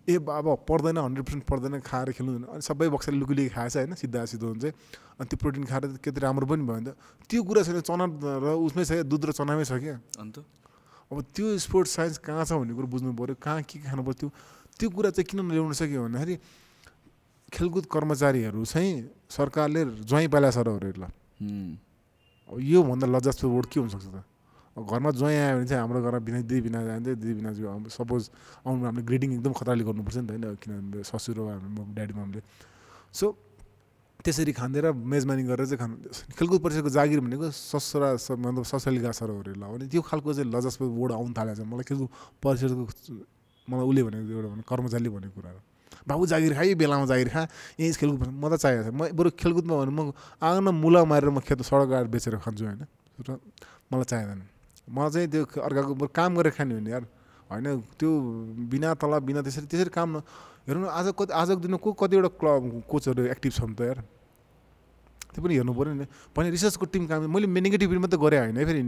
ए 0.06 0.18
बाबा 0.22 0.52
पर्दैन 0.70 0.96
हन्ड्रेड 1.02 1.24
पर्सेन्ट 1.26 1.44
पर्दैन 1.50 1.80
खाएर 1.82 2.08
खेल्नु 2.14 2.32
हुँदैन। 2.32 2.48
अनि 2.56 2.62
सबै 2.62 2.88
बक्साले 2.94 3.18
लुकुलिक 3.18 3.52
खाएछ 3.52 3.76
होइन 3.76 3.94
सिधा 3.98 4.24
सिधो 4.30 4.46
हुन्छ 4.54 4.64
अनि 5.18 5.26
त्यो 5.26 5.36
प्रोटिन 5.42 5.64
खाएर 5.66 5.82
त 5.92 5.98
कति 5.98 6.20
राम्रो 6.22 6.46
पनि 6.46 6.62
भयो 6.62 6.78
नि 6.78 6.86
त। 6.86 6.96
त्यो 7.26 7.42
कुरा 7.42 7.62
छैन 7.66 7.80
चना 7.82 8.06
र 8.22 8.54
उसमै 8.54 8.84
छ 8.86 8.90
क्या 8.96 9.06
दुध 9.10 9.22
र 9.28 9.30
चनामै 9.34 9.64
छ 9.66 9.82
क्या। 9.82 9.98
अन्त? 10.22 10.36
अब 11.10 11.16
त्यो 11.34 11.58
स्पोर्ट्स 11.58 11.90
साइन्स 11.96 12.16
कहाँ 12.22 12.44
छ 12.46 12.54
भन्ने 12.54 12.74
कुरो 12.74 12.86
बुझ्नु 12.86 13.10
पऱ्यो 13.18 13.34
कहाँ 13.42 13.62
के 13.66 13.78
खानु 13.82 14.02
त्यो 14.14 14.30
त्यो 14.78 14.88
कुरा 14.94 15.10
चाहिँ 15.10 15.26
किन 15.26 15.42
ल्याउन 15.42 15.72
सक्यो 15.74 16.06
भन्दाखेरि 16.06 16.34
खेलकुद 17.52 17.84
कर्मचारीहरू 17.86 18.64
चाहिँ 18.64 18.92
सरकारले 19.30 19.84
ज्वाइँ 20.02 20.28
पाला 20.28 20.50
र 20.50 20.92
ल 20.98 21.04
योभन्दा 22.48 23.06
लज्जास्पद 23.06 23.48
वर्ड 23.50 23.66
के 23.66 23.80
हुनसक्छ 23.80 24.06
त? 24.06 24.22
घरमा 24.76 25.10
ज्वाइँ 25.10 25.36
आयो 25.36 25.56
भने 25.56 25.66
चाहिँ 25.66 25.80
हाम्रो 25.82 26.02
घरमा 26.02 26.18
बिना 26.26 26.40
दिदी 26.46 26.60
बिना 26.68 26.80
जान्छ 26.84 27.06
दिदी 27.06 27.34
बिना 27.40 27.50
सपोज 27.90 28.22
आउनु 28.66 28.84
हामीले 28.86 29.04
ग्रेडिङ 29.08 29.30
एकदम 29.40 29.52
खतराले 29.58 29.84
गर्नुपर्छ 29.88 30.16
नि 30.16 30.26
त 30.26 30.30
होइन 30.30 30.54
किनभने 30.62 31.02
ससुर 31.10 31.38
हाम्रो 31.40 31.82
ड्याडी 31.96 32.14
ममले। 32.14 32.40
सो 33.12 33.26
त्यसरी 34.24 34.52
खाँदेर 34.52 34.92
मेजमानी 34.92 35.42
गरेर 35.48 35.66
चाहिँ 35.66 35.78
खानु 35.80 35.94
खेलकुद 36.38 36.60
परिषदको 36.60 36.90
जागिर 36.92 37.20
भनेको 37.24 37.50
ससुरा 37.50 38.08
मतलब 38.36 38.64
ससुरालीका 38.68 39.10
सरहरू 39.16 39.54
ल 39.54 39.64
भने 39.64 39.86
त्यो 39.88 40.02
खालको 40.02 40.28
चाहिँ 40.34 40.50
लजास्पद 40.50 40.86
वर्ड 40.98 41.12
आउनु 41.18 41.32
थालेको 41.38 41.56
छ 41.56 41.66
मलाई 41.66 41.84
खेलकुद 41.88 42.08
परिषदको 42.42 42.82
मलाई 43.70 43.84
उसले 43.90 44.02
भनेको 44.06 44.30
एउटा 44.34 44.62
कर्मचारीले 44.70 45.10
भनेको 45.16 45.34
कुराहरू 45.40 45.60
बाबु 46.06 46.24
जागिर 46.26 46.52
खा 46.54 46.62
बेलामा 46.74 47.06
जागिर 47.06 47.28
खा। 47.28 47.42
यहीँ 47.78 47.92
खेलकुद 47.92 48.30
म 48.30 48.44
त 48.48 48.54
चाहिएको 48.62 48.82
छ 48.86 48.94
म 48.94 49.10
बरु 49.10 49.28
खेलकुदमा 49.34 49.74
भने 49.74 49.92
म 49.92 50.00
आँगनमा 50.38 50.70
मुला 50.70 51.00
मारेर 51.04 51.30
म 51.30 51.38
खेत 51.42 51.60
सडक 51.66 51.90
आएर 51.92 52.06
बेचेर 52.06 52.38
खान्छु 52.38 52.64
होइन। 52.64 52.82
र 53.26 53.38
मलाई 53.90 54.06
चाहिँदैन। 54.06 54.40
मलाई 54.86 55.10
चाहिँ 55.10 55.28
त्यो 55.28 55.42
अर्काको 55.66 55.92
बरु 55.98 56.10
काम 56.14 56.30
गरेर 56.38 56.52
खाने 56.54 56.74
हो 56.74 56.80
नि 56.80 56.90
यार 56.90 57.04
होइन 57.50 57.66
त्यो 57.98 58.10
बिना 58.70 58.94
तलब 58.94 59.22
बिना 59.22 59.40
त्यसरी 59.42 59.66
त्यसरी 59.66 59.90
काम 59.90 60.08
न 60.16 60.22
हेर्नु 60.66 60.86
आज 60.90 61.06
कति 61.14 61.32
आजको 61.32 61.60
दिनमा 61.62 61.78
को 61.78 61.90
कतिवटा 61.94 62.30
क्लब 62.38 62.62
कोचहरू 62.90 63.22
एक्टिभ 63.34 63.52
छन् 63.54 63.74
त 63.74 63.80
यार? 63.86 63.98
त्यो 65.36 65.44
पनि 65.44 65.54
हेर्नु 65.54 65.72
पऱ्यो 65.76 65.92
नि 65.94 66.06
भने 66.32 66.48
रिसर्चको 66.50 66.84
टिम 66.88 67.04
काम 67.06 67.28
मैले 67.28 67.46
नेगेटिभ 67.46 67.92
मात्रै 68.00 68.18
गरेँ 68.18 68.40
होइन 68.40 68.56
है 68.56 68.64
फेरि. 68.64 68.80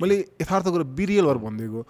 मैले 0.00 0.16
यथार्थ 0.40 0.66
कुरो 0.72 0.84
बिरियलहरू 0.96 1.38
भनिदिएको 1.38 1.80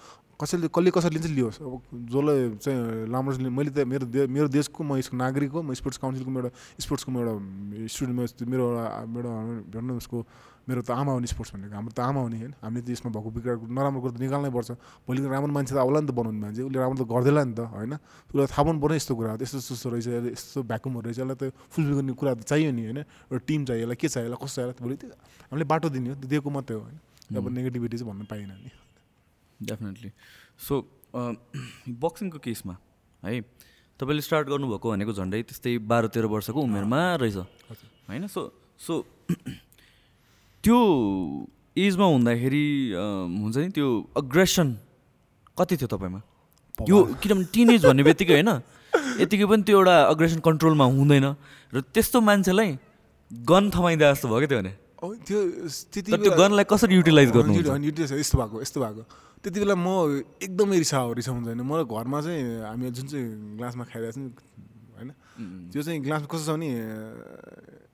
कसैले 0.40 0.68
कसले 0.72 0.90
कसरी 0.90 1.14
लिन्छ 1.14 1.28
लियोस् 1.36 1.58
अब 1.60 1.72
जसले 2.10 2.34
चाहिँ 2.64 2.80
लिन्छ 3.06 3.52
मैले 3.52 3.70
त 3.70 3.84
मेरो 3.84 4.06
दे 4.08 4.26
मेरो 4.26 4.48
देशको 4.48 4.80
म 4.80 4.96
यसको 4.96 5.16
नागरिक 5.16 5.50
हो 5.52 5.60
म 5.62 5.76
स्पोर्ट्स 5.76 5.98
काउन्सिलको 6.00 6.30
एउटा 6.32 6.50
स्पोर्ट्सको 6.80 7.10
एउटा 7.12 7.32
स्टुडेन्ट 7.86 8.48
मेरो 8.48 8.64
एउटा 8.64 9.04
मेरो 9.06 9.28
भनौँ 9.68 9.84
न 9.84 9.90
उसको 10.00 10.18
मेरो 10.70 10.82
त 10.86 10.90
आमा 10.94 11.10
हो 11.10 11.18
नि 11.18 11.26
स्पोर्ट्स 11.26 11.50
भनेको 11.58 11.74
हाम्रो 11.74 11.90
त 11.90 12.00
आमा 12.00 12.20
हो 12.22 12.28
नि 12.30 12.38
होइन 12.38 12.54
हामीले 12.62 12.82
त 12.86 12.88
यसमा 12.94 13.10
भएको 13.10 13.30
बिग्रा 13.34 13.54
नराम्रो 13.66 14.00
कुरो 14.06 14.12
त 14.14 14.18
निकाल्नै 14.22 14.50
पर्छ। 14.54 14.70
भोलि 15.02 15.18
राम्रो 15.26 15.50
मान्छे 15.50 15.74
त 15.74 15.78
आउला 15.82 15.98
नि 16.00 16.06
त 16.06 16.12
बनाउने 16.14 16.40
मान्छे। 16.46 16.62
उसले 16.70 16.78
राम्रो 16.78 16.98
त 17.02 17.04
गर्दैला 17.10 17.42
नि 17.42 17.54
त 17.58 17.60
होइन? 17.66 17.92
उसलाई 18.30 18.46
थाहा 18.54 18.62
पाउनु 18.62 18.78
पर्ने 18.78 18.96
यस्तो 19.02 19.12
कुरा। 19.18 19.30
यस्तो 19.42 19.58
यस्तो 19.58 19.88
रहेछ 19.90 20.06
यस्तो 20.30 20.58
भ्याकुमहरू 20.70 21.04
रहेछ। 21.10 21.18
यसलाई 21.18 21.36
त 21.42 21.42
फुलफिल 21.50 21.94
गर्ने 21.98 22.12
कुरा 22.14 22.30
त 22.38 22.42
चाहियो 22.46 22.70
नि 22.70 22.82
होइन? 22.86 22.98
एउटा 23.02 23.42
टिम 23.50 23.60
चाहियो 23.66 23.82
यसलाई 23.82 23.98
के 23.98 24.08
चाहियो 24.14 24.30
यसलाई 24.30 24.40
कस्तो 24.46 24.56
चाहियो 24.62 24.78
भोलि 24.78 24.96
त्यो 25.02 25.10
हामीले 25.50 25.66
बाटो 25.66 25.88
दिने 25.90 26.08
हो 26.10 26.14
त्यो 26.22 26.28
दिएको 26.30 26.48
मात्रै 26.54 26.76
हो 26.78 26.82
होइन? 26.86 26.98
अब 27.34 27.44
नेगेटिभिटी 27.50 27.96
चाहिँ 27.98 28.08
भन्न 28.10 28.22
पाइएन 28.30 28.52
नि। 28.54 28.70
डेफिनेटली 29.60 30.10
सो 30.56 30.74
बक्सिङको 32.00 32.38
केसमा 32.38 32.74
है 33.22 33.40
तपाईँले 34.00 34.22
स्टार्ट 34.24 34.46
गर्नुभएको 34.48 34.86
भनेको 34.88 35.12
झन्डै 35.12 35.42
त्यस्तै 35.44 35.72
बाह्र 35.84 36.06
तेह्र 36.14 36.26
वर्षको 36.32 36.56
उमेरमा 36.56 37.00
रहेछ 37.20 37.36
होइन? 38.08 38.26
सो 38.26 38.40
सो 38.80 39.04
त्यो 40.64 40.78
एजमा 41.76 42.06
हुँदाखेरि 42.06 42.66
हुन्छ 42.94 43.56
नि 43.56 43.68
त्यो 43.76 43.88
अग्रेसन 44.16 44.68
कति 45.56 45.76
थियो 45.76 45.88
तपाईँमा? 45.88 46.20
यो 46.88 46.96
किनभने 47.20 47.46
टिनेज 47.54 47.80
भन्ने 47.86 48.02
बित्तिकै 48.04 48.34
होइन 48.34 48.50
यतिकै 49.20 49.46
पनि 49.48 49.62
त्यो 49.64 49.76
एउटा 49.78 49.96
अग्रेसन 50.12 50.40
कन्ट्रोलमा 50.44 50.84
हुँदैन 50.96 51.26
र 51.72 51.80
त्यस्तो 51.94 52.20
मान्छेलाई 52.20 52.70
गन 53.30 53.64
थमाइदिए 53.70 54.08
जस्तो 54.12 54.26
भयो 54.28 54.38
क्या 54.40 54.48
त्यो 54.48 54.60
भने। 54.60 54.72
त्यो 55.24 55.38
त्यति 55.92 56.10
त्यो 56.12 56.32
गनलाई 56.36 56.64
कसरी 56.68 56.94
युटिलाइज 56.94 57.30
गर्नु 57.36 57.52
युटिलाइज 57.88 58.12
यस्तो 58.20 58.36
भएको 58.40 58.56
यस्तो 58.60 58.78
भएको। 58.80 59.02
त्यति 59.40 59.58
बेला 59.60 59.76
म 59.76 60.20
एकदमै 60.44 60.76
रिसाउँछ 60.84 61.28
होइन 61.28 61.60
मलाई 61.64 61.84
घरमा 61.88 62.18
चाहिँ 62.20 62.44
हामी 62.68 62.90
जुन 62.92 63.06
चाहिँ 63.08 63.24
ग्लासमा 63.56 63.84
खाइरहेको 63.88 64.12
छ 64.12 64.18
नि 64.20 64.28
होइन 64.96 65.08
त्यो 65.72 65.80
चाहिँ 65.80 66.00
ग्लास 66.04 66.22
कस्तो 66.28 66.44
छ 66.44 66.52
भने 66.52 66.68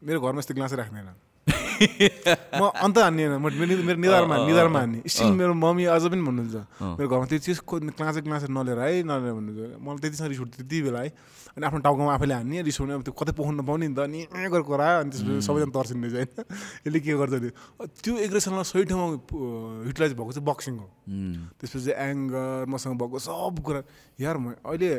मेरो 0.02 0.18
घरमा 0.18 0.38
यस्तो 0.42 0.54
ग्लासै 0.58 0.76
राख्दैन। 0.82 1.14
म 2.60 2.62
अन्त 2.72 2.96
हान्ने 2.98 3.24
म 3.36 3.46
मेरो 3.52 4.00
निधारमा 4.00 4.36
निधारमा 4.48 4.78
हान्ने। 4.80 4.98
स्टिल 5.04 5.32
मेरो 5.36 5.54
मम्मी 5.54 5.84
अझ 5.92 6.04
पनि 6.08 6.22
भन्नुहुन्छ 6.24 6.56
मेरो 6.96 7.08
घरमा 7.08 7.26
त्यो 7.28 7.38
चिज 7.44 7.58
क्लासे 7.68 8.20
क्लासे 8.24 8.48
नलिएर 8.48 8.78
है 8.80 9.02
नलिएर 9.04 9.34
भन्नुहुन्छ। 9.36 9.76
मलाई 9.84 10.00
त्यतिसँग 10.00 10.28
रिस 10.32 10.40
उठ्थ्यो 10.40 10.64
त्यति 10.64 10.78
बेला 10.88 11.00
है। 11.04 11.10
अनि 11.56 11.64
आफ्नो 11.66 11.80
टाउकोमा 11.80 12.12
आफैले 12.20 12.34
हान्ने 12.36 12.62
रिसाउने 12.68 12.92
अब 13.00 13.02
त्यो 13.08 13.12
कतै 13.16 13.32
पोख्नु 13.32 13.64
नपाउने 13.64 13.88
नि 13.88 13.94
त 13.96 14.04
अनि 14.04 14.20
गरेर 14.52 14.64
करायो 14.68 14.96
अनि 15.00 15.10
त्यसपछि 15.12 15.40
सबैजना 15.40 15.72
तर्सिँदैछ 15.72 16.12
होइन। 16.16 16.28
यसले 16.84 16.98
के 17.00 17.12
गर्छ 17.16 17.34
त्यो 18.04 18.12
एग्रेसनलाई 18.28 18.66
सही 18.68 18.84
ठाउँमा 18.92 19.08
युटिलाइज 19.88 20.12
भएको 20.20 20.32
चाहिँ 20.36 20.46
बक्सिङ 20.52 20.74
हो। 20.76 20.86
त्यसपछि 21.56 21.92
एङ्गर 21.96 22.68
मसँग 22.68 22.94
भएको 23.00 23.18
सब 23.24 23.56
कुरा। 23.64 23.80
यार 24.20 24.36
म 24.36 24.52
अहिले 24.68 24.90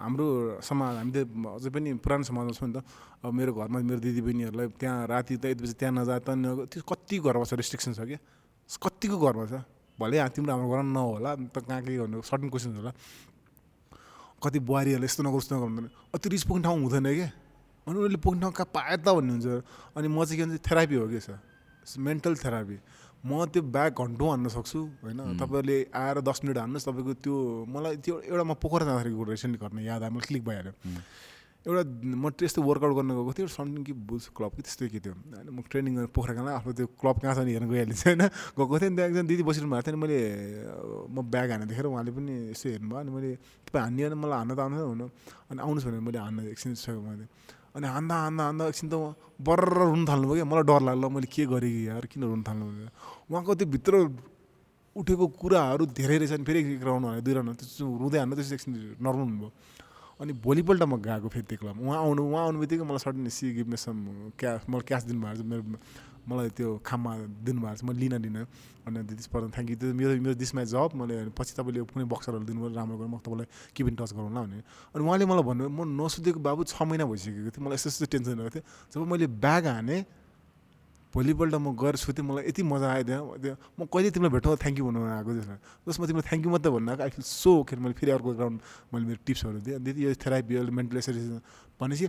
हाम्रो 0.00 0.26
समाज 0.64 0.92
हामी 0.96 1.12
त 1.12 1.28
अझै 1.28 1.70
पनि 1.76 1.88
पुरानो 2.00 2.24
समाजमा 2.24 2.52
छौँ 2.56 2.68
नि 2.68 2.74
त। 2.80 2.84
अब 3.18 3.34
मेरो 3.34 3.52
घरमा 3.52 3.78
मेरो 3.82 4.00
दिदीबहिनीहरूलाई 4.00 4.66
त्यहाँ 4.80 5.06
राति 5.12 5.36
त 5.36 5.44
यति 5.52 5.60
बजी 5.60 5.74
त्यहाँ 5.76 5.92
नजा 5.92 6.17
त 6.20 6.28
त्यो 6.70 6.82
कति 6.82 7.18
घरमा 7.18 7.44
छ 7.44 7.52
रेस्ट्रिक्सन 7.58 7.92
छ 7.94 8.00
क्या? 8.08 8.18
कतिको 8.68 9.16
घरमा 9.18 9.44
छ 9.46 9.64
भले 9.98 10.16
तिम्रो 10.30 10.52
हाम्रो 10.52 10.68
घरमा 10.70 10.92
नहोला 10.94 11.30
त 11.50 11.56
कहाँ 11.66 11.82
के 11.82 11.96
गर्नु? 11.96 12.22
सर्टन 12.22 12.48
क्वेसन 12.48 12.70
होला। 12.78 12.92
कति 14.38 14.58
बुहारीहरूले 14.62 15.06
यस्तो 15.10 15.22
नगर 15.26 15.38
उस्तो 15.42 15.52
नगर 15.56 15.66
भन्दैन 15.66 15.90
अति 16.14 16.26
रिस 16.30 16.44
पुग्ने 16.46 16.62
ठाउँ 16.62 16.78
हुँदैन 16.86 17.06
क्या? 17.10 17.30
अनि 17.86 17.96
उनीहरूले 17.98 18.20
पुग्ने 18.22 18.40
ठाउँ 18.40 18.52
कहाँ 18.54 18.70
पाए 18.70 18.96
त 19.02 19.08
भन्नुहुन्छ 19.10 19.46
अनि 19.98 20.06
म 20.06 20.24
चाहिँ 20.24 20.38
के 20.38 20.44
भन्छ 20.46 20.62
थेरापी 20.62 20.94
हो 20.94 21.06
कि 21.10 21.20
सर? 21.26 21.38
मेन्टल 21.98 22.34
थेरापी 22.38 22.78
म 23.26 23.50
त्यो 23.50 23.62
ब्याग 23.74 23.90
घन्टौँ 23.98 24.28
हान्न 24.30 24.46
सक्छु 24.54 24.78
होइन? 25.02 25.18
तपाईँहरूले 25.42 25.78
आएर 25.90 26.16
दस 26.22 26.38
मिनट 26.46 26.58
हान्नुहोस् 26.62 26.86
तपाईँको 26.86 27.12
त्यो 27.18 27.34
मलाई 27.66 27.96
त्यो 27.98 28.14
एउटा 28.30 28.44
म 28.46 28.54
पोखरा 28.62 28.84
जाँदाखेरि 28.86 29.14
रिसेन्टली 29.34 29.58
घटना 29.58 29.80
याद 29.82 30.02
आयो 30.06 30.12
मलाई 30.14 30.26
क्लिक 30.30 30.44
भइहाल्यो। 30.46 30.72
एउटा 31.68 31.84
म 32.16 32.32
त्यस्तो 32.32 32.64
वर्कआउट 32.64 32.94
गर्न 32.96 33.12
गएको 33.12 33.32
थिएँ 33.36 33.48
सन्डे 33.52 33.84
कि 33.84 33.92
बुल्स 33.92 34.32
क्लब 34.32 34.52
कि 34.56 34.62
त्यस्तै 34.64 34.88
के 34.88 34.98
थियो। 35.04 35.12
होइन 35.12 35.52
म 35.52 35.60
ट्रेनिङ 35.68 35.92
गरेर 36.00 36.10
पोखरा 36.16 36.32
कहाँ 36.32 36.64
आफ्नो 36.64 36.72
त्यो 36.72 36.86
क्लब 36.96 37.16
कहाँ 37.20 37.34
छ 37.36 37.44
नि 37.44 37.52
हेर्न 37.52 37.68
गइहालिन्छ 37.68 38.02
होइन? 38.08 38.22
गएको 38.56 38.74
थिएँ 38.80 38.88
नि 38.88 38.96
त्यहाँ 38.96 39.08
एकजना 39.12 39.28
दिदी 39.28 39.42
बसिरहनु 39.44 39.68
भएको 39.68 39.84
थियो 39.84 39.92
नि 39.92 40.00
मैले 40.00 40.18
म 41.12 41.16
ब्याग 41.28 41.48
हाने 41.52 41.66
देखेर 41.68 41.86
उहाँले 41.92 42.10
पनि 42.16 42.32
यसो 42.56 42.66
हेर्नुभयो 42.72 42.98
अनि 43.04 43.10
मैले 43.12 43.30
तपाईँ 43.68 43.84
हान्ने 43.84 44.00
होइन 44.08 44.16
मलाई 44.16 44.38
हान्न 44.40 44.52
त 44.56 44.60
आउँदैन 44.64 44.80
हुनु 44.96 45.06
अनि 45.52 45.60
आउनुहोस् 45.60 45.84
भनेर 45.84 46.02
मैले 46.08 46.18
हान्न 46.24 46.38
एकछिन 46.56 46.72
सकेँ 46.72 47.04
मैले 47.04 47.24
अनि 47.76 47.84
हान्दा 47.84 48.14
हान्दा 48.16 48.42
हान्दा 48.48 48.64
एकछिन 48.72 48.88
त 48.88 48.94
बर्र 49.44 49.68
रुनु 49.92 50.04
थाल्नुभयो 50.08 50.40
क्या। 50.40 50.48
मलाई 50.48 50.64
डर 50.72 50.80
लाग्यो 50.88 51.08
मैले 51.12 51.28
के 51.28 51.42
गरेँ 51.52 51.68
कि 51.68 51.82
यार 51.84 52.04
किन 52.08 52.22
रुनु 52.32 52.44
थाल्नु 52.48 52.64
उहाँको 53.28 53.52
त्यो 53.60 53.68
भित्र 53.68 53.92
उठेको 54.96 55.26
कुराहरू 55.36 55.84
धेरै 55.94 56.16
रहेछ 56.18 56.32
अनि 56.32 56.44
फेरि 56.48 56.58
एक 56.74 56.82
राउन्ड 56.82 57.04
भने 57.06 57.20
दुई 57.22 57.34
राउन्ड 57.36 57.60
त्यो 57.60 57.86
रुँदै 58.02 58.18
हान्नु 58.18 58.34
त्यसपछि 58.34 58.54
एकछिन 58.56 58.72
नर्मल 58.98 59.22
हुनुभयो। 59.28 59.50
अनि 60.20 60.32
भोलिपल्ट 60.44 60.82
म 60.82 60.96
गएको 60.98 61.28
फेरि 61.28 61.46
त्यो 61.46 61.58
क्लबमा 61.58 61.82
उहाँ 61.86 61.98
आउनु 62.02 62.22
उहाँ 62.26 62.44
आउनु 62.44 62.58
बित्तिकै 62.58 62.84
मलाई 62.84 62.98
sudden 62.98 63.28
C 63.30 63.52
give 63.54 63.74
some 63.76 63.96
cash 64.34 64.66
मलाई 64.68 64.86
क्यास 64.88 65.02
दिनुभएको 65.04 65.44
मेरो 65.44 65.62
मलाई 66.28 66.48
त्यो 66.58 66.68
खाममा 66.82 67.12
दिनुभएको 67.46 67.76
छ 67.76 67.84
म 67.86 67.92
लिन 67.94 68.14
लिन 68.18 68.38
अनि 68.84 68.98
दिदी 69.06 69.22
पर्दा 69.30 69.48
थ्याङ्क 69.54 69.70
यू 69.70 69.76
त्यो 69.78 69.94
मेरो 69.94 70.12
मेरो 70.18 70.34
दिस 70.34 70.54
माई 70.54 70.64
जब 70.66 70.90
मैले 70.98 71.30
पछि 71.38 71.52
तपाईँले 71.54 71.80
कुनै 71.86 72.04
बक्सरहरू 72.10 72.44
दिनुभयो 72.50 72.74
राम्रो 72.74 72.96
गरेर 72.98 73.10
म 73.14 73.16
तपाईँलाई 73.22 73.46
किपिन 73.72 73.94
टच 73.94 74.12
गरौँला 74.12 74.40
भने 74.42 74.58
अनि 74.92 75.02
उहाँले 75.06 75.24
मलाई 75.30 75.44
भन्नुभयो 75.48 75.70
म 75.70 75.80
नसुतेको 76.02 76.40
बाबु 76.42 76.66
छ 76.66 76.82
महिना 76.82 77.04
भइसकेको 77.06 77.50
थियो 77.54 77.62
मलाई 77.62 77.78
यस्तो 77.78 77.88
यस्तो 77.88 78.06
टेन्सन 78.12 78.34
भएको 78.42 78.50
थियो। 78.58 78.64
जब 78.90 79.00
मैले 79.06 79.26
ब्याग 79.38 79.66
हाने 79.70 79.96
भोलिपल्ट 81.14 81.54
म 81.54 81.72
गएर 81.72 81.96
सुतेँ 81.96 82.24
मलाई 82.24 82.44
यति 82.48 82.62
मजा 82.62 82.88
आयो 82.92 83.04
त्यहाँ 83.04 83.56
म 83.80 83.88
कहिले 83.88 84.10
तिमीलाई 84.12 84.32
भेटौँ 84.36 84.56
थ्याङ्क 84.60 84.78
यू 84.78 84.84
भन्नु 84.88 85.00
आएको 85.08 85.30
त्यसमा 85.34 85.56
जसमा 85.88 86.04
तिमीलाई 86.06 86.28
थ्याङ्क 86.28 86.44
यू 86.44 86.50
मात्रै 86.52 86.72
भन्नु 86.76 86.90
आएको 86.92 87.02
आई 87.02 87.10
फिल 87.16 87.24
सो 87.24 87.50
ओके 87.64 87.76
मैले 87.80 87.94
फेरि 87.96 88.12
अर्को 88.12 88.30
ग्राउन्ड 88.36 88.58
मैले 88.92 89.04
मेरो 89.08 89.20
टिप्सहरू 89.24 89.58
दिएँ। 89.64 89.78
दिदी 89.80 90.00
यो 90.04 90.14
थेरापी 90.20 90.52
मेन्टल 90.68 90.96
एक्सर्साइज 91.00 91.40
भनेपछि 91.80 92.06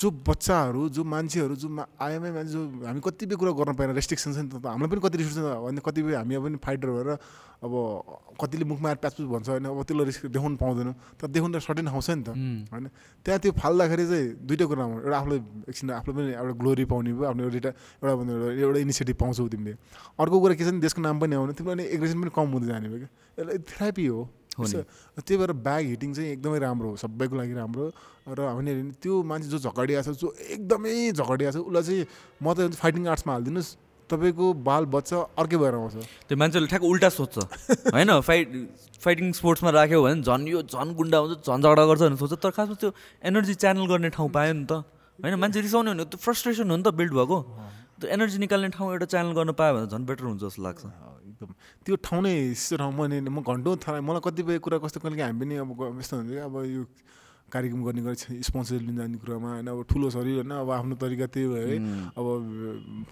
जो 0.00 0.10
बच्चाहरू 0.28 0.88
जो 0.88 1.04
मान्छेहरू 1.04 1.54
जो 1.56 1.68
आएमै 2.00 2.30
मान्छे 2.32 2.52
जो 2.52 2.62
हामी 2.84 3.00
कतिपय 3.00 3.36
कुरा 3.36 3.52
गर्न 3.60 3.72
पाएन 3.76 3.90
रेस्ट्रिक्सन 3.96 4.32
छ 4.32 4.38
नि 4.44 4.48
त 4.52 4.64
हामीलाई 4.64 4.88
पनि 4.92 5.00
कति 5.00 5.16
रिस्ट्रिक्सन 5.18 5.44
अनि 5.68 5.80
कतिपय 5.84 6.14
हामी 6.16 6.36
पनि 6.36 6.56
फाइटर 6.64 6.88
भएर 6.96 7.08
अब 7.64 7.72
कतिले 8.40 8.64
मुखमा 8.68 8.88
आएर 8.88 8.98
प्याचपुच 9.00 9.26
भन्छ 9.32 9.48
होइन 9.48 9.64
अब 9.64 9.80
त्यसलाई 9.88 10.04
रिस्क 10.04 10.26
देखाउनु 10.28 10.56
पाउँदैनौँ। 10.60 10.94
तर 11.16 11.26
देखाउनु 11.32 11.60
सर्टेन 11.60 11.88
आउँछ 11.88 12.08
नि 12.12 12.22
त 12.24 12.28
होइन। 12.72 12.88
त्यहाँ 13.24 13.40
त्यो 13.40 13.52
फाल्दाखेरि 13.56 14.04
चाहिँ 14.06 14.26
दुइटा 14.44 14.64
कुरा 14.68 14.84
एउटा 15.00 15.16
आफूलाई 15.16 15.40
एकछिन 15.64 15.90
आफूलाई 15.96 16.14
पनि 16.16 16.32
एउटा 16.36 16.54
ग्लोरी 16.60 16.84
पाउने 16.92 17.12
भयो 17.16 17.24
आफ्नो 17.32 17.42
एउटा 17.48 17.70
एउटा 18.04 18.52
एउटा 18.60 18.78
इनिसिएटिभ 18.84 19.16
पाउँछौ 19.16 19.48
तिमीले। 19.48 19.72
अर्को 20.20 20.36
कुरा 20.36 20.54
के 20.60 20.64
छ 20.64 20.68
भने 20.68 20.80
देशको 20.84 21.00
नाम 21.00 21.16
पनि 21.20 21.34
आउने 21.40 21.52
तिमीलाई 21.56 21.86
एग्रेसन 21.96 22.16
पनि 22.20 22.30
कम 22.36 22.48
हुँदै 22.52 22.66
जाने 22.68 22.88
भयो 22.92 23.00
क्या। 23.00 23.10
यसलाई 23.40 23.58
थेरापी 23.64 24.06
हो। 24.12 24.20
त्यही 24.56 25.36
भएर 25.36 25.52
ब्याग 25.52 25.82
हिटिङ 25.92 26.10
चाहिँ 26.14 26.30
एकदमै 26.32 26.58
राम्रो 26.58 26.88
हो 26.90 26.96
सबैको 26.96 27.34
लागि 27.36 27.54
राम्रो 27.54 27.84
र 28.26 28.40
हामीले 28.40 28.72
त्यो 28.98 29.22
मान्छे 29.22 29.48
जो 29.52 29.58
झगडिया 29.68 30.02
छ 30.02 30.16
जो 30.16 30.34
एकदमै 30.56 31.12
झगडिया 31.12 31.50
छ 31.50 31.56
उसलाई 31.60 31.82
चाहिँ 31.82 32.06
म 32.42 32.46
त 32.56 32.72
फाइटिङ 32.74 33.06
आर्ट्समा 33.12 33.32
हालिदिनुहोस्। 33.32 33.70
तपाईँको 34.06 34.46
बाल 34.62 34.84
बच्चा 34.86 35.18
अर्कै 35.34 35.58
भएर 35.58 35.74
आउँछ। 35.74 35.94
त्यो 36.30 36.36
मान्छेले 36.38 36.66
ठ्याक्क 36.70 36.84
उल्टा 36.86 37.08
सोध्छ। 37.10 37.36
होइन 37.90 38.10
फाइट 38.22 38.46
फाइटिङ 39.02 39.26
स्पोर्ट्समा 39.34 39.70
राख्यो 39.74 39.98
भने 39.98 40.22
झन् 40.22 40.46
यो 40.46 40.62
झन् 40.62 40.94
गुन्डा 40.94 41.18
हुन्छ 41.18 41.42
झन् 41.42 41.62
झगडा 41.62 41.84
गर्छ 41.90 42.02
भने 42.06 42.16
सोध्छ। 42.16 42.34
तर 42.38 42.50
खासमा 42.54 42.78
त्यो 42.78 42.90
एनर्जी 43.26 43.54
च्यानल 43.58 43.86
गर्ने 43.90 44.08
ठाउँ 44.14 44.30
पायो 44.30 44.52
नि 44.54 44.64
त। 44.70 44.86
होइन 45.18 45.34
मान्छे 45.42 45.58
रिसाउने 45.58 45.90
भने 45.90 46.04
त्यो 46.06 46.22
फ्रस्ट्रेसन 46.22 46.70
हो 46.70 46.76
नि 46.76 46.82
त 46.86 46.94
बिल्ड 46.94 47.12
भएको। 47.18 47.38
त्यो 47.98 48.06
एनर्जी 48.06 48.38
निकाल्ने 48.46 48.68
ठाउँ 48.78 48.88
एउटा 48.94 49.06
च्यानल 49.10 49.32
गर्न 49.34 49.50
पायो 49.58 49.74
भने 49.74 49.86
झन् 49.90 50.06
बेटर 50.06 50.24
हुन्छ 50.30 50.40
जस्तो 50.46 50.62
लाग्छ। 50.62 50.82
एकदम। 51.36 51.52
त्यो 51.84 51.96
ठाउँ 52.00 52.20
नै 52.24 52.32
यस्तो 52.56 52.74
ठाउँ 52.80 52.92
मैले 52.96 53.20
म 53.28 53.44
घन्टौँ 53.44 53.76
थाहा 53.76 54.00
मलाई 54.00 54.22
कतिपय 54.24 54.58
कुरा 54.58 54.76
कस्तो 54.80 54.98
कहिले 55.04 55.22
हामी 55.22 55.36
पनि 55.36 55.54
अब 55.60 55.70
यस्तो 56.00 56.14
हुन्छ 56.16 56.32
अब 56.48 56.54
यो 56.64 56.82
कार्यक्रम 57.46 57.80
गर्ने 57.84 58.02
गरेर 58.02 58.42
स्पोन्सर 58.42 58.80
लिन 58.82 58.96
जाने 58.96 59.18
कुरामा 59.22 59.48
होइन 59.54 59.66
अब 59.70 59.82
ठुलो 59.86 60.10
शरीर 60.10 60.34
होइन 60.42 60.50
अब 60.50 60.70
आफ्नो 60.70 60.94
तरिका 60.98 61.26
त्यही 61.30 61.46
भयो 61.46 61.66
है। 61.66 61.78
अब 62.18 62.26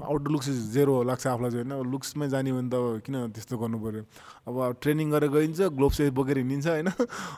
आउट 0.03 0.29
लुक्स 0.29 0.49
जेरो 0.75 0.95
लाग्छ 1.07 1.27
आफूलाई 1.27 1.51
चाहिँ 1.51 1.65
होइन 1.65 1.79
अब 1.79 1.91
लुक्समै 1.93 2.29
जाने 2.29 2.53
भने 2.53 2.69
त 2.69 2.75
अब 2.75 3.01
किन 3.07 3.15
त्यस्तो 3.31 3.55
गर्नु 3.59 3.79
पऱ्यो? 3.79 4.03
अब 4.49 4.57
ट्रेनिङ 4.83 5.07
गरेर 5.11 5.31
गइन्छ 5.31 5.61
ग्लोभ्स 5.79 6.01
बोकेर 6.19 6.39
हिँडिन्छ 6.39 6.67
होइन 6.67 6.89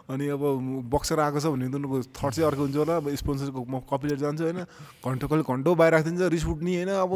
अनि 0.08 0.24
अब 0.34 0.42
बक्सर 0.88 1.20
आएको 1.20 1.40
छ 1.40 1.46
भने 1.52 1.68
उनीहरूको 1.68 1.96
थट 2.16 2.32
चाहिँ 2.32 2.46
अर्को 2.48 2.62
हुन्छ 2.64 2.76
होला 2.76 2.96
अब 2.96 3.06
स्पोन्सरको 3.12 3.60
म 3.60 3.84
कपिलेट 3.84 4.18
जान्छु 4.18 4.44
होइन 4.44 4.60
घन्टा 5.04 5.26
कहिले 5.26 5.44
घन्टो 5.44 5.74
बाहिर 5.76 5.92
राखिदिन्छ 5.94 6.32
रिस 6.32 6.46
उठ्ने 6.48 6.72
होइन 6.80 6.90
अब 6.96 7.12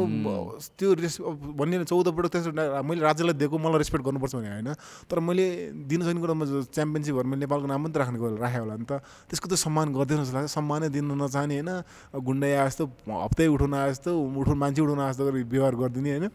त्यो 0.77 0.93
रेस 0.93 1.17
भन्ने 1.57 1.83
चौधपल्ट 1.89 2.31
त्यसो 2.31 2.53
मैले 2.53 3.01
राज्यलाई 3.01 3.35
दिएको 3.41 3.57
मलाई 3.57 3.77
रेस्पेक्ट 3.81 4.05
गर्नुपर्छ 4.05 4.35
भने 4.35 4.49
होइन 4.61 4.69
तर 5.09 5.19
मैले 5.19 5.45
दिन 5.89 5.99
सक्ने 6.05 6.21
कुरामा 6.21 6.45
च्याम्पियनसिपहरू 6.69 7.27
मैले 7.27 7.39
नेपालको 7.43 7.67
नाम 7.67 7.81
पनि 7.83 7.93
त 7.93 7.97
राख्ने 7.97 8.17
राखेँ 8.37 8.61
होला 8.61 8.75
नि 8.77 8.85
त। 8.85 9.01
त्यसको 9.27 9.47
त 9.49 9.55
सम्मान 9.71 9.87
गर्दैन 9.95 10.19
जस्तो 10.27 10.35
लाग्छ 10.35 10.51
सम्मानै 10.51 10.87
दिन 10.91 11.15
नचाहने 11.15 11.55
होइन। 11.63 11.71
गुन्डा 12.19 12.47
आए 12.51 12.67
जस्तो 12.67 12.83
हप्तै 13.07 13.47
उठाउन 13.55 13.73
आए 13.79 13.89
जस्तो 13.95 14.11
उठाउनु 14.11 14.59
मान्छे 14.59 14.81
उठाउन 14.83 14.99
आए 14.99 15.11
जस्तो 15.15 15.31
व्यवहार 15.31 15.73
गरिदिने 15.79 16.09
होइन। 16.11 16.25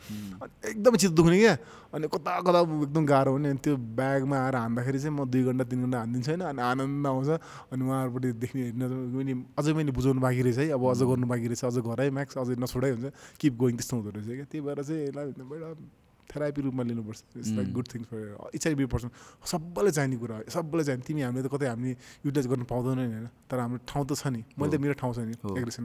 एकदमै 0.72 0.96
चित्त 0.96 1.14
दुख्ने 1.20 1.38
क्या। 1.38 1.54
अनि 1.92 2.08
कता 2.08 2.32
कता 2.40 2.60
एकदम 2.64 3.04
गाह्रो 3.04 3.30
हुने। 3.36 3.48
अनि 3.52 3.60
त्यो 3.60 3.76
ब्यागमा 3.76 4.36
आएर 4.36 4.56
हान्दाखेरि 4.56 4.98
चाहिँ 4.98 5.12
म 5.12 5.28
दुई 5.28 5.42
घन्टा 5.52 5.64
तिन 5.68 5.80
घन्टा 5.84 5.98
हानिदिन्छ 6.00 6.28
होइन। 6.28 6.42
अनि 6.48 6.60
आनन्द 6.64 7.06
आउँछ। 7.06 7.28
अनि 7.72 7.82
उहाँहरूपट्टि 7.84 8.28
देख्ने 8.40 8.62
पनि 8.72 9.32
अझै 9.58 9.72
मैले 9.76 9.92
बुझाउनु 9.92 10.20
बाँकी 10.20 10.42
रहेछ 10.42 10.58
है। 10.58 10.66
अब 10.72 10.82
अझ 10.88 11.00
गर्नु 11.04 11.26
बाँकी 11.28 11.46
रहेछ। 11.52 11.64
अझ 11.64 11.76
घर 11.84 12.00
म्याक्स 12.16 12.38
अझै 12.40 12.56
नछोडाइ 12.56 12.90
हुन्छ। 12.96 13.06
किप 13.40 13.52
गोइङ 13.60 13.74
त्यस्तो 13.76 13.92
हुँदो 13.96 14.10
रहेछ 14.16 14.26
क्या। 14.26 14.46
त्यही 14.48 14.60
भएर 14.64 14.80
चाहिँ 14.82 15.02
यसलाई 15.12 16.05
थेरापी 16.26 16.60
रूपमा 16.62 16.82
लिनुपर्छ। 16.82 17.20
It's 17.38 17.50
like 17.56 17.68
good 17.72 17.86
things 17.86 18.06
for 18.10 18.20
इच्छा 18.54 18.68
बी 18.74 18.86
पर्सन 18.86 19.10
सबैलाई 19.46 19.92
चाहिने 19.96 20.16
कुरा 20.16 20.36
सबैलाई 20.50 20.84
चाहिने। 20.84 21.04
तिमी 21.06 21.20
हामीले 21.22 21.46
त 21.46 21.50
कतै 21.54 21.66
हामीले 21.72 21.92
युटिलाइज 22.26 22.46
गर्न 22.46 22.62
पाउँदैन 22.66 22.98
नि 22.98 23.14
होइन। 23.14 23.28
तर 23.48 23.58
हाम्रो 23.58 23.78
ठाउँ 23.86 24.04
त 24.06 24.12
छ 24.18 24.26
नि। 24.34 24.42
मैले 24.58 24.70
त 24.70 24.80
मेरो 24.82 24.94
ठाउँ 24.98 25.12
छ 25.14 25.18
नि। 25.22 25.34
एग्रेसन 25.38 25.84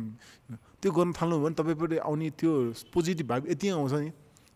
त्यो 0.82 0.90
गर्न 0.92 1.12
थाल्नु 1.14 1.36
भने 1.46 1.56
तपाईँपट्टि 1.56 1.98
आउने 2.02 2.28
त्यो 2.36 2.52
पोजिटिभ 2.94 3.28
भाइब 3.30 3.44
यति 3.54 3.68
आउँछ 3.70 3.94
नि। 3.94 4.10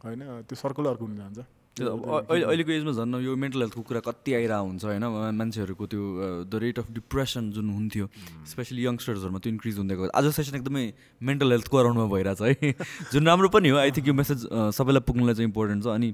होइन 0.04 0.22
त्यो 0.50 0.56
सर्कल 0.58 0.86
अर्को 0.86 1.06
हुन 1.06 1.16
जान्छ। 1.18 1.40
अहिले 1.76 2.46
अहिलेको 2.46 2.72
एजमा 2.72 2.92
झन् 2.92 3.16
यो 3.20 3.36
मेन्टल 3.36 3.62
हेल्थको 3.62 3.82
कुरा 3.84 4.00
कति 4.08 4.34
आइरहेको 4.34 4.66
हुन्छ 4.66 4.84
होइन 4.86 5.04
मान्छेहरूको 5.36 5.86
त्यो 5.92 6.04
द 6.48 6.56
रेट 6.64 6.80
अफ 6.80 6.92
डिप्रेसन 6.92 7.52
जुन 7.52 7.70
हुन्थ्यो 7.70 8.08
स्पेसली 8.48 8.86
यङ्स्टर्सहरूमा 8.86 9.40
त्यो 9.44 9.52
इन्क्रिज 9.52 9.78
हुँदै 9.78 9.96
गयो। 9.96 10.10
आज 10.16 10.26
सेसन 10.40 10.56
एकदमै 10.56 10.84
मेन्टल 11.20 11.52
हेल्थको 11.52 11.78
अराउन्डमा 11.78 12.06
भइरहेछ 12.16 12.42
है। 12.42 12.72
जुन 13.12 13.28
राम्रो 13.28 13.50
पनि 13.52 13.70
हो 13.70 13.78
आई 13.78 13.92
थिङ्क 13.92 14.08
यो 14.08 14.14
मेसेज 14.16 14.48
सबैलाई 14.80 15.04
पुग्नुलाई 15.04 15.36
चाहिँ 15.36 15.50
इम्पोर्टेन्ट 15.52 15.84
छ। 15.84 15.88
अनि 16.00 16.10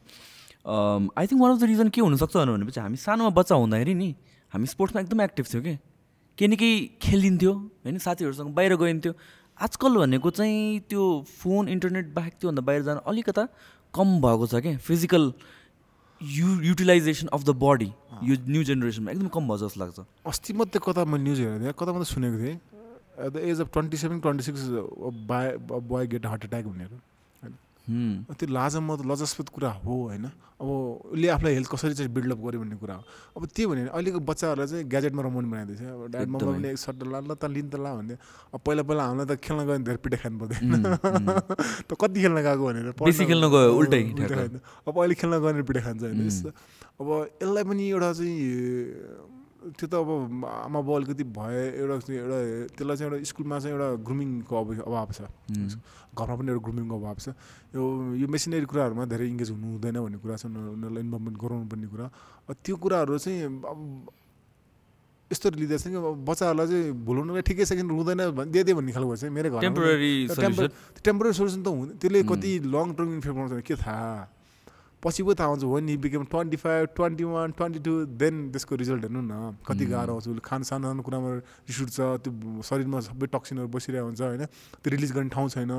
I 1.14 1.26
think 1.30 1.42
one 1.42 1.52
of 1.52 1.60
the 1.62 1.70
reason 1.70 1.90
के 1.94 2.02
हुनसक्छ 2.02 2.36
भनेपछि 2.38 2.80
हामी 2.82 2.98
सानोमा 3.06 3.30
बच्चा 3.38 3.56
हुँदाखेरि 3.62 3.94
नि 3.94 4.10
हामी 4.54 4.66
स्पोर्ट्समा 4.74 5.02
एकदम 5.02 5.22
एक्टिभ 5.22 5.46
थियो 5.54 5.62
कि? 5.62 5.76
केही 6.38 6.48
न 6.50 6.56
केही 6.58 6.80
खेलिन्थ्यो 7.02 7.54
होइन 7.86 7.98
साथीहरूसँग 8.08 8.50
बाहिर 8.58 8.76
गइन्थ्यो। 8.82 9.14
आजकल 9.62 9.94
भनेको 10.02 10.30
चाहिँ 10.42 10.80
त्यो 10.90 11.04
फोन 11.38 11.68
इन्टरनेट 11.70 12.06
बाहेक 12.18 12.34
त्योभन्दा 12.42 12.62
बाहिर 12.66 12.82
जान 12.82 12.98
अलिकता 13.06 13.44
कम 13.94 14.22
भएको 14.22 14.48
छ 14.48 14.56
क्या? 14.62 14.78
Physical 14.78 15.34
you 16.22 16.48
utilization 16.64 17.28
of 17.28 17.44
the 17.44 17.50
body 17.62 17.92
यो 18.24 18.36
न्यू 18.48 18.64
जेनेरेसनमा 18.64 19.12
एकदम 19.12 19.28
कम 19.28 19.48
भयो 19.48 19.58
जस्तो 19.68 19.80
लाग्छ। 19.80 20.00
अस्ति 20.28 20.54
मात्रै 20.54 20.82
कता 20.86 21.06
मैले 21.06 21.24
न्युज 21.24 21.40
हेरेको 21.40 21.60
थिएँ 21.62 21.74
कता 21.80 21.92
मात्रै 21.92 22.14
सुनेको 22.14 22.38
थिएँ। 22.44 22.58
At 23.20 23.32
the 23.34 23.38
age 23.52 23.62
of 23.62 23.72
twenty 23.74 23.98
seven 23.98 24.20
twenty 24.20 24.44
six 24.44 24.62
by 25.28 25.46
boy 25.68 26.08
get 26.08 26.26
heart 26.26 26.46
attack 26.46 26.66
भनेर। 26.66 26.88
हुँ, 26.88 27.02
त्यो 28.38 28.48
लाजम 28.48 28.88
त 28.96 29.02
लजास्पद 29.12 29.48
कुरा 29.56 29.72
हो 29.84 29.94
होइन? 30.08 30.26
अब 30.62 30.68
उसले 31.18 31.28
आफूलाई 31.34 31.54
हेल्थ 31.58 31.70
कसरी 31.74 31.94
चाहिँ 31.98 32.14
बिल्डअप 32.14 32.40
गर्यो 32.46 32.60
भन्ने 32.62 32.78
कुरा 32.78 32.96
हो। 32.96 33.04
अब 33.38 33.42
त्यो 33.50 33.66
भने 33.70 33.82
अहिलेको 33.90 34.20
बच्चाहरूलाई 34.30 34.68
चाहिँ 34.70 34.86
ग्याजेटमा 34.94 35.22
रमाउनु 35.26 35.50
बनाइदिएछ 35.50 35.82
अब 35.82 36.02
ड्याड 36.14 36.28
मम्मा। 36.30 36.52
पनि 36.54 36.68
एक 36.70 36.78
सर्ट 36.78 37.02
ला 37.10 37.20
ल 37.26 37.34
त 37.34 37.44
लिन 37.50 37.68
त 37.74 37.76
ला 37.82 37.90
भन्दै 37.98 38.16
अब 38.54 38.60
पहिला 38.62 38.82
पहिला 38.86 39.04
हामीलाई 39.10 39.26
त 39.26 39.34
खेल्न 39.42 39.60
गयो 39.66 39.74
भने 39.74 39.84
धेरै 39.90 40.00
पिटाइ 40.06 40.20
खानु 40.22 40.38
पर्दैन। 40.38 40.74
त 41.90 41.92
कति 41.98 42.18
खेल्न 42.22 42.38
गएको 42.46 42.64
भनेर 42.70 42.94
खेल्न 42.94 43.46
गयो, 43.50 43.70
उल्टै। 43.74 44.02
अब 44.86 44.94
अहिले 45.02 45.16
खेल्न 45.18 45.34
गयो 45.42 45.50
भने 45.50 45.66
पिटाइ 45.66 45.84
खान्छ 45.84 46.02
होइन? 46.06 46.22
अब 47.02 47.08
यसलाई 47.42 47.64
पनि 47.66 47.84
एउटा 47.90 48.10
चाहिँ 48.22 49.41
त्यो 49.62 49.88
त 49.88 49.94
अब 49.94 50.10
आमा 50.42 50.80
बाउ 50.82 50.94
अलिकति 50.98 51.24
भए 51.38 51.62
एउटा 51.86 51.96
चाहिँ 52.02 52.18
एउटा 52.18 52.38
त्यसलाई 52.74 52.98
चाहिँ 52.98 53.10
एउटा 53.14 53.18
स्कुलमा 53.30 53.56
चाहिँ 53.62 53.74
एउटा 53.78 53.88
ग्रुमिङको 54.02 54.54
अब 54.58 54.68
अभाव 54.90 55.10
छ। 55.14 55.22
घरमा 56.18 56.36
पनि 56.42 56.50
एउटा 56.50 56.64
ग्रुमिङको 56.66 56.96
अभाव 56.98 57.16
छ। 57.22 57.28
यो 57.78 57.82
यो 58.18 58.26
मेसिनरी 58.26 58.66
कुराहरूमा 58.66 59.06
धेरै 59.06 59.26
इङ्गेज 59.30 59.50
हुनु 59.54 59.68
हुँदैन 59.78 59.98
भन्ने 60.02 60.18
कुरा 60.18 60.36
छ 60.42 60.50
उनीहरू- 60.50 60.74
उनीहरूलाई 60.74 61.04
इन्भल्भमेन्ट 61.06 61.38
गराउनु 61.38 61.66
पर्ने 61.70 61.88
कुरा। 61.94 62.06
अब 62.50 62.56
त्यो 62.66 62.76
कुराहरू 62.82 63.18
चाहिँ 63.22 63.38
अब 63.46 63.80
यस्तो 65.32 65.48
लिँदैछ 65.62 65.84
कि 65.88 65.96
अब 65.96 66.26
बच्चाहरूलाई 66.26 66.68
चाहिँ 66.68 66.92
भुलाउनुलाई 67.06 67.44
ठिकै 67.46 67.64
छ 67.64 67.72
कि 67.78 67.84
रुँदैन 67.86 68.22
भन्- 68.36 68.52
दिइदियो 68.52 68.76
भन्ने 68.82 68.92
खालको 68.92 69.16
छ 69.16 69.24
मेरै 69.30 69.50
पनि। 69.54 69.62
Temporary 69.62 70.14
temper 70.28 70.66
solution 70.68 71.02
temporary 71.06 71.34
solution 71.38 71.62
त 71.64 71.68
हुँदैन। 71.70 71.98
त्यसले. 72.02 72.20
कति 72.28 72.52
लङ 72.66 72.88
टर्म 72.98 73.10
इफेक्ट 73.22 73.36
बनाउँछ 73.38 73.64
के 73.64 73.76
थाहा? 73.78 74.41
पछि 75.04 75.24
पो 75.24 75.34
थाहा 75.34 75.50
हुन्छ 75.50 75.90
he 75.90 75.96
became 75.98 76.24
twenty 76.32 76.58
five 76.58 76.88
twenty 76.96 77.24
one 77.26 77.52
twenty 77.58 77.80
two 77.82 77.94
then 78.16 78.36
त्यसको 78.52 78.76
रिजल्ट 78.76 79.02
हेर्नु 79.04 79.22
न 79.24 79.58
कति 79.66 79.84
उम्. 79.84 79.92
गाह्रो 79.92 80.14
आउँछ 80.14 80.28
उसले 80.28 80.42
खान 80.46 80.62
सानो 80.64 80.88
सानो 80.88 81.02
कुरामा 81.02 81.30
रिस 81.66 81.82
उठ्छ 81.82 81.98
त्यो 82.22 82.62
शरीरमा 82.62 83.00
सबै 83.02 83.28
टक्सिनहरू 83.34 83.68
बसिरहेको 83.68 84.06
हुन्छ 84.06 84.22
होइन 84.22 84.46
त्यो 84.78 84.90
रिलिज 84.92 85.12
गर्ने 85.12 85.30
ठाउँ 85.32 85.50
छैन 85.50 85.72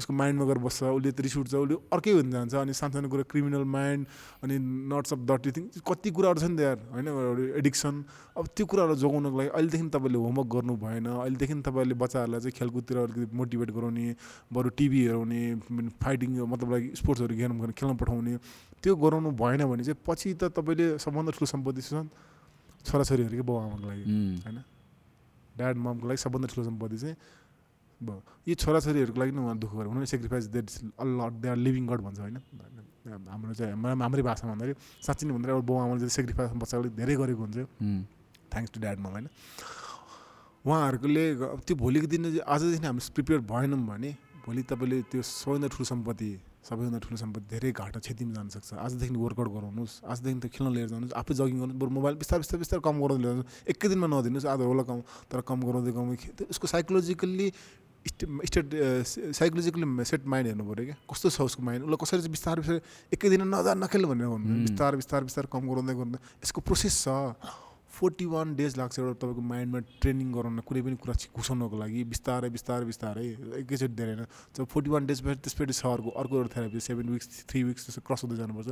उसको 0.00 0.12
माइन्डमा 0.12 0.44
गएर 0.48 0.58
बस्छ 0.64 0.82
उसले 0.96 1.12
त 1.12 1.20
रिस 1.20 1.36
उठ्छ 1.36 1.54
उसले 1.54 1.76
अर्कै 1.92 2.12
हुन 2.16 2.30
जान्छ 2.30 2.54
अनि 2.56 2.72
सानो 2.72 2.92
सानो 2.94 3.08
कुरा 3.10 3.24
क्रिमिनल 3.28 3.64
माइन्ड 3.68 4.06
अनि 4.42 4.56
नट्स 4.88 5.12
अफ 5.12 5.20
डटी 5.28 5.50
थिङ 5.52 5.64
कति 5.84 6.10
कुराहरू 6.10 6.40
छ 6.40 6.48
नि 6.48 6.56
त 6.56 6.60
यार 6.62 6.78
होइन 6.90 7.52
एडिक्सन 7.60 7.94
अब 8.36 8.44
त्यो 8.56 8.64
कुराहरू 8.66 8.94
जोगाउनको 8.96 9.36
लागि 9.36 9.50
अहिलेदेखि 9.50 9.88
तपाईँले 9.90 10.18
होमवर्क 10.24 10.48
गर्नु 10.50 10.74
भएन 10.80 11.06
अहिलेदेखि 11.12 11.60
तपाईँले 11.68 11.94
बच्चाहरूलाई 12.00 12.40
चाहिँ 12.40 12.56
खेलकुदतिर 12.58 12.96
अलिकति 13.04 13.36
मोटिभेट 13.36 13.70
गराउने 13.76 14.06
बरु 14.50 14.68
टिभी 14.78 15.00
हेराउने 15.04 15.42
फाइटिङ 16.00 16.30
मतलब 16.48 16.68
लाइक 16.72 16.84
स्पोर्ट्सहरू 16.96 17.36
गेम 17.36 17.70
खेल्न 17.72 17.96
पठाउने 18.00 18.34
त्यो 18.82 18.96
गराउनु 18.96 19.30
भएन 19.36 19.62
भने 19.70 19.82
चाहिँ 19.84 20.00
पछि 20.06 20.28
त 20.40 20.42
तपाईँले 20.56 20.98
सबभन्दा 20.98 21.30
ठुलो 21.36 21.46
सम्पत्ति 21.54 21.82
छ 21.82 22.06
छोराछोरीहरूकै 22.80 23.44
बाउ 23.44 23.56
आमाको 23.60 23.86
लागि 23.88 24.04
हुँ, 24.08 24.64
ड्याड 25.56 25.76
ममको 25.76 26.06
लागि 26.08 26.20
सबभन्दा 26.24 26.46
ठुलो 26.48 26.64
सम्पत्ति 26.64 26.96
चाहिँ 26.96 27.16
भयो। 28.00 28.20
यी 28.48 28.54
छोराछोरीहरूको 28.56 29.20
लागि 29.20 29.32
नै 29.36 29.40
उहाँले 29.44 29.60
दुःख 29.60 29.72
गर्यो 29.76 29.90
उनीहरूले 29.92 30.10
sacrifice 30.16 30.44
that 30.56 30.66
a lot 30.96 31.32
they 31.44 31.48
are 31.52 31.58
living 31.60 31.84
god 31.92 32.00
भन्छ 32.00 32.18
होइन? 32.24 32.36
हाम्रो 33.28 33.52
चाहिँ 33.52 33.72
हाम्रो 33.76 34.22
भाषामा 34.24 34.52
भन्दाखेरि 34.56 34.74
साँच्ची 35.04 35.22
नै 35.26 35.32
भन्दाखेरि 35.36 35.58
अब 35.60 35.66
बाउ 35.68 35.76
आमाले 35.84 36.00
चाहिँ 36.00 36.16
सेक्रिफाइस 36.16 36.50
बच्चाको 36.56 36.82
लागि 36.82 36.96
धेरै 36.96 37.14
गरेको 37.20 37.42
हुन्छ। 37.44 37.58
थ्याङ्क्स 38.48 38.70
टु 38.72 38.80
ड्याड 38.80 38.98
मम 39.04 39.12
होइन? 39.12 39.28
उहाँहरूकोले 40.64 41.24
त्यो 41.68 41.74
भोलिको 41.76 42.06
दिन 42.08 42.40
आजदेखि 42.40 42.86
हामी 42.86 43.00
प्रिपेयर 43.12 43.40
भएनौँ 43.44 43.80
भने 43.84 44.10
भोलि 44.44 44.62
तपाईँले 44.64 44.98
त्यो 45.12 45.20
सबैभन्दा 45.20 45.68
ठुलो 45.68 45.84
सम्पत्ति 45.92 46.30
सबैभन्दा 46.60 46.98
ठुलो 47.00 47.16
सम्पत्ति 47.16 47.48
धेरै 47.50 47.70
घाटा 47.72 47.98
क्षतिमा 48.04 48.32
जान 48.36 48.48
सक्छ। 48.54 48.68
आजदेखि 48.76 49.16
वर्कआउट 49.16 49.50
गराउनुहोस् 49.56 49.94
आजदेखि 50.04 50.38
त 50.40 50.46
खेल्न 50.52 50.68
लिएर 50.76 50.88
जानुहोस् 50.92 51.16
आफै 51.16 51.32
जगिङ 51.40 51.56
गर्नुहोस् 51.60 51.80
बरु 51.80 51.90
मोबाइल 51.98 52.14
बिस्तारै 52.20 52.40
बिस्तारै 52.44 52.60
बिस्तारै 52.62 52.82
कम 52.84 52.96
गराउँदै 53.00 53.22
लिएर 53.24 53.32
जानुहोस् 53.32 53.70
एकै 53.72 53.86
दिनमा 53.90 54.08
नदिनुहोस् 54.12 54.48
आधा 54.52 54.64
होला 54.68 54.84
कम 54.84 54.98
तर 55.30 55.40
कम 55.40 55.58
गराउँदै 55.64 55.92
कम 55.96 56.06
उसको 56.52 56.66
psychologically 56.74 57.48
state 58.00 58.66
psychologically 59.36 59.86
set 60.04 60.22
mind 60.24 60.46
हेर्नु 60.48 60.64
पऱ्यो 60.68 60.84
क्या। 60.88 60.96
कस्तो 61.04 61.28
छ 61.32 61.38
उसको 61.48 61.60
माइन्ड 61.64 61.84
उसलाई 61.84 62.00
कसरी 62.00 62.20
चाहिँ 62.24 62.32
बिस्तारै 62.36 62.60
बिस्तारै 62.60 62.80
एकै 63.12 63.28
दिन 63.28 63.42
नजा 63.48 63.72
नखेल 63.76 64.04
भनेर 64.08 64.28
भन्नु. 64.28 64.52
बिस्तारै 64.68 64.96
बिस्तारै 65.00 65.24
बिस्तारै 65.28 65.48
कम 65.52 65.64
गराउँदै 65.68 65.94
गराउँदै। 65.96 66.18
यसको 66.44 66.60
प्रोसेस 66.64 66.96
छ। 67.04 67.08
फोर्टी 68.00 68.26
वान 68.32 68.54
डेज 68.56 68.76
लाग्छ 68.80 68.98
एउटा 68.98 69.14
तपाईँको 69.20 69.42
माइन्डमा 69.52 69.80
ट्रेनिङ 70.00 70.32
गराउन 70.32 70.58
कुनै 70.64 70.82
पनि 70.82 70.96
कुरा 71.04 71.14
घुसाउनको 71.36 71.76
लागि 71.84 72.04
बिस्तारै 72.12 72.50
बिस्तारै 72.56 72.84
बिस्तारै 72.90 73.24
एकैचोटि 73.60 73.94
धेरै 74.00 74.14
होइन 74.16 74.26
जब 74.56 74.64
फोर्टी 74.72 74.90
वान 74.90 75.06
डेज 75.06 75.20
त्यसपछि 75.20 75.74
छ 75.76 75.84
अर्को 75.86 76.10
अर्को 76.20 76.34
एउटा 76.40 76.50
therapy 76.56 76.80
seven 76.80 77.08
weeks 77.14 77.44
three 77.50 77.62
weeks 77.68 77.82
त्यसो 77.86 78.00
क्रस 78.08 78.20
हुँदै 78.24 78.36
जानुपर्छ। 78.40 78.68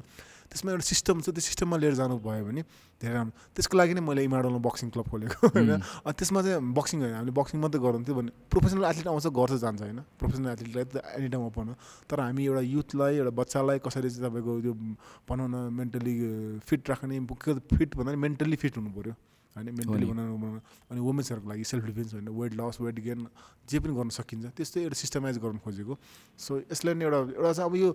त्यसमा 0.49 0.71
एउटा 0.73 0.87
सिस्टम 0.93 1.21
छ 1.21 1.29
त्यो 1.37 1.45
सिस्टममा 1.45 1.77
लिएर 1.77 1.95
जानु 2.01 2.17
भयो 2.25 2.45
भने 2.49 2.63
धेरै 3.01 3.15
राम्रो। 3.15 3.33
त्यसको 3.53 3.75
लागि 3.79 3.95
नै 3.95 4.03
मैले 4.09 4.25
इमाडोलमा 4.25 4.61
बक्सिङ 4.65 4.89
क्लब 4.97 5.07
खोलेको 5.13 5.37
होइन? 5.55 5.73
त्यसमा 6.09 6.41
चाहिँ 6.43 6.73
बक्सिङ 6.73 6.99
होइन 7.05 7.15
हामीले 7.21 7.35
बक्सिङ 7.37 7.61
मात्रै 7.61 7.81
गराउँथ्यो 7.85 8.15
भने 8.17 8.31
प्रोफेसनल 8.49 8.85
एथलिट 8.91 9.09
आउँछ 9.13 9.27
गर्छ 9.29 9.61
जान्छ 9.61 9.81
होइन? 9.85 10.01
प्रोफेसनल 10.17 10.49
एथलिटलाई 10.57 10.85
त 10.89 10.97
एनी 11.21 11.29
टाइम 11.29 11.45
ओपन 11.53 11.69
हो। 11.69 11.75
तर 12.09 12.17
हामी 12.25 12.43
एउटा 12.49 12.63
युथलाई 12.65 13.13
एउटा 13.21 13.33
बच्चालाई 13.37 13.79
कसरी 13.85 14.09
चाहिँ 14.09 14.25
तपाईँको 14.25 14.53
त्यो 14.65 14.75
भनौँ 15.29 15.49
न 15.53 15.57
मेन्टली 15.79 16.15
फिट 16.65 16.83
राख्ने 16.91 17.21
फिट 17.77 17.91
भन्दा 17.97 18.11
नि 18.17 18.21
मेन्टली 18.25 18.57
फिट 18.57 18.77
हुनु 18.81 18.91
पऱ्यो 18.97 19.15
होइन 19.59 19.69
मेन्टली। 19.75 20.07
बनाउनु 20.07 20.37
बनाउनु 20.39 20.61
अनि 20.91 21.01
वुमेन्सहरूको 21.03 21.49
लागि 21.51 21.65
सेल्फ 21.67 21.85
डिफेन्स 21.91 22.11
होइन 22.15 22.29
वेट 22.31 22.53
लस 22.55 22.77
वेट 22.81 22.97
गेन 23.03 23.27
जे 23.67 23.77
पनि 23.83 23.93
गर्न 23.99 24.11
सकिन्छ 24.15 24.45
त्यस्तै 24.55 24.81
एउटा 24.87 24.97
सिस्टमाइज 25.03 25.37
गर्नु 25.43 25.59
खोजेको। 25.67 25.95
सो 26.39 26.51
यसलाई 26.71 26.95
नै 26.95 27.05
एउटा 27.05 27.19
एउटा 27.37 27.53
चाहिँ 27.53 27.69
अब 27.69 27.75
यो 27.77 27.89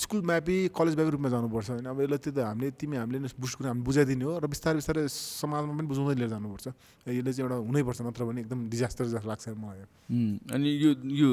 स्कुल 0.00 0.20
म्यापी 0.24 0.56
कलेज 0.72 0.94
ब्याग 0.96 1.08
रूपमा 1.14 1.28
जानुपर्छ 1.28 1.68
होइन। 1.70 1.86
अब 1.92 1.98
यसलाई 2.00 2.20
त्यो 2.24 2.32
त 2.32 2.38
हामीले 2.40 2.70
तिमी 2.80 2.96
हामीले 2.96 3.18
नै 3.20 3.28
बुस्ट 3.36 3.54
गरेर 3.60 3.68
हामी 3.70 3.82
बुझाइदिने 3.84 4.24
हो 4.24 4.32
र 4.40 4.46
बिस्तारै 4.48 4.76
बिस्तारै 4.80 5.02
समाजमा 5.06 5.72
पनि 5.76 5.86
बुझाउँदै 5.92 6.16
लिएर 6.16 6.30
जानुपर्छ। 6.34 6.66
यसले 7.06 7.30
चाहिँ 7.36 7.44
एउटा 7.44 7.56
हुनैपर्छ 7.68 8.00
नत्र 8.00 8.20
भने 8.24 8.40
एकदम 8.40 8.60
डिजास्टर 8.72 9.04
जस्तो 9.12 9.28
लाग्छ 9.28 9.44
मलाई। 9.60 9.84
अनि 10.56 10.68
यो 10.72 10.90
यो 11.04 11.28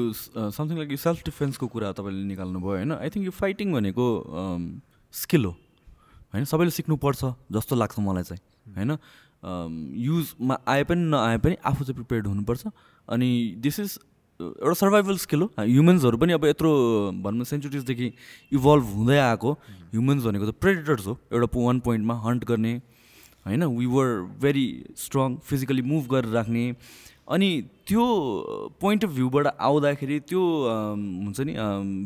समथिङ 0.52 0.76
लाइक 0.78 0.90
यो 0.92 1.00
सेल्फ 1.00 1.18
डिफेन्सको 1.24 1.64
कुरा 1.64 1.96
तपाईँले 1.96 2.24
निकाल्नु 2.28 2.58
भयो 2.60 2.76
होइन। 2.76 2.92
आई 3.00 3.08
थिङ्क 3.08 3.24
यो 3.24 3.32
फाइटिङ 3.32 3.72
भनेको 3.72 4.04
स्किल 5.14 5.44
हो। 5.48 5.52
होइन 6.28 6.44
सबैले 6.44 6.70
सिक्नुपर्छ 6.76 7.20
जस्तो 7.48 7.72
लाग्छ 7.72 7.98
मलाई 8.04 8.24
चाहिँ। 8.28 8.42
होइन? 8.76 9.00
युजमा 9.42 10.58
आए 10.68 10.84
पनि 10.84 11.02
नआए 11.10 11.38
पनि 11.38 11.56
आफू 11.64 11.84
चाहिँ 11.84 11.94
प्रिपेयर्ड 11.94 12.26
हुनुपर्छ। 12.26 12.66
अनि 13.08 13.28
दिस 13.58 13.80
इज 13.80 13.98
एउटा 14.40 14.74
सर्भाइभल 14.74 15.16
स्किल 15.18 15.40
हो। 15.42 15.50
ह्युमन्सहरू 15.58 16.16
पनि 16.18 16.32
अब 16.32 16.44
यत्रो 16.44 16.70
भनौँ 17.22 17.44
सेन्चुरिजदेखि 17.44 18.12
इभल्भ 18.52 18.84
हुँदै 18.94 19.18
आएको। 19.18 19.52
ह्युमन्स 19.92 20.24
भनेको 20.24 20.46
त 20.50 20.54
प्रेडिटर्स 20.60 21.06
हो। 21.06 21.18
एउटा 21.32 21.48
वान 21.56 21.80
पोइन्टमा 21.80 22.14
हन्ट 22.26 22.44
गर्ने 22.44 22.74
होइन? 23.46 23.64
We 23.64 23.86
were 23.86 24.06
very 24.42 24.66
strong 24.96 25.36
physically 25.42 25.82
move 25.82 26.06
गरेर 26.10 26.30
राख्ने। 26.32 26.74
अनि 27.28 27.48
त्यो 27.86 28.04
पोइन्ट 28.80 29.04
अफ 29.04 29.10
भ्यूबाट 29.10 29.46
आउँदाखेरि 29.46 30.18
त्यो 30.28 30.40
हुन्छ 30.40 31.40
नि 31.40 31.54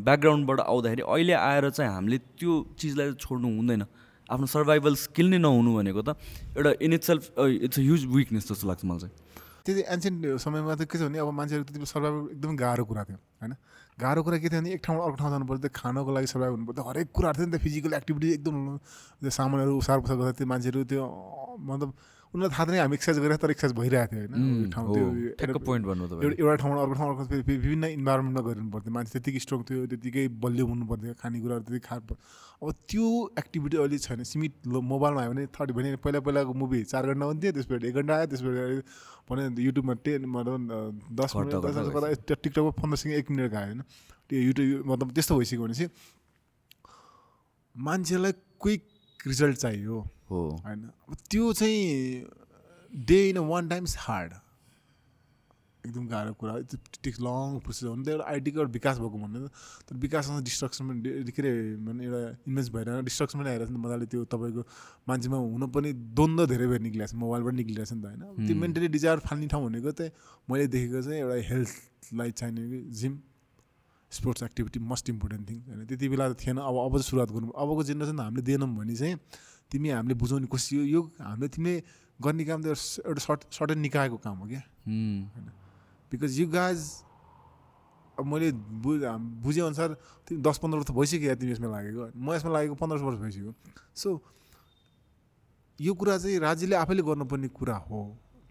ब्याकग्राउन्डबाट 0.05 0.61
आउँदाखेरि 0.61 1.03
अहिले 1.03 1.33
आएर 1.33 1.71
चाहिँ 1.71 1.93
हामीले 1.93 2.19
त्यो 2.39 2.53
चिजलाई 2.79 3.13
छोड्नु 3.21 3.49
हुँदैन। 3.57 3.85
आफ्नो 4.33 4.47
सर्भाइभल 4.55 4.95
स्किल 5.03 5.27
नै 5.31 5.39
नहुनु 5.39 5.75
भनेको 5.77 6.03
त 6.03 6.17
एउटा 6.57 6.73
in 6.83 6.93
itself 7.05 7.23
it's 7.39 7.79
a 7.79 7.83
huge 7.83 8.05
weakness 8.15 8.49
जस्तो 8.49 8.69
लाग्छ 8.69 8.85
मलाई 8.85 9.01
चाहिँ। 9.01 9.15
त्यति 9.67 9.83
एन्सियन्ट 9.95 10.41
समयमा 10.43 10.75
त 10.75 10.89
के 10.91 10.99
छ 10.99 11.03
भने 11.07 11.19
अब 11.23 11.31
मान्छेहरू 11.39 11.65
त्यति 11.65 11.87
सर्भाइभ 11.87 12.15
एकदमै 12.33 12.57
गाह्रो 12.63 12.85
कुरा 12.85 13.03
थियो 13.09 13.19
होइन? 13.43 13.55
गाह्रो 14.01 14.23
कुरा 14.27 14.39
के 14.43 14.49
थियो 14.49 14.61
भने 14.61 14.73
एक 14.75 14.81
ठाउँबाट 14.85 15.05
अर्को 15.07 15.17
ठाउँ 15.21 15.31
जानु 15.31 15.47
पर्थ्यो 15.47 15.71
खानको 15.71 16.11
लागि 16.17 16.27
सर्भाइभ 16.33 16.53
हुनु 16.53 16.65
पर्थ्यो 16.67 16.85
हरेक 16.89 17.09
कुराहरू 17.15 17.39
थियो 17.39 17.47
नि 17.47 17.53
त 17.53 17.63
फिजिकल 17.63 17.93
एक्टिभिटी 18.01 18.29
एकदम 18.33 18.57
त्यो 19.23 19.31
सामानहरू 19.39 19.79
उसार 19.79 20.01
पुसार 20.03 20.17
गर्दा 20.17 20.33
त्यो 20.41 20.47
मान्छेहरू 20.53 20.85
त्यो 20.91 21.05
मतलब 21.71 21.91
उनीहरूलाई 22.33 22.57
थाहा 22.57 22.65
थिएन 22.67 22.81
हामी 22.81 22.95
एक्सर्साइज 22.97 23.19
गरेर 23.25 23.37
तर 23.37 23.51
एक्सर्साइज 23.53 23.77
भइरहेको 23.77 24.13
थियो 24.13 24.25
होइन। 24.33 24.71
ठाउँ 24.73 24.87
त्यो 25.37 25.59
पोइन्ट 25.69 25.85
भन्नु 25.87 26.05
एउटा 26.05 26.17
तपाईँ 26.17 26.41
एउटा 26.41 26.57
ठाउँबाट 26.63 26.81
अर्को 26.81 26.95
ठाउँ 26.97 27.09
अर्को 27.13 27.25
विभिन्न 27.45 27.85
इन्भाइरोमेन्टमा 28.01 28.43
गरिनु 28.49 28.71
पर्थ्यो। 28.73 28.93
मान्छे 28.93 29.13
त्यतिकै 29.13 29.41
स्ट्रङ 29.45 29.61
थियो 29.69 29.81
त्यतिकै 29.93 30.25
बलियो 30.41 30.65
हुनु 30.67 30.85
पर्थ्यो 30.89 31.13
खानेकुराहरू 31.21 31.63
त्यति 31.69 31.81
खा 31.85 31.97
अब 32.63 32.73
त्यो 32.89 33.07
एक्टिभिटी 33.39 33.77
अहिले 33.77 33.99
छैन। 33.99 34.23
सीमित 34.25 34.55
मोबाइलमा 34.65 35.21
आयो 35.21 35.31
भने 35.33 35.47
थर्टी 35.53 35.73
भने 35.77 35.89
पहिला 36.01 36.21
पहिलाको 36.25 36.53
मुभी 36.57 36.81
चार 36.89 37.03
घन्टा 37.13 37.25
हुन्थ्यो 37.27 37.53
त्यसपछि 37.53 37.87
एक 37.91 37.95
घन्टा 38.01 38.13
आयो 38.17 38.27
त्यसपछि 38.33 38.81
भने 39.29 39.43
युट्युबमा 39.61 39.95
टेन 40.01 40.25
मतलब 40.25 40.61
दस 41.21 41.31
मिनट 41.37 41.53
दस 41.69 41.77
टिकटकमा 42.33 42.73
पन्ध्र 42.81 42.97
सेकेन्ड 42.97 43.19
एक 43.19 43.31
मिनट 43.31 43.51
गयो 43.53 43.61
होइन। 43.61 43.81
त्यो 44.31 44.41
युट्युब 44.41 44.87
मतलब 44.89 45.09
त्यस्तो 45.13 45.37
भइसक्यो 45.39 45.63
भने 45.63 45.75
चाहिँ 45.75 45.91
मान्छेलाई 47.75 48.33
क्विक 48.63 48.83
रिजल्ट 49.27 49.57
चाहियो। 49.59 49.97
होइन? 50.33 50.81
अब 51.09 51.17
त्यो 51.31 51.53
चाहिँ 51.53 52.25
day 52.93 53.19
in 53.29 53.39
one 53.39 53.69
times 53.69 53.97
hard 53.99 54.33
एकदम 55.83 56.07
गाह्रो 56.07 56.33
कुरा। 56.39 56.53
टेक्स 57.03 57.19
लङ 57.21 57.59
प्रोसेस 57.67 57.85
हो 57.91 57.95
नि 57.95 58.05
त 58.05 58.09
एउटा 58.09 58.25
आइटीको 58.31 58.59
एउटा 58.61 58.73
विकास 58.73 58.99
भएको 59.03 59.19
भन्ने 59.19 59.39
तर 59.89 59.97
विकाससँग 59.99 60.43
डिस्ट्रक्सन 60.45 60.83
पनि 60.89 61.33
के 61.33 61.43
अरे 61.43 61.53
भने 61.83 62.05
एउटा 62.07 62.21
इन्भेस्ट 62.47 62.73
भएर 62.73 63.03
डिस्ट्रक्सन 63.03 63.39
पनि 63.39 63.49
आइरहेको 63.51 63.67
छ 63.67 63.75
नि 63.75 63.81
मजाले 63.83 64.07
त्यो 64.07 64.25
तपाईँको 64.31 64.63
मान्छेमा 65.09 65.37
हुन 65.37 65.67
पनि 65.75 65.93
द्वन्द 66.15 66.41
धेरै 66.55 66.67
भएर 66.71 66.81
निक्लिरहेको 66.87 67.13
छ 67.13 67.19
मोबाइलबाट 67.19 67.55
निक्लिरहेको 67.55 67.91
छ 67.91 67.99
नि 67.99 68.03
त 68.03 68.07
होइन? 68.07 68.47
त्यो 68.47 68.57
मेन्टली 68.63 68.89
डिजायर 68.95 69.19
फाल्ने 69.27 69.47
ठाउँ 69.51 69.63
भनेको 69.67 69.91
चाहिँ 69.91 70.13
मैले 70.51 70.67
देखेको 70.71 71.03
चाहिँ 71.03 71.19
एउटा 71.19 71.37
हेल्थलाई 71.51 72.31
चाहिने 72.31 72.63
कि 72.71 72.81
gym 73.03 73.13
sports 74.13 74.43
activity 74.43 74.79
must 74.87 75.09
important 75.11 75.43
thing 75.51 75.59
होइन? 75.67 75.87
त्यति 75.91 76.09
बेला 76.09 76.29
त 76.31 76.39
थिएन। 76.39 76.63
अब 76.63 76.77
अब 76.79 76.93
चाहिँ 76.95 77.09
सुरुवात 77.11 77.31
गर्नु 77.33 77.51
अबको 77.59 77.83
जेनेरेसन 77.91 78.21
हामीले 78.21 78.43
दिएनौँ 78.47 78.71
भने 78.79 78.95
चाहिँ 78.95 79.17
तिमी 79.73 79.89
हामीले 79.89 80.15
बुझाउने 80.21 80.47
कोसिस 80.53 80.73
यो- 80.93 81.09
हामीले 81.17 81.49
तिमीले 81.49 81.83
गर्ने 82.21 82.45
काम 82.45 82.61
त 82.63 82.67
एउटा 83.09 83.21
सर्ट 83.25 83.41
सर्टेन 83.49 83.79
निकायको 83.81 84.17
काम 84.21 84.37
हो 84.39 84.47
क्या? 84.53 84.63
हुँ, 84.87 85.19
बिकज 86.13 86.33
यु 86.41 86.47
गाज 86.53 86.79
अब 88.21 88.25
मैले 88.29 88.53
बुझ 88.53 89.01
बुझेअनुसार 89.43 89.91
तिमी 90.29 90.41
दस 90.45 90.57
पन्ध्र 90.61 90.79
वर्ष 90.79 90.91
भइसक्यो 90.93 91.29
या 91.33 91.35
तिमी 91.41 91.53
यसमा 91.57 91.69
लागेको। 91.73 92.03
म 92.13 92.27
यसमा 92.37 92.51
लागेको 92.53 92.75
पन्ध्र 92.77 92.97
वर्ष 93.01 93.19
भइसक्यो। 93.25 93.53
सो 93.97 94.09
यो 95.81 95.93
कुरा 95.97 96.19
चाहिँ 96.21 96.39
राज्यले 96.39 96.77
आफैले 96.77 97.03
गर्नुपर्ने 97.03 97.49
कुरा 97.49 97.77
हो 97.89 98.01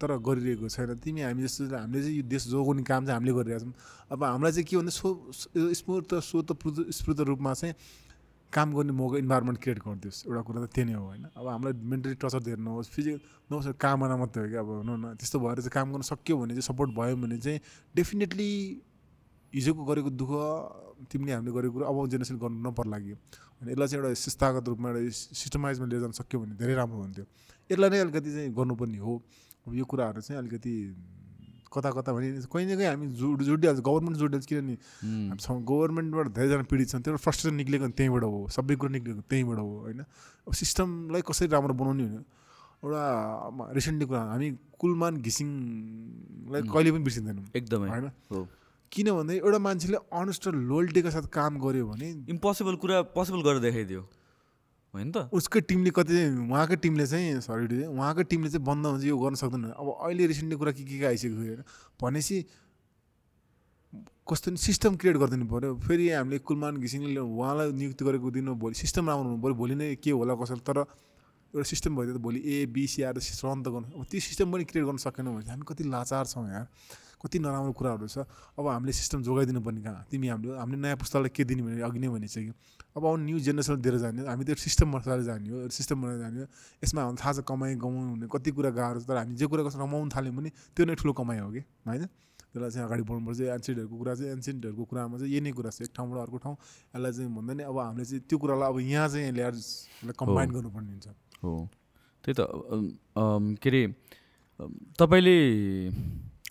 तर 0.02 0.18
गरिरहेको 0.18 0.68
छैन। 0.68 0.98
तिमी 0.98 1.22
हामी 1.22 1.42
जस्तो 1.46 1.70
हामीले 1.78 2.02
चाहिँ 2.02 2.18
यो 2.18 2.24
देश 2.26 2.44
जोगाउने 2.50 2.84
काम 2.84 3.06
चाहिँ 3.06 3.16
हामीले 3.22 3.34
गरिरहेको 3.38 3.66
छौँ। 3.70 3.74
अब 4.12 4.24
हामीलाई 4.24 4.52
चाहिँ 4.52 4.66
के 4.66 4.76
भन्दा 4.82 4.92
सो- 4.92 5.74
स्फूर्त 5.78 6.10
स्वतः 6.26 6.90
स्फूर्त 6.90 7.20
रूपमा 7.30 7.54
चाहिँ 7.54 7.74
काम 8.54 8.74
गर्ने 8.76 8.93
मौका 8.93 9.18
इन्भाइरोमेन्ट 9.18 9.58
क्रिएट 9.64 9.80
गरिदियोस्। 9.80 10.18
एउटा 10.28 10.41
कुरा 10.41 10.60
त 10.66 10.70
त्यही 10.76 10.86
नै 10.88 10.93
हो 10.93 11.06
होइन? 11.06 11.24
अब 11.36 11.47
हामीलाई 11.47 11.74
मेन्टली 11.74 12.16
टर्चर 12.22 12.41
दिएर 12.43 12.60
नहोस् 12.60 12.89
फिजिकल 12.91 13.20
नहोस् 13.52 13.68
काम 13.80 13.97
गर्न 14.04 14.14
मात्रै 14.20 14.43
हो 14.43 14.49
कि? 14.52 14.58
अब 14.60 14.70
न 14.86 14.89
न 14.91 15.06
त्यस्तो 15.16 15.38
भएर 15.39 15.58
चाहिँ 15.64 15.72
काम 15.72 15.88
गर्न 15.91 16.04
सक्यो 16.12 16.36
भने 16.38 16.54
चाहिँ 16.54 16.68
सपोर्ट 16.68 16.89
भयो 16.91 17.16
भने 17.16 17.38
चाहिँ 17.38 17.60
डेफिनेटली 17.95 18.49
हिजोको 19.54 19.84
गरेको 19.84 20.10
दुःख 20.16 20.32
तिमीले 21.12 21.32
हामीले 21.32 21.52
गरेको 21.52 21.74
कुरो 21.74 21.86
अब 21.88 21.97
जेनेरेसन 22.12 22.38
गर्नु 22.39 22.60
नपर्ला 22.70 22.97
कि 22.99 23.14
अनि 23.62 23.72
यसलाई 23.72 23.88
चाहिँ 23.88 24.04
एउटा 24.04 24.14
संस्थागत 24.20 24.64
रूपमा 24.68 24.89
एउटा 24.89 25.12
सिस्टमाइजमा 25.12 25.86
लिएर 25.88 26.02
जान 26.02 26.12
सक्यो 26.20 26.38
भने 26.39 26.56
धेरै 26.56 26.74
राम्रो 26.76 26.99
हुन्थ्यो। 27.02 27.26
यसलाई 27.70 27.89
नै 27.89 27.99
अलिकति 27.99 28.30
चाहिँ 28.32 28.49
गर्नुपर्ने 28.52 28.99
हो। 28.99 29.14
यो 29.72 29.86
कुराहरू 29.86 30.22
चाहिँ 30.22 30.39
अलिकति 30.41 30.74
कता 31.72 31.90
कता 31.92 32.12
भने 32.14 32.28
कहीँ 32.52 32.66
न 32.68 32.76
कहीँ 32.76 32.88
हामी 32.88 33.08
जुड 33.16 33.42
जुडिहाल्छ। 33.48 33.80
गभर्मेन्ट 33.80 34.18
जुडिहाल्छ 34.20 34.46
किनभने 34.46 34.76
हामीसँग 35.32 35.60
गभर्मेन्टबाट 35.64 36.28
धेरैजना 36.36 36.64
पीडित 36.68 36.88
छन्। 36.92 37.02
त्यो 37.02 37.18
फ्रस्ट्रेसन 37.18 37.56
निक्लेको 37.56 37.88
त्यहीँबाट 37.96 38.24
हो। 38.24 38.48
सबै 38.52 38.76
कुरो 38.76 38.92
निक्लेको 38.92 39.22
त्यहीँबाट 39.32 39.58
हो 39.58 39.70
होइन? 39.88 40.02
अब 40.48 40.54
सिस्टमलाई 40.54 41.22
कसरी 41.24 41.48
राम्रो 41.48 41.74
बनाउने 41.74 42.04
होइन 42.04 42.24
एउटा 42.82 43.04
रिसेन्टली 43.78 44.06
कुरा 44.10 44.22
हामी 44.34 44.48
कुलमान 44.76 45.14
घिसिङलाई 45.22 46.62
कहिले 46.68 46.90
पनि 46.92 47.04
बिर्सिँदैनौँ 47.08 47.46
एकदमै। 47.56 47.88
होइन? 47.88 48.08
हो। 48.32 48.48
किन 48.92 49.08
भन्दा 49.16 49.34
एउटा 49.40 49.60
मान्छेले 49.64 49.98
अनेस्ट 50.12 50.44
र 50.48 50.56
लोयल्टीका 50.68 51.10
साथ 51.16 51.26
काम 51.32 51.62
गर्यो 51.64 51.86
भने 51.88 52.08
इम्पोसिबल 52.28 52.76
कुरा 52.82 52.98
पोसिबल 53.16 53.42
गरेर 53.48 53.60
देखाइदियो। 53.64 54.02
होइन 54.94 55.12
त। 55.12 55.18
उसकै 55.32 55.60
टिमले 55.72 55.92
कति 55.96 56.14
उहाँकै 56.52 56.76
टिमले 56.84 57.06
चाहिँ 57.08 57.39
सरी 57.39 57.88
उहाँकै 57.88 58.24
टिमले 58.28 58.50
चाहिँ 58.52 58.66
बन्द 58.66 58.86
हुन्छ 58.86 59.04
यो 59.08 59.16
गर्न 59.18 59.36
सक्दैन। 59.39 59.72
अब 59.80 59.88
अहिले 60.04 60.24
रिसेन्टली 60.28 60.58
कुरा 60.60 60.72
के 60.76 60.84
के 60.84 61.06
आइसकेको 61.08 61.36
थियो 61.39 61.56
होइन? 61.56 61.64
भनेपछि 61.96 62.38
कस्तो 64.28 64.52
नि 64.52 64.58
सिस्टम 64.60 64.96
क्रिएट 65.00 65.18
गरिदिनु 65.18 65.46
पऱ्यो। 65.48 65.76
फेरि 65.88 66.06
हामीले 66.12 66.39
कुलमान 66.44 66.80
घिसिङले 66.80 67.20
उहाँलाई 67.20 67.72
नियुक्ति 67.72 68.04
गरेको 68.04 68.28
दिन 68.32 68.48
भोलि। 68.56 68.76
सिस्टम 68.76 69.08
राम्रो 69.08 69.28
हुनु 69.32 69.39
पऱ्यो। 69.44 69.56
भोलि 69.56 69.76
नै 69.76 69.96
के 69.96 70.12
होला 70.12 70.36
कसरी 70.36 70.64
तर 70.64 70.78
एउटा 71.52 71.68
सिस्टम 71.68 71.92
भइदियो 71.96 72.16
त 72.16 72.20
भोलि 72.24 72.39
ए 72.39 72.66
बिसी 72.72 73.04
आएर 73.04 73.16
रन 73.20 73.60
त 73.64 73.68
गर्नु। 73.68 73.88
अब 73.96 74.04
त्यो 74.08 74.20
सिस्टम 74.24 74.48
पनि 74.52 74.64
क्रिएट 74.68 74.86
गर्न 74.88 75.00
सकेनौँ 75.04 75.36
भने 75.36 75.52
हामी 75.52 75.64
कति 75.68 75.84
लाचार 75.84 76.26
छौँ 76.32 76.48
यार। 76.48 76.68
कति 77.20 77.38
नराम्रो 77.39 77.72
कुराहरू 77.76 78.08
छ। 78.08 78.24
अब 78.56 78.66
हामीले 78.68 78.92
सिस्टम 78.92 79.24
जोगाइदिनु 79.24 79.60
पर्ने 79.60 79.82
कहाँ? 79.84 80.08
तिमी 80.08 80.28
हामीले 80.32 80.56
हामीले 80.56 80.80
नयाँ 80.80 80.98
पुस्तालाई 80.98 81.30
के 81.36 81.44
दिने 81.44 81.62
भने 81.64 81.84
अघि 81.84 82.00
नै 82.00 82.08
भनिसक्यो। 82.08 82.54
अब 82.92 83.06
आउने 83.06 83.24
न्यू 83.24 83.39
जेनेरेसन 83.39 83.82
दिएर 83.82 83.98
जाने 84.04 84.28
हामी 84.28 84.44
त्यो 84.44 84.56
सिस्टम 84.60 84.88
मसाले 84.96 85.24
जाने 85.24 85.50
हो 85.50 85.58
सिस्टम 85.72 85.98
बनाएर 86.02 86.20
जाने 86.20 86.39
हो 86.44 86.48
यसमा 86.84 87.00
हामीलाई 87.02 87.22
थाहा 87.24 87.32
छ 87.34 87.39
कमाइ 87.48 87.76
कमाउनु 87.80 88.12
भने 88.16 88.28
कति 88.28 88.52
कुरा 88.52 88.70
गाह्रो 88.76 89.00
छ। 89.00 89.08
तर 89.08 89.18
हामी 89.22 89.36
जे 89.39 89.46
कुरा 89.48 89.64
कसरी 89.64 89.80
रमाउनु 89.80 90.10
थाल्यौँ 90.12 90.36
भने 90.36 90.50
त्यो 90.76 90.84
नै 90.86 90.96
ठुलो 91.00 91.14
कमाइ 91.16 91.39
हो 91.39 91.50
कि? 91.56 91.62
होइन? 91.88 92.04
त्यसलाई 92.52 92.70
चाहिँ 92.70 92.86
अगाडि 92.88 93.04
बढ्नुपर्छ। 93.08 93.39
एन्सिडेन्टहरूको 93.48 93.96
कुरा 93.96 94.14
चाहिँ 94.16 94.32
एन्सिडेन्टहरूको 94.36 94.84
कुरामा 94.92 95.16
चाहिँ 95.24 95.32
यही 95.32 95.42
नै 95.42 95.52
कुरा 95.56 95.72
छ। 95.72 95.88
एक 95.88 95.92
ठाउँबाट 95.96 96.20
अर्को 96.20 96.38
ठाउँ 96.44 96.56
यसलाई 96.56 97.12
चाहिँ 97.16 97.32
भन्दा 97.32 97.54
नि 97.56 97.64
अब 97.64 97.78
हामीले 97.80 98.06
चाहिँ 98.12 98.24
त्यो 98.28 98.38
कुरालाई 98.44 98.68
अब 98.68 98.78
यहाँ 98.92 99.08
चाहिँ 99.08 99.32
ल्याएर 99.32 99.56
कम्बाइन 100.12 100.50
गर्नुपर्ने 100.52 100.92
हुन्छ 100.92 101.08
हो। 101.44 101.52
त्यही 102.24 102.36
त। 102.36 102.39
के 103.64 103.70
अरे 103.72 103.82
तपाईँले 105.00 105.38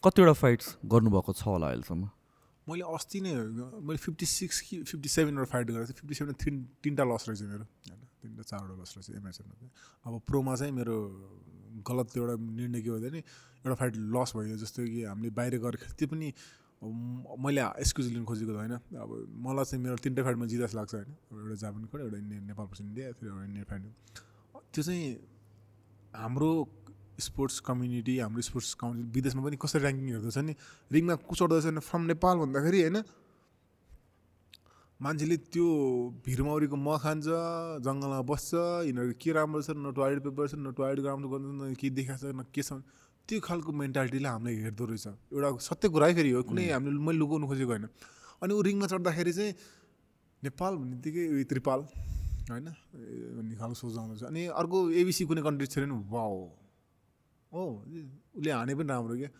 कतिवटा 0.01 0.32
फाइट्स 0.32 0.66
गर्नुभएको 0.88 1.32
छ 1.36 1.43
होला 1.45 1.68
अहिलेसम्म? 1.68 2.03
मैले 2.71 2.85
अस्ति 2.95 3.21
नै 3.21 3.33
मैले 3.83 3.99
फिफ्टी 3.99 4.27
सिक्स 4.27 4.61
कि 4.66 4.83
फिफ्टी 4.87 5.09
सेभेनवटा 5.09 5.51
फाइट 5.53 5.66
गरेको 5.71 5.87
थिएँ। 5.87 5.99
फिफ्टी 6.01 6.14
सेभेन 6.14 6.35
तिन 6.39 6.55
तिनवटा 6.83 7.05
लस 7.11 7.25
रहेछ 7.29 7.43
मेरो। 7.51 7.64
होइन 7.91 8.01
तिनवटा 8.23 8.43
चारवटा 8.43 8.75
लस 8.83 8.95
रहेछ 8.97 9.11
एमएचएनमा 9.18 9.55
चाहिँ। 9.59 9.73
अब 10.07 10.21
प्रोमा 10.27 10.55
चाहिँ 10.57 10.73
मेरो 10.73 10.97
गलत 11.89 12.16
एउटा 12.16 12.35
निर्णय 12.39 12.81
के 12.83 13.11
नि 13.11 13.18
एउटा 13.18 13.75
फाइट 13.75 13.95
लस 14.16 14.33
भयो 14.37 14.57
जस्तो 14.57 14.85
कि 14.87 15.03
हामीले 15.05 15.31
बाहिर 15.37 15.59
खेल 15.77 15.93
त्यो 15.99 16.09
पनि 16.09 16.33
मैले 17.45 17.61
एक्सक्युज 17.61 18.07
लिनु 18.12 18.25
खोजेको 18.25 18.53
त 18.53 18.57
होइन। 18.57 18.75
अब 18.97 19.11
मलाई 19.45 19.64
चाहिँ 19.64 19.83
मेरो 19.85 19.97
तिनवटा 20.01 20.23
फाइटमा 20.25 20.47
जित 20.47 20.61
जस्तो 20.61 20.79
लाग्छ 20.79 20.95
होइन। 20.95 21.11
एउटा 21.33 21.57
जापान 21.61 21.85
खोड 21.93 22.01
एउटा 22.01 22.18
इन्डिया 22.18 22.41
नेपाल 22.49 22.66
पर्छ 22.66 22.81
इन्डिया 22.81 23.12
फेरि 23.12 23.29
एउटा 23.31 23.45
इन्डियन 23.45 23.66
फाइट। 23.71 23.83
त्यो 24.73 24.83
चाहिँ 24.83 25.05
हाम्रो 26.14 26.51
स्पोर्ट्स 27.21 27.57
कम्युनिटी 27.68 28.14
हाम्रो 28.18 28.43
स्पोर्ट्स 28.49 28.71
काउन्सिल 28.81 29.07
विदेशमा 29.16 29.43
पनि 29.47 29.57
कसरी 29.61 29.83
ऱ्याङ्किङ 29.85 30.07
हेर्दछ 30.14 30.39
नि? 30.49 30.55
रिङमा 30.91 31.14
कुचोड्दैछ 31.29 31.64
भने 31.71 31.81
फ्रम 31.89 32.03
नेपाल 32.12 32.37
भन्दाखेरि 32.43 32.81
होइन 32.83 32.99
मान्छेले 35.01 35.37
त्यो 35.49 35.66
भिरमौरीको 36.25 36.77
मह 36.77 36.97
खान्छ 37.01 37.27
जङ्गलमा 37.85 38.21
बस्छ 38.31 38.51
यिनीहरू 38.85 39.12
के 39.16 39.31
राम्रो 39.33 39.61
छ 39.64 39.73
न 39.73 39.97
टोयलेट 39.97 40.21
पेपर 40.29 40.45
छ 40.49 40.55
न 40.61 40.77
टोयलेट 40.77 41.05
राम्रो 41.09 41.29
गर्नु 41.33 41.49
न 41.57 41.73
के 41.73 41.89
देखाएको 41.89 42.21
छ 42.21 42.37
न 42.37 42.45
के 42.53 42.62
छ 42.62 42.85
त्यो 43.29 43.41
खालको 43.41 43.73
मेन्टालिटीले 43.73 44.29
हामीलाई 44.29 44.57
हेर्दो 44.66 44.85
रहेछ। 44.91 45.07
एउटा 45.33 45.49
सत्य 45.64 45.89
कुरा 45.89 46.07
है 46.07 46.14
फेरि 46.21 46.31
हो 46.37 46.43
कुनै 46.45 46.64
हामीले 46.77 47.01
मैले 47.01 47.16
लुकाउनु 47.16 47.47
खोजेको 47.49 47.73
होइन। 47.73 47.87
अनि 48.45 48.53
ऊ 48.53 48.61
रिङमा 48.61 48.87
चढ्दाखेरि 48.93 49.33
चाहिँ 49.33 49.53
नेपाल 50.43 50.73
भन्ने 50.77 50.95
बित्तिकै 51.01 51.25
उयो 51.33 51.45
त्रिपाल 51.49 51.81
होइन? 52.51 52.68
भन्ने 53.41 53.55
खालको 53.57 53.77
सोच 53.81 53.95
आउँदैछ 53.97 54.23
अनि 54.29 54.43
अर्को 54.53 54.79
एबिसी 55.01 55.23
कुनै 55.31 55.43
कन्ट्री 55.47 55.66
छैन 55.71 55.89
नि 55.89 55.97
वाओ। 56.11 56.37
हो 57.53 57.62
उसले 58.36 58.51
हाने 58.51 58.74
पनि 58.74 58.88
राम्रो 58.88 59.14
क्या। 59.16 59.30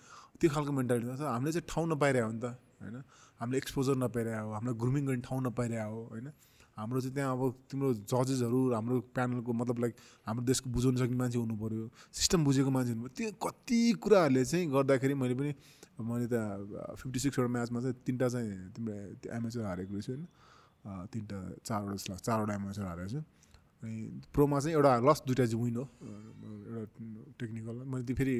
त्यो 0.41 0.49
खालको 0.51 0.73
मेन्टालिटी 0.73 1.17
छ 1.17 1.23
हामीले 1.31 1.53
चाहिँ 1.53 1.67
ठाउँ 1.71 1.87
नपाइरह्यो 1.95 2.27
हो 2.27 2.33
नि 2.33 2.41
त 2.41 2.47
होइन? 2.81 2.97
हामीले 3.41 3.59
एक्सपोजर 3.63 3.97
नपाइरह्यो 4.05 4.45
हो 4.47 4.53
हामीलाई 4.57 4.77
ग्रुमिङ 4.83 5.03
गर्ने 5.07 5.23
ठाउँ 5.29 5.41
नपाइरह्यो 5.47 5.91
हो 5.91 6.01
होइन? 6.13 6.29
हाम्रो 6.77 7.01
चाहिँ 7.01 7.15
त्यहाँ 7.15 7.33
अब 7.37 7.43
तिम्रो 7.71 7.89
जजेसहरू 8.09 8.59
हाम्रो 8.73 8.97
प्यानलको 9.13 9.53
मतलब 9.53 9.77
लाइक 9.85 9.95
हाम्रो 10.27 10.45
देशको 10.49 10.71
बुझाउन 10.73 10.97
सक्ने 10.97 11.17
मान्छे 11.21 11.39
हुनु 11.39 11.55
पऱ्यो 11.61 11.85
सिस्टम 12.09 12.41
बुझेको 12.45 12.71
मान्छे 12.73 12.93
हुनु 12.97 13.09
त्यो 13.13 13.31
कति 13.37 13.81
कुराहरूले 14.01 14.45
चाहिँ 14.45 14.65
गर्दाखेरि 14.73 15.15
मैले 15.15 15.35
पनि 15.37 15.53
मैले 16.01 16.27
त 16.33 16.37
फिफ्टी 16.97 17.19
सिक्सवटा 17.21 17.51
म्याचमा 17.53 17.79
चाहिँ 17.85 17.97
तिनवटा 18.01 18.29
चाहिँ 18.33 18.49
तिम्रो 18.73 18.95
एमएचर 19.29 19.61
हारेको 19.61 19.93
रहेछु 19.93 20.13
होइन? 20.13 20.25
तिनवटा 21.13 21.39
चारवटा 21.69 22.17
चारवटा 22.17 22.53
एमएचर 22.55 22.85
हारेको 22.89 23.09
छु। 23.13 23.21
अनि 23.83 24.21
प्रोमा 24.35 24.61
चाहिँ 24.61 24.75
एउटा 24.77 24.91
लस 25.01 25.23
दुइटा 25.27 25.45
चाहिँ 25.47 25.65
विन 25.65 25.77
हो। 25.77 25.85
एउटा 26.71 26.83
टेक्निकल। 27.41 27.77
मैले 27.91 28.05
त्यो 28.05 28.17
फेरि 28.17 28.35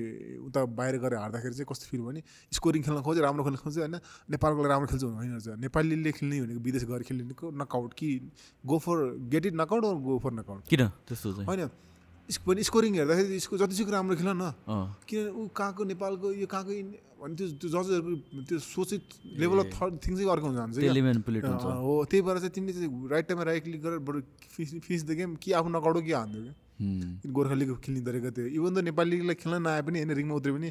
उता 0.47 0.61
बाहिर 0.79 0.97
गएर 1.01 1.15
हार्दाखेरि 1.17 1.55
चाहिँ 1.55 1.67
कस्तो 1.71 1.87
फिल 1.91 2.01
भने 2.01 2.23
स्कोरिङ 2.53 2.83
खेल्न 2.83 3.01
खोज्यो 3.03 3.23
राम्रो 3.25 3.45
खेल्न 3.45 3.59
खोज्यो 3.65 3.81
होइन। 3.81 3.97
नेपालको 4.31 4.61
लागि 4.61 4.71
राम्रो 4.71 4.89
खेल्छ 4.93 5.05
होइन 5.05 5.33
रहेछ। 5.33 5.49
नेपालीले 5.61 6.13
खेल्ने 6.13 6.37
भनेको 6.43 6.61
विदेश 6.61 6.85
गएर 6.85 7.03
खेल्ने 7.09 7.25
नकआउट 7.57 7.91
कि 7.95 8.09
go 8.67 8.79
for 8.79 8.97
get 9.33 9.47
it 9.47 9.55
knockout 9.57 9.83
go 10.05 10.19
for 10.19 10.33
knockout 10.33 10.63
किन? 10.69 10.83
त्यस्तो 11.09 11.49
होइन। 11.49 11.90
पनि 12.41 12.63
स्कोरिङ 12.63 12.93
हेर्दाखेरि 12.97 13.37
यसको 13.37 13.57
जतिसुकै 13.59 13.93
राम्रो 13.93 14.17
खेल 14.17 14.29
न 14.33 14.51
किन 15.05 15.29
ऊ 15.31 15.47
कहाँको 15.51 15.83
नेपालको 15.87 16.27
यो 16.35 16.47
कहाँको 16.47 16.71
भने 17.21 17.35
त्यो 17.35 17.47
त्यो 17.59 17.69
जजेसहरूको 17.71 18.43
त्यो 18.45 18.59
सोचित 18.59 19.03
लेभल 19.37 19.59
अफ 19.59 19.69
थर्ड 19.75 19.93
थिङ 20.01 20.13
चाहिँ 20.17 20.31
अर्को 20.31 20.47
हुन्छ 20.47 20.59
हो 21.81 21.93
त्यही 22.07 22.23
भएर 22.23 22.39
चाहिँ 22.39 22.53
तिमीले 22.55 22.73
चाहिँ 22.75 23.09
राइट 23.11 23.25
टाइममा 23.29 23.45
राइट 23.45 23.63
क्लिक 23.65 23.83
गरेर 23.83 23.99
बरु 24.01 24.21
फिस 24.49 24.69
फिस 24.81 25.01
द 25.05 25.11
गेम 25.19 25.35
कि 25.37 25.53
आफू 25.55 25.69
नकाउटो 25.71 26.01
कि 26.01 26.13
हान्थ्यो 26.13 26.43
क्या 26.43 26.55
हुँ, 26.81 27.21
गोर्खा 27.29 27.55
लिग 27.55 27.71
खेल्ने 27.79 28.01
तरिका 28.03 28.31
त्यो 28.31 28.47
इभन 28.57 28.71
त 28.73 28.79
नेपाली 28.87 29.11
लिगलाई 29.13 29.37
खेल्न 29.37 29.57
नआए 29.63 29.83
पनि 29.85 29.99
होइन 30.01 30.13
रिङमा 30.17 30.35
उत्रे 30.35 30.53
पनि 30.53 30.71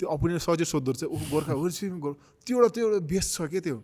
त्यो 0.00 0.06
अपोनेन्ट 0.08 0.40
सजिलो 0.40 0.66
सोद्धो 0.66 0.90
रहेछ 0.92 1.04
ऊ 1.06 1.16
गोर्खा 1.28 1.52
त्यो 2.46 2.54
एउटा 2.56 2.68
त्यो 2.70 2.84
एउटा 2.86 3.00
बेस्ट 3.06 3.28
छ 3.36 3.48
क्या 3.50 3.60
त्यो 3.60 3.76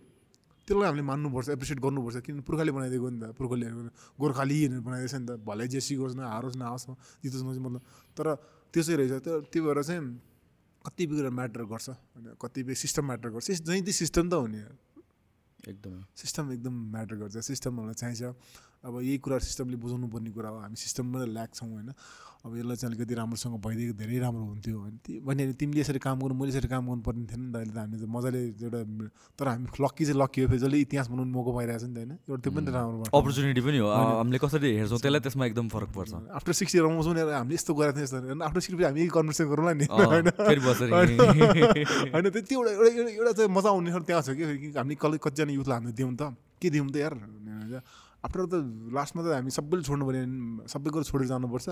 त्यसलाई 0.67 0.87
हामीले 0.87 1.05
मान्नुपर्छ 1.07 1.47
एप्रिसिएट 1.55 1.79
गर्नुपर्छ 1.79 2.17
किन 2.27 2.43
पुर्खाले 2.43 2.71
बनाइदिएको 2.75 3.07
नि 3.07 3.19
त? 3.23 3.25
पुर्खाले 3.39 3.65
गोर्खाली 4.19 4.55
भनेर 4.67 4.81
बनाइदिएछ 4.83 5.15
नि 5.15 5.25
त। 5.25 5.31
भलै 5.47 5.67
जेसी 5.71 5.95
होस् 5.95 6.15
न 6.19 6.27
हारोस् 6.27 6.57
न 6.59 6.63
आओस् 6.67 6.85
न 6.91 6.99
जितोस् 7.23 7.43
मतलब 7.47 7.81
तर 8.11 8.27
त्यसै 8.75 8.93
रहेछ 8.99 9.13
त्यो 9.23 9.33
त्यो 9.47 9.61
भएर 9.63 9.79
चाहिँ 9.87 10.03
कतिपय 10.83 11.15
कुरा 11.15 11.31
म्याटर 11.31 11.63
गर्छ 11.71 11.87
होइन 11.89 12.35
कतिपय 12.35 12.73
सिस्टम 12.83 13.03
म्याटर 13.07 13.29
गर्छ। 13.31 13.47
जहीँ 13.63 13.81
त्यो 13.87 13.95
सिस्टम 14.03 14.25
त 14.27 14.33
हो। 14.35 14.47
नि 14.47 14.59
एकदमै। 15.71 16.03
सिस्टम 16.15 16.51
एकदम 16.51 16.75
म्याटर 16.91 17.15
गर्छ 17.15 17.35
सिस्टम 17.47 17.71
हामीलाई 17.79 17.97
चाहिन्छ। 18.03 18.23
अब 18.85 18.93
यही 19.01 19.17
कुरा 19.17 19.37
सिस्टमले 19.41 19.77
बुझाउनु 19.81 20.07
पर्ने 20.07 20.29
कुरा 20.31 20.49
हो। 20.49 20.57
हामी 20.61 20.77
सिस्टममा 20.77 21.25
ल्याक 21.25 21.49
छौँ 21.55 21.69
होइन? 21.69 21.89
अब 22.45 22.53
यसलाई 22.53 22.75
चाहिँ 22.77 22.93
अलिकति 22.93 23.13
राम्रोसँग 23.17 23.57
भइदिएको 23.59 23.93
धेरै 23.97 24.17
राम्रो 24.21 24.45
हुन्थ्यो 24.47 24.77
होइन? 24.77 25.25
भने 25.25 25.43
तिमीले 25.59 25.81
यसरी 25.81 25.99
काम 25.99 26.21
गर्नु 26.21 26.35
मैले 26.37 26.51
यसरी 26.53 26.69
काम 26.69 26.85
गर्नुपर्ने 26.87 27.25
थिएन 27.27 27.41
नि 27.41 27.51
त 27.51 27.55
अहिले 27.57 27.73
त 27.73 27.77
हामीले 27.81 27.97
त 27.97 28.07
मजाले 28.07 28.39
एउटा 28.61 28.79
तर 29.35 29.45
हामी 29.47 29.67
लक्की 29.81 30.03
चाहिँ 30.05 30.21
लक्की 30.21 30.39
हो 30.41 30.47
फेरि 30.47 30.61
जसले 30.61 30.77
इतिहास 30.85 31.07
बनाउनु 31.11 31.31
मौका 31.33 31.51
पाइरहेको 31.57 31.81
छ 31.81 31.89
नि 31.89 31.93
त 31.93 31.97
होइन? 31.97 32.11
एउटा 32.29 32.41
त्यो 32.45 32.51
पनि 32.53 32.69
राम्रो। 32.71 33.03
अपर्च्युनिटी 33.11 33.61
पनि 33.67 33.77
हो। 33.81 33.87
हामीले 33.89 34.37
कसरी 34.37 34.69
हेर्छौँ 34.79 34.99
त्यसलाई 35.01 35.21
त्यसमा 35.25 35.43
एकदम 35.49 35.67
फरक 35.73 35.89
पर्छ। 35.97 36.13
आफ्टर 36.37 36.53
सिक्सटी 36.61 36.77
रमाउँछौँ 36.77 37.13
नि 37.17 37.21
हामीले 37.27 37.55
यस्तो 37.57 37.73
गरेको 37.73 37.95
थियौँ 37.97 38.07
यस्तो 38.07 38.39
आफ्टर 38.47 38.61
सिक्सटी 38.63 38.83
हामी 38.85 38.99
यही 39.01 39.09
कन्भर्सेसन 39.11 39.47
गरौँला 39.51 39.73
नि 39.73 39.85
होइन? 39.91 40.29
होइन? 40.93 42.25
त्यति 42.31 42.53
एउटा 42.55 42.71
एउटा 42.71 43.11
एउटा 43.11 43.31
चाहिँ 43.33 43.49
मजा 43.51 43.69
आउने 43.73 43.89
त्यहाँ 44.07 44.21
छ 44.23 44.29
कि 44.37 44.71
हामी 44.77 44.95
कसले 44.95 45.17
कतिजना 45.19 45.51
युथलाई 45.57 45.77
हामी 45.81 45.91
दिउँ 45.91 46.13
त? 46.15 46.31
के 46.61 46.69
दिउँ 46.69 46.87
त 46.93 46.95
यार? 47.01 47.13
आफ्टर 48.27 48.43
त 48.51 48.55
लास्टमा 48.91 49.21
त 49.23 49.27
हामी 49.39 49.51
सबैले 49.55 49.83
छोड्नु 49.87 50.03
भने 50.03 50.21
सबै 50.67 50.89
कुरो 50.91 51.03
छोडेर 51.07 51.27
जानुपर्छ। 51.31 51.67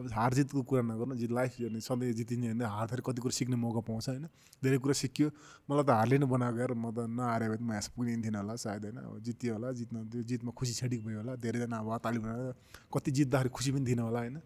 अब 0.00 0.04
हार 0.08 0.32
जितको 0.40 0.62
कुरा 0.64 0.82
नगर्नु 0.88 1.14
जित 1.20 1.32
लाइफ 1.36 1.52
हेर्ने 1.60 1.80
सधैँ 1.84 2.12
जितिने 2.16 2.46
होइन 2.56 2.64
हार्दाखेरि 2.64 3.02
कति 3.04 3.20
कुरो 3.20 3.34
सिक्ने 3.36 3.56
मौका 3.60 3.80
पाउँछ 3.84 4.08
होइन? 4.08 4.24
धेरै 4.64 4.78
कुरा 4.80 4.94
सिक्यो। 5.04 5.28
मलाई 5.68 5.84
त 5.84 5.90
हारले 5.92 6.16
नै 6.18 6.26
बनाएको 6.32 6.74
म 6.74 6.86
त 6.96 6.98
नहारे 7.12 7.46
भए 7.52 7.56
त 7.56 7.62
म 7.62 7.70
यहाँ 7.76 7.92
पुगिने 7.92 8.24
थिएन 8.24 8.36
होला 8.40 8.54
सायद 8.56 8.84
होइन? 8.88 8.98
अब 9.04 9.20
जित्यो 9.20 9.52
होला 9.52 9.68
जित्न 9.76 9.96
त्यो 10.08 10.22
जितमा 10.24 10.50
खुसी 10.56 10.72
छेडिक 10.80 11.00
भयो 11.04 11.18
होला 11.20 11.32
धेरैजना 11.44 11.76
अब 11.76 11.88
ताली 12.00 12.18
बनाएर 12.24 12.56
कति 12.88 13.10
जित्दाखेरि 13.12 13.50
खुसी 13.52 13.70
पनि 13.76 13.84
थिएन 13.84 14.00
होला 14.08 14.20
होइन? 14.24 14.36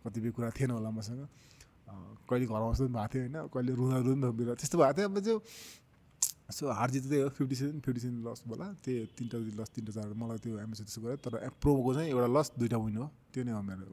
कतिपय 0.00 0.30
कुरा 0.32 0.48
थिएन 0.56 0.70
होला 0.72 0.90
मसँग। 0.96 1.22
कहिले 2.24 2.46
घर 2.48 2.56
आउँछ 2.56 2.78
पनि 2.78 2.88
भएको 2.88 3.08
थियो 3.12 3.22
होइन? 3.22 3.36
कहिले 3.52 3.72
रुँदा 3.76 3.96
रुँदा 4.00 4.28
बेला 4.32 4.52
त्यस्तो 4.56 4.76
भएको 4.80 4.96
थियो। 4.96 5.08
अब 5.12 5.18
त्यो 5.20 5.36
सो 6.52 6.70
हार 6.78 6.90
जित 6.90 7.04
त्यही 7.08 7.22
हो 7.22 7.28
fifty 7.36 7.56
seven 7.56 7.80
fifty 7.80 8.00
seven 8.00 8.22
loss 8.28 8.42
होला 8.48 8.66
त्यही 8.84 9.06
तिनवटा 9.18 9.38
लस 9.60 9.68
तिनवटा 9.74 9.92
चार 10.00 10.12
मलाई 10.22 10.38
त्यो 10.44 10.58
एमएसए 10.58 10.84
त्यस्तो 10.84 11.00
गऱ्यो 11.02 11.16
तर 11.24 11.32
प्रोको 11.62 11.94
चाहिँ 11.94 12.08
एउटा 12.10 12.28
लस 12.36 12.52
दुइटा 12.58 12.78
विन 12.84 12.96
हो। 12.96 13.06
त्यो 13.32 13.44
नै 13.44 13.52
हो 13.52 13.62
मेरो 13.62 13.84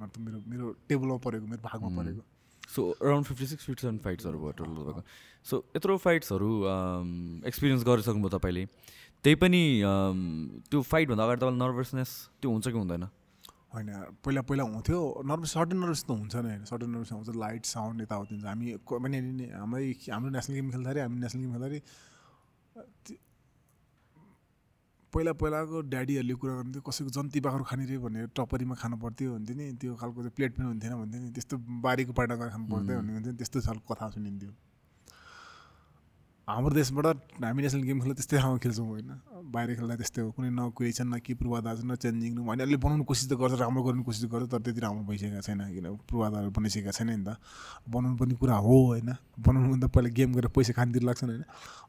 मतलब 0.00 0.20
मेरो 0.24 0.38
मेरो 0.50 0.64
टेबलमा 0.88 1.16
परेको 1.24 1.46
मेरो 1.46 1.62
भागमा 1.68 1.90
परेको। 1.98 2.22
So 2.74 2.80
around 3.00 3.26
fifty 3.26 3.46
six 3.46 3.64
fifty 3.64 3.82
seven 3.86 3.98
फाइट्सहरू 4.04 4.38
भयो 4.38 4.52
टोटल 4.58 4.74
तपाईँको। 4.80 5.02
सो 5.46 5.64
यत्रो 5.76 5.96
फाइट्सहरू 6.04 6.50
एक्सपिरियन्स 7.46 7.84
गरिसक्नुभयो 7.84 8.38
तपाईँले। 8.38 8.64
त्यही 9.24 9.36
पनि 9.40 9.62
um, 9.88 10.18
त्यो 10.70 10.80
फाइटभन्दा 10.84 11.24
अगाडि 11.24 11.40
तपाईँलाई 11.40 11.60
नर्भसनेस 11.60 12.10
त्यो 12.40 12.50
हुन्छ 12.50 12.66
कि 12.68 12.78
हुँदैन? 12.78 13.04
होइन 13.74 13.88
पहिला 14.24 14.42
पहिला 14.42 14.64
हुन्थ्यो। 14.64 15.22
नर्भस 15.26 15.52
सर्टन 15.52 15.76
नर्भस 15.76 16.04
त 16.04 16.10
हुन्छ 16.10 16.36
नै 16.36 16.48
होइन। 16.50 16.64
सर्टन 16.64 16.90
नर्भस 16.90 17.12
आउँछ 17.12 17.28
लाइट 17.36 17.64
साउन्ड 17.66 18.02
यताउति 18.02 18.34
हुन्छ। 18.34 18.46
हामी 18.46 18.76
क- 18.88 18.98
भने 19.02 19.20
नि 19.20 19.46
हाम्रै 19.50 19.92
हाम्रो 20.12 20.30
नेसनल 20.30 20.54
गेम 20.54 20.70
खेल्दाखेरि 20.70 21.00
हामी 21.00 21.20
नेसनल 21.20 21.40
गेम 21.40 21.52
खेल्दाखेरि 21.52 21.82
पहिला 25.14 25.32
पहिलाको 25.32 25.80
ड्याडीहरूले 25.80 26.34
कुरा 26.34 26.52
गर्नुहुन्थ्यो 26.52 26.82
कसैको 26.82 27.10
जन्ती 27.10 27.40
बाख्रो 27.40 27.64
खाने 27.64 27.86
रे 27.86 27.98
भनेर 27.98 28.26
टपरीमा 28.26 28.74
खानु 28.74 28.96
पर्थ्यो 28.96 29.32
हुन्थ्यो 29.32 29.56
नि। 29.56 29.72
त्यो 29.72 29.94
खालको 29.94 30.30
प्लेट 30.30 30.56
पनि 30.56 30.66
हुन्थेन 30.66 30.94
भन्थ्यो 30.94 31.20
नि। 31.22 31.30
त्यस्तो 31.30 31.56
बारीको 31.58 32.12
पाटा 32.12 32.34
खानु 32.36 32.66
पर्थ्यो 32.66 32.96
भन्ने 32.98 33.12
हुन्थ्यो 33.12 33.32
नि, 33.32 33.38
त्यस्तो 33.38 33.60
खालको 33.60 33.94
कथा 33.94 34.10
सुनिन्थ्यो। 34.10 34.50
हाम्रो 36.44 36.74
देशबाट 36.76 37.40
हामी 37.40 37.62
नेसनल 37.64 37.82
गेम 37.88 37.98
खेल्दा 38.04 38.14
त्यस्तै 38.20 38.36
ठाउँमा 38.36 38.58
खेल्छौँ 38.60 38.84
होइन। 38.84 39.10
बाहिर 39.48 39.80
खेल्दा 39.80 39.96
त्यस्तै 39.96 40.20
हो। 40.20 40.30
कुनै 40.36 40.52
न 40.52 40.68
क्रिएसन 40.76 41.08
न 41.08 41.16
के 41.24 41.32
पूर्वाधार 41.40 41.76
न 41.88 41.96
चेन्जिङ 41.96 42.32
न 42.36 42.38
होइन 42.44 42.60
अहिले 42.60 42.76
बनाउनु 42.84 43.04
कोसिस 43.08 43.32
त 43.32 43.40
गर्छ 43.40 43.56
राम्रो 43.64 43.80
गर्ने 43.80 44.04
कोसिस 44.04 44.28
गर्छ 44.28 44.52
तर 44.52 44.60
त्यति 44.60 44.80
राम्रो 44.84 45.08
भइसकेको 45.08 45.40
छैन 45.40 45.60
किन? 45.72 45.86
पूर्वाधारहरू 46.04 46.52
बनाइसकेका 46.52 46.92
छैन 46.92 47.10
नि 47.16 47.24
त। 47.24 47.40
बनाउनु 47.88 48.16
पर्ने 48.20 48.34
कुरा 48.36 48.56
हो 48.60 48.76
होइन। 48.92 49.08
बनाउनु 49.40 49.68
भने 49.72 49.80
त 49.80 49.88
पहिला 49.88 50.08
गेम 50.12 50.30
गरेर 50.36 50.52
पैसा 50.52 50.72
खानेतिर 50.76 51.02
लाग्छन् 51.08 51.30
होइन। 51.32 51.44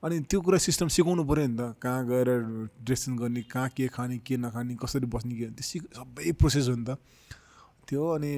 अनि 0.08 0.16
त्यो 0.24 0.40
कुरा 0.40 0.58
सिस्टम 0.64 0.88
सिकाउनु 0.88 1.24
पऱ्यो 1.28 1.48
नि 1.52 1.58
त। 1.60 1.76
कहाँ 1.76 2.02
गएर 2.08 2.30
ड्रेसिङ 2.80 3.12
गर्ने 3.20 3.42
कहाँ 3.52 3.70
के 3.76 3.92
खाने 3.92 4.24
के 4.24 4.40
नखाने 4.40 4.80
कसरी 4.80 5.08
बस्ने 5.12 5.36
के 5.36 5.46
त्यो 5.52 5.84
सबै 6.00 6.32
प्रोसेस 6.32 6.72
हो 6.72 6.76
नि 6.80 6.86
त। 6.88 6.96
त्यो 7.92 8.02
अनि 8.08 8.32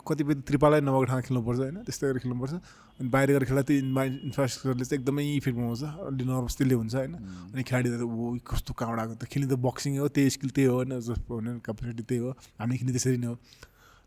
कतिपय 0.00 0.34
त्रिपालै 0.48 0.80
नभएको 0.80 1.04
ठाउँमा 1.04 1.24
खेल्नुपर्छ 1.28 1.58
होइन 1.60 1.76
त्यस्तै 1.84 2.06
गरेर 2.08 2.20
खेल्नुपर्छ 2.24 2.52
अनि 3.00 3.08
बाहिर 3.12 3.28
गएर 3.32 3.44
खेल्दा 3.48 3.62
त्यो 3.68 3.76
इन्भा 3.84 4.02
इन्फ्रास्ट्रक्चरले 4.28 4.84
चाहिँ 4.84 5.00
एकदमै 5.00 5.24
इफेक्ट 5.36 5.56
बनाउँछ 5.58 5.82
अलि 6.08 6.24
नर्भस 6.24 6.54
त्यसले 6.58 6.74
हुन्छ 6.80 6.94
होइन। 6.94 7.14
अनि 7.52 7.62
खेलाडीहरू 7.62 8.06
ओ 8.08 8.24
कस्तो 8.42 8.72
कहाँबाट 8.72 8.98
आएको 9.00 9.14
त 9.20 9.24
खेल्ने 9.28 9.48
त 9.48 9.54
बक्सिङ 9.60 9.92
हो 10.00 10.08
त्यही 10.08 10.30
स्किल 10.36 10.50
त्यही 10.56 10.68
हो 10.68 10.74
होइन 10.80 10.92
जस्तो 11.00 11.32
भने 11.32 11.50
क्यापेसिटी 11.60 12.02
त्यही 12.08 12.20
हो 12.24 12.30
हामी 12.60 12.74
खेल्ने 12.78 12.92
त्यसरी 12.96 13.18
नै 13.20 13.28
हो। 13.28 13.36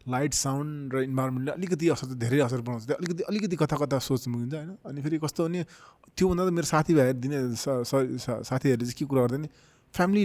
लाइट 0.06 0.34
साउन्ड 0.38 0.94
र 0.94 0.98
इन्भाइरोमेन्टले 1.10 1.52
अलिकति 1.58 1.86
असर 1.90 2.08
धेरै 2.22 2.40
असर 2.46 2.62
बनाउँछ 2.62 2.84
त्यो 2.86 2.96
अलिकति 2.96 3.24
अलिकति 3.26 3.56
कता 3.58 3.76
कता 3.82 3.98
सोच 4.06 4.28
मुगिन्छ 4.30 4.54
होइन। 4.54 4.72
अनि 4.86 5.00
फेरि 5.02 5.18
कस्तो 5.18 5.42
भने 5.46 5.62
त्योभन्दा 6.14 6.44
त 6.46 6.50
मेरो 6.54 6.68
साथीभाइहरू 6.70 7.20
दिने 7.26 7.38
साथीहरूले 7.58 8.86
चाहिँ 8.86 8.98
के 8.98 9.06
कुरा 9.06 9.22
गर्दैन 9.26 9.46
फ्यामिली 9.94 10.24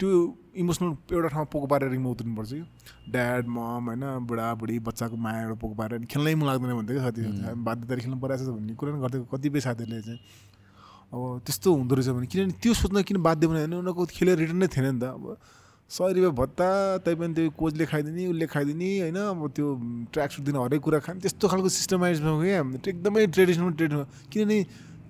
त्यो 0.00 0.08
इमोसनल 0.56 0.90
एउटा 1.14 1.28
ठाउँमा 1.28 1.48
पोको 1.52 1.66
पारेर 1.66 1.88
रिङमा 1.90 2.10
उत्रनुपर्छ 2.10 2.52
कि। 2.52 2.64
ड्याड 3.12 3.46
मम 3.46 3.84
होइन 3.88 4.04
बुढाबुढी 4.26 4.78
बच्चाको 4.88 5.16
माया 5.16 5.40
एउटा 5.42 5.56
पोको 5.62 5.74
पारेर 5.74 6.04
खेल्नै 6.12 6.34
मन 6.34 6.46
लाग्दैन 6.46 6.72
भन्थ्यो 6.78 6.96
कि 6.96 7.02
साथी। 7.02 7.20
बाध्यताले 7.62 8.00
खेल्नु 8.02 8.18
परिरहेको 8.20 8.44
छ 8.44 8.56
भन्ने 8.56 8.74
कुरा 8.74 8.90
पनि 8.92 9.00
गर्थ्यो 9.02 9.24
कतिपय 9.32 9.60
साथीहरूले 9.62 10.02
चाहिँ 10.02 10.20
अब 11.12 11.20
त्यस्तो 11.46 11.68
हुँदो 11.72 11.94
रहेछ 11.94 12.08
भने 12.08 12.26
किनभने 12.26 12.54
त्यो 12.62 12.72
सोच्न 12.74 13.02
किन 13.04 13.22
बाध्य 13.22 13.46
बनायो 13.46 13.66
भने 13.66 13.76
उनीहरूको 13.78 14.04
खेलेर 14.16 14.36
रिटर्न 14.42 14.58
नै 14.64 14.68
थिएन 14.72 14.86
नि 14.90 15.00
त। 15.00 15.04
अब 15.12 15.36
सय 15.90 16.12
रुपियाँ 16.16 16.32
भत्ता 16.32 16.68
तैपनि 17.04 17.34
त्यो 17.36 17.50
कोचले 17.52 17.84
खाइदिने 17.84 18.22
उसले 18.32 18.46
खाइदिने 18.48 18.90
होइन 19.12 19.18
अब 19.28 19.40
त्यो 19.52 19.66
ट्र्याक 20.08 20.30
सुट 20.32 20.44
दिन 20.48 20.56
हरेक 20.56 20.80
कुरा 20.80 20.98
खाने 21.04 21.20
त्यस्तो 21.20 21.44
खालको 21.52 21.68
सिस्टमाइजमा 21.68 22.30
हो 22.32 22.40
क्या। 22.40 22.64
एकदमै 22.80 23.26
ट्रेडिसनल 23.28 23.72
ट्रेडिसनल 23.76 24.04
किनभने 24.32 24.58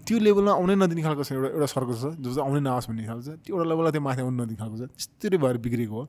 त्यो 0.07 0.19
लेभलमा 0.19 0.53
आउनै 0.59 0.75
नदिने 0.83 1.03
खालको 1.03 1.23
छ 1.23 1.33
एउटा 1.33 1.49
एउटा 1.57 1.69
सर्कल 1.75 1.95
छ 1.95 2.05
जो 2.19 2.29
चाहिँ 2.35 2.45
आउनै 2.49 2.61
नआओस् 2.67 2.87
भन्ने 2.91 3.07
खालको 3.07 3.23
छ। 3.23 3.31
त्यो 3.45 3.53
एउटा 3.55 3.67
लेभललाई 3.71 3.93
त्यो 3.93 4.03
माथि 4.03 4.21
आउनु 4.23 4.37
नदिने 4.43 4.59
खालको 4.63 4.77
छ। 4.77 4.83
त्यस्तै 4.91 5.39
भएर 5.39 5.57
बिग्रेको 5.63 5.95
हो। 5.95 6.05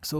सो 0.00 0.16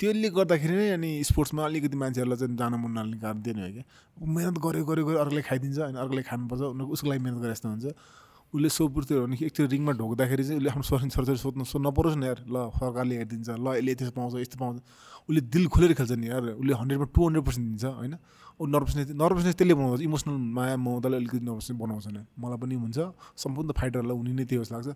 त्यसले 0.00 0.28
गर्दाखेरि 0.32 0.74
नै 0.80 0.88
अनि 0.96 1.10
स्पोर्ट्समा 1.28 1.62
अलिकति 1.68 1.96
मान्छेहरूलाई 2.02 2.38
चाहिँ 2.40 2.56
जान 2.56 2.72
मन 2.80 2.90
नलाग्ने 2.96 3.18
कारण 3.20 3.38
त्यो 3.44 3.52
नै 3.54 3.62
हो 3.62 3.72
क्या 3.76 3.84
मिहिनेत 4.24 4.56
गऱ्यो 4.64 4.84
गऱ्यो 4.88 5.04
गऱ्यो 5.06 5.18
अर्कोले 5.20 5.42
खाइदिन्छ 5.44 5.78
अनि 5.92 5.98
अर्कोले 6.00 6.22
खानुपर्छ। 6.24 6.62
उनीहरूको 6.72 6.92
उसको 6.96 7.06
लागि 7.10 7.20
मिहिनेत 7.20 7.42
गरे 7.44 7.52
जस्तो 7.54 7.68
हुन्छ। 7.68 7.86
उसले 8.50 8.68
सोपुर्थ्यो 8.74 9.16
भने 9.22 9.36
कि 9.38 9.44
एकचोटि 9.46 9.68
रिङमा 9.70 9.92
ढोक्दाखेरि 10.00 10.42
चाहिँ 10.42 10.58
उसले 10.58 10.70
आफ्नो 10.74 10.84
छोरी 10.88 11.08
छोराछोरी 11.14 11.40
सोध्नु 11.44 11.64
सो 11.70 11.78
नपरोस् 11.78 12.16
न 12.18 12.22
यार। 12.26 12.38
ल 12.50 12.56
सरकारले 12.80 13.14
हेरिदिन्छ 13.20 13.48
ल 13.60 13.66
यसले 13.78 13.90
यस्तो 13.94 14.10
पाउँछ 14.16 14.32
यस्तो 14.42 14.56
पाउँछ। 14.58 14.76
उसले 15.30 15.40
दिल 15.54 15.64
खोलेर 15.70 15.92
खेल्छ 15.94 16.12
नि 16.18 16.26
यार। 16.32 16.42
उसले 16.58 16.72
हन्ड्रेडमा 16.80 17.06
टु 17.14 17.20
हन्ड्रेड 17.20 17.44
पर्सेन्ट 17.46 17.66
दिन्छ 17.70 17.84
होइन? 18.00 18.14
ऊ 18.60 18.66
नर्भसनेस 18.66 19.16
नर्भसनेस 19.16 19.54
त्यसले 19.56 19.74
बनाउँछ 19.74 20.00
इमोसनल 20.04 20.36
माया 20.56 20.76
ममताले 20.76 21.16
अलिकति 21.16 21.40
नर्भसनेस 21.40 21.78
बनाउँछ 21.80 22.06
नि। 22.12 22.20
मलाई 22.36 22.58
पनि 22.60 22.74
हुन्छ। 22.76 22.98
सम्पूर्ण 23.40 23.72
फाइटरहरूलाई 23.72 24.16
हुने 24.20 24.32
नै 24.36 24.44
त्यो 24.44 24.60
जस्तो 24.60 24.74
लाग्छ। 24.76 24.88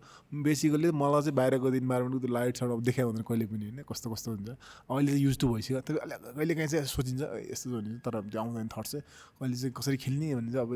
बेसिकली 0.44 0.90
मलाई 0.92 1.20
चाहिँ 1.24 1.34
बाहिरको 1.34 1.66
इन्भाइरोमेन्टको 1.80 2.20
त्यो 2.20 2.32
लाइट 2.34 2.54
साइड 2.60 2.70
अब 2.72 2.80
देखायो 2.84 3.08
भने 3.08 3.24
कहिले 3.24 3.46
पनि 3.48 3.64
होइन 3.64 3.80
कस्तो 3.88 4.06
कस्तो 4.12 4.28
हुन्छ। 4.36 4.48
अहिले 4.50 5.10
चाहिँ 5.12 5.24
युज 5.24 5.36
टु 5.40 5.46
भइसक्यो। 5.48 5.80
तर 5.80 5.94
कहिले 5.96 6.54
काहीँ 6.54 6.68
चाहिँ 6.68 6.84
सोचिन्छ 6.84 7.22
"ए, 7.24 7.48
यस्तो 7.52 7.66
भनिन्छ 7.72 8.04
तर 8.04 8.14
त्यो 8.20 8.40
आउँदैन 8.40 8.68
थट 8.68 8.84
चाहिँ। 8.84 9.02
कहिले 9.40 9.56
चाहिँ 9.56 9.72
कसरी 9.72 9.96
खेल्ने 9.96 10.34
भने 10.34 10.52
चाहिँ 10.52 10.64
अब 10.64 10.72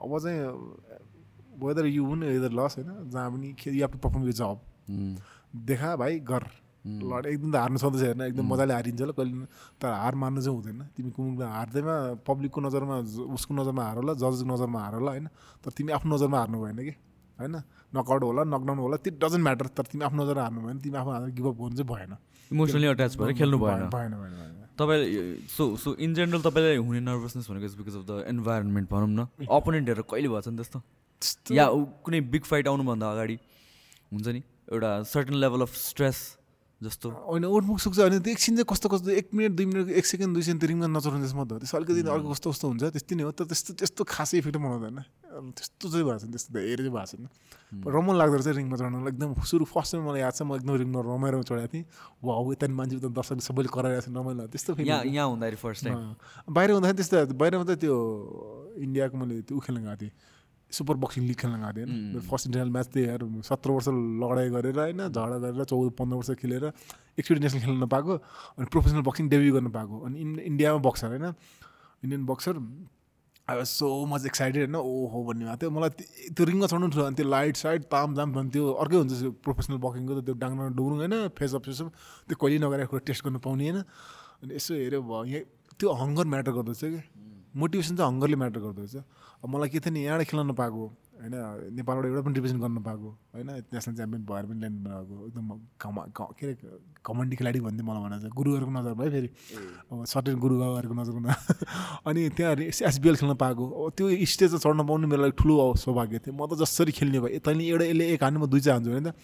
अब 0.00 0.12
चाहिँ 0.24 0.40
वेदर 1.60 1.84
यु 1.86 2.02
हुन 2.04 2.20
वेदर 2.24 2.52
लस 2.56 2.72
होइन 2.80 3.12
जहाँ 3.12 3.28
पनि 3.30 3.48
यु 3.66 3.72
हेभ 3.76 3.90
टु 3.92 3.98
पर्फर्म 4.00 4.24
यो 4.24 4.32
जब 4.32 4.56
देखा 5.68 5.96
भाइ 5.96 6.20
गर। 6.24 6.44
लड 6.84 7.26
एकदम 7.26 7.50
त 7.52 7.56
हार्नु 7.56 7.78
सक्दैछ 7.78 8.02
हेर्न 8.02 8.22
एकदम 8.22 8.46
मजाले 8.48 8.74
हारिन्छ 8.74 9.02
ल 9.02 9.12
कहिले 9.12 9.46
तर 9.78 9.92
हार 9.94 10.14
मान्नु 10.16 10.40
चाहिँ 10.42 10.56
हुँदैन 10.56 10.80
तिमी 10.96 11.10
कुन 11.12 11.42
हार्दैमा 11.48 11.96
पब्लिकको 12.26 12.60
नजरमा 12.60 12.96
उसको 13.30 13.52
नजरमा 13.54 13.82
हार 13.82 13.96
होला 13.96 14.12
जजको 14.18 14.46
नजरमा 14.50 14.80
हार 14.80 14.94
होला 14.94 15.10
होइन 15.12 15.26
तर 15.62 15.70
तिमी 15.72 15.92
आफ्नो 15.92 16.14
नजरमा 16.14 16.38
हार्नु 16.38 16.58
भएन 16.62 16.78
कि 16.82 16.94
होइन 17.38 17.54
नकआउट 17.92 18.22
होला 18.22 18.42
नकडाउन 18.46 18.78
होला 18.78 18.96
त्यो 18.98 19.14
डजन्ट 19.18 19.44
म्याटर 19.44 19.66
तर 19.72 19.84
तिमी 19.92 20.04
आफ्नो 20.04 20.24
नजरमा 20.24 20.42
हार्नु 20.42 20.60
भएन 20.62 20.78
तिमी 20.80 20.96
आफ्नो 20.98 21.12
हात 21.12 21.30
गिभअप 21.30 21.56
गर्नु 21.60 21.76
चाहिँ 21.76 21.88
भएन 21.92 22.16
इमोसनली 22.50 22.86
अट्याच 22.88 23.16
भएर 23.18 23.32
खेल्नु 23.34 23.58
भएन 23.58 23.88
भएन 23.88 24.12
भएन 24.16 24.50
तपाईँ 24.78 25.46
सो 25.48 25.64
सो 25.78 25.94
इन 25.98 26.14
जेनरल 26.14 26.42
तपाईँलाई 26.42 26.76
हुने 26.82 27.00
नर्भसनेस 27.02 27.50
भनेको 27.50 27.66
is 27.66 27.74
because 27.76 27.96
of 27.96 28.04
the 28.06 28.24
environment 28.28 28.90
भनौँ 28.90 29.08
न 29.10 29.46
अपोनेन्टहरू 29.52 30.02
कहिले 30.10 30.28
भएको 30.28 30.40
छ 30.40 30.48
नि 30.48 30.56
त्यस्तो 30.58 31.54
या 31.54 31.66
कुनै 32.04 32.20
बिग 32.28 32.44
फाइट 32.44 32.68
आउनुभन्दा 32.68 33.10
अगाडि 33.10 33.38
हुन्छ 34.12 34.28
नि 34.28 34.42
एउटा 34.72 34.90
सर्टन 35.08 35.34
लेभल 35.38 35.62
अफ 35.62 35.74
स्ट्रेस 35.78 36.20
जस्तो। 36.82 37.08
होइन 37.30 37.44
उठमुख 37.46 37.78
सुक्छ 37.78 37.98
अनि 38.02 38.18
त्यो 38.20 38.32
एकछिन 38.34 38.54
चाहिँ 38.58 38.66
कस्तो 38.66 38.86
कस्तो 38.90 39.10
एक 39.14 39.26
मिनट 39.30 39.52
दुई 39.54 39.66
मिनट 39.70 39.86
एक 39.94 40.06
सेकेन्ड 40.06 40.34
दुई 40.34 40.42
सेकेन्ड 40.42 40.60
त्यो 40.60 40.68
रिङमा 40.68 40.86
नचढाउने 40.90 41.30
मात्रै 41.30 41.54
हो। 41.54 41.60
त्यसो 41.62 41.76
अलिकति 41.78 42.00
अर्को 42.10 42.28
कस्तो 42.34 42.48
कस्तो 42.50 42.66
हुन्छ 42.68 42.82
त्यस्तै 42.90 43.14
नै 43.16 43.22
हो। 43.22 43.30
तर 43.32 43.44
त्यस्तो 43.46 43.70
त्यस्तो 43.78 44.02
खासै 44.02 44.36
इफेक्ट 44.42 44.58
बनाउँदैन 44.58 44.98
अब 44.98 45.44
त्यस्तो 45.56 45.86
चाहिँ 45.88 46.04
भएको 46.04 46.18
छैन 46.18 46.30
त्यस्तो 46.34 46.50
धेरै 46.52 46.82
चाहिँ 46.82 46.92
भएको 46.92 47.06
छैन। 47.06 47.24
रमाइलो 47.86 48.18
लाग्दो 48.18 48.36
रहेछ 48.36 48.56
रिङमा 48.58 48.76
चढ्नु। 48.76 48.98
एकदम 49.08 49.30
सुरु 49.48 49.64
फर्स्ट 49.64 49.90
टाइम 49.94 50.02
मलाई 50.10 50.20
याद 50.26 50.34
छ 50.34 50.40
म 50.42 50.50
एकदम 50.58 50.74
रिङमा 50.82 51.00
रमाएर 51.06 51.34
चढाएको 51.46 51.70
थिएँ। 51.72 51.84
वा 52.20 52.32
यता 52.52 52.66
मान्छे 52.68 52.96
त 52.98 53.06
दर्शकले 53.14 53.42
सबैले 53.46 53.70
कराइरहेको 53.72 54.02
छ 54.02 54.08
रमाइलो। 54.12 54.44
त्यस्तो 54.52 54.70
फेरि 54.76 54.88
यहाँ 54.90 55.26
हुँदाखेरि 55.32 55.58
फर्स्ट 55.62 55.80
टाइम 55.86 55.96
बाहिर 56.50 56.70
हुँदाखेरि 56.76 56.98
त्यस्तो 56.98 57.16
बाहिरमा 57.38 57.64
त 57.64 57.72
त्यो 57.78 57.96
इन्डियाको 58.82 59.14
मैले 59.16 59.34
त्यो 59.46 59.54
ऊ 59.56 59.60
खेल्न 59.62 59.78
गएको 59.86 59.96
थिएँ। 60.02 60.12
सुपर 60.72 60.94
बक्सिङ 61.04 61.22
लिग 61.26 61.36
खेल्न 61.36 61.56
गएको 61.56 61.72
थिएँ 61.76 61.86
होइन 61.86 62.20
फर्स्ट 62.28 62.46
इन्टरनेसनल 62.46 62.72
म्याच 62.72 62.88
त्यही 62.88 63.06
यार 63.08 63.22
सत्र 63.44 63.68
वर्ष 63.70 63.88
लडाइँ 64.22 64.50
गरेर 64.50 64.78
होइन 64.78 65.00
झगडा 65.08 65.36
गरेर 65.38 65.64
चौध 65.64 65.90
पन्ध्र 65.98 66.16
वर्ष 66.16 66.30
खेलेर 66.40 66.64
एकचोटि 67.18 67.40
नेसनल 67.40 67.60
खेल्न 67.60 67.78
नपाएको 67.82 68.12
अनि 68.56 68.66
प्रोफेसनल 68.72 69.02
बक्सिङ 69.02 69.28
डेब्यु 69.28 69.52
गर्न 69.54 69.68
पाएको। 69.70 69.96
अनि 70.06 70.16
इन् 70.20 70.38
इन्डियामा 70.42 70.78
बक्सर 70.88 71.06
होइन 71.08 71.24
Indian 72.02 72.24
boxer 72.26 72.54
I 73.48 73.56
was 73.56 73.66
so 73.68 73.86
much 74.06 74.26
excited 74.26 74.62
होइन 74.64 74.76
ओहो 74.80 75.18
भन्ने 75.24 75.44
भएको 75.44 75.56
थियो। 75.60 75.70
मलाई 75.70 75.90
त्यो- 75.90 76.46
रिङमा 76.48 76.66
चढ्नु 76.66 76.88
थियो 76.88 77.04
अनि 77.04 77.16
त्यो 77.16 77.26
लाइट 77.28 77.56
साइट 77.56 77.82
ताम 77.90 78.14
जाम 78.14 78.32
भन्ने 78.32 78.50
त्यो 78.50 78.64
अर्कै 78.82 78.96
हुन्छ 78.96 79.12
त्यो 79.20 79.30
प्रोफेसनल 79.44 79.78
बकिङको 79.84 80.12
त 80.14 80.24
त्यो 80.24 80.34
डाङ्गमा 80.38 80.68
डुरुङ 80.78 80.98
होइन 81.02 81.14
फेस 81.38 81.54
अफ 81.54 81.62
फेस 81.66 81.80
त्यो 82.28 82.36
कहिले 82.38 82.58
नगरेको 82.64 82.98
टेस्ट 83.04 83.24
गर्नु 83.24 83.38
पाउने 83.42 83.64
होइन। 83.68 83.78
अनि 84.42 84.54
यसो 84.54 84.72
हेऱ्यो 84.74 85.00
भयो। 85.02 85.24
यहाँ 85.24 85.42
त्यो 85.78 85.88
हङ्गर 85.92 86.24
म्याटर 86.32 86.52
गर्दछ 86.52 86.80
कि 86.84 87.00
मोटिभेसन 87.54 87.96
चाहिँ 87.96 88.10
हङ्गरले 88.12 88.36
म्याटर 88.36 88.60
गर्दछ 88.60 88.96
अब 88.96 89.48
मलाई 89.48 89.68
के 89.68 89.80
थियो 89.80 89.92
नि 89.92 90.00
यहाँबाट 90.04 90.26
खेल्न 90.28 90.46
नपाएको 90.50 90.82
होइन 91.22 91.34
नेपालबाट 91.76 92.04
एउटा 92.06 92.20
पनि 92.22 92.34
रिप्रेजेन्ट 92.34 92.62
गर्न 92.62 92.74
नपाएको 92.78 93.08
होइन 93.34 93.48
नेसनल 93.72 93.94
च्याम्पियन 93.96 94.22
भएर 94.26 94.44
पनि 94.46 94.58
ल्यान्ड 94.60 94.78
नपाएको 94.80 95.14
एकदम 95.26 95.48
क- 96.16 96.32
अरे 96.42 96.54
कमान्डी 97.04 97.36
खेलाडी 97.36 97.60
भन्थ्यो 97.60 97.84
मलाई 97.86 98.02
भनेर। 98.02 98.30
गुरुहरूको 98.32 98.72
नजर 98.72 98.94
भयो 98.94 99.10
फेरि। 99.10 99.28
अब 99.92 100.04
सर्टेन 100.04 100.36
गुरुबाबाहरूको 100.38 100.94
नजरमा 100.94 101.32
अनि 102.08 102.28
त्यहाँ 102.30 102.54
एसबिएल 102.88 103.16
खेल्न 103.16 103.34
पाएको। 103.34 103.64
अब 103.68 103.92
त्यो 103.96 104.06
स्टेजमा 104.26 104.58
चढ्न 104.58 104.86
पाउनु 104.86 105.06
मेरो 105.06 105.22
लागि 105.22 105.34
ठुलो 105.38 105.54
सौभाग्य 105.76 106.18
थियो। 106.24 106.32
म 106.34 106.46
त 106.46 106.58
जसरी 106.62 106.92
खेल्ने 106.92 107.18
भएँ 107.20 107.38
तैँले 107.38 107.64
एउटा 107.68 107.84
यसले 107.84 108.04
एक 108.14 108.22
हान्नु 108.22 108.38
म 108.40 108.46
दुई 108.46 108.60
चाहिँ 108.60 108.74
हान्छु 108.78 108.90
होइन 108.90 109.10
त। 109.10 109.14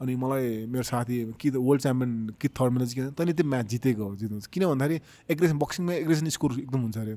अनि 0.00 0.12
मलाई 0.16 0.66
मेरो 0.68 0.82
साथी 0.82 1.16
कि 1.40 1.50
त 1.50 1.56
वर्ल्ड 1.56 1.82
च्याम्पियन 1.82 2.10
कि 2.40 2.48
थर्ड 2.48 2.72
म्याच 2.72 2.92
किन 2.92 3.10
तैँले 3.16 3.32
त्यो 3.32 3.46
म्याच 3.48 3.66
जितेको 3.66 4.04
हो 4.04 4.16
जित्नु 4.16 4.40
किन 4.52 4.64
भन्दाखेरि 4.68 5.00
एग्रेसन 5.32 5.58
बक्सिङमा 5.58 5.92
एग्रेसन 6.04 6.28
स्कोर 6.36 6.52
एकदम 6.60 6.80
हुन्छ 6.80 6.98
अरे। 6.98 7.14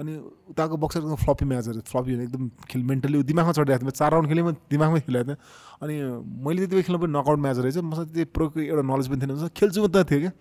अनि 0.00 0.12
उताको 0.56 0.76
बक्सर 0.80 1.00
एकदम 1.00 1.20
फ्लपी 1.24 1.44
म्याचहरू 1.44 1.80
फ्लपी 1.92 2.12
एकदम 2.24 2.48
खेल 2.72 2.82
मेन्टली 2.88 3.22
दिमागमा 3.28 3.52
चढिरहेको 3.52 3.84
थियो। 3.84 3.96
चार 4.00 4.10
राउन्ड 4.12 4.28
खेलेँ 4.32 4.44
म 4.44 4.56
दिमागमै 4.72 5.00
खेलेको 5.04 5.28
थिएँ। 5.28 5.36
अनि 5.84 5.94
मैले 6.40 6.58
त्यति 6.64 6.74
बेला 6.76 6.84
खेल्नु 6.88 7.00
पनि 7.04 7.12
नकआउट 7.12 7.38
म्याच 7.44 7.58
रहेछ। 7.60 7.76
मसँग 7.84 8.08
त्यति 8.16 8.24
प्रोको 8.32 8.60
एउटा 8.60 8.82
नलेज 8.88 9.06
पनि 9.12 9.20
थिएन। 9.20 9.48
खेल्छु 9.52 9.80
मात्रै 9.84 10.04
थियो 10.08 10.20
क्या। 10.24 10.32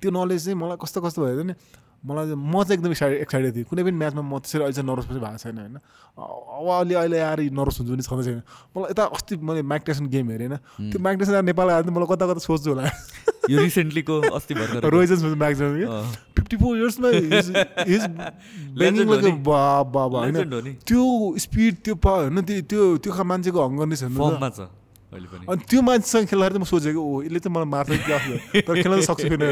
त्यो 0.00 0.10
नलेज 0.10 0.40
चाहिँ 0.44 0.56
मलाई 0.56 0.76
कस्तो 0.80 0.98
कस्तो 1.04 1.20
भयो 1.24 1.36
भने 1.44 1.54
मलाई 2.04 2.34
म 2.34 2.62
चाहिँ 2.62 2.78
एकदम 2.78 2.90
एक्साइटेड 2.90 3.20
एक्साइटेड 3.20 3.54
थिएँ। 3.54 3.64
कुनै 3.64 3.82
पनि 3.82 3.96
म्याचमा 3.98 4.22
म 4.22 4.38
त्यसरी 4.38 4.62
अहिले 4.62 4.74
चाहिँ 4.74 4.88
नर्भस 4.90 5.06
पनि 5.10 5.18
भएको 5.18 5.38
छैन 5.38 5.58
होइन? 5.58 5.76
अब 6.18 6.68
अलि 6.78 6.94
अहिले 6.94 7.18
आएर 7.18 7.40
नर्भस 7.50 7.76
हुन्छु 7.80 7.94
नि 7.94 8.02
छँदै 8.02 8.24
छैन। 8.24 8.42
मलाई 8.76 8.90
यता 8.90 9.04
अस्ति 9.18 9.36
मैले 9.42 9.62
माइक 9.62 9.82
टाइसन 9.86 10.06
गेम 10.06 10.30
हेरेँ 10.30 10.48
होइन? 10.48 10.90
त्यो 10.92 10.98
माइक 11.02 11.18
टाइसन 11.18 11.34
आएर 11.34 11.42
नेपाल 11.50 11.70
आएर 11.70 11.90
मलाई 11.90 12.06
कता 12.14 12.24
कता 12.30 12.40
सोच्छु 12.46 12.70
होला। 12.70 12.84
यो 13.50 13.58
रिसेन्टलीको 13.58 14.14
अस्ति 14.36 14.54
रोइजन्स 14.88 15.22
अँ। 15.88 16.04
फिफ्टी 16.38 16.56
फोर 16.56 16.78
इयर्समा 16.78 17.08
होइन। 20.22 20.34
त्यो 20.86 21.02
स्पिड 21.38 21.74
त्यो 21.84 21.94
पा 21.94 22.10
होइन? 22.10 22.42
त्यो 22.42 22.62
त्यो 22.62 22.96
त्यो 22.98 23.24
मान्छेको 23.24 23.58
हङ्गरनेस 23.68 24.02
हेर्नु 24.02 24.18
त। 24.54 24.70
अनि 25.08 25.64
त्यो 25.64 25.80
मान्छेसँग 25.82 26.26
खेल्दाखेरि 26.28 26.54
चाहिँ 26.54 26.60
म 26.60 26.68
सोचेको 26.68 27.00
ओ 27.00 27.22
यसले 27.22 27.38
चाहिँ 27.40 27.54
मलाई 27.54 27.68
मार्छ 27.72 27.90
कि 27.96 28.12
हो। 28.12 28.60
तर 28.60 28.74
खेल्न 28.82 29.00
त 29.00 29.04
सक्छु 29.08 29.28
किन? 29.32 29.44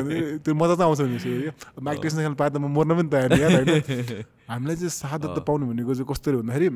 त्यो 0.45 0.53
मजा 0.53 0.75
त 0.77 0.81
आउँछ 0.85 1.01
नि 1.01 1.17
त्यो 1.17 1.81
माइक 1.81 1.99
टेसन 2.03 2.19
खेल्न 2.21 2.37
पाए 2.37 2.51
त 2.51 2.57
म 2.61 2.69
मर्न 2.69 2.93
पनि 3.01 3.09
तयार 3.09 3.33
यार 3.41 3.53
होइन? 3.57 3.81
हामीलाई 4.53 4.77
चाहिँ 4.77 4.93
शहादत 4.93 5.33
त 5.33 5.39
पाउनु 5.49 5.65
भनेको 5.73 5.93
चाहिँ 5.97 6.09
कस्तो 6.13 6.29
भन्दाखेरि 6.45 6.69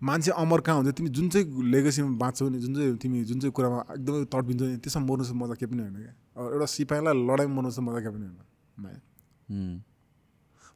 मान्छे 0.00 0.30
अमर 0.36 0.60
कहाँ 0.60 0.76
हुन्छ? 0.80 0.96
तिमी 0.96 1.08
जुन 1.12 1.28
चाहिँ 1.28 1.44
लेगेसीमा 1.68 2.16
बाँच्छौ 2.16 2.48
नि 2.48 2.58
जुन 2.64 2.72
चाहिँ 2.74 2.96
तिमी 2.96 3.24
जुन 3.24 3.38
चाहिँ 3.40 3.52
कुरामा 3.52 3.78
एकदमै 3.92 4.24
तडपिन्छौ 4.32 4.64
नि 4.64 4.76
त्यसमा 4.80 5.02
मर्नु 5.04 5.24
चाहिँ 5.24 5.38
मजा 5.40 5.54
केही 5.60 5.68
पनि 5.68 5.82
होइन 5.84 5.96
क्या? 6.00 6.12
एउटा 6.48 6.66
सिपाहीलाई 6.74 7.14
लडाइँमा 7.28 7.54
मर्नु 7.54 7.70
चाहिँ 7.70 7.84
मजा 7.88 8.00
केही 8.00 8.12
पनि 8.16 8.24
होइन. 8.24 9.84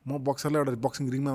म 0.09 0.19
बक्सरलाई 0.25 0.61
एउटा 0.65 0.81
बक्सिङ 0.81 1.05
रिङमा 1.13 1.33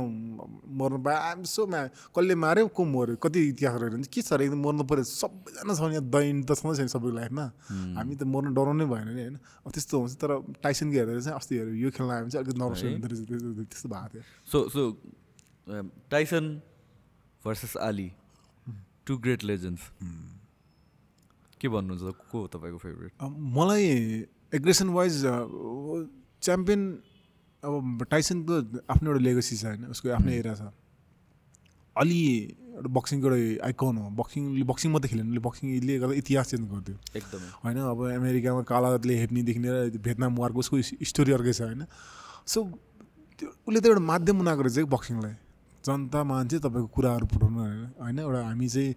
मर्नु 0.81 0.97
पाएँ 1.05 1.17
आइएम 1.17 1.43
सो 1.45 1.61
म्या 1.69 1.81
कसले 2.09 2.35
माऱ्यो? 2.35 2.67
को 2.73 2.81
मऱ्यो 2.81 3.15
कति 3.21 3.39
इतिहास 3.53 3.75
रहेछ? 3.81 3.93
भने 3.93 4.07
के 4.09 4.21
छ 4.21 4.33
एकदम 4.33 4.59
मर्नु 4.65 4.83
पऱ्यो। 4.89 5.03
सबैजना 5.05 5.73
छ 5.77 5.81
नि 5.85 5.93
यहाँ 5.93 6.09
दैन 6.09 6.43
त 6.43 6.51
छँदै 6.57 6.75
छैन 6.81 6.89
सबैको 6.89 7.13
लाइफमा। 7.13 7.45
हामी 7.97 8.15
त 8.17 8.23
मर्नु 8.25 8.49
डराउनै 8.57 8.85
भएन 8.89 9.07
नि 9.13 9.21
होइन? 9.21 9.37
अब 9.61 9.69
त्यस्तो 9.71 9.95
हुन्छ 10.01 10.13
तर 10.17 10.31
टाइसनको 10.65 10.97
हेरेर 10.97 11.21
चाहिँ 11.21 11.37
अस्ति 11.37 11.53
हेरेर 11.53 11.75
यो 11.77 11.89
खेल्न 11.93 12.09
आयो 12.09 12.21
भने 12.25 12.31
चाहिँ 12.33 12.43
अलिकति 12.43 12.59
नर्भस? 12.59 12.81
हुँदो 12.83 13.07
रहेछ। 13.13 13.21
त्यस्तो 13.69 13.87
भएको 13.93 14.07
थियो। 14.09 14.23
So 14.49 14.57
so 14.73 14.81
Tyson 16.11 16.45
versus 17.45 17.77
Ali 17.77 18.09
two 19.05 19.13
great 19.23 19.43
legends 19.43 19.83
के 21.61 21.67
भन्नुहुन्छ? 21.69 22.03
को 22.31 22.37
हो 22.39 22.47
तपाईँको 22.47 22.79
फेभरेट 22.79 23.11
मलाई 23.55 23.85
एग्रेसन 24.53 24.89
वाइज 24.89 25.15
च्याम्पियन 26.43 26.81
अब 27.63 28.05
टाइसनको 28.11 28.53
आफ्नो 28.91 29.07
एउटा 29.11 29.23
लेगसी 29.23 29.55
छ 29.57 29.65
होइन 29.65 29.85
उसको 29.95 30.09
आफ्नै 30.19 30.33
एरिया 30.37 30.53
छ। 30.55 30.71
अलि 31.95 32.19
एउटा 32.75 32.89
बक्सिङको 32.89 33.27
एउटा 33.29 33.65
आइकन 33.65 33.97
हो। 33.97 34.09
बक्सिङ 34.19 34.43
बक्सिङ 34.65 34.91
मात्रै 34.91 35.09
खेलेन 35.11 35.27
उसले 35.29 35.43
बक्सिङले 35.47 35.93
गर्दा 36.01 36.15
इतिहास 36.21 36.47
चेन्ज 36.51 36.65
गरिदियो। 36.71 36.97
एकदमै। 37.19 37.49
होइन 37.63 37.77
अब 37.93 37.99
अमेरिकामा 38.17 38.61
कालाले 38.71 39.15
हेप्नेदेखि 39.21 39.59
लिएर 39.63 39.97
भेटनाम 40.01 40.31
वारको 40.35 40.59
उसको 40.59 40.75
स्टोरी 40.81 41.31
अर्कै 41.37 41.53
छ 41.53 41.61
होइन। 41.69 41.85
सो 42.43 42.59
त्यो 43.39 43.47
उसले 43.67 43.79
त 43.79 43.85
एउटा 43.85 44.03
माध्यम 44.11 44.35
बनाएको 44.41 44.61
रहेछ 44.61 44.77
कि 44.83 44.89
बक्सिङलाई 44.89 45.35
जनता 45.83 46.19
मान्छे 46.23 46.57
तपाईँको 46.63 46.89
कुराहरू 46.95 47.25
पुऱ्याउनु 47.27 47.59
होइन 47.59 47.79
होइन 48.01 48.19
एउटा 48.19 48.41
हामी 48.49 48.67
चाहिँ 48.73 48.89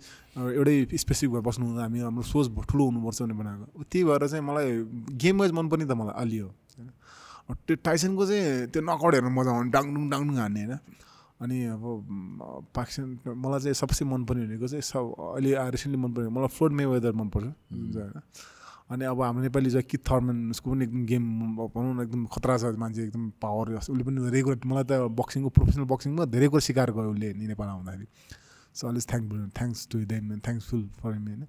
एउटै 0.56 0.74
स्पेसिफिक 0.96 1.30
भएर 1.34 1.42
बस्नु 1.42 1.64
हुँदा 1.66 1.82
हामी 1.82 1.98
हाम्रो 2.00 2.22
सोच 2.22 2.46
ठुलो 2.70 2.82
हुनुपर्छ 2.88 3.18
भनेर 3.22 3.36
बनाएको। 3.36 3.66
त्यही 3.90 4.04
भएर 4.08 4.22
चाहिँ 4.26 4.44
मलाई 4.46 4.68
गेम 5.22 5.34
वाइज 5.40 5.52
मनपर्ने 5.52 5.86
त 5.86 5.92
मलाई 6.00 6.14
अलि 6.22 6.38
हो। 6.38 6.50
त्यो 7.54 7.76
टाइसनको 7.86 8.26
चाहिँ 8.26 8.66
त्यो 8.72 8.82
नकआउट 8.82 9.12
हेर्नु 9.14 9.30
मजा 9.30 9.50
आउने 9.54 9.70
डाङडुङ 9.70 10.04
डाङडुङ 10.10 10.36
हान्ने 10.36 10.62
होइन। 10.64 10.78
अनि 11.36 11.56
अब 11.68 11.84
पाकिस्तान 12.74 13.08
मलाई 13.36 13.60
चाहिँ 13.60 13.76
सबसे 13.76 14.02
मनपर्ने 14.04 14.44
भनेको 14.46 14.66
चाहिँ 14.66 14.82
सब 14.82 15.04
अहिले 15.36 15.50
रिसेन्टली 15.76 16.00
मनपर्ने 16.02 16.30
मलाई 16.32 16.50
फ्लोड 16.56 16.72
मे 16.72 16.84
वेदर 16.86 17.12
मनपर्छ 17.12 17.46
होइन। 17.46 18.20
अनि 18.86 19.04
अब 19.04 19.20
हाम्रो 19.22 19.42
नेपाली 19.42 19.70
चाहिँ 19.70 19.86
किथ 19.90 20.02
थर्मन 20.06 20.36
उसको 20.50 20.70
पनि 20.70 20.84
एकदम 20.84 21.04
गेम 21.06 21.24
भनौँ 21.58 21.94
न 21.94 22.00
एकदम 22.06 22.26
खतरा 22.30 22.56
छ 22.58 22.64
मान्छे 22.78 23.02
एकदम 23.04 23.24
पावर 23.42 23.82
उसले 23.82 24.02
पनि 24.06 24.30
रेगुलर 24.30 24.58
मलाई 24.62 24.84
त 24.86 24.92
बक्सिङको 25.10 25.50
प्रोफेसनल 25.58 25.86
बक्सिङमा 25.90 26.24
धेरै 26.30 26.48
कुरा 26.48 26.62
सिकार 26.70 26.90
गयो 26.94 27.10
उसले 27.10 27.28
नि 27.34 27.46
नेपाल 27.50 27.68
आउँदाखेरि। 27.68 28.06
So 28.74 28.82
Ellyse 28.88 29.06
thank 29.10 29.26
thanks 29.58 29.80
to 29.90 29.98
them 30.06 30.38
thanksful 30.38 30.82
for 31.02 31.12
me 31.18 31.30
होइन। 31.34 31.44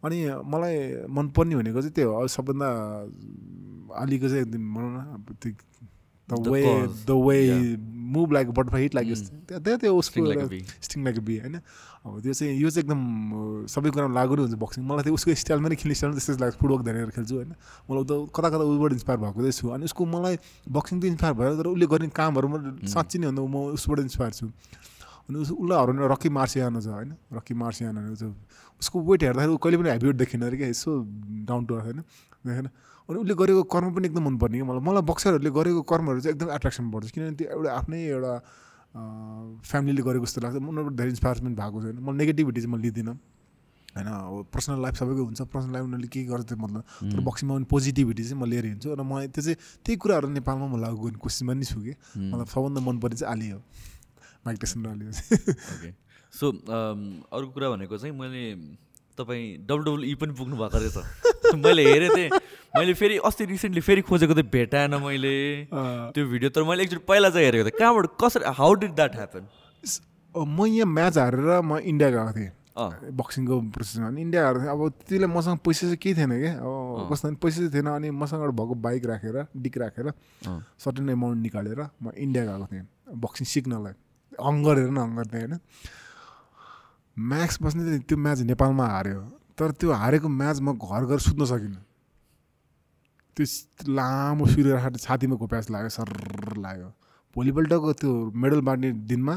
अनि 0.00 0.18
मलाई 0.48 0.76
मनपर्ने 1.12 1.54
भनेको 1.60 1.80
चाहिँ 1.84 1.94
त्यो 1.94 2.08
हो 2.08 2.26
सबभन्दा 2.32 2.68
अलिको 3.96 4.28
चाहिँ 4.28 4.42
एकदम 4.42 4.74
भनौँ 4.74 4.90
न 4.92 4.98
अब 5.14 5.36
त्यो 5.40 5.52
the 6.28 6.48
way. 6.48 6.62
The 7.06 7.10
way. 7.26 7.36
Move 8.10 8.32
like 8.32 8.48
butterfly 8.50 8.82
hit 8.82 8.94
like 8.94 9.06
Mm. 9.08 9.78
त्यो 9.78 9.94
उसको. 9.94 10.20
स्टिङ 10.82 11.04
लाइक 11.04 11.18
बी 11.20 11.38
होइन 11.38 11.54
अब 11.56 12.20
त्यो 12.22 12.32
चाहिँ 12.32 12.54
यो 12.54 12.70
चाहिँ 12.70 12.84
एकदम 12.84 13.66
सबै 13.66 13.90
कुरामा 13.90 14.14
लागु 14.14 14.34
नै 14.36 14.42
हुन्छ 14.42 14.54
बक्सिङ 14.56 14.82
मलाई 14.84 15.02
त्यो 15.04 15.14
उसको 15.14 15.34
स्टाइलमा 15.36 15.68
नै 15.68 15.76
खेल्ने 15.76 15.94
स्टाइलमा 15.94 16.16
त्यस्तै 16.18 16.38
लाग्छ 16.40 16.56
फुटबल 16.56 16.82
धेरै 16.86 17.06
खेल्छु 17.12 17.34
होइन 17.34 17.50
मलाई 17.86 18.04
त 18.04 18.12
कता 18.30 18.48
कता 18.50 18.64
उबाट 18.64 18.92
इन्सपायर 18.94 19.18
भएको 19.20 19.40
चाहिँ 19.40 19.52
छु 19.52 19.66
अनि 19.74 19.84
उसको 19.84 20.02
मलाई 20.06 20.34
बक्सिङ 20.70 20.96
त 21.00 21.04
इन्सपायर 21.12 21.34
भयो 21.34 21.54
तर 21.58 21.66
उसले 21.70 21.86
गर्ने 21.86 22.08
कामहरू 22.14 22.46
म 22.48 22.54
साँच्ची 22.88 23.16
नै 23.18 23.26
भन्दा 23.26 23.42
म 23.44 23.56
उसबाट 23.76 23.98
इन्सपायर 24.06 24.32
छु 24.32 24.46
अनि 25.28 25.36
उस 25.38 25.50
उसलाई 25.52 25.78
हराउने 25.78 26.08
रकी 26.08 26.28
मार्सियानो 26.30 26.80
छ 26.80 26.88
होइन 26.90 27.10
रकी 27.32 27.54
मार्सियानो 27.54 28.00
उसको 28.82 28.96
वेट 29.02 29.20
हेर्दाखेरि 29.22 29.58
कहिले 29.60 29.76
पनि 29.76 29.88
हेभी 29.90 30.06
वेट 30.10 30.42
अरे 30.42 30.56
क्या 30.56 30.68
यसो 30.68 30.90
डाउन 31.46 31.62
टु 31.66 31.74
अर्थ 31.74 31.86
होइन 32.46 32.66
अनि 33.10 33.18
उसले 33.20 33.34
गरेको 33.34 33.62
कर्म 33.74 33.90
पनि 33.94 34.06
एकदम 34.06 34.22
मनपर्ने 34.30 34.56
कि 34.58 34.64
मलाई 34.70 34.82
मलाई 34.86 35.02
बक्सरहरूले 35.10 35.50
गरेको 35.50 35.82
कर्महरू 35.82 36.20
चाहिँ 36.22 36.34
एकदम 36.34 36.48
एट्र्याक्सन 36.54 36.90
पर्छ 36.94 37.10
किनभने 37.10 37.34
त्यो 37.36 37.46
एउटा 37.58 37.70
आफ्नै 37.74 38.00
एउटा 38.06 38.32
फ्यामिलीले 38.90 40.02
गरेको 40.02 40.24
जस्तो 40.26 40.40
लाग्छ। 40.40 40.56
उनीहरूबाट 40.62 40.94
धेरै 40.94 41.10
इन्सपायरमेन्ट 41.10 41.54
भएको 41.58 41.78
छैन। 41.82 41.98
मलाई 42.06 42.16
नेगेटिभिटी 42.22 42.60
चाहिँ 42.60 42.74
म 42.74 42.80
लिँदिनँ। 42.80 43.14
होइन 43.90 44.06
अब 44.06 44.46
पर्सनल 44.54 44.78
लाइफ 44.82 44.94
सबैको 45.02 45.22
हुन्छ। 45.26 45.42
पर्सनल 45.50 45.72
लाइफ 45.74 45.84
उनीहरूले 45.86 46.08
के 46.14 46.20
गर्छ 46.30 46.52
मतलब। 46.54 46.82
तर 47.10 47.20
बक्सिङमा 47.26 47.54
पनि 47.54 47.66
पोजिटिभिटी 47.70 48.22
चाहिँ 48.22 48.38
म 48.38 48.46
लिएर 48.46 48.64
हिँड्छु। 48.70 48.94
र 48.94 49.02
मलाई 49.02 49.26
त्यो 49.34 49.42
चाहिँ 49.42 49.58
त्यही 49.82 49.96
कुराहरू 49.98 50.28
नेपालमा 50.30 50.66
म 50.70 50.78
लागु 50.78 50.98
गर्ने 51.02 51.18
कोसिसमा 51.18 51.52
नि 51.54 51.66
छु 51.66 51.78
कि 51.82 51.94
मलाई 52.30 52.46
सबभन्दा 52.46 52.80
मनपर्ने 52.86 53.16
चाहिँ 53.18 53.30
आली 53.34 53.48
हो। 53.50 53.58
माइक 54.46 54.58
टेसन 54.62 54.78
र 54.86 54.88
आली 54.94 55.04
हो। 55.06 55.12
सो 56.34 56.46
अर्को 56.50 57.50
कुरा 57.50 57.68
भनेको 57.74 57.94
चाहिँ 57.98 58.14
मैले 58.14 58.42
तपाईँ 59.18 59.66
डब्लुडब्लुई 59.66 60.14
पनि 60.18 60.32
पुग्नु 60.38 60.54
भएको 60.58 60.78
रहेछ। 60.78 60.98
मैले 61.64 61.82
हेरेको 61.90 62.16
थिएँ 62.16 62.30
मैले 62.76 62.94
फेरि 62.94 63.16
अस्ति 63.26 63.44
रिसेन्टली 63.44 63.80
फेरि 63.80 64.02
खोजेको 64.06 64.34
थिएँ 64.34 64.48
भेटाएन 64.52 64.94
मैले। 65.02 65.34
त्यो 66.14 66.26
भिडियो 66.26 66.50
तर 66.50 66.62
मैले 66.62 66.82
एकचोटि 66.82 67.04
पहिला 67.08 67.30
चाहिँ 67.30 67.46
हेरेको 67.46 67.64
थिएँ। 67.70 67.78
कहाँबाट 67.78 68.06
कसरी 68.22 68.44
हाउ 68.58 68.74
डिड 68.80 68.94
द्याट 68.94 69.14
ह्यापन 69.16 69.42
म 70.34 70.66
यहाँ 70.66 70.86
म्याच 70.86 71.18
हारेर 71.18 71.60
म 71.60 71.78
इन्डिया 71.82 72.10
गएको 72.10 72.32
थिएँ। 72.38 72.50
बक्सिङको 73.12 73.60
प्रोसेसमा 73.74 74.06
अनि 74.08 74.20
इन्डिया 74.22 74.44
हारेको 74.46 74.62
थिएँ। 74.62 74.70
अब 74.70 74.88
त्यतिले 75.02 75.26
मसँग 75.26 75.58
पैसा 75.66 75.86
चाहिँ 75.86 75.96
केही 75.98 76.14
थिएन 76.14 76.32
क्या। 76.40 76.52
अब 76.62 77.08
कस्तो 77.12 77.34
पैसा 77.42 77.56
चाहिँ 77.58 77.72
थिएन। 77.74 77.86
अनि 77.90 78.10
मसँग 78.14 78.40
एउटा 78.40 78.54
भएको 78.54 78.74
बाइक 78.86 79.06
राखेर 79.10 79.36
डिक 79.56 79.78
राखेर 79.78 80.12
सर्टेन 80.78 81.10
एमाउन्ट 81.10 81.42
निकालेर 81.42 81.80
म 82.02 82.14
इन्डिया 82.14 82.44
गएको 82.46 82.66
थिएँ। 82.70 82.86
बक्सिङ 83.18 83.46
सिक्नलाई। 83.50 83.94
हङ्गर 84.38 84.78
हेर 84.78 84.90
न 84.90 84.98
हङ्गर 84.98 85.26
थिएँ 85.34 85.42
होइन। 85.42 85.58
म्याक्स 87.18 87.58
बस्ने 87.62 87.98
त्यो 88.06 88.16
म्याच 88.16 88.40
नेपालमा 88.46 88.86
हार्यो। 88.86 89.20
तर 89.60 89.70
त्यो 89.76 89.92
हारेको 89.92 90.28
म्याच 90.40 90.60
म 90.64 90.72
घर 90.72 91.04
गएर 91.04 91.20
सुत्न 91.20 91.44
सकिनँ। 91.44 91.84
त्यो 93.36 93.44
लामो 93.92 94.46
सूर्य 94.48 94.72
राखेर 94.72 94.96
छातीमा 95.04 95.36
घोप्यास 95.36 95.70
लाग्यो 95.70 95.88
सर 95.92 96.08
लाग्यो। 96.56 96.88
भोलिपल्टको 97.36 97.92
त्यो 98.00 98.10
मेडल 98.32 98.60
बाँड्ने 98.64 98.92
दिनमा 99.04 99.34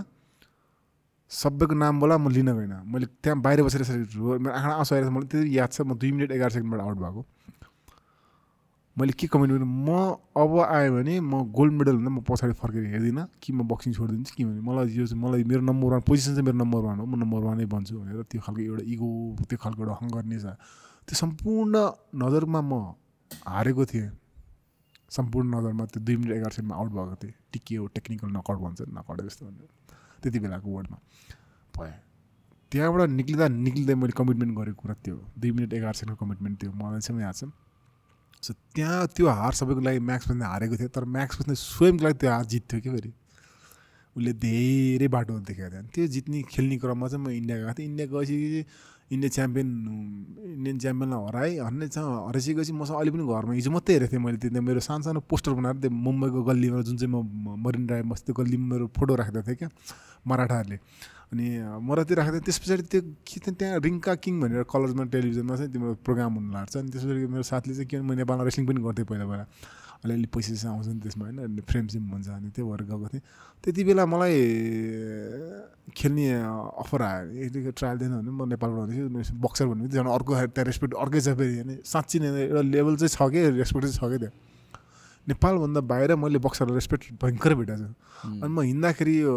सबैको 1.32 1.76
नाम 1.76 2.00
बोला 2.00 2.16
म 2.18 2.32
लिन 2.32 2.50
गइनँ। 2.56 2.80
मैले 2.88 3.06
त्यहाँ 3.20 3.38
बाहिर 3.42 3.64
बसेर 3.68 3.82
यसरी 3.82 4.06
मेरो 4.40 4.54
आँखा 4.56 4.72
आउँछ 4.80 4.94
आएर 4.94 5.10
मलाई 5.12 5.28
त्यति 5.28 5.58
याद 5.58 5.70
छ 5.76 5.82
म 5.84 5.94
दुई 6.00 6.12
मिनट 6.16 6.32
एघार 6.32 6.52
सेकेन्डबाट 6.56 6.82
आउट 6.82 6.98
भएको। 7.04 7.22
मैले 8.98 9.14
के 9.18 9.28
कमिटमेन्ट 9.28 9.66
म 9.66 9.90
अब 10.38 10.54
आयो 10.70 10.92
भने 10.94 11.20
म 11.20 11.50
गोल्ड 11.50 11.74
मेडल 11.74 11.96
भन्दा 11.98 12.10
म 12.14 12.22
पछाडि 12.30 12.54
फर्केर 12.62 12.84
हेर्दिनँ 12.94 13.26
कि 13.42 13.54
म 13.54 13.66
बक्सिङ 13.66 13.94
छोडिदिन्छु 13.94 14.34
कि 14.38 14.44
भने 14.46 14.62
मलाई 14.62 14.88
यो 14.94 15.06
चाहिँ 15.10 15.22
मलाई 15.24 15.44
मेरो 15.50 15.62
नम्बर 15.66 15.90
वान 15.98 16.02
पोजिसन 16.06 16.32
चाहिँ 16.38 16.46
मेरो 16.46 16.58
नम्बर 16.62 16.82
वान 16.86 17.00
हो 17.02 17.06
म 17.06 17.16
नम्बर 17.18 17.42
वानै 17.42 17.66
बन्छु 17.74 17.94
भनेर 18.00 18.22
त्यो 18.30 18.42
खालको 18.46 18.62
एउटा 18.62 18.84
इगो 18.94 19.10
त्यो 19.50 19.58
खालको 19.64 19.82
एउटा 19.82 19.96
हङ्गरनेस 20.02 20.46
त्यो 21.10 21.16
सम्पूर्ण 21.18 21.74
नजरमा 22.22 22.62
म 22.62 22.74
हारेको 23.50 23.86
थिएँ। 23.92 24.10
सम्पूर्ण 25.10 25.48
नजरमा 25.58 25.84
त्यो 25.90 26.00
दुई 26.06 26.16
मिनट 26.22 26.32
एघार 26.38 26.52
सेकेन्डमा 26.54 26.76
आउट 26.78 26.92
भएको 26.94 27.16
थिएँ। 27.24 27.34
टिकियो 27.54 27.82
टेक्निकल 27.98 28.28
नकआउट 28.38 28.60
भन्छ 28.62 28.80
नकआउट 28.94 29.22
जस्तो 29.26 29.46
भनेर। 29.46 29.70
त्यति 30.22 30.40
बेलाको 30.40 30.70
वर्डमा 30.70 30.98
भयो 31.78 31.98
त्यहाँबाट 32.72 33.10
निक्लिँदा 33.10 33.48
निक्लिँदै 33.58 33.96
मैले 34.02 34.14
कमिटमेन्ट 34.22 34.54
गरेको 34.58 34.82
कुरा 34.82 34.96
त्यो 35.02 35.18
दुई 35.42 35.52
मिनट 35.58 35.74
एघार 35.74 35.94
सेकेन्डको 35.94 36.26
कमिटमेन्ट 36.26 36.56
थियो 36.62 36.72
मलाई 36.78 37.02
चाहिँ 37.02 37.22
याद 37.22 37.36
छ। 37.36 37.44
सो 38.44 38.54
त्यहाँ 38.76 39.08
त्यो 39.16 39.28
हार 39.40 39.54
सबैको 39.56 39.82
लागि 39.88 40.00
म्याक्स 40.04 40.28
पनि 40.30 40.44
हारेको 40.44 40.76
थियो 40.78 40.90
तर 40.96 41.06
म्याक्स 41.16 41.36
पनि 41.42 41.56
स्वयंको 41.56 42.04
लागि 42.04 42.18
त्यो 42.20 42.30
हार 42.32 42.46
जित्थ्यो 42.54 42.80
कि 42.84 42.90
फेरि? 42.90 43.12
उसले 44.16 44.34
धेरै 44.46 45.08
बाटो 45.08 45.40
देखाएको 45.50 45.72
थियो। 45.74 45.90
त्यो 45.96 46.08
जित्ने 46.16 46.42
खेल्ने 46.52 46.78
क्रममा 46.78 47.08
चाहिँ 47.08 47.24
म 47.24 47.30
इन्डिया 47.34 47.58
गएको 47.58 47.74
थिएँ। 47.74 47.88
इन्डिया 47.88 48.08
गएपछि 48.12 48.66
इन्डिया 49.14 49.30
च्याम्पियन 49.30 49.68
इन्डियन 50.58 50.78
च्याम्पियनलाई 50.80 51.26
हराएँ। 51.28 51.58
हर्ने 51.66 51.86
हराइसकेपछि 51.86 52.74
मसँग 52.74 52.98
अहिले 52.98 53.12
पनि 53.16 53.26
घरमा 53.26 53.54
हिजो 53.54 53.72
मात्रै 53.72 53.94
हेरेको 53.96 54.12
थिएँ 54.12 54.24
मैले 54.26 54.38
त्यो 54.38 54.62
मेरो 54.62 54.80
सानो 54.86 55.04
सानो 55.08 55.20
पोस्टर 55.30 55.52
बनाएर 55.58 55.76
त्यो 55.82 55.90
मुम्बईको 55.90 56.44
गल्लीमा 56.44 56.82
जुन 56.88 56.98
चाहिँ 56.98 57.12
म 57.14 57.58
मरिन 57.64 57.86
ड्राइभ 57.88 58.06
बस्थ्यो 58.12 58.34
गल्लीमा 58.38 58.66
मेरो 58.74 58.86
फोटो 58.98 59.14
राखेको 59.16 59.42
थिएँ 59.48 59.58
क्या 59.58 59.70
मराठाहरूले। 60.28 60.78
अनि 61.34 61.48
मलाई 61.82 62.06
त्यो 62.06 62.16
थिएँ 62.22 62.46
त्यस 62.46 62.58
पछाडि 62.62 62.84
त्यो 62.94 63.02
के 63.26 63.38
थियो 63.42 63.54
त्यहाँ 63.58 63.82
रिङ्का 63.82 64.14
किङ 64.22 64.34
भनेर 64.42 64.64
कलर्समा 64.70 65.04
टेलिभिजनमा 65.10 65.56
चाहिँ 65.58 65.72
तिम्रो 65.74 65.94
प्रोग्राम 66.06 66.32
हुनु 66.38 66.50
लाग्छ। 66.54 66.74
अनि 66.78 66.90
त्यस 66.94 67.04
पछाडि 67.04 67.26
मेरो 67.34 67.44
साथीले 67.50 67.74
चाहिँ 67.74 67.90
के 67.90 67.98
म 68.06 68.14
नेपालमा 68.22 68.44
रेस्लिङ 68.46 68.66
पनि 68.70 68.80
गर्थेँ 68.86 69.06
पहिला 69.10 69.26
पहिला। 69.26 69.46
अलिअलि 70.04 70.28
पैसा 70.30 70.54
चाहिँ 70.54 70.76
आउँछ 70.76 70.88
नि 70.94 71.00
त्यसमा 71.00 71.24
होइन? 71.26 71.64
फ्रेम 71.64 71.86
सिम 71.90 72.04
हुन्छ 72.12 72.28
अनि 72.30 72.50
त्यो 72.54 72.64
भएर 72.70 72.82
गएको 72.86 73.08
थिएँ। 73.08 73.24
त्यति 73.64 73.82
बेला 73.88 74.04
मलाई 74.06 74.36
खेल्ने 75.96 76.26
अफर 76.84 77.02
आयो। 77.02 77.48
यतिको 77.48 77.72
ट्रायल 77.72 77.98
दिएन 77.98 78.14
भने 78.20 78.32
म 78.36 78.42
नेपालबाट 78.52 78.88
हुन्थेँ 78.94 79.40
बक्सर 79.40 79.66
भन्ने 79.72 79.88
झन् 79.90 80.12
अर्को 80.12 80.32
त्यहाँ 80.54 80.66
रेस्पेक्ट 80.68 80.94
अर्कै 80.94 81.22
छ 81.24 81.28
फेरि। 81.40 81.56
होइन 81.56 81.72
साँच्ची 81.88 82.20
नै 82.20 82.30
एउटा 82.52 82.62
लेभल 82.62 82.94
चाहिँ 83.00 83.16
छ 83.16 83.32
कि? 83.32 83.40
रेस्पेक्ट 83.64 83.84
चाहिँ 83.88 83.96
छ 83.96 84.04
क्या 84.12 84.20
त्यहाँ 84.28 84.36
नेपालभन्दा 85.28 85.82
बाहिर 85.84 86.16
मैले 86.18 86.40
बक्सरलाई 86.40 86.76
रेस्पेक्ट 86.76 87.04
भयङ्कर 87.18 87.54
भेटाएको 87.56 87.88
छु 87.88 88.30
अनि 88.36 88.50
म 88.50 88.62
हिँड्दाखेरि 88.64 89.16
यो 89.18 89.36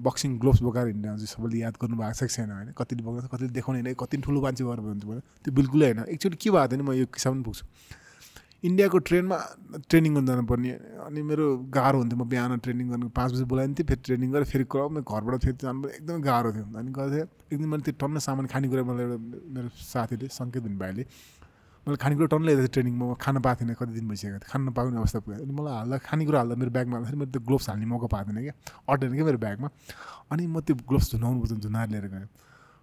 बक्सिङ 0.00 0.38
ग्लोभ्स 0.38 0.62
बोकाएर 0.62 0.86
हिँड्ने 0.88 1.08
चाहिँ 1.10 1.28
सबैले 1.28 1.58
याद 1.58 1.74
गर्नु 1.76 1.96
भएको 1.96 2.14
छ 2.14 2.22
कि 2.22 2.34
छैन 2.34 2.50
होइन 2.52 2.72
कतिले 2.74 3.02
बोकाउँछ 3.02 3.28
कतिले 3.28 3.50
देखाउने 3.52 3.80
होइन 3.80 3.94
कति 3.96 4.16
ठुलो 4.22 4.40
मान्छे 4.42 4.64
भएर 4.64 4.80
भन्छु 4.82 5.20
त्यो 5.44 5.52
बिल्कुलै 5.54 5.86
होइन 5.88 6.04
एकचोटि 6.08 6.36
के 6.38 6.50
भएको 6.50 6.72
थियो 6.72 6.82
म 6.82 6.92
यो 6.94 7.06
किसान 7.12 7.42
पुग्छु 7.42 7.64
इन्डियाको 8.64 8.98
ट्रेनमा 9.00 9.36
ट्रेनिङ 9.84 10.14
गर्नु 10.14 10.26
जानुपर्ने 10.26 10.70
अनि 11.04 11.22
मेरो 11.22 11.44
गाह्रो 11.70 11.98
हुन्थ्यो 11.98 12.18
म 12.18 12.24
बिहान 12.26 12.58
ट्रेनिङ 12.58 12.88
गर्नु 12.88 13.08
पाँच 13.12 13.32
बजी 13.32 13.44
बोलाइन्थेँ 13.46 13.86
फेरि 13.86 14.00
ट्रेनिङ 14.02 14.30
गरेर 14.32 14.44
फेरि 14.46 14.64
म 14.64 15.02
घरबाट 15.02 15.44
फेरि 15.44 15.56
जानु 15.58 15.88
एकदमै 15.90 16.20
गाह्रो 16.22 16.52
थियो 16.52 16.66
अनि 16.74 16.90
गर्थेँ 16.92 17.22
एक 17.22 17.58
दिन 17.58 17.68
मैले 17.68 17.82
त्यो 17.84 17.94
टन्न 17.96 18.18
सामान 18.24 18.46
खानेकुरा 18.48 18.82
मलाई 18.84 19.04
एउटा 19.06 19.18
मेरो 19.52 19.68
साथीले 19.84 20.28
सङ्केत 20.32 20.62
हुने 20.64 20.78
भाइले 20.78 21.04
मैले 21.86 21.96
खानेकुरा 22.02 22.26
टन्न 22.26 22.42
ल्याएको 22.42 22.62
थिएँ 22.66 22.74
ट्रेनिङमा 22.74 23.14
खान 23.22 23.38
पाएको 23.46 23.62
थिएन 23.62 23.74
कति 23.78 23.92
दिन 23.94 24.08
भइसकेको 24.10 24.38
थियो। 24.42 24.50
खान 24.50 24.60
नपाउने 24.74 24.98
अवस्था 24.98 25.18
पुग्यो 25.22 25.38
अनि 25.46 25.54
मलाई 25.54 25.74
हाल्दा 25.86 25.96
खानेकुरा 26.02 26.38
हाल्दा 26.42 26.54
मेरो 26.58 26.70
ब्यागमा 26.74 26.94
हाल्दाखेरि 26.98 27.18
मैले 27.22 27.30
त्यो 27.30 27.42
ग्लोभ्स 27.46 27.68
हाल्ने 27.70 27.86
मौका 27.86 28.06
पाएको 28.10 28.30
थिएन 28.34 28.42
क्या। 28.42 28.54
अटेन 28.90 29.14
क्या 29.14 29.24
मेरो 29.24 29.38
ब्यागमा। 29.38 29.68
अनि 30.34 30.42
म 30.50 30.60
त्यो 30.66 30.74
ग्लोभ्स 30.82 31.06
झुनाउनु 31.14 31.38
पर्छ 31.46 31.52
झुनाएर 31.62 31.88
लिएर 31.94 32.06
गएँ। 32.10 32.26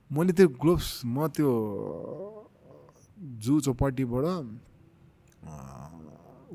मैले 0.08 0.32
त्यो 0.40 0.48
ग्लोभ्स 0.56 0.88
म 1.04 1.28
त्यो 1.36 1.52
जू 3.44 3.60
चौपाटीबाट 3.60 4.26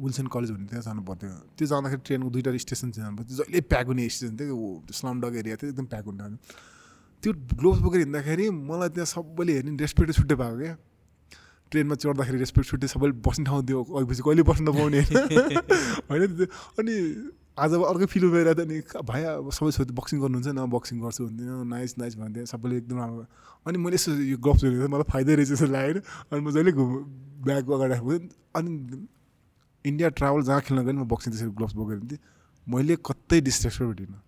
विल्सन 0.01 0.27
कलेज 0.33 0.51
भन्ने 0.51 0.67
त्यहाँ 0.73 0.83
जानु 0.89 1.03
पर्थ्यो। 1.05 1.53
त्यो 1.53 1.67
जाँदाखेरि 1.69 2.01
ट्रेनको 2.01 2.29
दुइटा 2.33 2.51
स्टेसन 2.65 2.89
चाहिँ 2.97 3.05
जानु 3.05 3.17
पर्थ्यो 3.19 3.37
जहिले 3.45 3.61
प्याक 3.61 3.87
हुने 3.93 4.09
स्टेसन 4.09 4.37
थियो 4.41 4.57
स्लम 4.97 5.21
डग 5.21 5.37
एरिया 5.37 5.57
थियो 5.61 5.69
एकदम 5.69 5.87
प्याक 5.93 6.05
हुने 6.09 6.37
त्यो 7.23 7.31
ग्लोभ्स 7.61 7.81
बोकेर 7.85 8.01
हिँड्दाखेरि 8.09 8.45
मलाई 8.57 8.89
त्यहाँ 8.97 9.09
सबैले 9.13 9.53
हेर्ने 9.53 9.77
रेस्पेक्ट 9.85 10.13
छुट्टै 10.17 10.37
पाएको 10.41 10.59
क्या। 10.65 10.77
ट्रेनमा 11.71 11.95
चढ्दाखेरि 11.95 12.39
रेस्पेक्ट 12.39 12.69
छुट्टै 12.71 12.89
सबैले 12.89 13.15
बस्ने 13.25 13.45
ठाउँ 13.45 13.63
दियो 13.65 13.83
अघिपछि 13.85 14.23
कहिले 14.25 14.43
बस्नु 14.49 14.65
नपाउने 14.71 15.01
होइन। 15.01 16.49
अनि 16.81 16.95
आज 17.59 17.73
अर्कै 17.75 18.07
फिल्म 18.07 18.31
भइरहेको 18.33 18.65
थियो। 18.65 18.81
अनि 18.95 19.05
भाइ 19.05 19.23
अब 19.35 19.51
सबै 19.51 19.71
छोरी 19.77 19.93
बक्सिङ 19.99 20.21
गर्नुहुन्छ 20.23 20.49
न 20.49 20.67
बक्सिङ 20.71 20.97
गर्छु 21.03 21.25
भन्दैन। 21.27 21.67
नाइस 21.69 21.93
नाइस 21.99 22.15
भन्थेँ 22.17 22.45
सबैले 22.53 22.77
एकदम 22.77 22.99
राम्रो। 22.99 23.25
अनि 23.67 23.77
मैले 23.79 23.99
यसो 23.99 24.15
यो 24.15 24.39
ग्लोभ्स 24.39 24.65
हेरेको 24.65 24.89
मलाई 24.89 25.09
फाइदै 25.13 25.35
रहेछ 25.35 25.49
जस्तो 25.49 25.67
लागेर 25.67 25.97
अनि 26.31 26.41
म 26.41 26.51
जहिले 26.55 26.73
घुम 26.73 26.89
ब्याग 27.45 27.65
अगाडि 27.69 27.93
राख्छु 27.93 28.17
अनि 28.59 28.71
इन्डिया 29.85 30.09
ट्राभल 30.19 30.43
जहाँ 30.49 30.61
खेल्न 30.67 30.81
गएँ 30.87 30.95
म 30.95 31.05
बक्सिङ 31.11 31.33
त्यसरी 31.33 31.51
ग्लोभ्स 31.59 31.75
बोकेर 31.75 31.99
थिएँ। 32.07 32.21
मैले 32.67 32.95
कतै 33.03 33.41
डिस्ट्रेक्सन 33.41 33.85
भेटिनँ। 33.91 34.21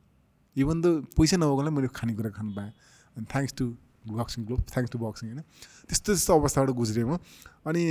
इभन 0.57 0.77
त 0.83 0.87
पैसा 1.15 1.37
नभएकोलाई 1.39 1.73
मैले 1.73 1.89
खानेकुरा 1.95 2.31
खानु 2.35 2.51
पाएँ। 2.59 2.73
अनि 3.17 3.27
thanks 3.31 3.55
to 3.55 3.65
boxing 4.07 4.45
glove 4.47 4.61
thanks 4.73 4.91
to 4.93 4.99
boxing 4.99 5.27
होइन? 5.31 5.43
त्यस्तो 5.89 6.13
त्यस्तो 6.13 6.33
अवस्थाबाट 6.35 6.71
गुज्रेँ 6.71 7.05
म। 7.05 7.19
अनि 7.67 7.83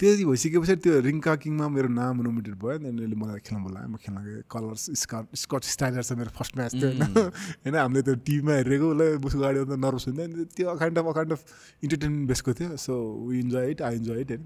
त्यति 0.00 0.24
भइसके 0.24 0.58
पछाडि 0.58 0.80
त्यो 0.82 1.00
रिङ्का 1.06 1.32
किङमा 1.36 1.66
मेरो 1.68 1.88
नाम 1.88 2.22
नोमिनेट 2.22 2.54
भयो 2.58 2.74
अनि 2.78 3.14
मलाई 3.14 3.38
खेल्न 3.46 3.62
बोलायो 3.62 3.86
म 3.86 3.96
खेल्न 4.02 4.18
गएँ 4.24 4.42
कलर्स 4.50 4.84
स्कट 4.98 5.24
स्कट 5.36 5.62
स्टाइलर 5.62 6.02
छ 6.02 6.12
मेरो 6.18 6.30
फर्स्ट 6.34 6.56
म्याच 6.56 6.72
थियो 6.74 6.88
होइन? 6.90 7.02
होइन 7.62 7.74
हामीले 7.76 8.02
त्यो 8.02 8.14
टिभीमा 8.26 8.52
हेरेको 8.52 8.86
उसलाई 8.90 9.08
उसको 9.22 9.38
गाडी 9.38 9.58
आउँदा 9.62 9.76
नर्भस 9.78 10.04
हुन्थ्यो 10.08 10.24
अनि 10.26 10.44
त्यो 10.56 10.66
a kind 10.74 10.98
of 10.98 11.06
a kind 11.06 11.32
of 11.32 11.40
entertainment 11.82 12.28
बेसको 12.28 12.50
थियो। 12.58 12.76
So 12.76 12.92
we 13.28 13.40
enjoy 13.40 13.70
it 13.70 13.82
I 13.82 13.94
enjoy 13.96 14.20
it 14.20 14.30
होइन? 14.30 14.42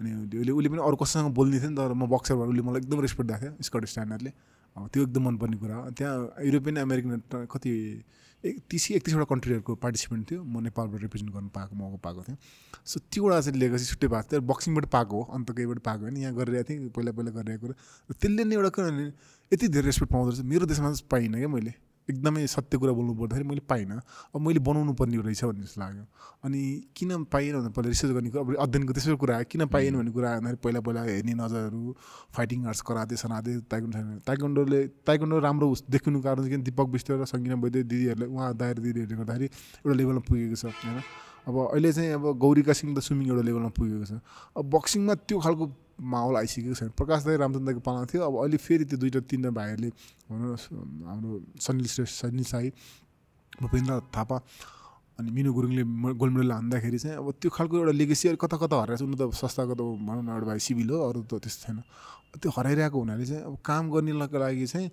अनि 0.00 0.10
उसले 0.28 0.52
उसले 0.52 0.68
पनि 0.68 0.82
अरू 0.84 0.96
कसैसँग 0.96 1.32
बोल्ने 1.34 1.58
थियो 1.60 1.70
नि 1.70 1.76
तर 1.76 1.92
म 1.92 2.06
बक्सर 2.12 2.34
भएर 2.36 2.48
उसले 2.48 2.62
मलाई 2.68 2.80
एकदम 2.84 3.00
रेस्पेक्ट 3.00 3.28
दिएको 3.30 3.44
थियो 3.44 3.62
स्कट 3.64 4.32
अब 4.76 4.88
त्यो 4.92 5.02
एकदम 5.02 5.22
मनपर्ने 5.24 5.56
कुरा 5.56 5.74
हो। 5.74 5.90
त्यहाँ 5.90 6.16
युरोपियन 6.44 6.76
अमेरिकन 6.76 7.46
कति 7.50 7.72
तिस 8.44 8.90
एकतिसवटा 8.92 9.24
कन्ट्रीहरूको 9.24 9.74
पार्टिसिपेन्ट 9.74 10.30
थियो। 10.30 10.44
म 10.44 10.62
नेपालबाट 10.62 11.00
रिप्रेजेन्ट 11.00 11.32
गर्नु 11.34 11.48
पाएको 11.48 11.74
मौका 11.74 11.96
पाएको 11.98 12.22
थिएँ। 12.22 12.36
सो 12.86 13.00
त्योबाट 13.10 13.42
चाहिँ 13.42 13.58
चाहिँ 13.78 13.90
छुट्टै 13.90 14.08
भएको 14.08 14.28
थियो। 14.32 14.40
बक्सिङबाट 14.40 14.84
पाएको 14.86 15.16
हो 15.16 15.22
अन्त 15.34 15.50
केहीबाट 15.50 15.78
पाएको 15.78 16.02
होइन 16.02 16.16
यहाँ 16.16 16.34
गरिरहेको 16.34 16.68
थिएँ 16.70 16.88
पहिला 16.94 17.12
पहिला 17.12 17.30
गरिरहेको 17.34 17.66
कुरा। 17.66 18.14
त्यसले 18.14 18.44
नै 18.44 18.54
एउटा 18.54 18.70
यति 19.52 19.68
धेरै 19.68 19.86
रेस्पेक्ट 19.86 20.12
पाउँदो 20.12 20.30
रहेछ। 20.30 20.44
मेरो 20.44 20.66
देशमा 20.66 20.92
पाइनँ 21.10 21.38
क्या 21.38 21.48
मैले। 21.48 21.72
एकदमै 22.10 22.46
सत्य 22.46 22.78
कुरा 22.78 22.92
बोल्नु 22.92 23.12
पर्दाखेरि 23.14 23.48
मैले 23.48 23.62
पाइनँ। 23.68 24.00
अब 24.34 24.40
मैले 24.40 24.60
बनाउनु 24.60 24.92
पर्ने 24.96 25.16
रहेछ 25.20 25.44
भन्ने 25.44 25.62
जस्तो 25.62 25.80
लाग्यो। 25.80 26.04
अनि 26.44 26.60
किन 26.96 27.24
पाइएन 27.32 27.54
भने 27.60 27.70
पहिला 27.76 27.88
रिसर्च 27.88 28.12
गर्ने 28.12 28.30
कुरा 28.30 28.42
अब 28.42 28.54
अध्ययनको 28.64 28.92
त्यसै 28.92 29.16
कुरा 29.16 29.42
किन 29.52 29.66
पाइएन 29.68 29.94
भन्ने 29.96 30.12
कुरा 30.12 30.28
आउँदाखेरि 30.34 30.60
पहिला 30.64 30.80
पहिला 30.80 31.02
हेर्ने 31.02 31.34
नजरहरू 31.34 31.82
फाइटिङ 32.36 32.66
आर्ट्स 32.66 32.80
कराते 32.88 33.16
सनाते 33.16 33.50
ताइकुन्डो 33.68 34.18
ताइकुन्डोले 34.26 34.80
ताइकुन्डो 35.06 35.38
राम्रो 35.38 35.66
देखिनु 35.90 36.20
कारण 36.22 36.48
किन 36.48 36.62
दिपक 36.62 36.88
विष्ट 36.94 37.10
र 37.10 37.24
सङ्गीना 37.24 37.56
वैद्य 37.58 37.82
दिदीहरूले। 37.82 38.26
उहाँ 38.26 38.54
दाएर 38.56 38.78
दिदीहरूले 38.78 39.16
गर्दाखेरि 39.16 39.46
एउटा 39.84 39.94
लेभलमा 39.98 40.22
पुगेको 40.28 40.56
छ 40.56 40.64
होइन? 40.64 41.02
अब 41.48 41.56
अहिले 41.72 41.92
चाहिँ 41.92 42.12
अब 42.12 42.24
गौरीका 42.38 42.72
सिंह 42.72 42.94
त 42.94 43.00
स्विमिङ 43.00 43.26
एउटा 43.28 43.42
लेभलमा 43.42 43.70
पुगेको 43.72 44.04
छ। 44.04 44.12
अब 44.56 44.64
बक्सिङमा 44.68 45.14
त्यो 45.28 45.38
खालको 45.40 45.64
माहौल 45.98 46.36
आइसकेको 46.36 46.74
छैन। 46.74 46.90
प्रकाश 46.94 47.20
दाई 47.26 47.36
रामचन्द्रको 47.42 47.80
पाला 47.82 48.04
थियो। 48.06 48.22
अब 48.22 48.34
अहिले 48.38 48.56
फेरि 48.56 48.84
त्यो 48.86 48.98
दुइटा 48.98 49.20
तिनवटा 49.26 49.50
भाइहरूले 49.50 49.90
भनौँ 50.30 50.56
हाम्रो 51.10 51.30
सनिल 51.58 51.86
श्रेष्ठ 51.86 52.14
सनिल 52.22 52.44
साई 52.46 52.70
भूपेन्द्र 53.58 54.00
थापा 54.14 54.36
अनि 55.18 55.30
मिनु 55.34 55.50
गुरुङले 55.50 55.82
गोल्ड 56.14 56.32
मेडल 56.38 56.52
हान्दाखेरि 56.52 56.98
चाहिँ 56.98 57.16
अब 57.18 57.42
त्यो 57.42 57.50
खालको 57.50 57.74
एउटा 57.82 57.92
लेगेसी 57.98 58.38
कता 58.38 58.56
कता 58.62 58.76
हराएको 58.78 58.98
छ? 58.98 59.02
उनीहरू 59.02 59.30
त 59.30 59.34
संस्थाको 59.34 59.74
त 59.74 59.82
भनौँ 60.06 60.22
न 60.22 60.28
एउटा 60.30 60.46
भाइ 60.46 60.58
सिभिल 60.62 60.90
हो 60.94 60.98
अरू 61.10 61.20
त 61.26 61.42
त्यस्तो 61.42 61.66
छैन। 61.66 61.82
त्यो 62.38 62.50
हराइरहेको 62.54 62.98
हुनाले 62.98 63.24
चाहिँ 63.26 63.42
अब 63.42 63.54
काम 63.58 63.84
गर्नेको 63.90 64.38
लागि 64.38 64.66
चाहिँ 64.70 64.88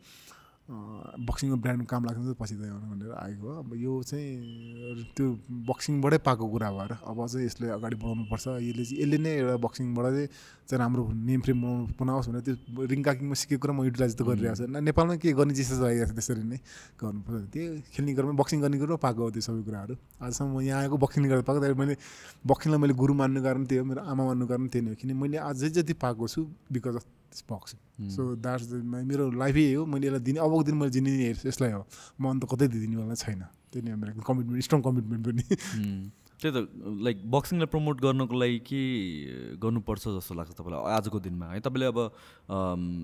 बक्सिङको 0.65 1.55
ब्रान्डमा 1.61 1.85
काम 1.85 2.01
लाग्छ 2.05 2.33
पछि 2.41 2.55
भनेर 2.57 3.11
आएको 3.13 3.45
हो। 3.45 3.53
अब 3.61 3.69
यो 3.77 4.01
चाहिँ 4.01 5.13
त्यो 5.13 5.25
बक्सिङबाटै 5.69 6.17
पाएको 6.25 6.45
कुरा 6.49 6.69
भएर 6.73 6.91
अब 7.05 7.17
चाहिँ 7.21 7.45
यसले 7.45 7.69
अगाडि 7.77 7.95
बढाउनुपर्छ 8.01 8.45
यसले 8.65 8.83
चाहिँ 8.85 8.97
यसले 8.97 9.17
नै 9.21 9.33
एउटा 9.45 9.57
बक्सिङबाट 9.61 10.05
चाहिँ 10.05 10.27
चाहिँ 10.65 10.79
राम्रो 10.81 11.03
नेम 11.13 11.41
फ्रेम 11.45 11.61
बनाउनु 11.61 11.93
बनाओस् 12.01 12.27
भनेर 12.29 12.41
त्यो 12.49 12.55
रिङ 12.81 13.01
काकिङमा 13.05 13.35
सिकेको 13.37 13.61
कुरा 13.61 13.73
म 13.77 13.85
युटिलाइज 13.85 14.13
त 14.17 14.21
गरिरहेको 14.25 14.57
छु। 14.57 14.81
नेपालमा 14.89 15.15
के 15.21 15.33
गर्ने 15.37 15.53
चिज 15.53 15.69
लागिरहेको 15.85 16.09
छ 16.09 16.17
त्यसरी 16.17 16.43
नै 16.49 16.57
गर्नुपर्छ 16.97 17.43
त्यही 17.53 17.65
खेल्ने 17.93 18.11
कुरामा 18.17 18.33
बक्सिङ 18.41 18.57
गर्ने 18.65 18.77
कुरो 18.81 18.97
पाएको 19.05 19.21
हो 19.21 19.29
त्यो 19.37 19.43
सबै 19.45 19.61
कुराहरू। 19.69 19.93
आजसम्म 20.17 20.49
म 20.49 20.65
यहाँ 20.65 20.81
आएको 20.81 20.97
बक्सिङ 20.97 21.21
गरेर 21.29 21.45
पाएको 21.45 21.61
तर 21.61 21.73
मैले 21.77 21.93
बक्सिङलाई 22.41 22.79
मैले 22.81 22.93
गुरु 22.97 23.13
मान्नु 23.13 23.39
कारण 23.45 23.69
त्यही 23.69 23.79
हो 23.79 23.85
मेरो 23.85 24.01
आमा 24.01 24.23
मान्नु 24.33 24.45
कारण 24.49 24.65
त्यही 24.73 24.81
नै 24.81 24.89
हो। 24.89 24.97
किन 24.97 25.13
मैले 25.13 25.37
अझै 25.45 25.69
जति 25.77 25.93
पाएको 25.93 26.25
छु 26.25 26.41
because 26.73 26.95
of 26.97 27.05
boxing 27.43 27.79
so 28.15 28.21
that's 28.39 28.71
मेरो 29.11 29.31
लाइफै 29.31 29.65
हो 29.73 29.85
मैले 29.85 30.07
यसलाई 30.07 30.23
दिने 30.27 30.39
अबको 30.39 30.63
दिन 30.63 30.75
मैले 30.79 30.91
जिन्दगी 30.97 31.23
हेर्छु 31.25 31.47
यसलाई 31.47 31.71
हो। 31.75 31.83
म 32.19 32.23
अन्त 32.31 32.43
कतै 32.47 32.67
दिदिनेवाला 32.71 33.15
छैन। 33.15 33.41
त्यही 33.71 33.83
नै 33.83 33.95
मेरो 33.95 34.23
कमिटमेन्ट 34.23 34.63
स्ट्रङ 34.63 34.81
कमिटमेन्ट 34.87 35.21
पनि। 35.27 35.43
त्यही 36.39 36.51
त 36.51 36.57
लाइक 37.05 37.17
बक्सिङलाई 37.31 37.69
प्रमोट 37.71 37.97
गर्नको 38.05 38.35
लागि 38.35 38.59
के 38.67 38.81
गर्नुपर्छ 39.63 40.03
जस्तो 40.19 40.33
लाग्छ 40.35 40.51
तपाईँलाई 40.59 40.79
आजको 40.99 41.17
दिनमा। 41.27 41.45
है 41.55 41.59
तपाईँले 41.63 41.87
अब 41.91 41.99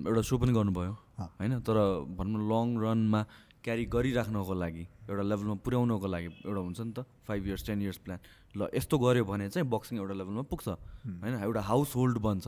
एउटा 0.08 0.22
सो 0.28 0.36
पनि 0.38 0.52
गर्नुभयो 0.52 0.94
होइन? 1.20 1.54
तर 1.64 1.78
भनौँ 2.20 2.40
न 2.40 2.44
लङ 2.52 2.68
रनमा 2.84 3.22
क्यारी 3.62 3.86
गरिराख्नको 3.94 4.54
लागि 4.58 4.84
एउटा 5.08 5.24
लेभलमा 5.32 5.56
पुर्याउनको 5.64 6.08
लागि 6.10 6.30
एउटा 6.50 6.62
हुन्छ 6.66 6.80
नि 6.82 6.94
त 6.98 7.00
five 7.28 7.42
years 7.48 7.64
ten 7.68 7.82
years 7.82 8.00
plan 8.04 8.20
ल 8.56 8.68
यस्तो 8.76 8.98
गऱ्यो 9.00 9.24
भने 9.26 9.50
चाहिँ 9.50 9.68
बक्सिङ 9.70 10.00
एउटा 10.00 10.14
लेभलमा 10.14 10.42
पुग्छ। 10.52 10.68
होइन 10.68 11.34
एउटा 11.40 11.62
हाउस 11.62 11.96
होल्ड 11.96 12.18
बन्छ 12.20 12.48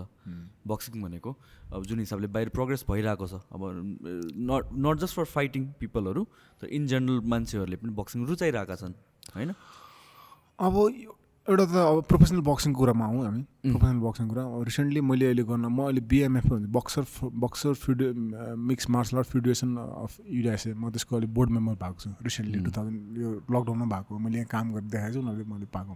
बक्सिङ 0.68 1.02
भनेको। 1.02 1.32
अब 1.72 1.86
जुन 1.86 2.00
हिसाबले 2.00 2.28
बाहिर 2.28 2.50
प्रोग्रेस 2.50 2.86
भइरहेको 2.90 3.28
छ। 3.28 3.40
अब 3.52 3.62
not 4.52 4.64
not 4.76 4.98
just 5.00 5.16
for 5.16 5.26
fighting 5.32 5.72
पिपलहरू 5.80 6.24
तर 6.62 6.68
इन 6.68 6.88
जेनरल 6.88 7.20
मान्छेहरूले 7.24 7.78
पनि 7.80 7.94
बक्सिङ 7.96 8.26
रुचाइरहेका 8.28 8.76
छन्। 8.76 8.94
होइन? 9.36 9.54
अब 10.60 10.74
एउटा 11.44 11.66
त 11.66 11.76
अब 11.76 12.08
प्रोफेसनल 12.08 12.42
बक्सिङको 12.48 12.80
कुरामा 12.80 13.06
आउँ 13.06 13.20
हामी। 13.24 13.42
प्रोफेसनल 13.68 14.00
बक्सिङ 14.00 14.28
कुरा। 14.32 14.44
रिसेन्टली 14.64 15.02
मैले 15.04 15.26
अहिले 15.28 15.44
गर्न 15.44 15.66
म 15.68 15.80
अहिले 15.84 16.02
बिएमएफ 16.08 16.46
भन्छ 16.48 16.68
boxer 16.72 17.04
boxer 17.44 17.74
FIDE 17.84 18.08
mix 18.56 18.90
martial 18.90 19.18
art 19.18 19.28
federation 19.28 19.76
of 19.76 20.12
USA 20.24 20.72
म 20.72 20.88
त्यसको 20.96 21.16
अहिले 21.16 21.28
बोर्ड 21.36 21.50
मेम्बर 21.52 21.76
भएको 21.84 22.00
छु 22.00 22.10
रिसेन्टली 22.24 22.60
टु 22.64 22.72
थाउजन्ड 22.72 23.18
यो 23.20 23.30
लकडाउनमा 23.52 23.86
भएको 23.92 24.20
मैले 24.24 24.38
यहाँ 24.40 24.48
काम 24.56 24.72
गरेर 24.72 24.88
देखाएको 24.88 25.14
छु 25.14 25.20
उनीहरूले 25.20 25.46
मैले 25.52 25.68
पाएको 25.68 25.94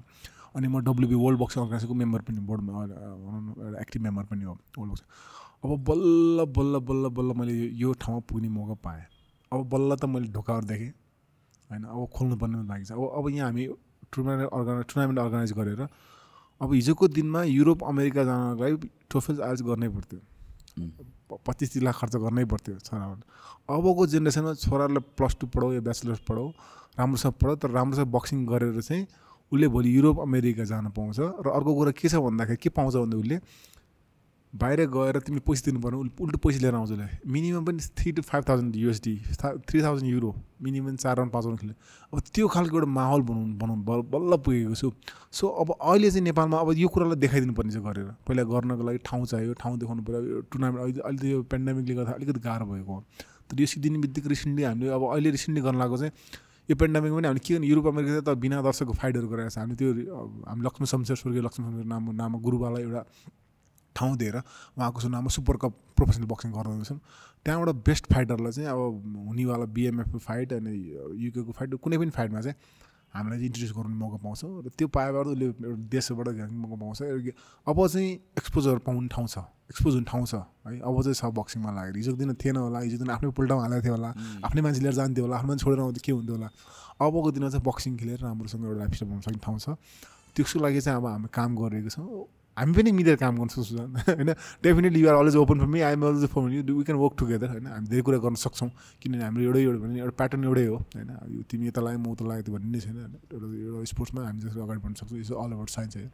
अनि 0.51 0.67
म 0.67 0.83
डब्लुबी 0.83 1.15
वर्ल्ड 1.15 1.39
बक्सिङ 1.39 1.63
अर्गनाइजेसनको 1.63 1.95
मेम्बर 2.03 2.19
पनि 2.27 2.39
बोर्डमा 2.43 2.71
एउटा 2.83 3.79
एक्टिभ 3.81 4.01
मेम्बर 4.03 4.23
पनि 4.27 4.43
हो 4.43 4.53
वर्ल्ड 4.77 4.91
बक्सिङ 4.91 5.07
अब 5.63 5.71
बल्ल 5.89 6.45
बल्ल 6.59 6.79
बल्ल 6.91 7.09
बल्ल 7.17 7.39
मैले 7.39 7.53
यो 7.81 7.93
ठाउँमा 8.03 8.19
पुग्ने 8.27 8.49
मौका 8.51 8.75
पाएँ। 8.83 9.03
अब 9.51 9.59
बल्ल 9.71 9.95
त 9.95 10.05
मैले 10.11 10.27
ढोकाहरू 10.35 10.67
देखेँ। 10.67 10.91
होइन 11.71 11.83
अब 11.83 12.07
खोल्नुपर्ने 12.15 12.67
बाँकी 12.67 12.85
छ। 12.85 12.91
अब 12.91 13.11
अब 13.15 13.29
यहाँ 13.31 13.47
हामी 13.47 13.67
टुर्नामेन्ट 14.13 14.49
अर्गनाइज 14.51 14.85
टुर्नामेन्ट 14.87 15.19
अर्गनाइज 15.19 15.51
गरेर 15.59 15.81
अब 16.61 16.73
हिजोको 16.73 17.07
दिनमा 17.07 17.43
युरोप 17.43 17.83
अमेरिका 17.83 18.23
जानको 18.23 18.63
लागि 18.63 18.89
ट्रोफिज 19.09 19.39
आर्ज 19.41 19.61
गर्नै 19.61 19.89
पर्थ्यो। 19.89 20.19
पच्चिस 21.37 21.73
तिस 21.73 21.83
लाख 21.83 21.95
खर्च 21.99 22.15
गर्नै 22.15 22.45
पर्थ्यो 22.45 22.77
छोराबाट 22.79 23.19
अबको 23.69 24.07
जेनेरेसनमा 24.07 24.53
छोरालाई 24.63 25.03
प्लस 25.17 25.35
टू 25.41 25.47
पढाऊ 25.53 25.71
या 25.73 25.81
ब्याचलर्स 25.81 26.19
पढाऊ 26.29 26.47
राम्रोसँग 26.99 27.33
पढाऊ 27.41 27.55
तर 27.61 27.69
राम्रोसँग 27.69 28.07
बक्सिङ 28.11 28.45
गरेर 28.47 28.81
चाहिँ 28.81 29.07
उसले 29.51 29.67
भोलि 29.67 29.89
युरोप 29.95 30.19
अमेरिका 30.19 30.63
जान 30.63 30.89
पाउँछ। 30.91 31.19
र 31.19 31.47
अर्को 31.49 31.71
कुरा 31.75 31.91
के 31.91 32.07
छ 32.09 32.15
भन्दाखेरि 32.15 32.57
के 32.57 32.69
पाउँछ 32.69 32.95
भन्दा 32.95 33.17
उसले 33.17 33.37
बाहिर 34.53 34.85
गएर 34.89 35.19
तिमीले 35.19 35.43
पैसा 35.47 35.61
दिनु 35.65 35.79
पर्ने 35.81 35.97
उल्टो 35.97 36.37
पैसा 36.39 36.59
लिएर 36.59 36.75
आउँछ 36.75 36.91
उसले 36.91 37.07
मिनिमम 37.27 37.65
पनि 37.65 37.79
three 37.97 38.11
two 38.11 38.21
five 38.21 38.43
thousand 38.49 38.75
USD 38.75 39.15
three 39.67 39.81
thousand 39.83 40.09
euro 40.09 40.33
minimum 40.61 40.95
चार 40.95 41.15
राउन्ड 41.17 41.33
पाँच 41.33 41.45
राउन्ड 41.45 41.59
खेल्ने 41.59 41.75
अब 42.13 42.19
त्यो 42.33 42.47
खालको 42.47 42.77
एउटा 42.77 42.89
माहौल 42.89 43.21
बनाउनु 43.27 43.53
बनाउनु 43.59 43.83
बल्ल 43.83 44.01
बल्ल 44.13 44.37
पुगेको 44.41 44.75
छु। 44.75 44.91
सो 45.31 45.47
अब 45.61 45.71
अहिले 45.71 46.09
चाहिँ 46.11 46.23
नेपालमा 46.23 46.57
अब 46.57 46.71
यो 46.77 46.87
कुरालाई 46.87 47.19
देखाइदिनु 47.19 47.53
पर्ने 47.53 47.71
चाहिँ 47.71 47.85
गरेर। 47.85 48.09
पहिला 48.27 48.43
गर्नको 48.47 48.83
लागि 48.87 48.99
ठाउँ 49.05 49.25
चाहियो 49.25 49.53
ठाउँ 49.61 49.77
देखाउनु 49.77 50.03
पऱ्यो 50.07 50.21
यो 50.25 50.41
टुर्नामेन्ट 50.49 50.81
अहिले 50.83 51.01
अहिले 51.05 51.19
त 51.19 51.25
यो 51.27 51.43
पेन्डामिकले 51.51 51.95
गर्दा 51.95 52.11
अलिकति 52.17 52.39
गाह्रो 52.39 52.65
भएको 52.65 52.91
हो। 52.93 52.99
तर 53.51 53.61
यो 53.61 53.67
दिन 53.77 54.01
बित्तिकै 54.01 54.29
रिसेन्टली 54.29 54.63
हामीले 54.63 54.89
अब 54.95 55.03
अहिले 55.11 55.29
रिसेन्टली 55.37 55.61
गर्न 55.67 55.77
लागेको 55.77 55.97
चाहिँ 55.97 56.11
यो 56.69 56.75
पेन्डामिक 56.75 57.11
पनि 57.13 57.27
हामीले 57.27 57.43
के 57.45 57.53
गर्ने? 57.53 57.67
युरोप 57.67 57.87
अमेरिका 57.87 58.21
त 58.25 58.29
बिना 58.41 58.61
दर्शकको 58.63 58.93
फाइटहरू 58.95 59.27
गरेर 59.27 59.49
छ। 59.49 59.57
हामी 59.59 59.75
त्यो 59.75 59.91
हामी 60.49 60.61
लक्ष्मी 60.65 60.87
शमशेर 60.87 61.15
स्वर्गीय 61.21 61.43
लक्ष्मी 61.45 61.61
शमशेर 61.67 61.85
नाम 61.85 62.03
नाममा 62.15 62.39
गुरुबालाई 62.41 62.83
एउटा 62.83 63.01
ठाउँ 63.97 64.17
दिएर 64.17 64.37
उहाँको 64.37 65.09
नाममा 65.09 65.29
सुपर 65.35 65.57
कप 65.63 65.73
प्रोफेसनल 65.97 66.25
बक्सिङ 66.31 66.51
गराउँदैछौँ 66.53 66.99
त्यहाँबाट 67.45 67.75
बेस्ट 67.85 68.13
फाइटरलाई 68.13 68.51
चाहिँ 68.51 68.69
अब 68.69 69.27
हुनेवाला 69.27 69.65
बिएमएफको 69.75 70.17
फाइट 70.19 70.53
अनि 70.53 70.73
युकेको 71.25 71.51
फाइट 71.57 71.75
कुनै 71.81 71.97
पनि 71.97 72.11
फाइटमा 72.17 72.41
चाहिँ 72.41 72.57
हामीलाई 73.15 73.37
चाहिँ 73.39 73.47
इन्ट्रोड्युस 73.47 73.73
गर्नु 73.77 73.95
मौका 73.97 74.17
पाउँछौँ 74.23 74.49
र 74.63 74.69
त्यो 74.77 74.87
पाएबाट 74.93 75.25
उसले 75.27 75.45
एउटा 75.45 75.75
देशबाट 75.89 76.27
मौका 76.53 76.75
पाउँछ। 76.75 77.01
अब 77.67 77.77
चाहिँ 77.87 78.09
एक्सपोजर 78.37 78.77
पाउने 78.85 79.07
ठाउँ 79.07 79.27
छ 79.27 79.37
एक्सपोज 79.71 79.93
हुने 79.95 80.05
ठाउँ 80.11 80.25
छ 80.27 80.35
है। 80.67 80.79
अब 80.83 80.95
चाहिँ 81.01 81.15
छ 81.15 81.31
बक्सिङमा 81.39 81.71
लागेर 81.71 81.95
हिजोको 81.97 82.17
दिन 82.19 82.33
थिएन 82.35 82.57
होला 82.67 82.79
हिजो 82.79 82.97
दिन 82.99 83.09
आफ्नै 83.15 83.31
पुल्टामा 83.31 83.61
हालेको 83.63 83.81
थियो 83.83 83.95
होला 83.95 84.11
आफ्नै 84.43 84.61
मान्छे 84.61 84.81
लिएर 84.83 84.93
जान्थ्यो 84.99 85.23
होला 85.23 85.35
आफ्नो 85.39 85.47
मान्छे 85.47 85.63
छोडेर 85.63 85.79
आउँथ्यो 85.81 86.03
के 86.05 86.11
हुन्थ्यो 86.11 86.35
होला। 86.35 86.49
अबको 87.01 87.29
दिनमा 87.31 87.49
चाहिँ 87.49 87.63
बक्सिङ 87.63 87.97
खेलेर 87.97 88.19
राम्रोसँग 88.27 88.63
एउटा 88.67 88.79
लाइफस्टाइल 88.79 89.07
बनाउन 89.09 89.23
सक्ने 89.23 89.41
ठाउँ 89.47 89.59
छ। 89.59 89.67
त्यसको 90.35 90.59
लागि 90.59 90.81
चाहिँ 90.83 90.97
अब 90.99 91.05
हामी 91.07 91.27
काम 91.31 91.49
गरिरहेको 91.57 91.89
छौँ। 91.95 92.27
हामी 92.57 92.73
पनि 92.73 92.91
मिलेर 92.91 93.15
काम 93.21 93.33
गर्नु 93.37 93.53
सक्छौँ 93.53 93.87
होइन 94.09 94.33
definitely 94.65 94.99
you're 95.01 95.15
always 95.15 95.35
open 95.37 95.57
for 95.59 95.69
me 95.73 95.81
I'm 95.87 96.01
always 96.07 96.25
for 96.33 96.41
you 96.51 96.61
we 96.77 96.83
can 96.83 96.97
work 96.97 97.13
together 97.19 97.49
होइन? 97.53 97.67
हामी 97.67 97.87
धेरै 97.87 98.03
कुरा 98.07 98.17
गर्न 98.25 98.35
सक्छौँ 98.45 98.69
किनभने 99.01 99.23
हाम्रो 99.23 99.43
एउटै 99.43 99.61
एउटा 99.61 99.79
भने 99.83 99.99
एउटा 99.99 100.15
प्याटर्न 100.17 100.43
एउटै 100.49 100.65
हो 100.65 100.77
होइन? 100.95 101.09
तिमी 101.49 101.67
यता 101.67 101.81
लाग्यो 101.85 101.99
म 102.01 102.07
उता 102.17 102.25
लाग्यो 102.25 102.43
त्यो 102.47 102.53
भन्ने 102.57 102.69
नै 102.73 102.79
छैन 102.81 102.97
एउटा 102.97 103.47
एउटा 103.67 103.85
स्पोर्ट्समा 103.93 104.19
हामी 104.27 104.39
जसरी 104.41 104.61
अगाडि 104.65 104.79
बढ्न 104.83 104.93
सक्छौँ 105.01 105.19
इज 105.19 105.31
अल 105.37 105.51
अबाउट 105.53 105.69
साइन्स 105.77 105.93
है 105.97 106.05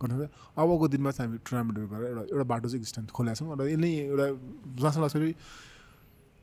गर्नु 0.00 0.14
अबको 0.60 0.86
दिनमा 0.88 1.10
चाहिँ 1.16 1.28
हामी 1.28 1.38
टुर्नामेन्टहरू 1.44 1.88
गरेर 1.92 2.06
एउटा 2.10 2.22
एउटा 2.32 2.46
बाटो 2.52 2.68
चाहिँ 2.68 2.82
एक्सटेन्ड 2.84 3.08
खोलेका 3.16 3.34
छौँ। 3.40 3.56
र 3.56 3.68
यसले 3.72 3.88
एउटा 4.12 4.26
जहाँसम्म 4.80 5.08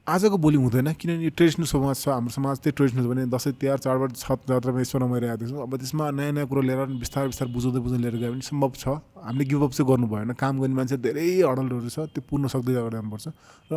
आजको 0.07 0.37
भोलि 0.39 0.57
हुँदैन 0.57 0.93
किनभने 0.95 1.23
यो 1.27 1.31
ट्रेडिसनल 1.35 1.67
समाज 1.67 1.95
छ 1.99 2.07
हाम्रो 2.07 2.31
समाज 2.31 2.55
त्यही 2.63 2.75
ट्रेडिसनल 2.79 3.03
छ 3.03 3.07
भने 3.11 3.23
दसैँ 3.27 3.53
तिहार 3.59 3.77
चाडबाड 3.83 4.11
छठ 4.15 4.39
जात्रामा 4.47 4.79
यसो 4.79 4.97
रमाइरहेको 5.03 5.45
थियौँ 5.45 5.61
अब 5.67 5.75
त्यसमा 5.83 6.05
नयाँ 6.15 6.31
नयाँ 6.31 6.47
कुरो 6.47 6.61
लिएर 6.63 6.95
बिस्तारै 7.03 7.27
बिस्तारै 7.27 7.51
बुझाउँदै 7.51 7.79
बुझाउँदै 7.83 8.03
लिएर 8.07 8.15
गयो 8.15 8.31
भने 8.31 8.47
सम्भव 8.47 8.71
छ। 8.79 8.87
हामीले 9.19 9.45
गिभअप 9.51 9.71
चाहिँ 9.75 9.87
गर्नु 9.91 10.07
भएन। 10.07 10.31
काम 10.39 10.53
गर्ने 10.63 10.75
मान्छे 10.79 10.97
धेरै 11.03 11.27
हडलहरू 11.43 11.91
छ 11.91 12.07
त्यो 12.07 12.23
पूर्ण 12.23 12.47
सक्दै 12.47 12.71
जानुपर्छ 12.71 13.27
र 13.67 13.75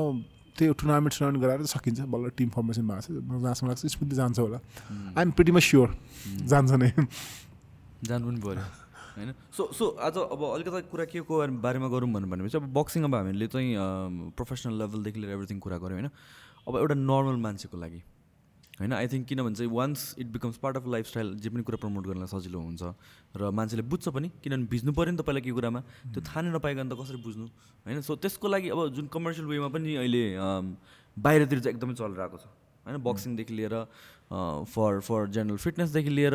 त्यो 0.54 0.72
टुर्नामेन्ट 0.78 1.12
टुर्नामेन्ट 1.18 1.42
गराएर 1.42 1.66
सकिन्छ। 1.66 1.98
बल्ल 2.06 2.30
टिम 2.38 2.48
फर्मेसन 2.54 2.86
भएको 2.86 3.02
छ 3.02 3.10
जहाँसम्म 3.10 3.68
लाग्छ 3.74 3.86
स्मृति 3.90 4.14
जान्छ 4.14 4.38
होला। 4.38 4.58
आइएम 5.18 5.30
प्रिटी 5.34 5.52
मच 5.52 5.64
स्योर 5.66 5.88
जान्छ 6.46 6.70
नै। 6.78 6.90
जानु 8.06 8.22
पनि 8.30 8.38
पऱ्यो 8.38 8.79
होइन? 9.20 9.32
सो 9.52 9.62
सो 9.78 9.84
आज 10.00 10.16
अब 10.18 10.42
अलिकति 10.44 10.82
कुरा 10.90 11.04
के 11.12 11.20
को 11.28 11.34
बारेमा 11.60 11.88
गरौँ 11.88 12.10
भन्नु 12.12 12.28
भनेपछि 12.28 12.56
अब 12.56 12.72
बक्सिङ 12.72 13.04
अब 13.04 13.14
हामीले 13.14 13.46
चाहिँ 13.46 13.68
प्रोफेसनल 14.36 14.78
लेभलदेखि 14.80 15.20
लिएर 15.20 15.32
एभ्रिथिङ 15.36 15.58
कुरा 15.60 15.78
गऱ्यौँ 15.78 16.00
होइन। 16.00 16.10
अब 16.68 16.76
एउटा 16.76 16.94
नर्मल 16.94 17.36
मान्छेको 17.44 17.76
लागि 17.78 18.00
होइन? 18.80 18.92
आई 18.92 19.08
थिङ्क 19.12 19.26
किनभने 19.28 19.54
चाहिँ 19.54 19.70
once 19.70 20.00
it 20.18 20.26
becomes 20.32 20.56
part 20.56 20.76
of 20.76 20.86
lifestyle 20.88 21.34
जे 21.36 21.48
पनि 21.52 21.62
कुरा 21.68 21.78
प्रमोट 21.80 22.06
गर्नलाई 22.06 22.28
सजिलो 22.32 22.60
हुन्छ 22.60 22.82
र 23.36 23.50
मान्छेले 23.52 23.82
बुझ्छ 23.84 24.08
पनि 24.08 24.28
किनभने 24.40 24.66
भिज्नु 24.72 24.92
पऱ्यो 24.96 25.12
नि 25.12 25.18
त 25.20 25.22
पहिला 25.28 25.40
के 25.44 25.52
कुरामा 25.52 25.80
त्यो 26.16 26.20
थाहा 26.24 26.40
नै 26.40 26.56
त 26.56 26.96
कसरी 26.96 27.20
बुझ्नु 27.20 27.46
होइन? 27.84 28.00
सो 28.00 28.16
त्यसको 28.16 28.48
लागि 28.48 28.68
अब 28.72 28.80
जुन 28.96 29.06
कमर्सियल 29.12 29.46
वेमा 29.52 29.68
पनि 29.68 29.96
अहिले 30.00 30.24
बाहिरतिर 31.16 31.58
चाहिँ 31.60 31.76
एकदमै 31.76 31.94
चलिरहेको 32.00 32.36
छ 32.40 32.48
होइन? 32.86 32.96
बक्सिङदेखि 33.04 33.52
लिएर 33.52 33.74
फर 34.30 35.00
फर 35.00 35.26
जेनरल 35.36 35.56
फिटनेसदेखि 35.56 36.10
लिएर 36.10 36.34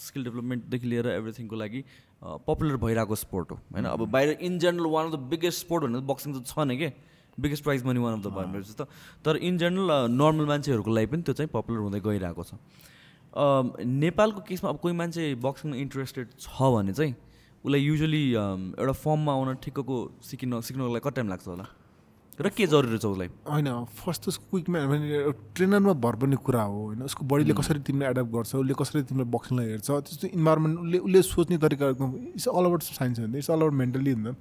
स्किल 0.00 0.24
डेभलपमेन्टदेखि 0.24 0.86
लिएर 0.86 1.06
एभ्रिथिङको 1.08 1.56
लागि 1.56 1.84
पपुलर 2.22 2.76
भइरहेको 2.84 3.14
स्पोर्ट 3.16 3.50
हो 3.50 3.56
होइन? 3.72 3.84
अब 3.86 4.08
बाहिर 4.10 4.38
in 4.40 4.58
general 4.58 4.86
one 4.92 5.06
of 5.06 5.12
the 5.12 5.20
biggest 5.30 5.60
sport 5.66 5.84
भनेर 5.84 6.00
बक्सिङ 6.12 6.34
त 6.34 6.46
छ 6.46 6.66
नै 6.68 6.76
के? 6.76 6.92
Biggest 7.40 7.64
prize 7.64 7.84
money 7.84 8.00
one 8.00 8.12
of 8.14 8.24
the 8.24 8.28
भनेपछि 8.34 8.74
त 8.78 8.86
तर 9.24 9.36
इन 9.42 9.58
जेनरल 9.58 9.90
नर्मल 10.12 10.46
मान्छेहरूको 10.46 10.90
लागि 10.90 11.06
पनि 11.12 11.22
त्यो 11.22 11.34
चाहिँ 11.34 11.50
पपुलर 11.52 11.80
हुँदै 11.80 12.00
गइरहेको 12.00 12.44
छ। 12.44 12.60
नेपालको 13.80 14.40
केसमा 14.48 14.70
अब 14.70 14.78
कोही 14.78 14.94
मान्छे 14.94 15.22
बक्सिङमा 15.42 15.76
इन्ट्रेस्टेड 15.76 16.26
छ 16.38 16.70
भने 16.76 16.92
चाहिँ 16.92 17.14
उसलाई 17.64 17.80
युजली 17.80 18.24
एउटा 18.34 18.92
फर्ममा 18.92 19.32
आउन 19.32 19.54
ठिक्कको 19.64 19.96
सिकिन 20.22 20.60
सिक्नको 20.60 20.92
लागि 20.92 21.04
कति 21.08 21.16
टाइम 21.16 21.28
लाग्छ 21.28 21.48
होला? 21.48 21.66
र 22.34 22.48
के 22.50 22.66
जरुरी 22.66 22.98
छ 22.98 23.06
उसलाई? 23.06 23.28
होइन 23.46 23.68
फर्स्ट 23.94 24.22
त 24.22 24.28
उसको 24.28 24.44
क्विकमा 24.50 24.78
भने 24.90 25.06
ट्रेनरमा 25.54 25.92
भर 26.02 26.14
पर्ने 26.18 26.36
कुरा 26.42 26.62
हो 26.66 26.78
होइन। 26.84 27.02
उसको 27.06 27.22
बडीले 27.30 27.54
कसरी 27.54 27.80
तिमीलाई 27.86 28.10
एडप्ट 28.10 28.30
गर्छ 28.34 28.54
उसले 28.58 28.74
कसरी 28.74 29.02
तिमीलाई 29.06 29.28
बक्सिङलाई 29.30 29.66
हेर्छ 29.70 29.86
त्यस्तो 29.86 30.26
इन्भाइरोमेन्ट 30.34 30.74
उसले 30.82 30.98
उसले 30.98 31.20
सोच्ने 31.22 31.56
तरिका 31.62 31.84
एकदम 31.94 32.10
इट्स 32.34 32.48
अल 32.50 32.64
अबाउट 32.66 32.82
साइन्स 32.82 33.18
हुन्छ 33.22 33.34
इट्स 33.38 33.50
अल 33.50 33.60
अबाउट 33.62 33.74
मेन्टली 33.78 34.12
हुन्छ। 34.18 34.34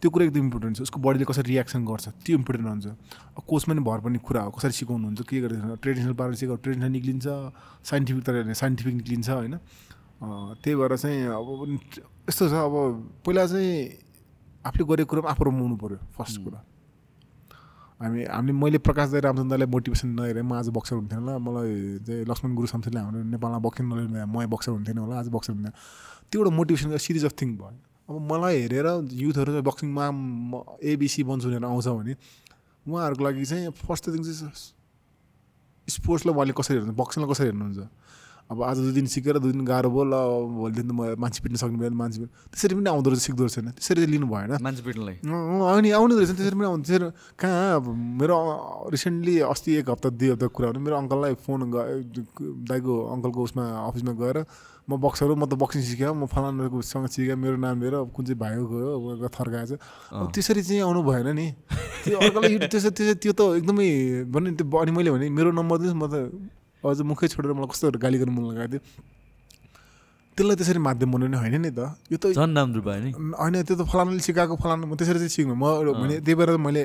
त्यो 0.00 0.10
कुरा 0.10 0.24
एकदम 0.26 0.40
इम्पोर्टेन्ट 0.40 0.76
छ। 0.76 0.80
उसको 0.82 0.98
बडीले 1.06 1.24
कसरी 1.30 1.46
रियाक्सन 1.54 1.84
गर्छ 1.84 2.08
त्यो 2.24 2.34
इम्पोर्टेन्ट 2.40 2.66
हुन्छ। 2.66 2.86
कोचमा 3.46 3.74
पनि 3.74 3.82
भर 3.84 3.98
पर्ने 4.00 4.18
कुरा 4.18 4.42
हो 4.42 4.50
कसरी 4.56 4.72
सिकाउनुहुन्छ 4.80 5.20
के 5.22 5.40
गर्दैछ 5.44 5.78
ट्रेडिसनल 5.86 6.14
पाराले 6.18 6.36
सिकाउ 6.40 6.56
ट्रेडिसनल 6.64 6.90
निक्लिन्छ 6.90 7.26
साइन्टिफिक 7.84 8.22
तरिकाले 8.26 8.54
साइन्टिफिक 8.58 8.94
निक्लिन्छ 8.96 9.28
होइन। 9.30 9.54
त्यही 10.64 10.74
भएर 10.74 10.96
चाहिँ 10.96 11.20
अब 11.30 11.46
यस्तो 12.26 12.48
छ 12.48 12.54
अब 12.58 12.74
पहिला 13.22 13.46
चाहिँ 13.46 13.70
आफूले 14.66 14.84
गरेको 14.88 15.08
कुरामा 15.14 15.30
आफू 15.30 15.44
रमाउनु 15.44 15.76
पऱ्यो 15.78 15.98
फर्स्ट 16.16 16.36
कुरा। 16.42 16.58
हामी 18.00 18.24
हामीले 18.24 18.52
मैले 18.56 18.78
प्रकाश 18.80 19.08
दाई 19.12 19.20
रामचन्द्रलाई 19.20 19.68
मोटिभेसन 19.68 20.08
नहेरेँ 20.16 20.40
म 20.40 20.52
आज 20.56 20.68
बक्सर 20.72 20.96
हुन्थेन 20.96 21.20
होला। 21.20 21.36
मलाई 21.36 22.00
चाहिँ 22.00 22.24
लक्ष्मण 22.24 22.50
गुरु 22.56 22.66
शमशेरले 22.72 23.00
हाम्रो 23.00 23.28
नेपालमा 23.28 23.60
बक्सिङ 23.60 23.84
नलिनु 23.92 24.24
म 24.24 24.48
बक्सर 24.48 24.72
हुन्थेन 24.72 24.98
होला 25.04 25.14
आज 25.20 25.28
बक्सर 25.28 25.52
हुन्थेन। 25.52 25.72
त्यो 26.32 26.40
एउटा 26.40 26.50
मोटिभेसन 26.56 26.96
सिरिज 26.96 27.24
अफ 27.28 27.34
थिङ 27.36 27.48
भयो। 27.60 27.76
अब 28.08 28.16
मलाई 28.24 28.56
हेरेर 28.64 28.86
युथहरू 29.04 29.52
चाहिँ 29.52 29.64
बक्सिङमा 29.68 30.04
एबिसी 30.80 31.20
बन्छु 31.28 31.46
भनेर 31.52 31.64
आउँछ 31.68 31.88
भने 32.00 32.12
उहाँहरूको 32.88 33.22
लागि 33.24 33.44
चाहिँ 33.44 33.68
फर्स्ट 33.84 34.04
थिङ 34.08 34.22
चाहिँ 34.24 34.48
स्पोर्ट्सलाई 35.88 36.32
उहाँले 36.34 36.52
कसरी 36.56 36.76
हेर्नु 36.80 36.96
बक्सिङलाई 36.96 37.28
कसरी 37.30 37.46
हेर्नुहुन्छ? 37.52 37.80
अब 38.50 38.62
आज 38.66 38.78
दुई 38.82 38.92
दिन 38.92 39.06
सिकेर 39.06 39.38
दुई 39.38 39.52
दिन 39.54 39.62
गाह्रो 39.62 39.90
भयो 39.94 40.04
ल 40.10 40.14
भोलिदेखि 40.58 40.82
त 40.82 40.90
म 40.90 41.14
मान्छे 41.22 41.38
पिट्न 41.38 41.56
सक्ने 41.62 41.78
भयो 41.78 41.94
मान्छे 41.94 42.18
पिट्न 42.18 42.34
त्यसरी 42.50 42.74
पनि 42.74 42.90
आउँदो 42.90 43.08
रहेछ 43.10 43.22
सिक्दो 43.22 43.42
रहेछ 43.46 43.78
त्यसरी 43.78 44.06
लिनु 44.10 44.26
भएन। 44.26 44.58
मान्छे 44.58 44.82
पिट्नलाई। 44.82 45.16
अनि 45.22 45.88
आउने 45.94 46.14
रहेछ 46.18 46.30
त्यसरी 46.34 46.56
पनि 46.58 46.66
आउँछ 46.66 46.82
त्यसरी 46.82 47.06
कहाँ 47.38 47.78
अब 47.78 47.84
मेरो 47.94 48.36
रिसेन्टली 48.90 49.34
अस्ति 49.54 49.70
एक 49.78 49.90
हप्ता 49.94 50.08
दुई 50.18 50.28
हप्ता 50.34 50.46
कुरा 50.50 50.66
भने 50.74 50.82
मेरो 50.82 50.96
अङ्कललाई 50.98 51.34
फोन 51.46 51.60
दाइको 52.66 52.92
अङ्कलको 53.14 53.40
उसमा 53.46 53.64
अफिसमा 53.86 54.12
गएर 54.18 54.38
म 54.90 54.98
बक्सर 54.98 55.30
हो 55.30 55.34
म 55.38 55.46
त 55.46 55.54
बक्सिङ 55.54 55.82
सिकेँ 55.86 56.10
म 56.10 56.26
फलानासँग 56.26 57.06
सिकेँ 57.06 57.38
मेरो 57.38 57.54
नाम 57.54 57.86
लिएर 57.86 57.94
अब 58.02 58.10
कुन 58.10 58.34
चाहिँ 58.34 58.38
भाइको 58.42 58.64
गयो 58.66 58.90
अब 58.98 59.30
थर्काएछ 59.30 59.70
अब 59.78 60.26
त्यसरी 60.34 60.62
चाहिँ 60.66 60.82
आउनु 60.82 61.00
भएन 61.06 61.28
नि। 61.38 61.46
त्यो 62.02 62.18
अर्कालाई 62.18 62.66
त्यसो 62.66 62.90
त्यसो 62.98 63.14
त्यो 63.14 63.32
त 63.38 63.40
एकदमै 63.62 64.26
भन्ने 64.26 64.50
त्यो 64.58 64.66
अनि 64.66 64.90
मैले 64.90 65.10
भने 65.14 65.30
मेरो 65.30 65.54
नम्बर 65.54 65.76
दिनुहोस् 65.86 66.02
म 66.02 66.06
त 66.10 66.14
अझ 66.84 66.98
मुखै 67.04 67.26
छोडेर 67.28 67.52
मलाई 67.52 67.68
कस्तो 67.72 67.98
गाली 68.00 68.16
गर्नु 68.20 68.32
मन 68.36 68.44
लगाएको 68.50 68.70
थियो। 68.72 68.82
त्यसलाई 70.36 70.56
त्यसरी 70.56 70.80
माध्यम 70.80 71.08
बनाउने 71.12 71.36
होइन 71.42 71.56
नि 71.60 71.70
त। 71.76 71.80
यो 72.08 72.16
त 72.16 72.32
झन् 72.32 72.56
राम्रो 72.56 72.80
भयो 72.80 73.00
नि। 73.04 73.10
होइन 73.36 73.56
त्यो 73.68 73.76
त 73.76 73.82
फलानाले 73.84 74.22
सिकाएको 74.24 74.54
फलाना 74.56 74.84
म 74.88 74.96
त्यसरी 74.96 75.18
चाहिँ 75.20 75.34
सिक्नु 75.36 75.54
म 75.54 75.64
भने 76.00 76.24
त्यही 76.24 76.36
भएर 76.40 76.56
मैले 76.56 76.82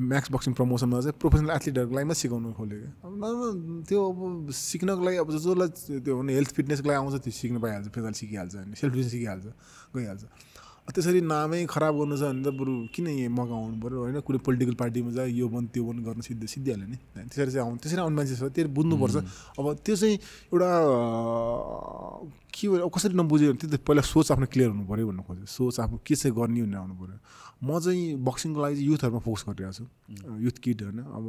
म्याक्स 0.00 0.32
बक्सिङ 0.32 0.52
प्रमोसनमा 0.56 0.96
चाहिँ 1.04 1.16
प्रोफेसनल 1.20 1.50
एथलिटहरूको 1.60 1.92
लागि 1.92 2.06
मात्रै 2.08 2.20
सिकाउनु 2.24 2.48
खोलेको 2.56 2.88
त्यो 3.84 4.00
अब 4.00 4.20
सिक्नको 4.48 5.02
लागि 5.04 5.16
अब 5.20 5.28
जसलाई 5.36 5.68
त्यो 6.00 6.14
हेल्थ 6.16 6.50
फिटनेसको 6.56 6.86
लागि 6.88 6.98
आउँछ 7.04 7.16
त्यो 7.20 7.32
सिक्न 7.36 7.56
पाइहाल्छ 7.60 7.86
फिलहाल 7.92 8.14
सिकिहाल्छ 8.16 8.52
होइन 8.56 8.72
सेल्फ 8.80 8.92
डिफेन्स 8.96 9.12
सिकिहाल्छ 9.12 9.44
गइहाल्छ। 9.92 10.22
त्यसरी 10.94 11.20
नामै 11.20 11.66
खराब 11.66 11.94
गर्नु 11.98 12.16
छ 12.16 12.22
भने 12.30 12.42
त 12.42 12.48
बरु 12.58 12.72
किन 12.94 13.06
यहाँ 13.06 13.30
मगा 13.30 13.54
आउनु 13.54 13.76
पऱ्यो 13.82 13.98
होइन 14.00 14.20
कुनै 14.26 14.38
पोलिटिकल 14.46 14.74
पार्टीमा 14.82 15.10
जा 15.16 15.22
यो 15.24 15.46
बन्द 15.48 15.68
त्यो 15.74 15.82
बन्द 15.84 16.00
गर्न 16.06 16.20
सिद्धि 16.20 16.46
सिद्धिहाल्यो 16.54 16.88
नि। 16.88 16.98
त्यसरी 17.30 17.50
चाहिँ 17.52 17.64
आउनु 17.66 17.78
त्यसरी 17.82 18.00
आउने 18.00 18.16
मान्छे 18.16 18.34
छ 18.36 18.42
त्यो 18.54 18.68
बुझ्नुपर्छ। 18.76 19.16
अब 19.58 19.66
त्यो 19.84 19.94
चाहिँ 19.96 20.16
एउटा 20.52 20.70
के 22.54 22.64
भयो 22.68 22.88
कसरी 22.88 23.14
नबुझ्यो 23.14 23.48
भने 23.50 23.58
त्यो 23.60 23.68
त 23.70 23.76
पहिला 23.86 24.02
सोच 24.02 24.26
आफ्नो 24.32 24.46
क्लियर 24.52 24.70
हुनु 24.74 24.84
पऱ्यो 24.90 25.06
भन्नु 25.10 25.22
खोज्यो 25.22 25.46
सोच 25.46 25.76
आफ्नो 25.80 25.96
के 26.06 26.14
चाहिँ 26.14 26.34
गर्ने 26.36 26.60
भनेर 26.66 26.78
आउनु 26.82 26.94
पऱ्यो 27.00 27.18
म 27.60 27.68
चाहिँ 27.78 28.04
बक्सिङको 28.24 28.58
लागि 28.60 28.74
चाहिँ 28.76 28.88
युथहरूमा 28.90 29.20
फोकस 29.20 29.42
गरिरहेको 29.48 29.74
छु। 29.76 29.84
युथ 30.44 30.56
किट 30.64 30.78
होइन 30.82 30.98
अब 31.06 31.24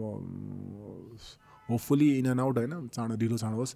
होपफुली 1.70 2.08
इन 2.20 2.26
एन्ड 2.32 2.42
आउट 2.42 2.58
होइन। 2.58 2.74
चाँडो 2.96 3.16
ढिलो 3.22 3.38
चाँडो 3.38 3.58
होस्। 3.58 3.76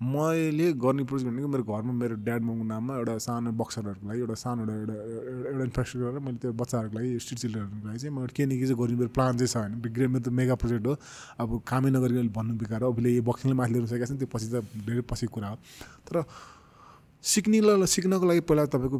मैले 0.00 0.72
गर्ने 0.80 1.04
प्रोजेक्ट 1.04 1.30
भनेको 1.30 1.48
मेरो 1.48 1.64
घरमा 1.64 1.92
मेरो 1.92 2.14
ड्याड 2.24 2.42
ममको 2.42 2.64
नाममा 2.64 2.94
एउटा 2.96 3.16
सानो 3.20 3.52
बक्सरहरूको 3.52 4.08
लागि 4.08 4.20
एउटा 4.20 4.34
सानो 4.42 4.64
एउटा 4.64 4.94
एउटा 4.96 5.48
एउटा 5.50 5.64
इन्फ्रास्ट्रक्चर 5.64 6.08
गरेर 6.08 6.20
मैले 6.24 6.38
त्यो 6.40 6.52
बच्चाहरूको 6.56 6.96
लागि 6.98 7.18
स्ट्रिट 7.20 7.38
चिल्ड्रेनहरूको 7.40 7.88
लागि 7.88 7.98
चाहिँ 8.00 8.14
मैले 8.16 8.32
के 8.32 8.46
न 8.46 8.50
के 8.56 8.64
चाहिँ 8.64 8.78
गर्ने 8.80 8.96
मेरो 8.96 9.12
प्लान 9.12 9.32
चाहिँ 9.36 9.48
छ 9.52 9.56
होइन। 9.60 9.80
बिग्रेमा 9.84 10.18
त 10.24 10.28
मेगा 10.32 10.54
प्रोजेक्ट 10.56 10.86
हो। 10.88 10.94
अब 11.36 11.48
कामै 11.68 11.90
नगरी 11.92 12.28
भन्नु 12.32 12.54
बेकार 12.64 12.80
हो। 12.80 12.92
अबले 12.92 13.10
यो 13.12 13.22
बक्सिङले 13.28 13.54
माथि 13.60 13.72
लिनु 13.76 13.86
सकेको 13.92 14.06
छ 14.08 14.10
नि 14.16 14.18
त्यो 14.24 14.28
पछि 14.32 14.48
त 14.48 14.64
धेरै 14.88 15.04
पछिको 15.04 15.32
कुरा 15.36 15.48
हो। 15.52 15.56
तर 16.08 16.24
सिक्ने 17.20 17.60
सिक्नको 17.92 18.24
लागि 18.24 18.40
पहिला 18.48 18.64
तपाईँको 18.72 18.98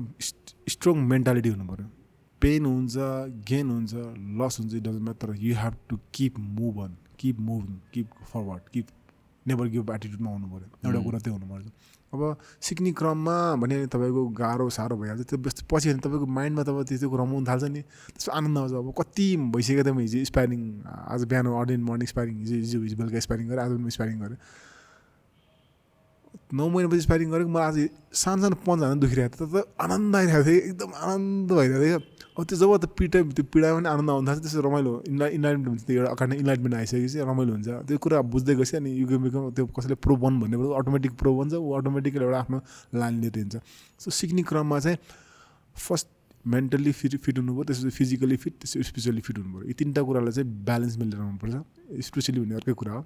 स्ट्रङ 0.69 0.97
मेन्टालिटी 1.17 1.49
हुनु 1.49 1.65
पऱ्यो। 1.65 1.87
पेन 2.43 2.63
हुन्छ 2.69 2.97
गेन 3.49 3.67
हुन्छ 3.73 3.93
लस 4.37 4.55
हुन्छ 4.61 4.73
doesn't 4.85 5.05
matter 5.09 5.29
you 5.49 5.57
have 5.65 5.75
to 5.89 5.97
keep 6.13 6.39
move 6.61 6.77
on 6.85 6.93
keep 7.17 7.41
move 7.41 7.65
keep 7.95 8.09
forward 8.33 8.69
keep 8.73 8.87
never 9.51 9.67
give 9.75 9.91
एटिट्युडमा 9.91 10.31
आउनु 10.31 10.47
पऱ्यो। 10.53 10.69
एउटा 10.87 11.01
कुरा 11.05 11.19
त्यो 11.19 11.33
हुनुपर्छ 11.35 11.69
अब 12.11 12.23
सिक्ने 12.67 12.91
क्रममा 12.99 13.35
भने 13.63 13.77
तपाईँको 13.87 14.23
गाह्रो 14.35 14.67
साह्रो 14.75 14.97
भइहाल्छ। 14.99 15.31
त्यो 15.31 15.39
बेस्ट 15.47 15.59
पछि 15.71 15.87
भने 15.95 16.03
तपाईँको 16.03 16.27
माइन्डमा 16.27 16.63
तपाईँ 16.67 16.87
त्यो 16.91 16.99
त्यो 17.07 17.17
रमाउनु 17.23 17.47
थाल्छ 17.47 17.65
नि। 17.71 17.83
त्यसको 18.19 18.31
आनन्द 18.35 18.59
आउँछ। 18.59 18.73
अब 18.83 18.89
कति 18.99 19.27
भइसक्यो 19.55 19.83
त 19.87 19.89
म 19.95 19.99
हिजो 20.03 20.19
स्पाइरिङ 20.27 20.61
आज 21.07 21.21
बिहान 21.31 21.47
अर्डिन 21.55 21.81
मर्निङ 21.87 22.07
स्पाइरिङ 22.11 22.35
हिजो 22.43 22.57
हिजो 22.67 22.79
हिजो 22.83 22.97
बेलुका 22.99 23.21
स्पाइरिङ 23.27 23.47
गरेँ 23.47 23.63
आज 23.63 23.71
पनि 23.79 23.91
स्पाइरिङ 23.95 24.19
गरेँ। 24.27 24.39
नौ 26.51 26.65
महिनापछि 26.67 27.03
स्पाइरिङ 27.07 27.29
गरेको 27.31 27.51
मलाई 27.55 27.67
आज 27.71 27.79
सानो 28.11 28.43
सानो 28.43 28.57
पन्च 28.67 28.81
हाल्न 28.83 28.99
दुखिरहेको 29.07 29.37
थियो 29.39 29.47
तर 29.55 29.63
आनन्द 29.79 30.15
आइरहेको 30.19 30.45
थियो। 30.51 30.61
एकदम 30.67 30.91
आनन्द 30.99 31.49
भइरहेको 31.55 31.85
थियो। 31.87 31.99
त्यो 32.49 32.57
जब 32.59 32.71
त्यो 32.83 32.89
पिटा 32.99 33.19
त्यो 33.37 33.45
पीडामा 33.53 33.79
पनि 33.79 33.89
आनन्द 33.89 34.11
आउनु 34.11 34.27
थाल्छ 34.29 34.41
त्यसो 34.43 34.61
रमाइलो 34.67 34.93
इन्ला 35.11 35.27
इन्लाइटमेन्ट 35.37 35.69
हुन्छ 35.69 35.83
त्यो 35.87 35.97
एउटा 36.01 36.11
अकाड 36.11 36.33
इन्लाइटमेन्ट 36.35 36.75
आइसकेपछि 36.77 37.19
रमाइलो 37.31 37.53
हुन्छ। 37.53 37.69
त्यो 37.89 37.99
कुरा 38.05 38.21
बुझ्दै 38.33 38.55
गएपछि 38.55 38.77
अनि 38.77 38.91
युग 39.01 39.13
बिगम 39.25 39.51
त्यो 39.57 39.67
कसैले 39.77 39.95
प्रो 40.05 40.17
बन 40.23 40.41
भन्ने 40.41 40.57
कुरो 40.57 40.71
अटोमेटिक 40.81 41.13
प्रो 41.21 41.31
बन्छ 41.39 41.53
ऊ 41.55 41.71
अटोमेटिकली 41.81 42.25
एउटा 42.25 42.39
आफ्नो 42.39 42.59
लाइन 42.95 43.15
लिएर 43.21 43.37
हिँड्छ। 43.39 43.57
सो 44.01 44.11
सिक्ने 44.11 44.43
क्रममा 44.49 44.79
चाहिँ 44.81 44.99
फर्स्ट 45.77 46.09
मेन्टल्ली 46.45 46.93
फिट 46.97 47.17
फिट 47.25 47.39
हुनु 47.39 47.53
पऱ्यो 47.55 47.65
त्यसपछि 47.69 47.91
फिजिकली 47.97 48.37
फिट 48.43 48.55
त्यसपछि 48.61 48.83
स्पिरिचुअली 48.89 49.21
फिट 49.21 49.39
हुनु 49.39 49.51
पऱ्यो 49.55 49.69
यी 49.69 49.75
तिनवटा 49.81 50.03
कुरालाई 50.09 50.33
चाहिँ 50.33 50.49
ब्यालेन्स 50.65 50.97
मिलेर 50.99 51.21
आउनुपर्छ 51.21 51.55
स्पेसली 52.07 52.41
भन्ने 52.41 52.55
अर्कै 52.61 52.73
कुरा 52.81 52.93
हो। 52.93 53.03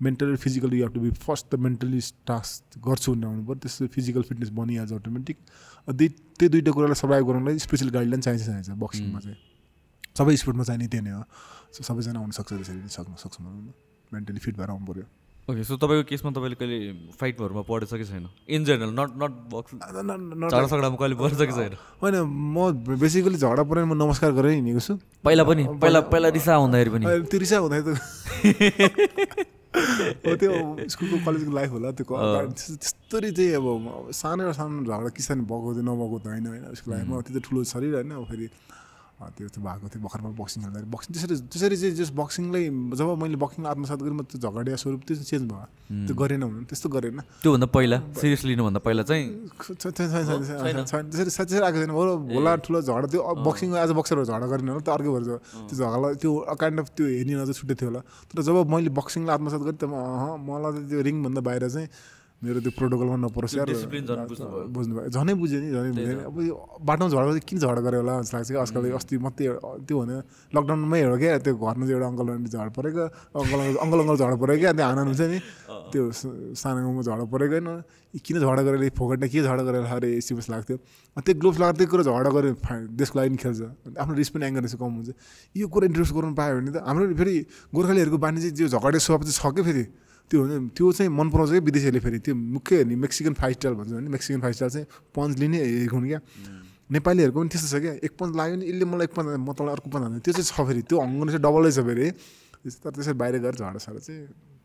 Mentally 0.00 0.36
physically 0.44 0.80
you 0.80 0.88
to 0.94 1.00
be 1.00 1.10
first 1.26 1.46
त 1.50 1.58
मेन्टली 1.66 2.00
टास्क 2.30 2.78
गर्छु 2.88 3.12
भन्ने 3.12 3.26
आउनु 3.26 3.42
पऱ्यो 3.48 3.58
त्यसपछि 3.66 3.86
फिजिकल 3.94 4.22
फिटनेस 4.30 4.50
बनिहाल्छ 4.58 4.92
अटोमेटिक 5.00 5.36
दुई 5.98 6.08
त्यो 6.38 6.48
दुइटा 6.54 6.70
कुरालाई 6.78 6.98
सर्भाइभ 7.02 7.24
गर्नलाई 7.28 7.58
स्पेसल 7.66 7.88
गाइडलाइन 7.98 8.20
चाहिन्छ 8.26 8.44
चाहिन्छ 8.46 8.70
बक्सिङमा 8.84 9.20
चाहिँ। 9.26 9.38
सबै 10.18 10.36
स्पोर्टमा 10.42 10.64
चाहिने 10.70 10.86
त्यही 10.92 11.04
नै 11.04 11.12
हो। 11.18 11.22
सो 11.74 11.82
सबैजना 11.88 12.18
आउनु 12.20 12.32
सक्छ 12.38 12.50
त्यसरी 12.52 12.80
नै 12.86 12.92
सक्नु 12.94 13.16
सक्छ 13.24 13.36
मेन्टली 14.12 14.40
फिट 14.44 14.54
भएर 14.60 14.70
आउनु 14.70 14.86
पऱ्यो 14.92 15.06
ओके 15.48 15.62
सो 15.64 15.76
तपाईँको 15.82 16.04
केसमा 16.08 16.30
तपाईँले 16.36 16.56
कहिले 16.60 16.78
फाइटहरूमा 17.18 17.62
पढेछ 17.68 17.92
कि 17.98 18.04
छैन? 18.04 18.24
In 18.54 18.64
general 18.68 18.92
not 19.00 19.10
not 19.22 19.32
box 19.52 19.70
झगडा 19.74 20.66
सगडामा 20.72 20.96
कहिले 21.02 21.16
पढेछ 21.18 21.40
कि 21.40 21.54
छैन? 21.58 21.74
होइन 22.02 22.14
म 22.54 22.70
बेसिकली 23.02 23.38
झगडा 23.40 23.62
भने 23.66 23.84
म 23.88 23.96
नमस्कार 23.96 24.32
गरेर 24.38 24.52
हिँडेको 24.60 24.80
छु। 24.86 24.94
पहिला 25.24 25.44
पनि 25.48 25.62
पहिला 25.82 26.00
पहिला 26.12 26.28
रिसा 26.36 26.54
आउँदाखेरि 26.54 26.90
पनि। 26.94 27.04
त्यो 27.32 27.38
रिसा 27.40 27.56
हुँदाखेरि 27.64 27.96
त 27.96 29.46
हो 29.76 30.34
त्यो 30.40 30.52
स्कुलको 30.88 31.16
कलेजको 31.26 31.52
लाइफ 31.52 31.70
होला 31.70 31.90
त्यो 31.98 32.04
त्यस्तरी 32.56 33.30
चाहिँ 33.36 33.52
अब 33.54 34.10
सानो 34.12 34.52
सानो 34.52 34.84
झगडा 34.84 35.10
किसान 35.16 35.38
नभएको 35.44 36.18
त 36.18 36.26
होइन 36.26 36.46
होइन 36.46 36.64
उसको 36.72 36.90
लाइफमा। 36.90 37.20
त्यो 37.20 37.32
त 37.38 37.42
ठुलो 37.44 37.64
शरीर 37.72 37.94
होइन 37.94 38.10
अब 38.16 38.24
फेरि 38.30 38.46
त्यो 39.18 39.48
चाहिँ 39.50 39.64
भएको 39.66 39.86
थियो 39.90 40.02
भर्खरमा 40.06 40.30
बक्सिङ 40.38 40.58
खेल्दाखेरि। 40.62 40.88
बक्सिङ 40.94 41.10
त्यसरी 41.14 41.34
त्यसरी 41.50 41.76
चाहिँ 41.82 41.94
जस 41.98 42.10
बक्सिङलाई 42.14 42.64
जब 42.94 43.08
मैले 43.18 43.36
बक्सिङलाई 43.42 43.70
आत्मसात 43.74 43.98
गरेँ 43.98 44.14
म 44.14 44.22
त्यो 44.30 44.38
झगडिया 44.38 44.76
स्वरूप 44.78 45.02
त्यो 45.06 45.14
चाहिँ 45.18 45.26
चेन्ज 45.26 45.44
भयो 45.50 45.66
त्यो 46.06 46.14
गरेन 46.22 46.42
भने 46.46 46.64
त्यस्तो 46.70 46.88
गरेन। 46.94 47.18
त्योभन्दा 47.42 47.66
पहिला? 47.66 47.98
सिरियसली 48.14 48.50
लिनुभन्दा 48.54 48.80
पहिला 48.86 49.02
चाहिँ? 49.10 49.26
त्यसरी 49.58 51.30
त्यसरी 51.34 51.64
आएको 51.66 51.78
छैन। 51.82 51.90
हो 51.90 52.02
होला 52.38 52.52
ठुलो 52.62 52.78
झगडा 52.78 53.06
त्यो 53.10 53.20
बक्सिङ 53.42 53.68
आज 53.74 53.90
बक्सरहरू 53.98 54.24
झगडा 54.30 54.46
गरेन 54.54 54.68
होला 54.70 54.82
त 54.86 54.90
अर्कै 54.94 55.10
भएर 55.10 55.24
त्यो 55.66 55.74
झगडा 55.74 56.08
त्यो 56.22 56.30
काइन्ड 56.54 56.78
अफ 56.78 56.88
त्यो 56.94 57.06
हेर्ने 57.10 57.34
नजर 57.42 57.54
छुट्टै 57.58 57.74
थियो 57.74 57.88
होला। 57.90 58.00
तर 58.30 58.38
जब 58.46 58.56
मैले 58.70 58.90
बक्सिङलाई 58.94 59.34
आत्मसात 59.34 59.60
गरेँ 59.66 59.78
त 59.82 59.84
मलाई 59.90 60.70
त 60.78 60.78
त्यो 60.94 61.00
रिङभन्दा 61.02 61.40
बाहिर 61.42 61.66
चाहिँ 61.74 61.88
मेरो 62.38 62.60
त्यो 62.62 62.70
प्रोटोकलमा 62.78 63.16
नपरोस् 63.26 63.54
यार। 63.58 63.66
discipline 63.66 64.06
झन् 64.06 64.26
बुझ्नुभयो। 64.30 64.66
बुझ्नुभयो 64.70 65.08
झनै 65.10 65.34
बुझ्यो 65.34 65.58
नि 65.58 65.68
झनै 65.74 65.90
बुझ्यो। 65.90 66.06
नि 66.06 66.22
अब 66.22 66.36
यो 66.46 66.54
बाटोमा 66.86 67.10
झगडा 67.10 67.24
गरेर 67.26 67.42
किन 67.42 67.58
झगडा 67.58 67.80
गरेँ 67.82 67.98
होला 67.98 68.14
जस्तो 68.22 68.36
लाग्छ 68.38 68.48
कि 68.54 68.58
आजकल 68.62 68.82
अस्ति 68.94 69.14
मात्रै 69.18 69.46
एउटा- 69.48 69.78
त्यो 69.82 69.96
भने 69.98 70.16
लकडाउनमै 70.54 71.00
हो 71.02 71.16
क्या? 71.18 71.32
त्यो 71.42 71.54
घरमा 71.58 71.82
चाहिँ 71.82 71.94
एउटा 71.98 72.06
अङ्कल 72.08 72.26
आन्टी 72.30 72.50
झगडा 72.54 72.70
परेको 72.78 73.02
अङ्कल 73.42 73.58
अङ्कल 73.58 73.78
अङ्कल 73.82 73.98
अङ्कल 73.98 74.16
झगडा 74.22 74.36
परेको 74.38 74.60
क्या? 74.62 74.72
त्यहाँ 74.78 74.90
हाना 74.94 75.02
हुन्छ 75.02 75.20
नि। 75.20 75.38
त्यो 75.92 76.02
सानो 76.54 76.78
गाउँमा 76.86 77.02
झगडा 77.02 77.24
परेको 77.26 77.54
होइन। 77.58 77.68
किन 78.22 78.36
झगडा 78.38 78.62
गरेर 78.62 78.90
फोकटमा 78.94 79.26
के 79.26 79.38
झगडा 79.42 79.62
गरेर 79.66 79.82
अरे 79.98 80.10
जस्तो 80.22 80.52
लाग्थ्यो। 80.54 80.76
त्यो 81.26 81.34
ग्लोभ्स 81.42 81.58
त्यो 81.58 81.86
कुरा 81.90 82.02
झगडा 82.06 82.30
फा- 82.54 82.86
देशको 82.94 83.14
लागि 83.18 83.28
पनि 83.34 83.38
खेल्छ। 83.42 83.98
आफ्नो 83.98 84.14
रिस 84.14 84.28
पनि 84.30 84.46
एङ्गर 84.46 84.62
कम 84.78 84.92
हुन्छ। 84.94 85.10
यो 85.58 85.66
कुरा 85.66 85.84
इन्ट्रोड्युस 85.90 86.12
गर्नु 86.14 86.34
पायो 86.38 86.54
भने 86.62 86.70
त 86.70 86.76
हाम्रो 86.86 87.04
फेरि 87.18 87.34
गोर्खालीहरूको 87.74 88.18
बानी 88.22 88.38
चाहिँ 88.40 88.54
त्यो 88.54 88.68
झगडे 88.78 88.98
स्वभाव 89.02 89.26
चाहिँ 89.26 89.34
छ 89.34 89.54
क्या 89.58 89.64
फेरि? 89.66 89.84
त्यो 90.30 90.40
त्यो 90.76 90.92
चाहिँ 90.92 91.10
मन 91.10 91.28
पराउँछ 91.32 91.50
क्या 91.50 91.60
विदेशीहरूले 91.68 92.00
फेरि। 92.04 92.18
त्यो 92.24 92.34
मुख्य 92.34 92.76
हेर्ने 92.76 92.96
मेक्सिकन 93.04 93.34
फाइभ 93.40 93.54
स्टाइल 93.58 93.74
भन्छ 93.74 93.90
भने 93.92 94.08
मेक्सिकन 94.16 94.40
फाइभ 94.40 94.54
स्टाइल 94.54 94.70
चाहिँ 94.70 94.86
पन्च 95.16 95.38
लिने 95.38 95.58
हिर्काउनु 95.64 96.06
क्या। 96.08 96.20
नेपालीहरूको 96.92 97.38
पनि 97.40 97.48
त्यस्तो 97.48 97.68
छ 97.68 97.80
क्या। 97.80 97.92
एक 98.06 98.12
पन्च 98.20 98.30
लाग्यो 98.36 98.56
भने 98.56 98.66
यसले 98.68 98.84
मलाई 98.84 99.06
एक 99.08 99.14
पन्च 99.16 99.26
म 99.40 99.52
तँलाई 99.56 99.72
अर्को 99.76 99.88
पन्च 99.90 100.02
हाल्नु 100.04 100.20
त्यो 100.24 100.32
चाहिँ 100.36 100.48
छ 100.48 100.68
फेरि। 100.68 100.82
त्यो 100.88 100.96
हङ्गन 101.00 101.26
चाहिँ 101.32 101.42
डबलै 101.42 101.70
छ 101.72 101.80
फेरि। 101.88 102.06
तर 102.68 102.90
त्यसरी 102.96 103.16
बाहिर 103.20 103.34
गएर 103.44 103.54
झगडा 103.56 103.80
साडा 103.80 104.00
चाहिँ 104.04 104.20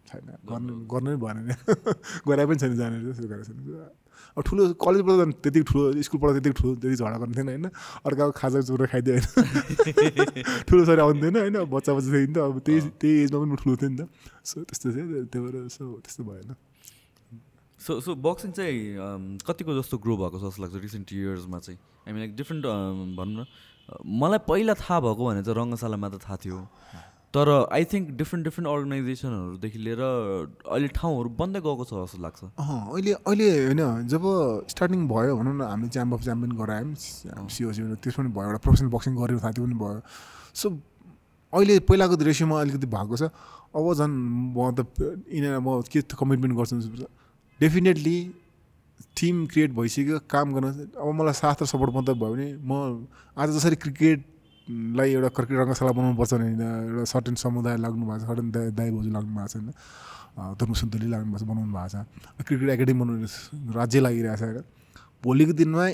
छैन। 0.08 0.28
गर्नु 0.50 0.74
गर्नु 0.92 1.10
नै 1.14 1.18
भएन। 1.24 1.38
नि 1.48 1.54
गराए 2.28 2.46
पनि 2.48 2.58
छैन 2.60 2.76
जाने 2.76 2.96
त्यसो 3.08 3.28
गरेको 3.28 3.46
छैन। 3.48 4.03
अब 4.34 4.44
ठुलो 4.44 4.62
कलेज 4.82 5.02
पढ्दा 5.06 5.26
त 5.30 5.36
त्यति 5.44 5.62
ठुलो 5.70 6.02
स्कुल 6.02 6.20
पढ्दा 6.22 6.40
त्यति 6.42 6.52
ठुलो 6.58 6.72
त्यति 6.82 6.96
झगडा 6.98 7.18
गर्नु 7.22 7.34
थिएन 7.38 7.50
होइन? 7.54 7.66
अर्काको 8.02 8.32
खाजा 8.34 8.60
चुरो 8.66 8.86
खाइदियो 8.90 9.14
होइन? 9.14 10.44
ठुलो 10.68 10.82
सरी 10.86 11.02
आउँदैन 11.06 11.36
होइन? 11.38 11.58
बच्चा 11.70 11.92
बच्चा 11.94 12.10
थियो 12.10 12.26
नि 12.26 12.34
त 12.34 12.38
अब 12.42 12.58
त्यही 12.66 12.80
त्यही 12.98 13.16
एजमा 13.24 13.38
पनि 13.40 13.52
म 13.52 13.56
ठुलो 13.62 13.76
थिएँ 13.78 13.92
नि 13.94 13.98
त। 14.02 14.10
सो 14.42 14.64
त्यस्तो 14.66 14.88
थियो 14.90 15.06
त्यही 15.30 15.42
भएर 15.46 15.68
सो 15.70 15.84
त्यस्तो 16.02 16.24
भएन। 16.26 16.50
सो 17.78 17.92
सो 18.02 18.12
बक्सिङ 18.16 18.52
चाहिँ 18.58 19.44
कतिको 19.46 19.72
जस्तो 19.78 19.96
ग्रो 20.02 20.14
भएको 20.18 20.38
जस्तो 20.42 20.60
लाग्छ 20.64 20.76
रिसेन्ट 20.82 21.14
इयर्समा 21.14 21.60
चाहिँ? 21.62 21.78
आई 21.78 22.10
मिन 22.14 22.20
लाइक 22.24 22.36
डिफ्रेन्ट 22.36 22.66
भनौँ 23.18 23.46
न। 23.46 23.46
मलाई 24.02 24.40
पहिला 24.50 24.74
थाहा 24.74 25.00
भएको 25.04 25.22
भने 25.30 25.42
चाहिँ 25.44 25.58
रङ्गशालामा 25.62 26.08
त 26.10 26.16
थाहा 26.26 26.38
थियो। 26.42 26.60
तर 27.34 27.50
आई 27.74 27.84
थिङ्क 27.92 28.10
डिफ्रेन्ट 28.18 28.46
डिफ्रेन्ट 28.46 28.70
अर्गनाइजेसनहरूदेखि 28.70 29.80
लिएर 29.86 30.02
अहिले 30.02 30.88
ठाउँहरू 30.98 31.30
बन्दै 31.40 31.60
गएको 31.66 31.84
छ 31.90 31.92
जस्तो 31.94 32.22
लाग्छ। 32.26 32.42
अहिले 32.62 33.14
अहिले 33.26 33.48
होइन 33.74 33.82
जब 34.14 34.24
स्टार्टिङ 34.70 35.08
भयो 35.10 35.38
भनौँ 35.40 35.56
न 35.58 35.62
हामीले 35.66 35.90
च्याम्प 35.90 36.14
अफ 36.14 36.22
च्याम्पियन 36.24 36.54
गरायौँ 36.62 36.94
सिओसी 37.50 37.82
त्यसमा 38.06 38.22
पनि 38.22 38.30
भयो 38.38 38.46
एउटा 38.50 38.62
प्रोफेसनल 38.66 38.90
बक्सिङ 38.94 39.14
गरेको 39.18 39.40
थाहा 39.42 39.52
त्यो 39.58 39.66
पनि 39.66 39.78
भयो। 39.82 40.02
सो 40.54 40.66
अहिले 41.54 41.80
पहिलाको 41.90 42.16
रेसियोमा 42.22 42.62
अलिकति 42.62 42.88
भएको 42.94 43.16
छ। 43.18 43.34
अब 43.74 43.86
झन् 43.98 44.14
म 44.54 44.70
त 44.78 44.86
यिनीहरू 45.34 45.62
म 45.66 45.82
के 45.90 46.06
कमिटमेन्ट 46.14 46.54
गर्छु 46.54 47.10
डेफिनेटली 47.60 48.18
टिम 49.18 49.46
क्रिएट 49.50 49.72
भइसक्यो 49.74 50.20
काम 50.30 50.54
गर्न 50.54 50.68
अब 50.94 51.08
मलाई 51.18 51.34
साथ 51.34 51.58
र 51.62 51.66
सपोर्ट 51.66 51.94
मात्रै 51.98 52.14
भयो 52.14 52.34
भने 52.34 52.48
म 52.62 53.10
आज 53.38 53.58
जसरी 53.58 53.76
क्रिकेटलाई 54.64 55.10
एउटा 55.14 55.30
क्रिकेट 55.36 55.58
रङ्गशाला 55.60 55.92
बनाउनुपर्छ 55.92 56.34
भने 56.34 56.48
एउटा 56.48 57.04
सर्टेन 57.04 57.36
समुदाय 57.36 57.76
लाग्नु 57.84 58.06
भएको 58.08 58.20
छ 58.24 58.28
सर्टेन 58.28 58.48
दाइ 58.52 58.72
दाइ 58.72 58.90
बोजू 58.96 59.10
लाग्नु 59.12 59.34
भएको 59.36 59.48
छ 59.48 59.56
होइन। 59.60 59.70
धर्म 60.56 60.74
सुन्तली 60.74 61.08
लाग्नु 61.12 61.32
भएको 61.32 61.44
छ 61.44 61.48
बनाउनु 61.52 61.74
भएको 61.76 61.90
छ। 61.92 62.46
क्रिकेट 62.48 62.70
एकाडेमी 62.70 63.00
बनाउनु 63.04 63.28
राज्य 63.76 64.00
लागिरहेको 64.00 64.40
छ 64.40 64.44
होइन। 64.44 64.64
भोलिको 65.24 65.54
दिनमा 65.60 65.86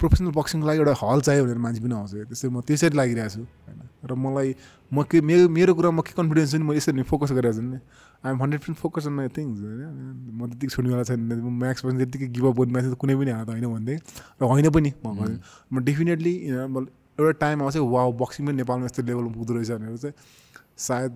प्रोफेसनल 0.00 0.32
बक्सिङको 0.38 0.66
लागि 0.66 0.78
एउटा 0.78 0.94
हल 1.02 1.20
चाहियो 1.26 1.42
भनेर 1.44 1.58
मान्छे 1.66 1.80
पनि 1.82 1.94
आउँछ। 1.96 2.12
त्यस्तै 2.30 2.48
म 2.52 2.60
त्यसरी 2.62 2.96
लागिरहेको 3.00 3.32
छु 3.34 3.42
होइन। 3.42 3.80
र 4.06 4.12
मलाई 4.14 4.48
म 4.92 5.02
के 5.02 5.20
मेरो 5.20 5.48
मेरो 5.50 5.72
कुरामा 5.74 6.02
के 6.06 6.12
कन्फिडेन्स 6.14 6.50
छ 6.52 6.54
नि 6.60 6.64
म 6.68 6.72
यसरी 6.78 7.02
फोकस 7.10 7.32
गरिरहेको 7.32 7.58
छु 7.58 7.64
नि। 7.64 7.78
I'm 8.22 8.38
hundred 8.38 8.60
percent 8.60 8.78
focus 8.78 9.06
on 9.08 9.14
my 9.18 9.28
things 9.34 9.58
होइन। 9.66 9.82
म 10.36 10.40
त्यतिकै 10.52 10.72
छोड्नेवाला 10.76 11.04
छैन 11.10 11.20
म 11.26 11.48
म्याक्स 11.58 11.80
पनि 11.82 11.96
त्यतिकै 12.04 12.28
गिभअप 12.38 12.54
गर्ने 12.54 12.72
मान्छे 12.76 12.88
कुनै 13.02 13.14
पनि 13.18 13.30
हात 13.34 13.48
होइन 13.50 13.66
भन्दै। 13.66 13.96
र 14.36 14.42
होइन 14.46 14.66
पनि 14.70 14.90
म 15.00 15.06
म 15.72 15.74
डेफिनेटली 15.80 16.34
एउटा 17.18 17.32
टाइम 17.40 17.62
आउँछ 17.62 17.76
वा 17.76 18.00
बक्सिङ 18.22 18.46
पनि 18.46 18.56
नेपालमा 18.62 18.84
यस्तो 18.86 19.02
लेभलमा 19.02 19.30
पुग्दो 19.32 19.52
रहेछ 19.54 19.70
भनेर 19.70 19.96
चाहिँ 19.96 20.14
सायद 20.76 21.12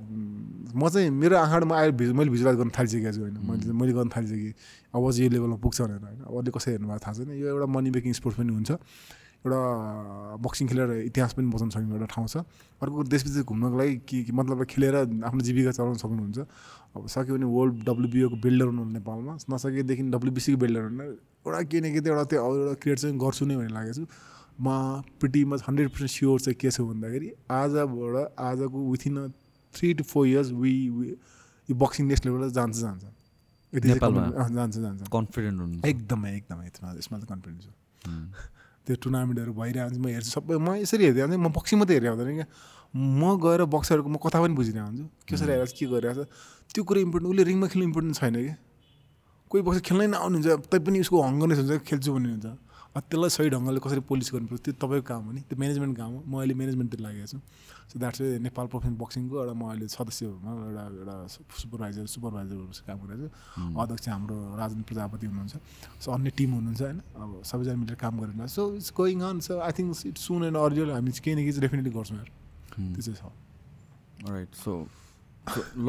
म 0.73 0.89
चाहिँ 0.89 1.11
मेरो 1.13 1.37
आँखाबाट 1.37 1.65
म 1.69 1.73
अहिले 1.77 1.93
भिज 1.93 2.11
मैले 2.17 2.31
भिजुलाइज 2.33 2.57
गर्न 2.57 2.71
थालिसकेको 2.73 3.13
छु 3.13 3.21
होइन। 3.21 3.37
मैले 3.45 3.73
मैले 3.77 3.93
गर्न 3.93 4.09
थालिसकेँ 4.09 4.53
अब 4.97 5.03
चाहिँ 5.11 5.25
यो 5.25 5.31
लेभलमा 5.37 5.57
पुग्छ 5.61 5.79
भनेर 5.85 6.01
होइन। 6.01 6.21
अब 6.25 6.35
अलिक 6.41 6.55
कसै 6.57 6.71
हेर्नु 6.71 6.89
भएको 6.89 7.05
थाहा 7.05 7.13
छैन। 7.13 7.31
यो 7.37 7.47
एउटा 7.53 7.67
मनी 7.69 7.91
मेकिङ 7.93 8.13
स्पोर्ट्स 8.17 8.41
पनि 8.41 8.53
हुन्छ। 8.57 8.71
एउटा 9.41 9.61
बक्सिङ 10.41 10.65
खेलेर 10.69 10.91
इतिहास 11.13 11.33
पनि 11.37 11.47
बचाउन 11.53 11.71
सक्ने 11.77 11.93
एउटा 11.93 12.09
ठाउँ 12.09 12.29
छ। 12.29 12.37
अर्को 12.81 13.05
देश 13.05 13.21
विदेश 13.29 13.45
घुम्नको 13.45 13.77
लागि 13.77 13.95
कि 14.09 14.33
मतलब 14.33 14.65
खेलेर 14.65 14.95
आफ्नो 15.29 15.41
जीविका 15.45 15.73
चलाउन 15.77 15.97
सक्नुहुन्छ। 16.01 16.39
अब 16.97 17.07
सक्यो 17.13 17.37
भने 17.37 17.47
वर्ल्ड 17.53 17.77
डब्लुबिओको 17.85 18.37
बिल्डर 18.41 18.67
हुनु 18.73 18.85
नेपालमा। 18.97 19.33
नसकेदेखि 19.45 20.03
डब्लुबिसीको 20.09 20.59
बिल्डर 20.65 20.83
हुनु 20.89 21.05
एउटा 21.05 21.61
के 21.69 21.81
न 21.81 21.93
के 21.93 22.01
त 22.01 22.07
एउटा 22.09 22.25
त्यो 22.33 22.41
एउटा 22.41 22.75
क्रिएट 22.81 22.99
चाहिँ 22.99 23.17
गर्छु 23.17 23.45
नै 23.45 23.57
भन्ने 23.61 23.73
लागेको 23.77 23.97
छु। 23.97 24.05
म 24.61 25.03
पिटीमा 25.21 25.57
हन्ड्रेड 25.69 25.89
पर्सेन्ट 25.91 26.11
स्योर 26.11 26.41
चाहिँ 26.41 26.57
के 26.61 26.71
छ 26.71 26.81
भन्दाखेरि 26.91 27.29
आजबाट 27.59 28.15
आजको 28.49 28.79
within 28.91 29.17
a 29.17 29.27
three 29.75 29.93
two 30.01 30.05
four 30.13 30.27
years 30.27 30.51
we 30.63 30.73
यो 31.69 31.75
बक्सिङ 31.83 32.07
नेक्स्ट 32.07 32.27
लेभल 32.27 32.51
जान्छ 32.59 32.77
जान्छ 32.77 33.05
जान्छ 33.73 34.75
जान्छ 34.77 35.09
कन्फिडेन्ट 35.17 35.61
हुनु 35.61 35.77
एकदमै 35.93 36.31
एकदमै 36.37 36.67
यसमा 36.67 37.19
त 37.19 37.25
कन्फिडेन्ट 37.33 37.61
छु 37.65 37.73
त्यो 38.87 38.97
टुर्नामेन्टहरू 39.05 39.53
भइरहेको 39.61 39.89
हुन्छ 39.89 39.99
म 40.05 40.07
हेर्छु 40.17 40.31
सबै 40.37 40.57
म 40.59 40.69
यसरी 40.83 41.05
हेर्दै 41.09 41.23
हुन्छ 41.23 41.37
म 41.37 41.49
बक्सिङ 41.57 41.77
मात्रै 41.81 41.97
हेरेर 41.97 42.11
हुँदैन 42.13 42.37
क्या। 42.41 42.49
म 42.95 43.23
गएर 43.45 43.61
बक्सरको 43.75 44.09
म 44.11 44.17
कथा 44.25 44.39
पनि 44.43 44.55
बुझिरहेको 44.61 44.87
हुन्छु 44.91 45.05
कसरी 45.31 45.53
हेरेर 45.55 45.71
के 45.79 45.87
गरिरहेको 45.93 46.25
छ 46.25 46.73
त्यो 46.75 46.83
कुरो 46.89 47.01
इम्पोर्टेन्ट 47.07 47.31
उसले 47.33 47.45
रिङमा 47.51 47.67
खेल्नु 47.71 47.87
इम्पोर्टेन्ट 47.91 48.17
छैन 48.21 48.35
कि 48.41 48.55
कोही 49.51 49.63
बक्सर 49.67 49.83
खेल्नै 49.89 50.07
नआउनुहुन्छ 50.15 50.49
तैपनि 50.73 50.99
उसको 51.07 51.17
हङ्गरनेस 51.29 51.59
हुन्छ 51.63 51.73
खेल्छु 51.91 52.11
भन्ने 52.15 52.31
हुन्छ। 52.35 52.47
त्यसलाई 52.91 53.31
सही 53.31 53.49
ढङ्गले 53.55 53.81
कसरी 53.87 54.01
पोलिस 54.03 54.29
गर्नुपर्छ 54.35 54.61
त्यो 54.67 54.75
तपाईँको 54.83 55.07
काम 55.07 55.23
हो 55.27 55.33
नि 55.33 55.41
त्यो 55.47 55.57
म्यानेजमेन्ट 55.63 55.95
काम 55.97 56.11
हो। 56.11 56.21
म 56.27 56.33
अहिले 56.43 56.55
म्यानेजमेन्टतिर 56.59 57.01
लागेको 57.07 57.27
छु। 57.31 57.39
सो 57.91 57.95
द्याट्स 58.03 58.21
नेपाल 58.43 58.67
प्रोफेसनल 58.67 58.99
बक्सिङको 58.99 59.35
एउटा 59.41 59.55
म 59.55 59.63
अहिले 59.71 59.87
सदस्यहरूमा 59.95 60.51
एउटा 60.51 60.85
एउटा 60.99 61.17
सुपरभाइजर 61.63 62.07
सुपरभाइजरहरू 62.15 62.67
काम 62.91 62.99
गरेको 63.07 63.27
छु। 63.31 63.31
अध्यक्ष 63.79 64.09
हाम्रो 64.11 64.37
राजन 64.59 64.81
प्रजापति 64.91 65.27
हुनुहुन्छ। 65.31 65.55
सो 66.03 66.09
अन्य 66.11 66.31
टिम 66.35 66.51
हुनुहुन्छ 66.59 66.83
होइन। 66.83 66.99
अब 67.15 67.31
सबैजना 67.47 67.79
मिलेर 67.79 67.97
काम 68.03 68.15
गरेर 68.21 68.47
so 68.51 68.63
it's 68.75 68.91
going 68.99 69.19
on 69.31 69.41
so 69.47 69.53
I 69.63 69.73
think 69.79 69.91
it's 70.11 70.23
soon 70.27 70.45
and 70.51 70.57
earlier 70.59 70.91
हामी 70.91 71.11
केही 71.15 71.35
न 71.35 71.39
केही 71.47 71.53
चाहिँ 71.55 71.63
डेफिनेटली 71.63 71.93
गर्छौँ 71.95 72.19
यार 72.19 72.29
त्यो 72.75 73.03
चाहिँ 73.07 73.19
छ 73.23 74.31
right 74.31 74.51
so 74.67 74.73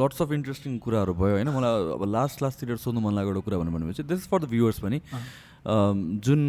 lots 0.00 0.22
of 0.22 0.32
interesting 0.32 0.78
कुराहरू 0.78 1.12
भयो 1.14 1.34
होइन? 1.34 1.48
मलाई 1.50 1.72
अब 1.98 2.02
लास्ट 2.08 2.42
लास्टतिर 2.42 2.76
सोध्नु 2.78 3.00
मन 3.02 3.14
लागेको 3.14 3.30
एउटा 3.34 3.42
कुरा 3.46 3.58
भन्नु 3.58 3.72
भनेपछि 3.74 4.02
दिस 4.06 4.26
फर 4.30 4.38
द 4.42 4.48
भ्युवर्स 4.54 4.78
पनि। 4.80 4.98
जुन 5.66 6.40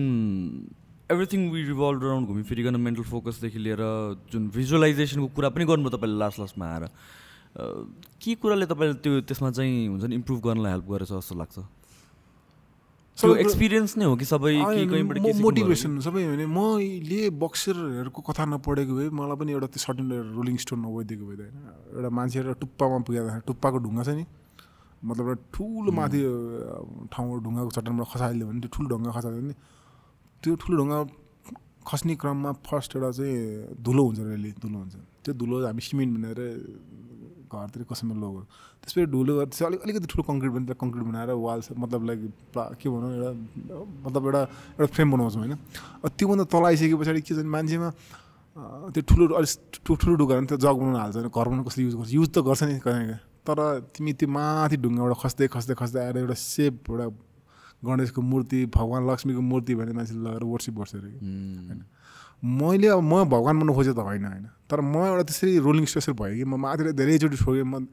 एभ्रिथिङ 1.12 1.42
वी 1.52 1.62
रिभल्भ 1.64 2.04
अराउन्ड 2.04 2.28
घुमिफिरिकन 2.28 2.76
मेन्टल 2.82 3.04
फोकसदेखि 3.10 3.60
लिएर 3.60 3.82
जुन 4.32 4.50
भिजुअलाइजेसनको 4.56 5.28
कुरा 5.36 5.50
पनि 5.54 5.66
गर्नुभयो 5.66 5.98
तपाईँले 5.98 6.18
लास्ट 6.20 6.40
लास्टमा 6.40 6.66
आएर 6.74 6.84
के 8.18 8.36
कुराले 8.42 8.66
तपाईँले 8.66 8.96
त्यो 9.06 9.22
त्यसमा 9.30 9.50
चाहिँ 9.54 9.88
हुन्छ 9.88 10.04
नि 10.10 10.16
इम्प्रुभ 10.16 10.40
गर्नलाई 10.42 10.72
हेल्प 10.72 10.88
गरेछ 10.90 11.12
जस्तो 11.14 11.36
लाग्छ? 11.38 11.58
त्यो 13.18 13.36
एक्सपिरियन्स 13.46 13.98
नै 13.98 14.06
हो 14.10 14.16
कि 14.18 14.26
सबै 14.26 14.54
मोटिभेसन 15.46 16.00
सबै 16.02 16.22
भने 16.28 16.46
मैले 16.50 17.30
बक्सरहरूको 17.30 18.22
कथा 18.26 18.46
नपढेको 18.50 18.94
भए 18.98 19.10
मलाई 19.14 19.38
पनि 19.38 19.52
एउटा 19.54 19.68
त्यो 19.70 19.82
सर्टन 19.86 20.34
रोलिङ 20.34 20.56
स्टोन 20.66 20.80
नभइदिएको 20.82 21.26
भए 21.30 21.36
होइन। 21.46 21.58
एउटा 21.94 22.10
मान्छे 22.10 22.40
एउटा 22.40 22.54
टुप्पामा 22.66 22.98
पुगेको 23.06 23.30
टुप्पाको 23.46 23.78
ढुङ्गा 23.86 24.04
छ 24.04 24.18
नि। 24.18 24.26
मतलब 25.04 25.26
एउटा 25.28 25.44
ठुलो 25.54 25.92
माथि 26.00 26.20
ठाउँबाट 27.14 27.40
ढुङ्गाको 27.46 27.72
चट्टानबाट 27.76 28.08
खसालिदियो 28.14 28.48
भने 28.48 28.60
त्यो 28.64 28.72
ठुलो 28.76 28.88
ढुङ्गा 28.92 29.12
खसाल्यो 29.18 29.42
भने 29.44 29.56
त्यो 30.44 30.54
ठुलो 30.64 30.76
ढुङ्गा 30.80 31.00
खस्ने 31.84 32.14
क्रममा 32.16 32.52
फर्स्ट 32.64 32.90
एउटा 32.96 33.10
चाहिँ 33.20 33.36
धुलो 33.84 34.02
हुन्छ 34.08 34.20
रेली 34.32 34.52
धुलो 34.64 34.78
हुन्छ। 34.80 34.96
त्यो 35.24 35.34
धुलो 35.36 35.56
हामी 35.68 35.82
सिमेन्ट 35.84 36.12
बनाएर 36.16 36.40
घरतिर 37.52 37.84
कसैमा 37.86 38.16
लगो 38.24 38.40
त्यसपछि 38.82 39.06
धुलो 39.14 39.32
त्यसपछि 39.44 39.64
अलिक 39.68 39.82
अलिकति 39.84 40.08
ठुलो 40.12 40.24
कङ्क्रिट 40.24 40.52
बनाएर 40.56 40.76
कङ्क्रिट 40.80 41.04
बनाएर 41.04 41.30
वाल 41.44 41.60
मतलब 41.84 42.02
लाइक 42.08 42.20
के 42.80 42.88
भनौँ 42.90 43.12
एउटा 43.14 43.32
मतलब 44.08 44.22
एउटा 44.26 44.42
एउटा 44.80 44.92
फ्रेम 44.96 45.08
बनाउँछौँ 45.12 45.42
होइन? 45.44 45.54
त्योभन्दा 46.08 46.46
तल 46.48 46.64
आइसके 46.72 46.96
पछाडि 47.04 47.22
के 47.22 47.36
छ 47.36 47.38
भने 47.44 47.52
मान्छेमा 47.52 47.90
त्यो 48.96 49.02
ठुलो 49.04 49.24
अलिक 49.38 49.52
ठुलो 49.84 50.14
ढुङ्गा 50.16 50.34
त्यो 50.50 50.58
जग 50.64 50.76
बनाउनु 50.80 50.98
हाल्छ 51.04 51.16
भने 51.20 51.30
घर 51.30 51.46
बनाउनु 51.52 51.64
कसरी 51.68 51.84
युज 51.84 51.96
गर्छ? 52.00 52.10
युज 52.16 52.28
त 52.32 52.38
गर्छ 52.48 52.62
नि 52.64 52.80
कहीँ 52.80 53.33
तर 53.46 53.60
तिमी 53.96 54.14
त्यो 54.14 54.28
माथि 54.30 54.76
ढुङ्गाबाट 54.84 55.14
खस्दै 55.22 55.48
खस्दै 55.54 55.76
खस्दै 55.76 56.00
आएर 56.06 56.18
एउटा 56.24 56.36
सेप 56.40 56.74
एउटा 56.90 57.08
गणेशको 57.84 58.22
मूर्ति 58.22 58.60
भगवान् 58.72 59.04
लक्ष्मीको 59.10 59.42
मूर्ति 59.42 59.76
भने 59.76 59.92
मान्छेले 59.94 60.22
लगाएर 60.24 60.44
वर्सिप 60.44 60.74
गर्छ 60.80 60.96
अरे। 60.96 61.10
होइन। 61.12 61.84
मैले 62.44 62.88
अब 62.88 63.02
म 63.04 63.24
भगवान् 63.28 63.60
बन्नु 63.60 63.74
खोजेँ 63.74 63.94
त 63.94 64.00
होइन 64.00 64.26
होइन। 64.26 64.46
तर 64.70 64.80
म 64.82 64.96
एउटा 65.04 65.24
त्यसरी 65.28 65.58
रोलिङ 65.60 65.86
स्टेसर 65.92 66.14
भयो 66.16 66.36
कि 66.40 66.44
म 66.44 66.56
माथि 66.56 66.92
धेरैचोटि 66.96 67.38
ठोकेँ 67.44 67.64
म 67.64 67.88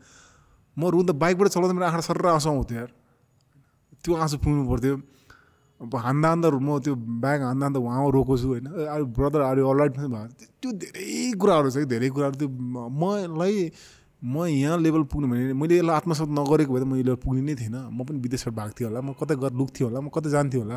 म 0.76 0.82
रुँदा 0.86 1.12
बाइकबाट 1.18 1.48
चलाउँदा 1.50 1.74
मेरो 1.74 1.86
आँखा 1.86 2.00
सर 2.06 2.26
आँसु 2.38 2.48
आउँथ्यो 2.50 2.78
यार। 2.78 2.90
त्यो 4.02 4.14
आँसु 4.14 4.36
पुग्नु 4.38 4.62
पर्थ्यो। 4.70 4.96
अब 5.80 5.96
हान्दा 5.96 6.28
हान्दा 6.28 6.48
म 6.50 6.78
त्यो 6.78 6.94
ब्याग 6.94 7.40
हान्दा 7.42 7.64
हान्दा 7.66 7.80
उहाँ 7.80 8.10
रोएको 8.14 8.34
छु 8.38 8.46
होइन। 8.48 8.66
ब्रदर 9.16 9.40
अरू 9.40 9.60
अलराइट 9.66 9.92
भयो। 9.98 10.26
त्यो 10.62 10.70
धेरै 10.78 11.34
कुराहरू 11.34 11.70
छ 11.70 11.76
कि 11.82 11.86
धेरै 11.90 12.08
कुराहरू। 12.14 12.36
त्यो 12.38 12.48
मलाई 12.86 13.56
म 14.22 14.44
यहाँ 14.46 14.78
लेभल 14.78 15.02
पुग्नु 15.08 15.28
भने 15.28 15.52
मैले 15.56 15.76
यसलाई 15.78 15.96
आत्मसात 15.96 16.28
नगरेको 16.28 16.72
भए 16.74 16.80
त 16.80 16.84
म 16.84 16.94
यो 16.96 17.04
लेभल 17.08 17.20
पुग्ने 17.24 17.40
नै 17.40 17.54
थिएन 17.56 17.76
म 17.88 18.04
पनि 18.04 18.18
विदेशबाट 18.20 18.54
भएको 18.54 18.74
थिएँ 18.76 18.88
होला। 18.88 19.00
म 19.00 19.12
कतै 19.16 19.34
गएर 19.40 19.52
लुक्थेँ 19.56 19.84
होला। 19.88 20.00
म 20.00 20.08
कतै 20.12 20.30
जान्थेँ 20.30 20.60
होला। 20.60 20.76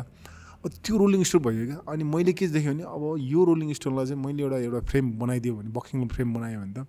त्यो 0.64 0.96
रोलिङ 0.96 1.22
स्टोर 1.28 1.40
भयो 1.44 1.64
क्या। 1.68 1.78
अनि 1.92 2.04
मैले 2.08 2.32
के 2.32 2.48
देखेँ 2.48 2.72
भने 2.72 2.84
अब 2.88 3.02
यो 3.20 3.40
रोलिङ 3.44 3.72
स्टोरलाई 3.76 4.06
चाहिँ 4.08 4.20
मैले 4.24 4.42
एउटा 4.42 4.58
एउटा 4.64 4.80
फ्रेम 4.88 5.04
बनाइदियो 5.20 5.54
भने 5.60 5.70
बक्सिङ 5.76 6.08
फ्रेम 6.08 6.28
बनायो 6.34 6.60
भने 6.60 6.72
त 6.72 6.86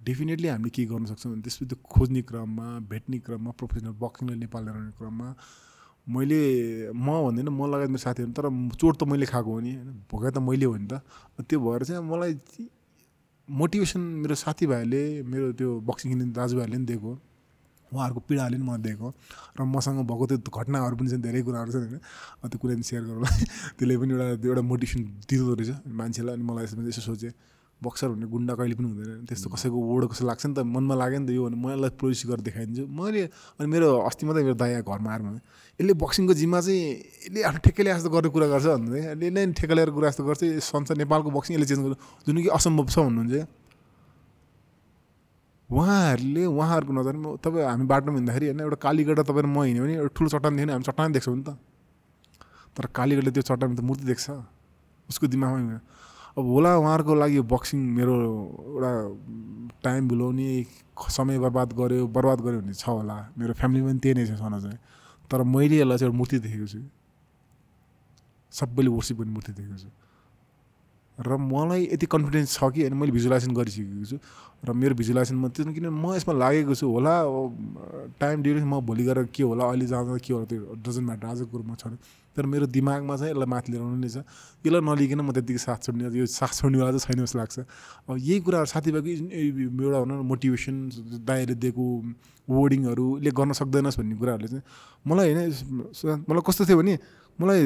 डेफिनेटली 0.00 0.48
हामीले 0.48 0.70
के 0.76 0.84
गर्न 0.84 1.04
सक्छौँ 1.08 1.32
भने 1.32 1.42
त्यसपछि 1.48 1.66
त्यो 1.72 1.78
खोज्ने 1.80 2.20
क्रममा 2.28 2.66
भेट्ने 2.92 3.18
क्रममा 3.24 3.50
प्रोफेसनल 3.56 3.96
बक्सिङलाई 4.04 4.36
नेपाल 4.44 4.62
ल्याउने 4.64 4.92
क्रममा 5.00 5.28
मैले 6.12 6.40
म 6.92 7.08
भन्दिनँ 7.24 7.52
म 7.56 7.60
लगायत 7.72 7.90
मेरो 7.94 8.04
साथीहरू 8.04 8.32
तर 8.36 8.44
चोट 8.76 8.94
त 9.00 9.02
मैले 9.08 9.26
खाएको 9.32 9.48
हो 9.48 9.60
नि। 9.64 9.72
होइन 9.80 10.04
भोगा 10.12 10.30
त 10.30 10.38
मैले 10.44 10.66
हो 10.68 10.76
नि 10.76 10.88
त। 10.92 11.00
त्यो 11.48 11.58
भएर 11.60 11.82
चाहिँ 11.88 12.04
मलाई 12.04 12.32
मोटिभेसन 13.50 14.00
मेरो 14.22 14.34
साथीभाइहरूले 14.34 15.22
मेरो 15.22 15.52
त्यो 15.52 15.68
बक्सिङ 15.80 16.12
खेल्ने 16.12 16.26
दाजुभाइहरूले 16.32 16.76
पनि 16.76 16.86
दिएको 16.86 17.10
उहाँहरूको 17.92 18.20
पीडाले 18.28 18.56
पनि 18.56 18.64
मलाई 18.64 18.82
दिएको 18.82 19.08
र 19.58 19.62
मसँग 19.66 19.98
भएको 20.06 20.26
त्यो 20.26 20.50
घटनाहरू 20.54 20.96
पनि 20.96 21.08
छन् 21.10 21.22
धेरै 21.22 21.42
कुराहरू 21.42 21.70
छन् 21.72 21.86
होइन। 21.90 22.00
त्यो 22.46 22.58
कुरा 22.58 22.74
पनि 22.74 22.82
सेयर 22.82 23.02
गरौँला। 23.02 23.30
त्यसले 23.78 23.96
पनि 23.98 24.12
एउटा 24.14 24.26
एउटा 24.46 24.62
मोटिभेसन 24.62 25.00
दिँदो 25.26 25.54
रहेछ 25.54 25.70
मान्छेलाई 25.90 26.34
अनि 26.34 26.44
मलाई 26.44 26.64
यसो 26.64 27.02
सोचेँ। 27.02 27.32
बक्सर 27.80 28.08
भन्ने 28.12 28.26
गुन्डा 28.28 28.54
कहिले 28.60 28.74
पनि 28.76 28.86
हुँदैन। 28.92 29.24
त्यस्तो 29.24 29.48
कसैको 29.50 29.72
वर्ड 29.72 30.04
कसो 30.12 30.22
लाग्छ 30.28 30.44
नि 30.46 30.54
त 30.54 30.60
मनमा 30.68 30.94
लाग्यो 31.00 31.18
नि 31.20 31.26
त 31.26 31.30
यो 31.32 31.42
भने 31.48 31.56
म 31.56 31.66
यसलाई 31.72 31.92
प्रोड्युस 31.96 32.22
गरेर 32.28 32.44
देखाइदिन्छु। 32.44 32.84
मैले 32.92 33.22
अनि 33.56 33.66
मेरो 33.72 33.88
अस्ति 34.04 34.22
मात्रै 34.28 34.42
मेरो 34.44 34.56
दाया 34.60 34.80
घरमा 34.84 35.08
आएर 35.10 35.22
भने 35.24 35.40
यसले 35.80 35.92
बक्सिङको 35.96 36.34
जिम्मा 36.36 36.60
चाहिँ 36.60 36.80
यसले 37.32 37.40
आफ्नो 37.40 37.60
ठेक्कै 37.64 37.82
जस्तो 37.88 38.08
गर्ने 38.12 38.28
कुरा 38.28 38.46
गर्छ 38.52 38.66
भन्दै। 38.68 39.00
यसले 39.00 39.26
नै 39.32 39.42
ठेक्का 39.56 39.74
ल्याएर 39.74 39.90
कुरा 39.96 40.06
जस्तो 40.12 40.24
गर्छ। 40.28 40.42
संसार 40.60 40.96
नेपालको 41.00 41.28
बक्सिङ 41.32 41.52
यसले 41.56 41.66
चेन्ज 41.72 41.80
गर्नु 41.88 41.96
जुन 42.28 42.36
कि 42.44 42.50
असम्भव 42.52 42.86
छ 42.92 42.96
भन्नुहुन्छ। 43.00 43.48
उहाँहरूले 45.70 46.44
उहाँहरूको 46.50 46.92
नजरमा 46.92 47.28
तपाईँ 47.40 47.64
हामी 47.64 47.84
बाटोमा 47.86 48.16
हिँड्दाखेरि 48.18 48.46
होइन 48.50 48.60
एउटा 48.60 48.78
कालीगढ 48.84 49.18
तपाईँ 49.22 49.46
म 49.46 49.62
हिँड्यो 49.64 49.82
भने 49.86 49.94
एउटा 50.02 50.12
ठुलो 50.18 50.28
चट्टान 50.34 50.52
देख्यो 50.52 50.66
भने 50.66 50.72
हामी 50.74 50.84
चट्टान 50.84 51.08
देख्छौँ 51.14 51.36
नि 51.38 51.44
त। 51.46 51.50
तर 52.76 52.84
कालीगढले 52.90 53.30
त्यो 53.30 53.42
चट्टानमा 53.46 53.76
त 53.78 53.82
मूर्ति 53.86 54.04
देख्छ। 54.10 54.26
उसको 55.08 55.26
दिमागमा 55.30 55.78
अब 56.38 56.44
होला 56.46 56.70
उहाँहरूको 56.78 57.14
लागि 57.14 57.40
बक्सिङ 57.50 57.80
मेरो 57.96 58.14
एउटा 58.14 58.92
टाइम 59.82 60.08
भुलाउने 60.08 60.48
समय 61.10 61.38
बर्बाद 61.38 61.72
गऱ्यो 61.72 62.06
बर्बाद 62.06 62.38
गऱ्यो 62.40 62.60
भने 62.60 62.74
छ 62.74 62.86
होला। 62.86 63.16
मेरो 63.38 63.52
फ्यामिलीमा 63.58 63.88
पनि 63.90 63.98
त्यही 63.98 64.14
नै 64.14 64.26
छ 64.26 64.38
सन 64.38 64.54
चाहिँ। 64.60 64.78
तर 65.26 65.42
मैले 65.42 65.76
यसलाई 65.80 65.98
चाहिँ 65.98 66.10
एउटा 66.10 66.18
मूर्ति 66.18 66.38
देखेको 66.38 66.66
छु। 66.66 66.80
सबैले 68.52 68.90
वर्सिप 68.90 69.16
गर्ने 69.18 69.32
मूर्ति 69.32 69.52
देखेको 69.58 69.78
छु। 69.82 69.90
र 71.18 71.36
मलाई 71.36 71.82
यति 71.92 72.06
कन्फिडेन्स 72.06 72.48
छ 72.54 72.70
कि 72.72 72.80
होइन 72.80 72.94
मैले 72.94 73.12
भिजुलाइजेसन 73.12 73.52
गरिसकेको 73.54 74.04
छु। 74.06 74.16
र 74.64 74.72
मेरो 74.72 74.94
भिजुलाइजेसनमा 74.94 75.48
त्यो 75.50 75.72
किन 75.72 75.88
म 75.88 76.14
यसमा 76.14 76.34
लागेको 76.36 76.74
छु 76.78 76.86
होला। 76.86 77.14
टाइम 78.20 78.36
ड्युरेसन 78.42 78.68
म 78.68 78.80
भोलि 78.86 79.04
गएर 79.04 79.18
के 79.34 79.42
होला 79.42 79.64
अहिले 79.66 79.86
जाँदा 79.86 80.16
के 80.20 80.32
होला 80.32 80.46
त्यो 80.46 80.78
डजन्ट 80.78 81.06
म्याटर 81.06 81.26
आजको 81.26 81.46
कुरोमा 81.52 81.74
छैन 81.74 81.98
तर 82.36 82.46
मेरो 82.46 82.66
दिमागमा 82.66 83.16
चाहिँ 83.16 83.32
यसलाई 83.32 83.48
माथि 83.50 83.72
लिएर 83.72 83.82
नै 83.82 84.08
छ। 84.08 84.22
यसलाई 84.62 84.82
नलिकन 84.86 85.20
म 85.20 85.30
त्यतिकै 85.34 85.60
साथ 85.60 85.78
छोड्ने 85.86 86.10
यो 86.14 86.26
साथ 86.26 86.52
छोड्नेवाला 86.60 86.90
चाहिँ 86.98 87.14
छैन 87.14 87.24
जस्तो 87.26 87.38
लाग्छ। 87.38 87.58
अब 88.08 88.16
यही 88.18 88.40
कुराहरू 88.46 88.68
साथीभाइको 88.70 89.08
एउटा 89.10 89.98
भनौँ 90.00 90.16
न 90.18 90.22
मोटिभेसन 90.30 90.76
दाइले 91.26 91.54
दिएको 91.58 91.84
वर्डिङहरूले 92.48 93.30
गर्न 93.30 93.52
सक्दैनस् 93.60 93.98
भन्ने 93.98 94.14
कुराहरूले 94.20 94.48
चाहिँ 94.48 94.64
मलाई 95.06 95.26
होइन 95.34 96.22
मलाई 96.28 96.42
कस्तो 96.46 96.62
थियो 96.66 96.78
भने 96.78 96.94
मलाई 97.38 97.60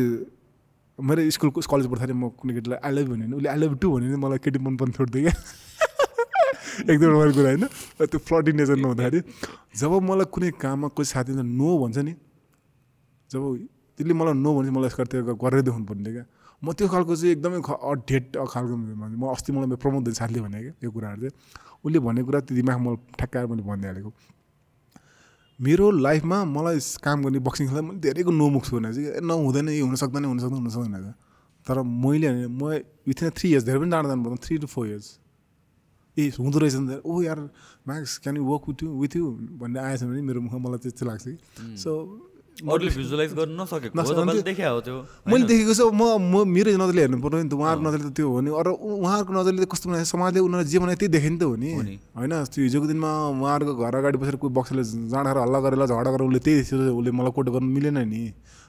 मेरो 0.99 1.21
स्कुलको 1.31 1.61
कलेज 1.61 1.87
पढ्दाखेरि 1.91 2.15
म 2.15 2.31
कुनै 2.39 2.53
केटीलाई 2.55 2.79
आई 2.79 2.93
लभ 2.95 3.07
भन्यो 3.11 3.27
भने 3.27 3.37
उसले 3.37 3.49
आई 3.51 3.59
लभ 3.59 3.73
टू 3.83 3.87
भन्यो 3.95 4.09
भने 4.09 4.19
मलाई 4.25 4.39
केटी 4.45 4.59
मन 4.59 4.91
छोड्थ्यो 4.97 5.23
क्या। 5.27 5.35
एकदम 6.91 7.09
रमाइलो 7.11 7.33
कुरा 7.35 7.49
होइन। 7.51 7.65
त्यो 8.07 8.19
फ्लटी 8.19 8.53
नेचर 8.53 8.77
नहुँदाखेरि 8.79 9.21
जब 9.79 9.93
मलाई 10.09 10.27
कुनै 10.35 10.51
काममा 10.55 10.89
कोही 10.95 11.07
साथीले 11.07 11.43
नो 11.43 11.69
भन्छ 11.83 11.99
नि 11.99 12.15
जब 13.31 13.43
त्यसले 13.97 14.15
मलाई 14.15 14.35
नो 14.45 14.51
भने 14.59 14.71
मलाई 14.75 14.89
यसको 14.91 15.05
त्यो 15.11 15.35
गरेर 15.35 15.63
देखाउनु 15.67 15.87
पर्ने 15.87 16.11
क्या। 16.13 16.25
म 16.63 16.73
त्यो 16.73 16.87
खालको 16.89 17.13
चाहिँ 17.17 17.33
एकदमै 17.37 17.59
ढेट 18.09 18.25
खालको 18.53 18.75
म 18.75 19.23
अस्ति 19.35 19.51
मलाई 19.53 19.77
प्रमोद 19.83 20.13
साथीले 20.21 20.41
भने 20.45 20.59
क्या 20.65 20.73
यो 20.85 20.91
कुराहरू 20.91 21.21
चाहिँ। 21.23 21.35
उसले 21.85 21.99
भनेको 21.99 22.27
कुरा 22.27 22.41
त्यो 22.49 22.55
दिमाग 22.57 22.79
मलाई 22.85 22.97
ठ्याक्काएर 23.19 23.47
मैले 23.51 23.63
भनिदिइहालेको 23.69 24.11
मेरो 25.61 25.87
लाइफमा 26.07 26.39
मलाई 26.51 26.79
काम 27.05 27.19
गर्ने 27.25 27.39
बक्सिङ 27.39 27.65
खेल्दा 27.69 27.83
मैले 27.87 28.01
धेरैको 28.03 28.31
नोमुख 28.35 28.63
छु 28.67 28.73
भने 28.77 28.91
चाहिँ 28.95 29.21
नहुँदैन 29.23 29.69
यो 29.79 29.85
हुन 29.87 29.97
सक्दैन 30.03 30.25
हुन 30.25 30.39
सक्दैन 30.43 30.61
हुन 30.65 30.71
सक्दैन 30.75 31.15
तर 31.67 31.77
मैले 31.85 32.29
म 32.49 32.83
विथिन 33.07 33.31
थ्री 33.39 33.47
इयर्स 33.51 33.65
धेरै 33.65 33.79
पनि 33.79 33.91
जाँदा 33.95 34.09
जानु 34.09 34.23
पर्दैन 34.25 34.41
थ्री 34.43 34.55
टु 34.59 34.67
फोर 34.67 34.87
इयर्स 34.89 35.07
ए 36.17 36.23
हुँदो 36.39 36.59
रहेछ 36.59 36.75
नि 36.75 36.87
त। 36.89 37.03
ओ 37.07 37.23
यार 37.23 37.39
Max 37.87 38.13
can 38.23 38.35
you 38.37 38.45
work 38.45 38.65
with 38.69 38.83
you 38.83 38.89
with 39.03 39.15
you 39.17 39.25
भन्ने 39.63 39.79
आएछ 39.79 40.03
भने 40.03 40.21
मेरो 40.27 40.41
मुखमा 40.47 40.59
मलाई 40.67 40.79
त्यस्तो 40.83 41.07
लाग्छ 41.07 41.25
कि। 41.29 41.37
सो 41.79 41.91
भिजुलाइज 42.55 43.33
गर्न 43.35 43.61
नसकेको 43.61 44.43
देखा 44.47 44.69
हो 44.69 44.81
त्यो 44.81 44.99
मैले 45.27 45.45
देखेको 45.51 45.75
छु 45.75 45.91
म 45.91 46.23
म 46.23 46.47
मेरो 46.47 46.71
नजरले 46.79 47.01
हेर्नु 47.03 47.19
पर्यो 47.19 47.43
नि 47.43 47.49
त 47.51 47.55
उहाँहरूको 47.59 47.83
नजरले 47.83 48.11
त 48.11 48.15
त्यो 48.15 48.29
हो 48.31 48.41
नि। 48.47 48.51
अरू 48.55 48.73
उहाँहरूको 48.79 49.33
नजरले 49.35 49.67
कस्तो 49.67 49.91
बनायो 49.91 50.07
समाजले 50.07 50.39
उनीहरूले 50.39 50.71
जे 50.71 50.79
बनायो 50.79 50.97
त्यही 51.03 51.11
देखे 51.19 51.31
नि 51.35 51.39
त 51.39 51.43
हो 51.51 51.57
नि। 51.59 51.99
होइन 52.15 52.35
त्यो 52.55 52.63
हिजोको 52.63 52.87
दिनमा 52.95 53.11
उहाँहरूको 53.43 53.75
घर 53.75 53.95
अगाडि 53.99 54.19
बसेर 54.23 54.37
कोही 54.39 54.53
बक्सले 54.55 54.83
जाँडा 55.11 55.31
हल्ला 55.35 55.59
गरेर 55.67 55.83
झगडा 55.83 56.11
गरेर 56.15 56.27
उसले 56.31 56.41
त्यही 56.47 56.63
उसले 56.95 57.11
मलाई 57.11 57.33
कोट 57.35 57.49
गर्नु 57.59 57.71
मिलेन 57.75 57.99
नि। 58.07 58.23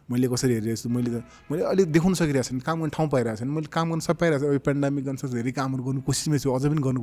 मैले 0.09 0.27
कसरी 0.33 0.53
हेरिरहेको 0.53 0.81
छु 0.81 0.89
मैले 0.89 1.09
त 1.13 1.21
मैले 1.49 1.61
अलिक 1.69 1.85
देखाउन 1.93 2.13
सकिरहेको 2.17 2.45
छैन 2.49 2.59
काम 2.65 2.77
गर्ने 2.81 2.93
ठाउँ 2.93 3.09
पाइरहेको 3.13 3.37
छैन। 3.41 3.49
मैले 3.53 3.69
काम 3.69 3.85
गर्न 3.93 4.01
सब 4.01 4.17
पाइरहेको 4.17 4.45
छु। 4.45 4.53
अब 4.53 4.65
पेन्डामिक 4.65 5.05
अनुसार 5.13 5.29
धेरै 5.29 5.51
कामहरू 5.53 5.81
गर्नु 5.85 6.01
कोसिसमै 6.05 6.37
छु 6.41 6.49
अझै 6.57 6.69
पनि 6.73 6.81
गर्नु 6.81 7.01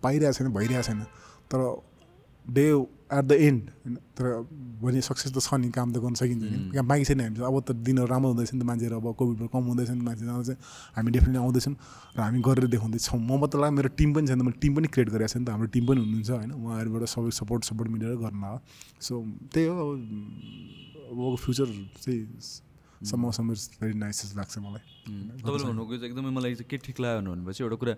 पाइरहेको 0.00 0.36
छैन 0.36 0.48
भइरहेको 0.52 0.84
छैन। 0.88 1.00
तर 1.48 1.60
डे 2.44 2.66
एट 3.12 3.24
द 3.24 3.32
एन्ड 3.40 3.70
होइन 3.78 3.96
तर 4.14 4.24
भने 4.80 5.00
सक्सेस 5.00 5.32
त 5.32 5.38
छ 5.38 5.54
नि 5.54 5.70
काम 5.70 5.92
त 5.92 5.98
गर्न 5.98 6.14
सकिन्छ 6.14 6.42
नि 6.42 6.58
यहाँ 6.70 6.86
बाँकी 6.86 7.04
छैन 7.04 7.20
हामी 7.22 7.42
अब 7.42 7.60
त 7.60 7.76
दिनहरू 7.82 8.06
राम्रो 8.06 8.30
हुँदैछ 8.30 8.52
नि 8.52 8.60
त 8.60 8.64
मान्छेहरू 8.64 8.96
अब 8.96 9.14
कोभिडबाट 9.14 9.50
कम 9.52 9.64
हुँदैछ 9.64 9.90
नि 9.90 10.02
मान्छे 10.02 10.24
चाहिँ 10.24 10.56
हामी 10.96 11.10
डेफिनेटली 11.10 11.38
आउँदैछौँ 11.38 11.74
र 12.16 12.20
हामी 12.20 12.40
गरेर 12.40 12.66
देखाउँदैछौँ 12.68 13.20
म 13.20 13.38
मात्र 13.38 13.58
लाग्यो 13.58 13.76
मेरो 13.76 13.90
टिम 13.94 14.14
पनि 14.14 14.26
छैन 14.26 14.42
मैले 14.42 14.58
टिम 14.58 14.74
पनि 14.74 14.88
क्रिएट 14.88 15.08
गरेको 15.10 15.28
छ 15.28 15.36
नि 15.36 15.44
त 15.44 15.48
हाम्रो 15.50 15.68
टिम 15.70 15.86
पनि 15.86 16.00
हुनुहुन्छ 16.00 16.30
होइन 16.32 16.50
उहाँहरूबाट 16.54 17.04
सबै 17.10 17.30
सपोर्ट 17.36 17.62
सपोर्ट 17.64 17.88
मिलेर 17.90 18.16
गर्न 18.18 18.42
हो 18.42 18.58
सो 19.00 19.14
त्यही 19.48 19.66
हो 19.68 19.86
अब 21.12 21.36
फ्युचर 21.36 21.68
चाहिँ 21.98 22.71
सम्म 23.10 23.30
समय 23.34 23.54
भेरी 23.80 23.94
नाइस 23.98 24.32
लाग्छ 24.36 24.58
मलाई 24.58 24.82
तपाईँले 25.42 25.64
भन्नुको 25.66 25.96
चाहिँ 25.96 26.08
एकदमै 26.08 26.30
मलाई 26.30 26.54
चाहिँ 26.54 26.68
के 26.70 26.76
ठिक 26.86 27.00
लाग्यो 27.00 27.20
भनेपछि 27.32 27.62
एउटा 27.64 27.76
कुरा 27.82 27.94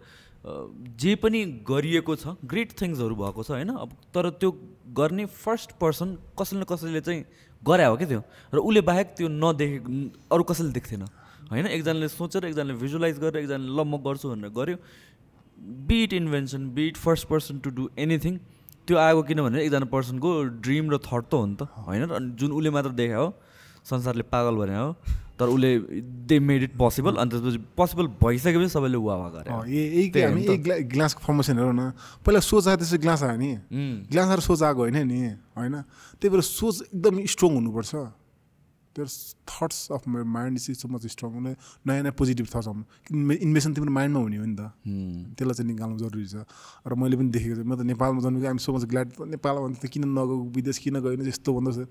जे 1.01 1.14
पनि 1.22 1.40
गरिएको 1.68 2.14
छ 2.16 2.36
ग्रेट 2.44 2.70
थिङ्सहरू 2.81 3.14
भएको 3.16 3.43
छ 3.44 3.51
होइन? 3.51 3.70
अब 3.85 3.90
तर 4.14 4.31
त्यो 4.40 4.51
गर्ने 4.97 5.24
फर्स्ट 5.44 5.76
पर्सन 5.81 6.09
कसैले 6.40 6.60
न 6.60 6.64
कसैले 6.64 7.01
चाहिँ 7.01 7.20
गरे 7.62 7.85
हो 7.85 7.97
क्या 7.97 8.09
त्यो? 8.09 8.20
र 8.55 8.56
उसले 8.64 8.81
बाहेक 8.81 9.06
त्यो 9.16 9.28
नदेखे 9.28 9.78
अरू 10.32 10.43
कसैले 10.51 10.72
देख्थेन 10.72 11.02
होइन? 11.52 11.66
एकजनाले 11.66 12.09
सोचेर 12.09 12.44
एकजनाले 12.44 12.74
भिजुलाइज 12.81 13.18
गरेर 13.20 13.36
एकजनाले 13.44 13.68
ल 13.68 13.81
म 13.85 14.01
गर्छु 14.05 14.26
भनेर 14.32 14.51
गऱ्यो 14.56 14.76
bit 15.89 16.12
invention 16.12 16.68
bit 16.76 16.97
first 16.97 17.28
person 17.28 17.59
to 17.64 17.70
do 17.76 17.89
anything 17.98 18.36
त्यो 18.89 18.97
आएको 19.01 19.22
किनभने 19.28 19.64
एकजना 19.64 19.89
पर्सनको 19.93 20.31
ड्रिम 20.64 20.90
र 20.93 20.98
थट 21.01 21.24
त 21.28 21.35
हो 21.35 21.47
नि 21.47 21.56
त 21.56 21.68
होइन? 21.89 22.36
जुन 22.36 22.52
उसले 22.52 22.70
मात्र 22.70 22.90
देखा 23.01 23.16
हो 23.16 23.28
संसारले 23.85 24.24
पागल 24.32 24.55
भने 24.56 24.77
हो। 24.77 24.89
तर 25.35 25.51
उसले 25.51 25.70
दे 26.31 26.39
मेड 26.39 26.62
इट 26.62 26.73
पोसिबल 26.78 27.15
अनि 27.19 27.31
त्यसपछि 27.31 27.59
पोसिबल 27.74 28.06
भइसकेपछि 28.23 28.69
सबैले 28.70 28.98
वा 29.02 29.15
वा 29.19 29.28
गरे। 29.35 29.51
हामी 29.51 30.43
एक 30.47 30.89
ग्लासको 30.94 31.20
फर्मेसन 31.27 31.59
हेरौँ 31.59 31.74
न। 31.74 31.90
पहिला 32.23 32.40
सोच 32.40 32.69
आयो 32.69 32.77
त्यसपछि 32.78 32.98
ग्लास 33.02 33.23
आयो 33.27 33.39
नि। 33.43 33.51
ग्लास 34.15 34.28
आएर 34.31 34.40
सोच 34.47 34.62
आएको 34.62 34.81
होइन 34.86 34.98
नि 35.11 35.19
होइन? 35.59 35.74
त्यही 36.23 36.31
भएर 36.31 36.40
सोच 36.40 36.94
एकदम 36.94 37.15
स्ट्रङ 37.27 37.51
हुनुपर्छ। 37.51 37.94
त्यो 38.94 39.05
थट्स 39.51 39.90
अफ 39.90 40.06
मेरो 40.06 40.23
mind 40.23 40.55
is 40.55 40.78
so 40.78 40.86
much 40.86 41.02
strong 41.11 41.31
नयाँ 41.43 42.06
नयाँ 42.06 42.15
पोजिटिभ 42.15 42.47
थट्स 42.47 42.70
आउनु। 42.70 42.82
इन्भेसन 43.11 43.74
तिम्रो 43.74 43.90
माइन्डमा 43.90 44.20
हुने 44.23 44.39
हो 44.39 44.47
नि 44.47 44.55
त। 44.55 44.70
त्यसलाई 45.35 45.55
चाहिँ 45.59 45.66
निकाल्नु 45.66 45.98
जरुरी 45.98 46.27
छ। 46.31 46.47
र 46.86 46.94
मैले 46.94 47.19
पनि 47.19 47.35
देखेको 47.35 47.59
छु। 47.59 47.66
म 47.66 47.74
त 47.74 47.82
नेपालमा 47.90 48.23
जन्मेको 48.23 48.47
आइम 48.47 48.59
सो 48.62 48.70
मच 48.70 48.86
ग्ल्याड 48.86 49.35
नेपालमा 49.35 49.82
त 49.82 49.90
किन 49.90 50.15
नगएको 50.15 50.47
विदेश 50.55 50.78
किन 50.78 51.02
गएन 51.02 51.27
यस्तो 51.27 51.51
भन्दैछ। 51.59 51.90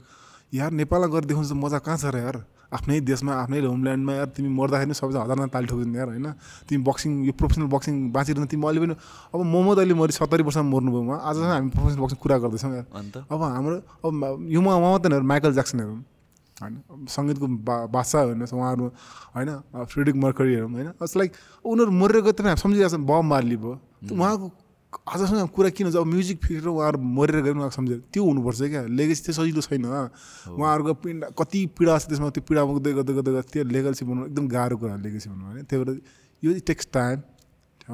यार 0.53 0.71
नेपालमा 0.71 1.07
गएर 1.13 1.25
देखाउँछ 1.25 1.51
मजा 1.57 1.79
कहाँ 1.81 1.97
छ 1.97 2.05
र 2.13 2.17
यार? 2.17 2.37
आफ्नै 2.73 2.99
देशमा 3.05 3.33
आफ्नै 3.41 3.59
होमल्यान्डमा 3.65 4.13
यार 4.13 4.29
तिमी 4.33 4.49
मर्दाखेरि 4.49 4.89
पनि 4.89 4.97
सबैजना 4.97 5.21
हजारमा 5.25 5.45
ताली 5.53 5.67
ठोकिदिनु 5.69 5.97
यार 5.97 6.09
होइन? 6.13 6.27
तिमी 6.69 6.81
बक्सिङ 6.89 7.11
यो 7.25 7.33
प्रोफेसनल 7.37 7.69
बक्सिङ 7.69 7.93
बाँचिरहनु 8.13 8.47
तिमी 8.49 8.65
अहिले 8.65 8.79
पनि 8.81 8.95
अब 9.33 9.39
मोहम्मद 9.45 9.77
अली 9.81 9.93
मरि 9.93 10.13
सत्तरी 10.13 10.43
वर्षमा 10.45 10.65
मर्नुभयो 10.73 11.01
उहाँ 11.05 11.19
आज 11.21 11.37
हामी 11.53 11.69
प्रोफेसनल 11.69 12.01
बक्सिङ 12.01 12.17
कुरा 12.21 12.37
गर्दैछौँ 12.43 12.73
यार। 12.73 12.85
अब 13.33 13.41
हाम्रो 13.41 13.75
अब 14.05 14.13
यो 14.49 14.59
उहाँ 14.61 14.79
मात्रै 14.81 15.21
माइकल 15.21 15.53
ज्याक्सनहरू 15.53 15.93
होइन? 16.61 16.73
सङ्गीतको 17.09 17.45
बा 17.61 17.75
बादशाह 17.93 18.21
हेर्नुहोस् 18.25 18.53
उहाँहरू 18.53 18.85
होइन? 19.37 19.49
फ्रेडिक 19.89 20.15
मर्करी 20.17 20.53
हेरौँ 20.53 20.69
होइन? 20.69 20.89
लाइक 20.97 21.31
उनीहरू 21.65 21.91
मरेर 21.91 22.21
गए 22.25 22.33
त 22.33 22.57
सम्झिरहेको 22.57 22.97
छ 22.97 23.01
बम 23.05 23.25
मार्ली 23.25 23.57
भयो। 23.57 23.73
उहाँको 24.17 24.45
आजसँग 25.05 25.49
कुरा 25.49 25.69
किन 25.71 25.87
अब 25.89 26.05
म्युजिक 26.05 26.37
फिरेर 26.39 26.67
उहाँहरू 26.67 26.97
मरेर 26.99 27.41
गएर 27.41 27.55
उहाँको 27.55 27.69
सम्झेर 27.71 27.99
त्यो 28.09 28.23
हुनुपर्छ 28.23 28.61
क्या 28.63 28.81
लेगेसी 28.91 29.21
चाहिँ 29.23 29.35
सजिलो 29.35 29.61
छैन 29.63 29.85
उहाँहरूको 29.85 30.93
पिँडा 30.95 31.27
कति 31.33 31.59
पीडा 31.73 31.97
छ 31.97 32.03
त्यसमा 32.09 32.29
त्यो 32.29 32.43
पीडा 32.43 32.61
मुक्दै 32.65 32.91
गर्दै 32.93 33.13
गर्दै 33.13 33.31
गर्दै 33.33 33.49
त्यो 33.51 33.63
लेगेसी 33.65 34.05
बनाउनु 34.05 34.25
एकदम 34.27 34.45
गाह्रो 34.49 34.77
कुरा 34.77 34.95
लेगेसी 35.01 35.29
बनाउनु 35.29 35.49
होइन 35.49 35.65
त्यही 35.65 35.83
भएर 35.83 35.99
यो 36.43 36.59
टेक्स 36.63 36.87
टाइम 36.91 37.17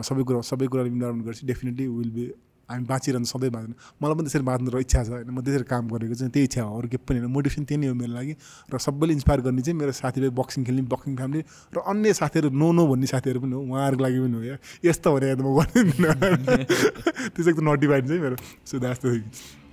सबै 0.01 0.23
कुरा 0.23 0.41
सबै 0.45 0.67
कुरा 0.67 0.83
इन्भाइरोमेन्ट 0.85 1.25
गर्छ 1.25 1.39
डेफिनेटली 1.45 1.87
विल 1.89 2.11
बी 2.11 2.25
हामी 2.69 2.85
बाँचिरहनु 2.85 3.25
सधैँ 3.25 3.49
बाँच्नु। 3.49 3.73
मलाई 4.01 4.15
पनि 4.15 4.29
त्यसरी 4.29 4.45
बाँच्नु 4.45 4.69
र 4.69 4.77
इच्छा 4.79 5.03
छ 5.03 5.09
होइन। 5.09 5.29
म 5.29 5.41
त्यसरी 5.41 5.65
काम 5.65 5.83
गरेको 5.89 6.13
चाहिँ 6.13 6.31
त्यही 6.31 6.45
इच्छा 6.45 6.61
हो। 6.61 6.77
अरू 6.77 6.87
केही 6.87 7.01
पनि 7.01 7.19
होइन। 7.19 7.31
मोटिभेसन 7.33 7.63
त्यही 7.65 7.79
नै 7.81 7.87
हो 7.89 7.95
मेरो 7.97 8.13
लागि। 8.13 8.33
र 8.69 8.77
सबैले 8.77 9.13
इन्सपायर 9.13 9.39
गर्ने 9.41 9.61
चाहिँ 9.61 9.77
मेरो 9.79 9.91
साथीभाइ 9.91 10.29
बक्सिङ 10.29 10.61
खेल्ने 10.63 10.81
बक्सिङ 10.85 11.15
फ्यामिली 11.17 11.41
र 11.73 11.77
अन्य 11.81 12.13
साथीहरू 12.13 12.49
नो 12.53 12.71
नो 12.71 12.83
भन्ने 12.87 13.07
साथीहरू 13.09 13.39
पनि 13.41 13.53
हो। 13.53 13.61
उहाँहरूको 13.65 14.03
लागि 14.03 14.19
पनि 14.19 14.35
हो 14.37 14.43
या। 14.43 14.57
यस्तो 14.85 15.09
भने 15.09 15.35
म 15.35 15.47
गर्दिनँ। 15.57 16.13
त्यो 17.33 17.41
चाहिँ 17.41 17.49
एकदम 17.49 17.65
नोटिफाइड 17.65 18.03
चाहिँ 18.07 18.21
मेरो 18.21 18.35
so 18.65 18.79
that's 18.79 19.01
the 19.01 19.07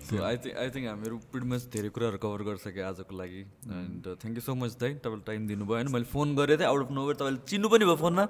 so 0.06 0.22
I 0.22 0.36
think 0.38 0.56
I 0.62 0.68
think 0.70 0.86
हामीहरू 0.86 1.16
पिड 1.34 1.44
मच 1.50 1.62
धेरै 1.74 1.88
कुराहरू 1.90 2.18
कभर 2.22 2.42
गरिसकेँ 2.46 2.82
आजको 2.86 3.14
लागि. 3.18 3.42
And 3.66 4.04
thank 4.22 4.34
you 4.38 4.42
so 4.46 4.54
much 4.54 4.72
दाइ 4.78 4.90
तपाईँले 5.02 5.24
टाइम 5.26 5.46
दिनुभयो 5.50 5.74
होइन। 5.76 5.88
मैले 5.90 6.06
फोन 6.06 6.34
गरेँ 6.38 6.56
थिएँ 6.56 6.68
आउट 6.70 6.80
अफ 6.86 6.90
नोभर 6.94 7.14
तपाईँले 7.18 7.40
चिन्नु 7.50 7.68
पनि 7.68 7.84
भयो 7.90 7.98
फोनमा 7.98 8.24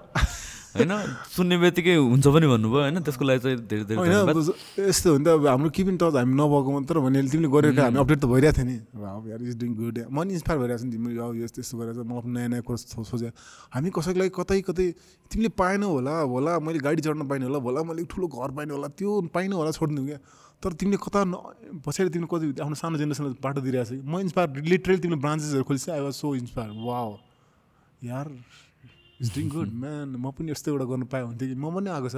होइन? 0.76 0.92
सुन्ने 1.36 1.56
बित्तिकै 1.60 1.94
हुन्छ 1.96 2.26
पनि 2.32 2.46
भन्नुभयो 2.48 2.80
होइन। 2.80 2.96
त्यसको 3.04 3.24
लागि 3.28 3.40
चाहिँ 3.44 3.58
धेरै 3.68 3.84
धेरै 3.92 4.88
यस्तो 4.88 5.08
हो 5.12 5.18
नि 5.20 5.24
त 5.24 5.28
अब 5.36 5.46
हाम्रो 5.52 5.68
के 5.76 5.82
पनि 5.84 5.96
टच 6.00 6.16
हामी 6.16 6.34
नभएको 6.36 6.70
मात्र 6.76 6.96
भने 7.04 7.18
तिमीले 7.28 7.48
गरेर 7.52 7.80
हामी 7.80 7.98
अपडेट 8.00 8.20
त 8.20 8.26
भइरहेको 8.32 8.56
थियो 8.56 8.66
नि। 8.72 8.76
अब 8.96 9.24
यार 9.28 9.40
इज 9.44 9.54
डुइङ 9.60 9.72
गुड 9.76 9.96
म 10.08 10.16
नि 10.24 10.32
इन्सपायर 10.36 10.58
भइरहेको 10.60 10.80
छ 10.80 10.84
नि 10.88 10.92
तिमीले। 10.96 11.20
अब 11.20 11.36
यस्तो 11.44 11.60
यस्तो 11.60 11.76
गरेर 11.76 12.00
म 12.08 12.24
नयाँ 12.24 12.48
नयाँ 12.56 12.64
कुरा 12.64 13.04
सोचे। 13.04 13.28
हामी 13.76 13.88
कसैको 13.92 14.18
लागि 14.20 14.32
कतै 14.32 14.60
कतै 14.68 14.86
तिमीले 15.28 15.50
पाएनौ 15.60 15.88
होला 15.92 16.14
होला 16.24 16.52
मैले 16.60 16.80
गाडी 16.80 17.00
चढ्न 17.04 17.24
पाइनँ 17.28 17.44
होला 17.48 17.60
होला 17.60 17.80
मैले 17.84 18.04
ठुलो 18.08 18.26
घर 18.32 18.50
पाइनँ 18.56 18.72
होला 18.76 18.88
त्यो 18.96 19.28
पाइनँ 19.36 19.56
होला 19.56 19.70
छोडिदिनु 19.76 20.04
क्या। 20.08 20.20
तर 20.62 20.72
तिमीले 20.80 20.98
कता 21.04 21.20
पछाडि 21.84 22.10
तिमीले 22.14 22.28
कति 22.32 22.46
आफ्नो 22.64 22.76
सानो 22.80 22.96
जेनेरेसनलाई 23.00 23.38
बाटो 23.44 23.60
दिइरहेको 23.60 23.90
छ 23.90 24.04
म 24.04 24.18
इन्सपायर 24.26 24.48
लिटरली 24.72 24.98
तिमीले 25.04 25.20
ब्रान्चेसहरू 25.24 25.64
खोलिस 25.68 25.88
आई 25.96 26.00
वाज 26.06 26.14
सो 26.22 26.34
इन्सपायर 26.42 26.70
वा 26.86 26.98
यार 28.04 28.26
इज 29.20 29.28
डुइङ 29.34 29.48
गुड 29.48 29.70
म्यान 29.72 30.08
म 30.16 30.30
पनि 30.36 30.50
यस्तो 30.52 30.70
एउटा 30.72 30.84
गर्नु 30.84 31.06
पाएँ 31.12 31.24
हुन्थ्यो 31.24 31.48
कि। 31.48 31.54
म 31.56 31.66
पनि 31.76 31.88
आएको 31.88 32.08
छ। 32.08 32.16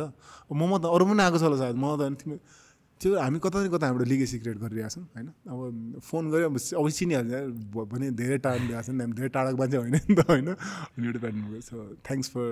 म 0.50 0.78
त 0.78 0.84
अरू 0.90 1.04
पनि 1.06 1.22
आएको 1.22 1.38
छ 1.38 1.42
होला 1.46 1.58
सायद। 1.62 1.76
म 1.78 1.94
त 1.94 2.00
तिमी 2.18 2.36
त्यो 3.00 3.10
हामी 3.18 3.38
कता 3.38 3.58
न 3.62 3.68
कता 3.70 3.86
हाम्रो 3.86 4.04
लिगेसी 4.10 4.38
क्रिएट 4.42 4.58
गरिरहेको 4.58 4.90
छौँ 4.90 5.04
होइन? 5.14 5.28
अब 5.46 6.00
फोन 6.02 6.30
गऱ्यो 6.30 6.46
अब 6.50 6.56
अब 6.58 6.86
चिनिहाल्छ 6.98 7.32
भने 7.92 8.10
धेरै 8.20 8.38
टाढा 8.44 8.58
ल्याएको 8.64 8.92
नि 8.92 9.02
हामी 9.02 9.14
धेरै 9.18 9.30
टाढाको 9.36 9.56
मान्छे 9.58 9.76
होइन 9.78 9.94
नि 9.94 10.14
त 10.14 10.20
होइन? 10.30 10.48
एउटा 10.48 11.18
pattern 11.24 11.60
so 11.68 11.76
thanks 12.08 12.28
for 12.34 12.46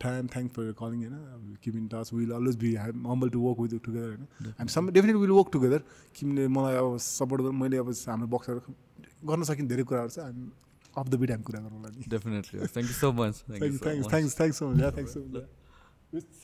time 0.00 0.22
thanks 0.34 0.52
for 0.56 0.72
calling 0.80 0.98
होइन? 1.04 1.16
Keep 1.62 1.74
in 1.76 1.86
touch 1.92 2.12
will 2.12 2.30
always 2.38 2.56
be 2.64 2.74
हाम 2.82 3.06
humble 3.12 3.28
to 3.36 3.40
work 3.46 3.58
with 3.60 3.72
together 3.86 4.08
होइन? 4.08 4.24
हामी 4.58 4.70
some 4.76 4.90
definite 4.96 5.16
will 5.22 5.34
work 5.38 5.48
together 5.52 5.80
Kinley 6.16 6.48
मलाई 6.56 6.74
अब 6.82 6.96
सपोर्ट 7.06 7.40
गर्नु 7.42 7.58
मैले 7.62 7.76
अब 7.84 7.88
हाम्रो 8.08 8.28
बक्सहरू 8.36 8.60
गर्न 9.30 9.42
सकिने 9.50 9.68
धेरै 9.72 9.84
कुराहरू 9.90 10.10
छ 10.16 10.28
हामी 10.28 10.50
अफ 10.96 11.06
द 11.08 11.14
बिट 11.20 11.30
हामी 11.30 11.44
कुरा 11.48 11.60
गरौँला 11.66 11.88
definitely 12.14 12.56
thank 12.60 12.88
you 12.88 12.96
so 12.96 13.12
much 13.20 13.34
thanks 13.50 13.82
thanks 13.84 14.36
thanks 14.38 14.58
so 14.58 14.70
much 14.70 14.80
thanks 14.96 15.14
so 15.14 15.20
much 15.34 16.41